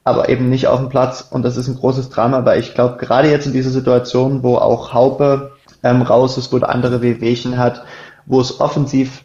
aber 0.04 0.30
eben 0.30 0.48
nicht 0.50 0.68
auf 0.68 0.80
dem 0.80 0.90
Platz. 0.90 1.28
Und 1.28 1.42
das 1.42 1.58
ist 1.58 1.68
ein 1.70 1.76
großes 1.76 2.10
Drama, 2.10 2.46
weil 2.46 2.60
ich 2.60 2.76
glaube, 2.76 2.98
gerade 2.98 3.32
jetzt 3.32 3.48
in 3.48 3.54
dieser 3.54 3.72
Situation, 3.72 4.44
wo 4.44 4.58
auch 4.58 4.94
Haupe 4.94 5.54
ähm, 5.82 6.04
raus 6.04 6.38
ist, 6.38 6.54
wo 6.54 6.60
der 6.60 6.70
andere 6.70 7.02
Wehwehchen 7.02 7.58
hat, 7.58 7.84
wo 8.28 8.40
es 8.40 8.62
offensiv 8.62 9.24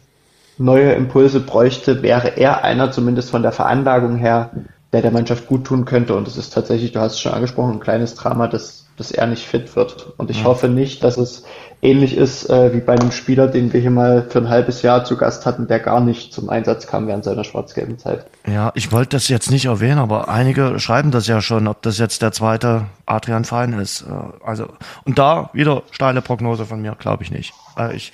neue 0.57 0.93
Impulse 0.93 1.41
bräuchte, 1.41 2.01
wäre 2.01 2.37
er 2.37 2.63
einer 2.63 2.91
zumindest 2.91 3.29
von 3.29 3.43
der 3.43 3.51
Veranlagung 3.51 4.15
her, 4.15 4.49
der 4.93 5.01
der 5.01 5.11
Mannschaft 5.11 5.47
gut 5.47 5.65
tun 5.65 5.85
könnte. 5.85 6.15
Und 6.15 6.27
es 6.27 6.37
ist 6.37 6.53
tatsächlich, 6.53 6.91
du 6.91 6.99
hast 6.99 7.13
es 7.13 7.19
schon 7.19 7.33
angesprochen, 7.33 7.73
ein 7.73 7.79
kleines 7.79 8.13
Drama, 8.13 8.47
dass, 8.47 8.85
dass 8.95 9.11
er 9.11 9.25
nicht 9.25 9.45
fit 9.45 9.75
wird. 9.75 10.13
Und 10.17 10.29
ich 10.29 10.39
ja. 10.39 10.43
hoffe 10.45 10.69
nicht, 10.69 11.03
dass 11.03 11.17
es 11.17 11.43
ähnlich 11.81 12.15
ist 12.15 12.49
äh, 12.49 12.73
wie 12.73 12.79
bei 12.79 12.93
einem 12.93 13.11
Spieler, 13.11 13.47
den 13.47 13.73
wir 13.73 13.81
hier 13.81 13.91
mal 13.91 14.27
für 14.29 14.39
ein 14.39 14.49
halbes 14.49 14.83
Jahr 14.83 15.03
zu 15.03 15.17
Gast 15.17 15.45
hatten, 15.45 15.67
der 15.67 15.79
gar 15.79 15.99
nicht 15.99 16.31
zum 16.31 16.49
Einsatz 16.49 16.87
kam 16.87 17.07
während 17.07 17.25
seiner 17.25 17.43
schwarz-gelben 17.43 17.97
Zeit. 17.97 18.25
Ja, 18.47 18.71
ich 18.75 18.91
wollte 18.91 19.17
das 19.17 19.27
jetzt 19.27 19.51
nicht 19.51 19.65
erwähnen, 19.65 19.97
aber 19.97 20.29
einige 20.29 20.79
schreiben 20.79 21.11
das 21.11 21.27
ja 21.27 21.41
schon, 21.41 21.67
ob 21.67 21.81
das 21.81 21.97
jetzt 21.97 22.21
der 22.21 22.31
zweite 22.31 22.85
Adrian 23.05 23.45
Fein 23.45 23.73
ist. 23.73 24.03
Äh, 24.03 24.45
also 24.45 24.67
und 25.05 25.17
da 25.17 25.49
wieder 25.53 25.83
steile 25.89 26.21
Prognose 26.21 26.65
von 26.65 26.81
mir, 26.81 26.95
glaube 26.97 27.23
ich 27.23 27.31
nicht. 27.31 27.53
Äh, 27.77 27.95
ich 27.95 28.13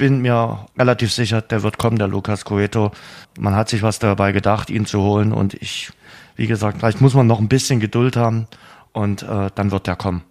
bin 0.00 0.22
mir 0.22 0.66
relativ 0.78 1.12
sicher, 1.12 1.42
der 1.42 1.62
wird 1.62 1.76
kommen, 1.76 1.98
der 1.98 2.08
Lukas 2.08 2.46
Coeto. 2.46 2.90
Man 3.38 3.54
hat 3.54 3.68
sich 3.68 3.82
was 3.82 3.98
dabei 3.98 4.32
gedacht, 4.32 4.70
ihn 4.70 4.86
zu 4.86 5.02
holen 5.02 5.30
und 5.30 5.52
ich, 5.52 5.90
wie 6.36 6.46
gesagt, 6.46 6.78
vielleicht 6.78 7.02
muss 7.02 7.12
man 7.12 7.26
noch 7.26 7.38
ein 7.38 7.50
bisschen 7.50 7.80
Geduld 7.80 8.16
haben 8.16 8.48
und 8.92 9.22
äh, 9.22 9.50
dann 9.54 9.70
wird 9.70 9.86
der 9.86 9.96
kommen. 9.96 10.22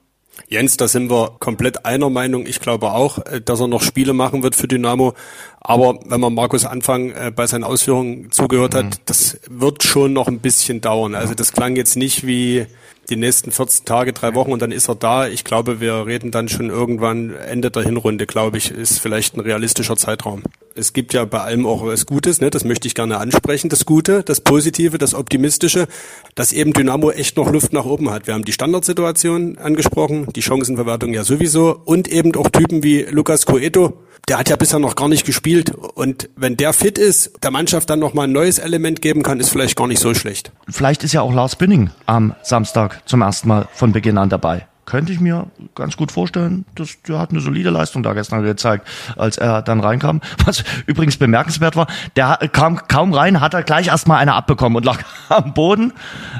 Jens, 0.47 0.75
da 0.77 0.87
sind 0.87 1.11
wir 1.11 1.35
komplett 1.37 1.85
einer 1.85 2.09
Meinung. 2.09 2.47
Ich 2.47 2.59
glaube 2.59 2.93
auch, 2.93 3.19
äh, 3.19 3.41
dass 3.41 3.59
er 3.59 3.67
noch 3.67 3.83
Spiele 3.83 4.13
machen 4.13 4.41
wird 4.41 4.55
für 4.55 4.67
Dynamo. 4.67 5.13
Aber 5.61 5.99
wenn 6.05 6.21
man 6.21 6.33
Markus 6.33 6.65
Anfang 6.65 7.11
äh, 7.11 7.31
bei 7.35 7.45
seinen 7.45 7.63
Ausführungen 7.63 8.31
zugehört 8.31 8.75
hat, 8.75 8.85
mhm. 8.85 9.01
das 9.05 9.39
wird 9.49 9.83
schon 9.83 10.13
noch 10.13 10.27
ein 10.27 10.39
bisschen 10.39 10.81
dauern. 10.81 11.15
Also 11.15 11.33
das 11.33 11.51
klang 11.51 11.75
jetzt 11.75 11.95
nicht 11.95 12.25
wie 12.25 12.65
die 13.09 13.15
nächsten 13.15 13.51
14 13.51 13.85
Tage, 13.85 14.13
drei 14.13 14.35
Wochen 14.35 14.51
und 14.51 14.61
dann 14.61 14.71
ist 14.71 14.87
er 14.87 14.95
da. 14.95 15.27
Ich 15.27 15.43
glaube, 15.43 15.81
wir 15.81 16.05
reden 16.05 16.31
dann 16.31 16.47
schon 16.47 16.69
irgendwann 16.69 17.35
Ende 17.35 17.71
der 17.71 17.83
Hinrunde, 17.83 18.25
glaube 18.25 18.57
ich, 18.57 18.71
ist 18.71 18.99
vielleicht 18.99 19.35
ein 19.35 19.39
realistischer 19.39 19.97
Zeitraum. 19.97 20.43
Es 20.75 20.93
gibt 20.93 21.13
ja 21.13 21.25
bei 21.25 21.39
allem 21.41 21.65
auch 21.65 21.85
was 21.85 22.05
Gutes, 22.05 22.39
ne? 22.39 22.49
das 22.49 22.63
möchte 22.63 22.87
ich 22.87 22.95
gerne 22.95 23.17
ansprechen, 23.17 23.69
das 23.69 23.85
Gute, 23.85 24.23
das 24.23 24.41
Positive, 24.41 24.97
das 24.97 25.13
Optimistische, 25.13 25.87
dass 26.35 26.51
eben 26.51 26.73
Dynamo 26.73 27.11
echt 27.11 27.35
noch 27.35 27.51
Luft 27.51 27.73
nach 27.73 27.85
oben 27.85 28.11
hat. 28.11 28.27
Wir 28.27 28.33
haben 28.33 28.45
die 28.45 28.53
Standardsituation 28.53 29.57
angesprochen, 29.57 30.27
die 30.35 30.41
Chancenverwertung 30.41 31.13
ja 31.13 31.23
sowieso 31.23 31.81
und 31.83 32.07
eben 32.07 32.35
auch 32.35 32.49
Typen 32.49 32.83
wie 32.83 33.01
Lukas 33.01 33.45
Coeto, 33.45 33.97
der 34.27 34.37
hat 34.37 34.49
ja 34.49 34.55
bisher 34.55 34.79
noch 34.79 34.95
gar 34.95 35.07
nicht 35.07 35.25
gespielt. 35.25 35.71
Und 35.71 36.29
wenn 36.35 36.57
der 36.57 36.73
fit 36.73 36.97
ist, 36.97 37.43
der 37.43 37.51
Mannschaft 37.51 37.89
dann 37.89 37.99
nochmal 37.99 38.27
ein 38.27 38.31
neues 38.31 38.59
Element 38.59 39.01
geben 39.01 39.23
kann, 39.23 39.39
ist 39.39 39.49
vielleicht 39.49 39.75
gar 39.75 39.87
nicht 39.87 39.99
so 40.01 40.13
schlecht. 40.13 40.51
Vielleicht 40.69 41.03
ist 41.03 41.13
ja 41.13 41.21
auch 41.21 41.33
Lars 41.33 41.55
Binning 41.55 41.89
am 42.05 42.35
Samstag 42.43 43.07
zum 43.07 43.21
ersten 43.21 43.47
Mal 43.47 43.67
von 43.73 43.91
Beginn 43.91 44.17
an 44.17 44.29
dabei. 44.29 44.67
Könnte 44.85 45.13
ich 45.13 45.19
mir 45.19 45.45
ganz 45.75 45.97
gut 45.97 46.11
vorstellen, 46.11 46.65
dass 46.73 46.99
der 47.07 47.19
hat 47.19 47.29
eine 47.29 47.41
solide 47.41 47.69
Leistung 47.69 48.01
da 48.01 48.13
gestern 48.13 48.41
gezeigt, 48.41 48.87
als 49.17 49.37
er 49.37 49.61
dann 49.61 49.81
reinkam. 49.81 50.19
Was 50.45 50.63
übrigens 50.87 51.17
bemerkenswert 51.17 51.75
war, 51.75 51.85
der 52.15 52.37
kam 52.51 52.87
kaum 52.87 53.13
rein, 53.13 53.39
hat 53.39 53.53
er 53.53 53.61
gleich 53.61 53.87
erstmal 53.87 54.17
eine 54.17 54.33
abbekommen 54.33 54.77
und 54.77 54.85
lag 54.85 55.03
am 55.29 55.53
Boden. 55.53 55.93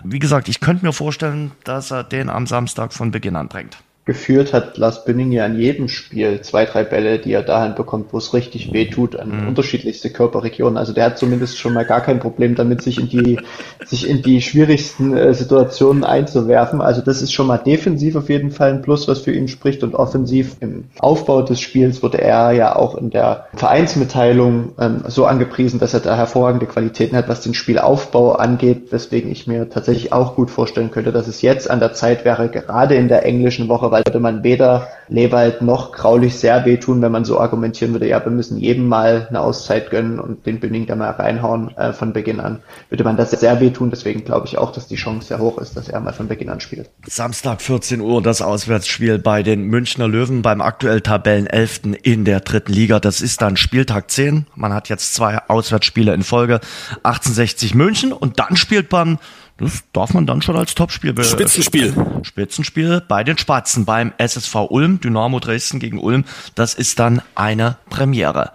Wie 0.03 0.17
gesagt, 0.17 0.49
ich 0.49 0.61
könnte 0.61 0.84
mir 0.84 0.93
vorstellen, 0.93 1.51
dass 1.63 1.91
er 1.91 2.03
den 2.03 2.30
am 2.30 2.47
Samstag 2.47 2.91
von 2.93 3.11
Beginn 3.11 3.36
an 3.36 3.49
bringt 3.49 3.77
geführt 4.10 4.53
hat 4.53 4.80
Lars 4.80 5.05
Binning 5.05 5.32
ja 5.32 5.45
in 5.45 5.60
jedem 5.60 5.88
Spiel 5.88 6.41
zwei, 6.41 6.66
drei 6.66 6.84
Bälle, 6.84 7.20
die 7.20 7.32
er 7.32 7.43
dahin 7.43 7.76
bekommt, 7.76 8.12
wo 8.12 8.18
es 8.18 8.34
richtig 8.34 8.74
weh 8.74 8.86
tut, 8.86 9.16
an 9.16 9.41
mhm. 9.41 9.47
unterschiedlichste 9.49 10.10
Körperregionen. 10.10 10.80
Also 10.80 10.93
der 10.93 11.05
hat 11.05 11.20
zumindest 11.20 11.60
schon 11.60 11.74
mal 11.76 11.86
gar 11.86 12.01
kein 12.01 12.20
Problem 12.20 12.55
damit, 12.55 12.82
sich 12.82 12.99
in 12.99 13.07
die, 13.07 13.39
sich 13.86 14.10
in 14.10 14.24
die 14.24 14.41
schwierigsten 14.41 15.16
äh, 15.16 15.36
Situationen 15.36 16.03
einzuwerfen. 16.03 16.82
Also 16.82 17.01
das 17.01 17.22
ist 17.22 17.34
schon 17.34 17.45
mal 17.45 17.60
defensiv 17.60 18.16
auf 18.16 18.30
jeden 18.30 18.49
Fall 18.49 18.72
ein 18.72 18.82
Plus, 18.82 19.07
was 19.07 19.20
für 19.20 19.32
ihn 19.32 19.47
spricht 19.47 19.84
und 19.84 19.93
offensiv 19.93 20.55
im 20.60 20.86
Aufbau 20.97 21.43
des 21.43 21.60
Spiels 21.60 22.01
wurde 22.01 22.20
er 22.20 22.51
ja 22.51 22.76
auch 22.76 22.95
in 22.95 23.12
der 23.12 23.45
Vereinsmitteilung 23.53 24.72
ähm, 24.80 25.03
so 25.07 25.28
angepriesen, 25.28 25.80
dass 25.80 25.93
er 25.93 25.99
da 25.99 26.18
hervorragende 26.18 26.66
Qualitäten 26.66 27.16
hat, 27.16 27.30
was 27.30 27.41
den 27.41 27.53
Spielaufbau 27.53 28.32
angeht, 28.32 28.91
weswegen 28.91 29.32
ich 29.32 29.45
mir 29.45 29.70
tatsächlich 29.70 30.14
auch 30.14 30.36
gut 30.36 30.49
vorstellen 30.49 30.89
könnte, 30.89 31.12
dass 31.12 31.28
es 31.28 31.43
jetzt 31.43 31.70
an 31.70 31.80
der 31.80 31.93
Zeit 31.93 32.26
wäre, 32.26 32.49
gerade 32.49 32.95
in 32.95 33.07
der 33.07 33.24
englischen 33.24 33.70
Woche, 33.70 33.91
weil 34.00 34.14
würde 34.14 34.20
man 34.20 34.43
weder 34.43 34.88
Lewald 35.10 35.62
noch 35.62 35.91
Graulich 35.91 36.38
sehr 36.38 36.66
wehtun, 36.66 37.02
wenn 37.02 37.12
man 37.12 37.26
so 37.26 37.39
argumentieren 37.39 37.93
würde, 37.93 38.08
ja, 38.08 38.24
wir 38.24 38.32
müssen 38.32 38.58
jedem 38.58 38.88
mal 38.88 39.28
eine 39.28 39.41
Auszeit 39.41 39.89
gönnen 39.89 40.20
und 40.20 40.45
den 40.45 40.60
Bünding 40.60 40.86
da 40.86 40.95
mal 40.95 41.10
reinhauen 41.10 41.76
äh, 41.78 41.91
von 41.91 42.14
Beginn 42.14 42.39
an. 42.39 42.62
Würde 42.89 43.04
man 43.04 43.18
das 43.18 43.32
sehr 43.32 43.60
wehtun, 43.60 43.89
deswegen 43.89 44.24
glaube 44.24 44.47
ich 44.47 44.58
auch, 44.58 44.72
dass 44.72 44.88
die 44.88 44.95
Chance 44.95 45.28
sehr 45.28 45.39
hoch 45.39 45.58
ist, 45.58 45.76
dass 45.76 45.89
er 45.89 46.00
mal 46.00 46.14
von 46.14 46.28
Beginn 46.28 46.50
an 46.50 46.62
spielt. 46.62 46.89
Samstag 47.08 47.62
14 47.62 48.00
Uhr 48.00 48.22
das 48.22 48.41
Auswärtsspiel 48.41 49.20
bei 49.20 49.43
den 49.43 49.64
Münchner 49.64 50.08
Löwen 50.08 50.41
beim 50.41 50.62
aktuell 50.62 51.02
Tabellen 51.02 51.47
11. 51.47 51.82
in 52.04 52.24
der 52.24 52.39
dritten 52.39 52.72
Liga. 52.72 53.00
Das 53.00 53.22
ist 53.22 53.41
dann 53.41 53.58
Spieltag 53.58 54.12
10. 54.12 54.45
Man 54.56 54.74
hat 54.74 54.89
jetzt 54.89 55.14
zwei 55.16 55.39
Auswärtsspiele 55.47 56.14
in 56.14 56.24
Folge. 56.24 56.62
1860 57.04 57.76
München 57.76 58.14
und 58.14 58.39
dann 58.39 58.56
spielt 58.56 58.91
man 58.91 59.20
das 59.60 59.84
darf 59.93 60.14
man 60.14 60.26
dann 60.26 60.41
schon 60.41 60.55
als 60.55 60.74
Topspiel 60.76 61.14
be 61.14 61.24
Spitzenspiel. 61.24 61.93
Spitzenspiel 62.24 63.01
bei 63.07 63.24
den 63.24 63.38
Spatzen 63.38 63.86
beim 63.86 64.14
SSV 64.18 64.55
Ulm, 64.70 65.01
Dynamo 65.01 65.39
Dresden 65.39 65.80
gegen 65.80 65.99
Ulm. 65.99 66.24
Das 66.55 66.74
ist 66.74 66.99
dann 66.99 67.22
eine 67.36 67.78
Premiere. 67.89 68.51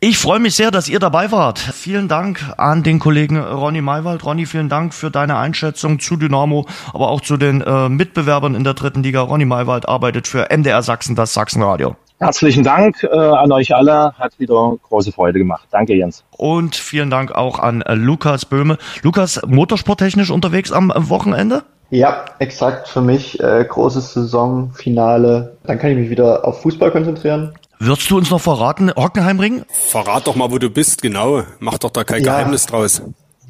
Ich 0.00 0.16
freue 0.16 0.38
mich 0.38 0.54
sehr, 0.54 0.70
dass 0.70 0.88
ihr 0.88 0.98
dabei 0.98 1.30
wart. 1.30 1.58
Vielen 1.58 2.08
Dank 2.08 2.54
an 2.56 2.82
den 2.82 2.98
Kollegen 2.98 3.38
Ronny 3.38 3.82
Maywald. 3.82 4.24
Ronny, 4.24 4.46
vielen 4.46 4.70
Dank 4.70 4.94
für 4.94 5.10
deine 5.10 5.36
Einschätzung 5.36 6.00
zu 6.00 6.16
Dynamo, 6.16 6.66
aber 6.94 7.08
auch 7.08 7.20
zu 7.20 7.36
den 7.36 7.60
äh, 7.60 7.88
Mitbewerbern 7.88 8.54
in 8.54 8.64
der 8.64 8.74
dritten 8.74 9.02
Liga. 9.02 9.20
Ronny 9.20 9.44
Maywald 9.44 9.88
arbeitet 9.88 10.26
für 10.26 10.48
MDR 10.50 10.82
Sachsen, 10.82 11.16
das 11.16 11.34
Sachsenradio. 11.34 11.96
Herzlichen 12.20 12.62
Dank 12.64 13.02
äh, 13.02 13.16
an 13.16 13.50
euch 13.50 13.74
alle. 13.74 14.12
Hat 14.18 14.38
wieder 14.38 14.76
große 14.82 15.10
Freude 15.10 15.38
gemacht. 15.38 15.66
Danke, 15.70 15.94
Jens. 15.94 16.22
Und 16.36 16.76
vielen 16.76 17.08
Dank 17.08 17.32
auch 17.32 17.58
an 17.58 17.80
äh, 17.80 17.94
Lukas 17.94 18.44
Böhme. 18.44 18.76
Lukas, 19.02 19.40
motorsporttechnisch 19.46 20.30
unterwegs 20.30 20.70
am 20.70 20.92
Wochenende? 20.94 21.62
Ja, 21.88 22.26
exakt 22.38 22.88
für 22.88 23.00
mich. 23.00 23.40
Äh, 23.40 23.64
großes 23.66 24.12
Saisonfinale. 24.12 25.56
Dann 25.64 25.78
kann 25.78 25.92
ich 25.92 25.96
mich 25.96 26.10
wieder 26.10 26.46
auf 26.46 26.60
Fußball 26.60 26.90
konzentrieren. 26.90 27.54
Würdest 27.78 28.10
du 28.10 28.18
uns 28.18 28.30
noch 28.30 28.42
verraten, 28.42 28.92
Hockenheimring? 28.94 29.64
Verrat 29.70 30.26
doch 30.26 30.36
mal, 30.36 30.50
wo 30.50 30.58
du 30.58 30.68
bist, 30.68 31.00
genau. 31.00 31.44
Mach 31.58 31.78
doch 31.78 31.90
da 31.90 32.04
kein 32.04 32.22
ja. 32.22 32.36
Geheimnis 32.36 32.66
draus. 32.66 33.02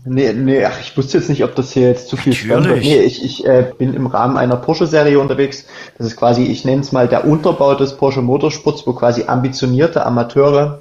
Nee, 0.04 0.32
nee, 0.32 0.64
ach, 0.64 0.80
ich 0.80 0.96
wusste 0.96 1.18
jetzt 1.18 1.28
nicht, 1.28 1.44
ob 1.44 1.54
das 1.54 1.72
hier 1.72 1.88
jetzt 1.88 2.08
zu 2.08 2.16
viel 2.16 2.32
spannend 2.32 2.68
wird. 2.68 2.80
Nee, 2.80 3.00
ich, 3.00 3.22
ich 3.22 3.44
äh, 3.44 3.70
bin 3.76 3.92
im 3.92 4.06
Rahmen 4.06 4.38
einer 4.38 4.56
Porsche-Serie 4.56 5.20
unterwegs. 5.20 5.66
Das 5.98 6.06
ist 6.06 6.16
quasi, 6.16 6.44
ich 6.44 6.64
nenne 6.64 6.80
es 6.80 6.92
mal 6.92 7.06
der 7.06 7.26
Unterbau 7.26 7.74
des 7.74 7.96
Porsche 7.96 8.22
Motorsports, 8.22 8.86
wo 8.86 8.94
quasi 8.94 9.24
ambitionierte 9.26 10.06
Amateure 10.06 10.80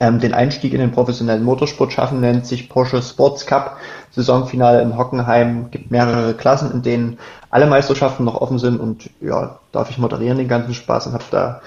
ähm, 0.00 0.20
den 0.20 0.34
Einstieg 0.34 0.72
in 0.72 0.80
den 0.80 0.92
professionellen 0.92 1.44
Motorsport 1.44 1.92
schaffen, 1.92 2.20
nennt 2.20 2.46
sich 2.46 2.68
Porsche 2.68 3.02
Sports 3.02 3.46
Cup. 3.46 3.78
Saisonfinale 4.12 4.80
in 4.80 4.96
Hockenheim, 4.96 5.70
gibt 5.70 5.90
mehrere 5.90 6.32
Klassen, 6.34 6.70
in 6.72 6.82
denen 6.82 7.18
alle 7.50 7.66
Meisterschaften 7.66 8.24
noch 8.24 8.40
offen 8.40 8.58
sind 8.58 8.80
und 8.80 9.10
ja, 9.20 9.58
darf 9.72 9.90
ich 9.90 9.98
moderieren 9.98 10.38
den 10.38 10.48
ganzen 10.48 10.72
Spaß 10.72 11.08
und 11.08 11.12
habe 11.12 11.24
da 11.30 11.60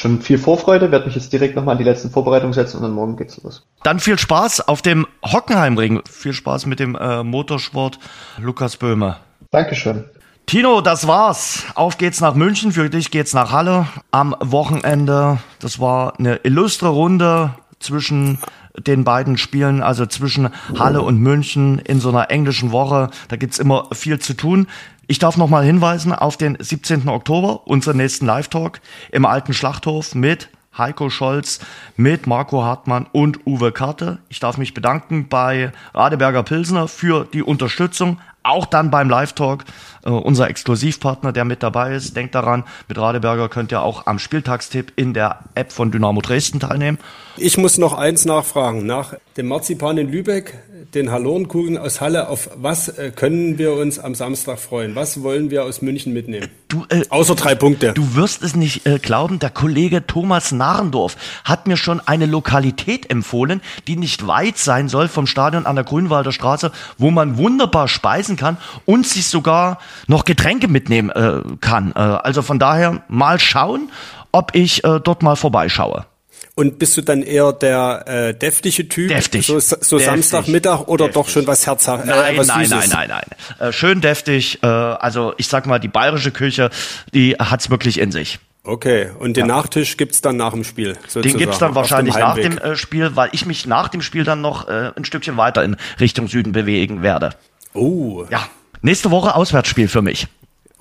schon 0.00 0.20
viel 0.20 0.38
Vorfreude, 0.38 0.90
werde 0.90 1.06
mich 1.06 1.14
jetzt 1.14 1.32
direkt 1.32 1.56
nochmal 1.56 1.72
an 1.72 1.78
die 1.78 1.84
letzten 1.84 2.10
Vorbereitungen 2.10 2.52
setzen 2.52 2.78
und 2.78 2.82
dann 2.82 2.92
morgen 2.92 3.16
geht's 3.16 3.40
los. 3.42 3.66
Dann 3.82 4.00
viel 4.00 4.18
Spaß 4.18 4.66
auf 4.66 4.82
dem 4.82 5.06
Hockenheimring. 5.24 6.02
Viel 6.10 6.32
Spaß 6.32 6.66
mit 6.66 6.80
dem 6.80 6.96
äh, 6.96 7.22
Motorsport. 7.22 7.98
Lukas 8.38 8.76
Böhme. 8.76 9.16
Dankeschön. 9.50 10.04
Tino, 10.46 10.80
das 10.80 11.06
war's. 11.06 11.64
Auf 11.74 11.98
geht's 11.98 12.20
nach 12.20 12.34
München. 12.34 12.72
Für 12.72 12.90
dich 12.90 13.10
geht's 13.10 13.34
nach 13.34 13.52
Halle 13.52 13.86
am 14.10 14.34
Wochenende. 14.40 15.38
Das 15.60 15.78
war 15.78 16.18
eine 16.18 16.36
illustre 16.42 16.88
Runde 16.88 17.54
zwischen 17.78 18.38
den 18.76 19.04
beiden 19.04 19.36
Spielen, 19.36 19.82
also 19.82 20.06
zwischen 20.06 20.50
Halle 20.78 21.02
und 21.02 21.18
München 21.18 21.78
in 21.78 22.00
so 22.00 22.08
einer 22.08 22.30
englischen 22.30 22.72
Woche. 22.72 23.10
Da 23.28 23.36
gibt's 23.36 23.58
immer 23.58 23.88
viel 23.92 24.18
zu 24.18 24.34
tun. 24.34 24.66
Ich 25.10 25.18
darf 25.18 25.36
noch 25.36 25.48
mal 25.48 25.64
hinweisen 25.64 26.12
auf 26.12 26.36
den 26.36 26.56
17. 26.60 27.08
Oktober, 27.08 27.66
unseren 27.66 27.96
nächsten 27.96 28.26
Live-Talk 28.26 28.80
im 29.10 29.26
alten 29.26 29.52
Schlachthof 29.52 30.14
mit 30.14 30.50
Heiko 30.78 31.10
Scholz, 31.10 31.58
mit 31.96 32.28
Marco 32.28 32.62
Hartmann 32.62 33.08
und 33.10 33.44
Uwe 33.44 33.72
Karte. 33.72 34.18
Ich 34.28 34.38
darf 34.38 34.56
mich 34.56 34.72
bedanken 34.72 35.26
bei 35.28 35.72
Radeberger 35.94 36.44
Pilsner 36.44 36.86
für 36.86 37.24
die 37.24 37.42
Unterstützung, 37.42 38.20
auch 38.44 38.66
dann 38.66 38.92
beim 38.92 39.10
Live-Talk. 39.10 39.64
Äh, 40.04 40.10
unser 40.10 40.48
Exklusivpartner, 40.48 41.32
der 41.32 41.44
mit 41.44 41.62
dabei 41.62 41.94
ist. 41.94 42.16
Denkt 42.16 42.34
daran, 42.34 42.64
mit 42.88 42.98
Radeberger 42.98 43.48
könnt 43.48 43.72
ihr 43.72 43.82
auch 43.82 44.06
am 44.06 44.18
Spieltagstipp 44.18 44.92
in 44.96 45.14
der 45.14 45.40
App 45.54 45.72
von 45.72 45.90
Dynamo 45.90 46.20
Dresden 46.20 46.60
teilnehmen. 46.60 46.98
Ich 47.36 47.58
muss 47.58 47.78
noch 47.78 47.94
eins 47.94 48.24
nachfragen. 48.24 48.86
Nach 48.86 49.14
dem 49.36 49.48
Marzipan 49.48 49.98
in 49.98 50.10
Lübeck, 50.10 50.58
den 50.94 51.10
Hallorenkugeln 51.10 51.78
aus 51.78 52.00
Halle, 52.00 52.28
auf 52.28 52.50
was 52.56 52.88
äh, 52.88 53.12
können 53.14 53.58
wir 53.58 53.74
uns 53.74 53.98
am 53.98 54.14
Samstag 54.14 54.58
freuen? 54.58 54.94
Was 54.94 55.22
wollen 55.22 55.50
wir 55.50 55.64
aus 55.64 55.82
München 55.82 56.12
mitnehmen? 56.12 56.48
Du, 56.68 56.84
äh, 56.88 57.02
Außer 57.08 57.34
drei 57.34 57.54
Punkte. 57.54 57.92
Du 57.92 58.14
wirst 58.14 58.42
es 58.42 58.56
nicht 58.56 58.86
äh, 58.86 58.98
glauben, 58.98 59.38
der 59.38 59.50
Kollege 59.50 60.06
Thomas 60.06 60.52
Narendorf 60.52 61.16
hat 61.44 61.66
mir 61.66 61.76
schon 61.76 62.00
eine 62.00 62.26
Lokalität 62.26 63.10
empfohlen, 63.10 63.60
die 63.86 63.96
nicht 63.96 64.26
weit 64.26 64.58
sein 64.58 64.88
soll 64.88 65.08
vom 65.08 65.26
Stadion 65.26 65.66
an 65.66 65.76
der 65.76 65.84
Grünwalder 65.84 66.32
Straße, 66.32 66.72
wo 66.98 67.10
man 67.10 67.38
wunderbar 67.38 67.88
speisen 67.88 68.36
kann 68.36 68.56
und 68.86 69.06
sich 69.06 69.26
sogar 69.26 69.78
noch 70.06 70.24
Getränke 70.24 70.68
mitnehmen 70.68 71.10
äh, 71.10 71.56
kann. 71.60 71.92
Äh, 71.94 71.98
also 71.98 72.42
von 72.42 72.58
daher 72.58 73.02
mal 73.08 73.38
schauen, 73.38 73.90
ob 74.32 74.54
ich 74.54 74.84
äh, 74.84 75.00
dort 75.00 75.22
mal 75.22 75.36
vorbeischaue. 75.36 76.06
Und 76.54 76.78
bist 76.78 76.96
du 76.96 77.02
dann 77.02 77.22
eher 77.22 77.52
der 77.52 78.04
äh, 78.06 78.34
deftige 78.34 78.88
Typ? 78.88 79.08
Deftig. 79.08 79.46
So, 79.46 79.58
so 79.60 79.96
Deftig. 79.96 80.04
Samstagmittag 80.04 80.88
oder 80.88 81.06
Deftig. 81.06 81.22
doch 81.22 81.28
schon 81.28 81.46
was 81.46 81.66
Herzhaft? 81.66 82.04
Nein, 82.04 82.34
äh, 82.34 82.38
was 82.38 82.48
nein, 82.48 82.66
Süßes? 82.66 82.92
nein, 82.92 83.08
nein, 83.08 83.22
nein. 83.58 83.68
Äh, 83.68 83.72
schön 83.72 84.00
deftig. 84.00 84.62
Äh, 84.62 84.66
also 84.66 85.32
ich 85.38 85.48
sag 85.48 85.66
mal, 85.66 85.78
die 85.78 85.88
bayerische 85.88 86.32
Küche, 86.32 86.70
die 87.14 87.36
hat's 87.36 87.70
wirklich 87.70 87.98
in 87.98 88.12
sich. 88.12 88.40
Okay, 88.62 89.10
und 89.18 89.38
den 89.38 89.46
Nachtisch 89.46 89.96
gibt's 89.96 90.20
dann 90.20 90.36
nach 90.36 90.52
dem 90.52 90.64
Spiel? 90.64 90.98
Sozusagen, 91.06 91.28
Den 91.28 91.38
gibt's 91.38 91.58
dann 91.58 91.74
wahrscheinlich 91.74 92.14
nach 92.14 92.34
dem 92.34 92.58
äh, 92.58 92.76
Spiel, 92.76 93.16
weil 93.16 93.30
ich 93.32 93.46
mich 93.46 93.66
nach 93.66 93.88
dem 93.88 94.02
Spiel 94.02 94.24
dann 94.24 94.42
noch 94.42 94.68
äh, 94.68 94.92
ein 94.94 95.06
Stückchen 95.06 95.38
weiter 95.38 95.64
in 95.64 95.76
Richtung 95.98 96.28
Süden 96.28 96.52
bewegen 96.52 97.02
werde. 97.02 97.30
Oh. 97.72 98.26
Ja. 98.30 98.48
Nächste 98.82 99.10
Woche 99.10 99.34
Auswärtsspiel 99.34 99.88
für 99.88 100.02
mich. 100.02 100.28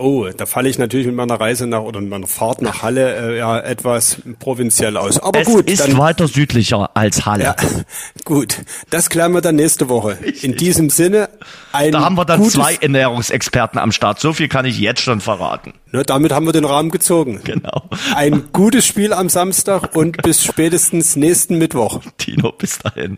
Oh, 0.01 0.25
da 0.29 0.45
falle 0.45 0.69
ich 0.69 0.77
natürlich 0.77 1.07
mit 1.07 1.15
meiner 1.17 1.41
Reise 1.41 1.67
nach 1.67 1.81
oder 1.81 1.99
mit 1.99 2.09
meiner 2.09 2.25
Fahrt 2.25 2.61
nach 2.61 2.83
Halle 2.83 3.33
äh, 3.33 3.37
ja 3.37 3.59
etwas 3.59 4.21
provinziell 4.39 4.95
aus. 4.95 5.19
Aber 5.19 5.41
es 5.41 5.45
gut, 5.45 5.69
ist 5.69 5.81
dann 5.81 5.97
weiter 5.97 6.29
südlicher 6.29 6.89
als 6.93 7.25
Halle. 7.25 7.43
Ja, 7.43 7.55
gut. 8.23 8.61
Das 8.91 9.09
klären 9.09 9.33
wir 9.33 9.41
dann 9.41 9.57
nächste 9.57 9.89
Woche. 9.89 10.13
In 10.41 10.55
diesem 10.55 10.89
Sinne, 10.89 11.27
ein 11.73 11.91
Da 11.91 11.99
haben 11.99 12.15
wir 12.15 12.23
dann 12.23 12.45
zwei 12.45 12.75
Ernährungsexperten 12.75 13.77
am 13.77 13.91
Start. 13.91 14.21
So 14.21 14.31
viel 14.31 14.47
kann 14.47 14.65
ich 14.65 14.79
jetzt 14.79 15.01
schon 15.01 15.19
verraten. 15.19 15.73
Ne, 15.91 16.05
damit 16.05 16.31
haben 16.31 16.45
wir 16.45 16.53
den 16.53 16.63
Rahmen 16.65 16.91
gezogen. 16.91 17.41
Genau. 17.43 17.89
Ein 18.15 18.53
gutes 18.53 18.85
Spiel 18.85 19.11
am 19.11 19.27
Samstag 19.27 19.97
und 19.97 20.15
bis 20.21 20.45
spätestens 20.45 21.17
nächsten 21.17 21.57
Mittwoch. 21.57 21.99
Tino, 22.17 22.53
bis 22.53 22.79
dahin. 22.79 23.17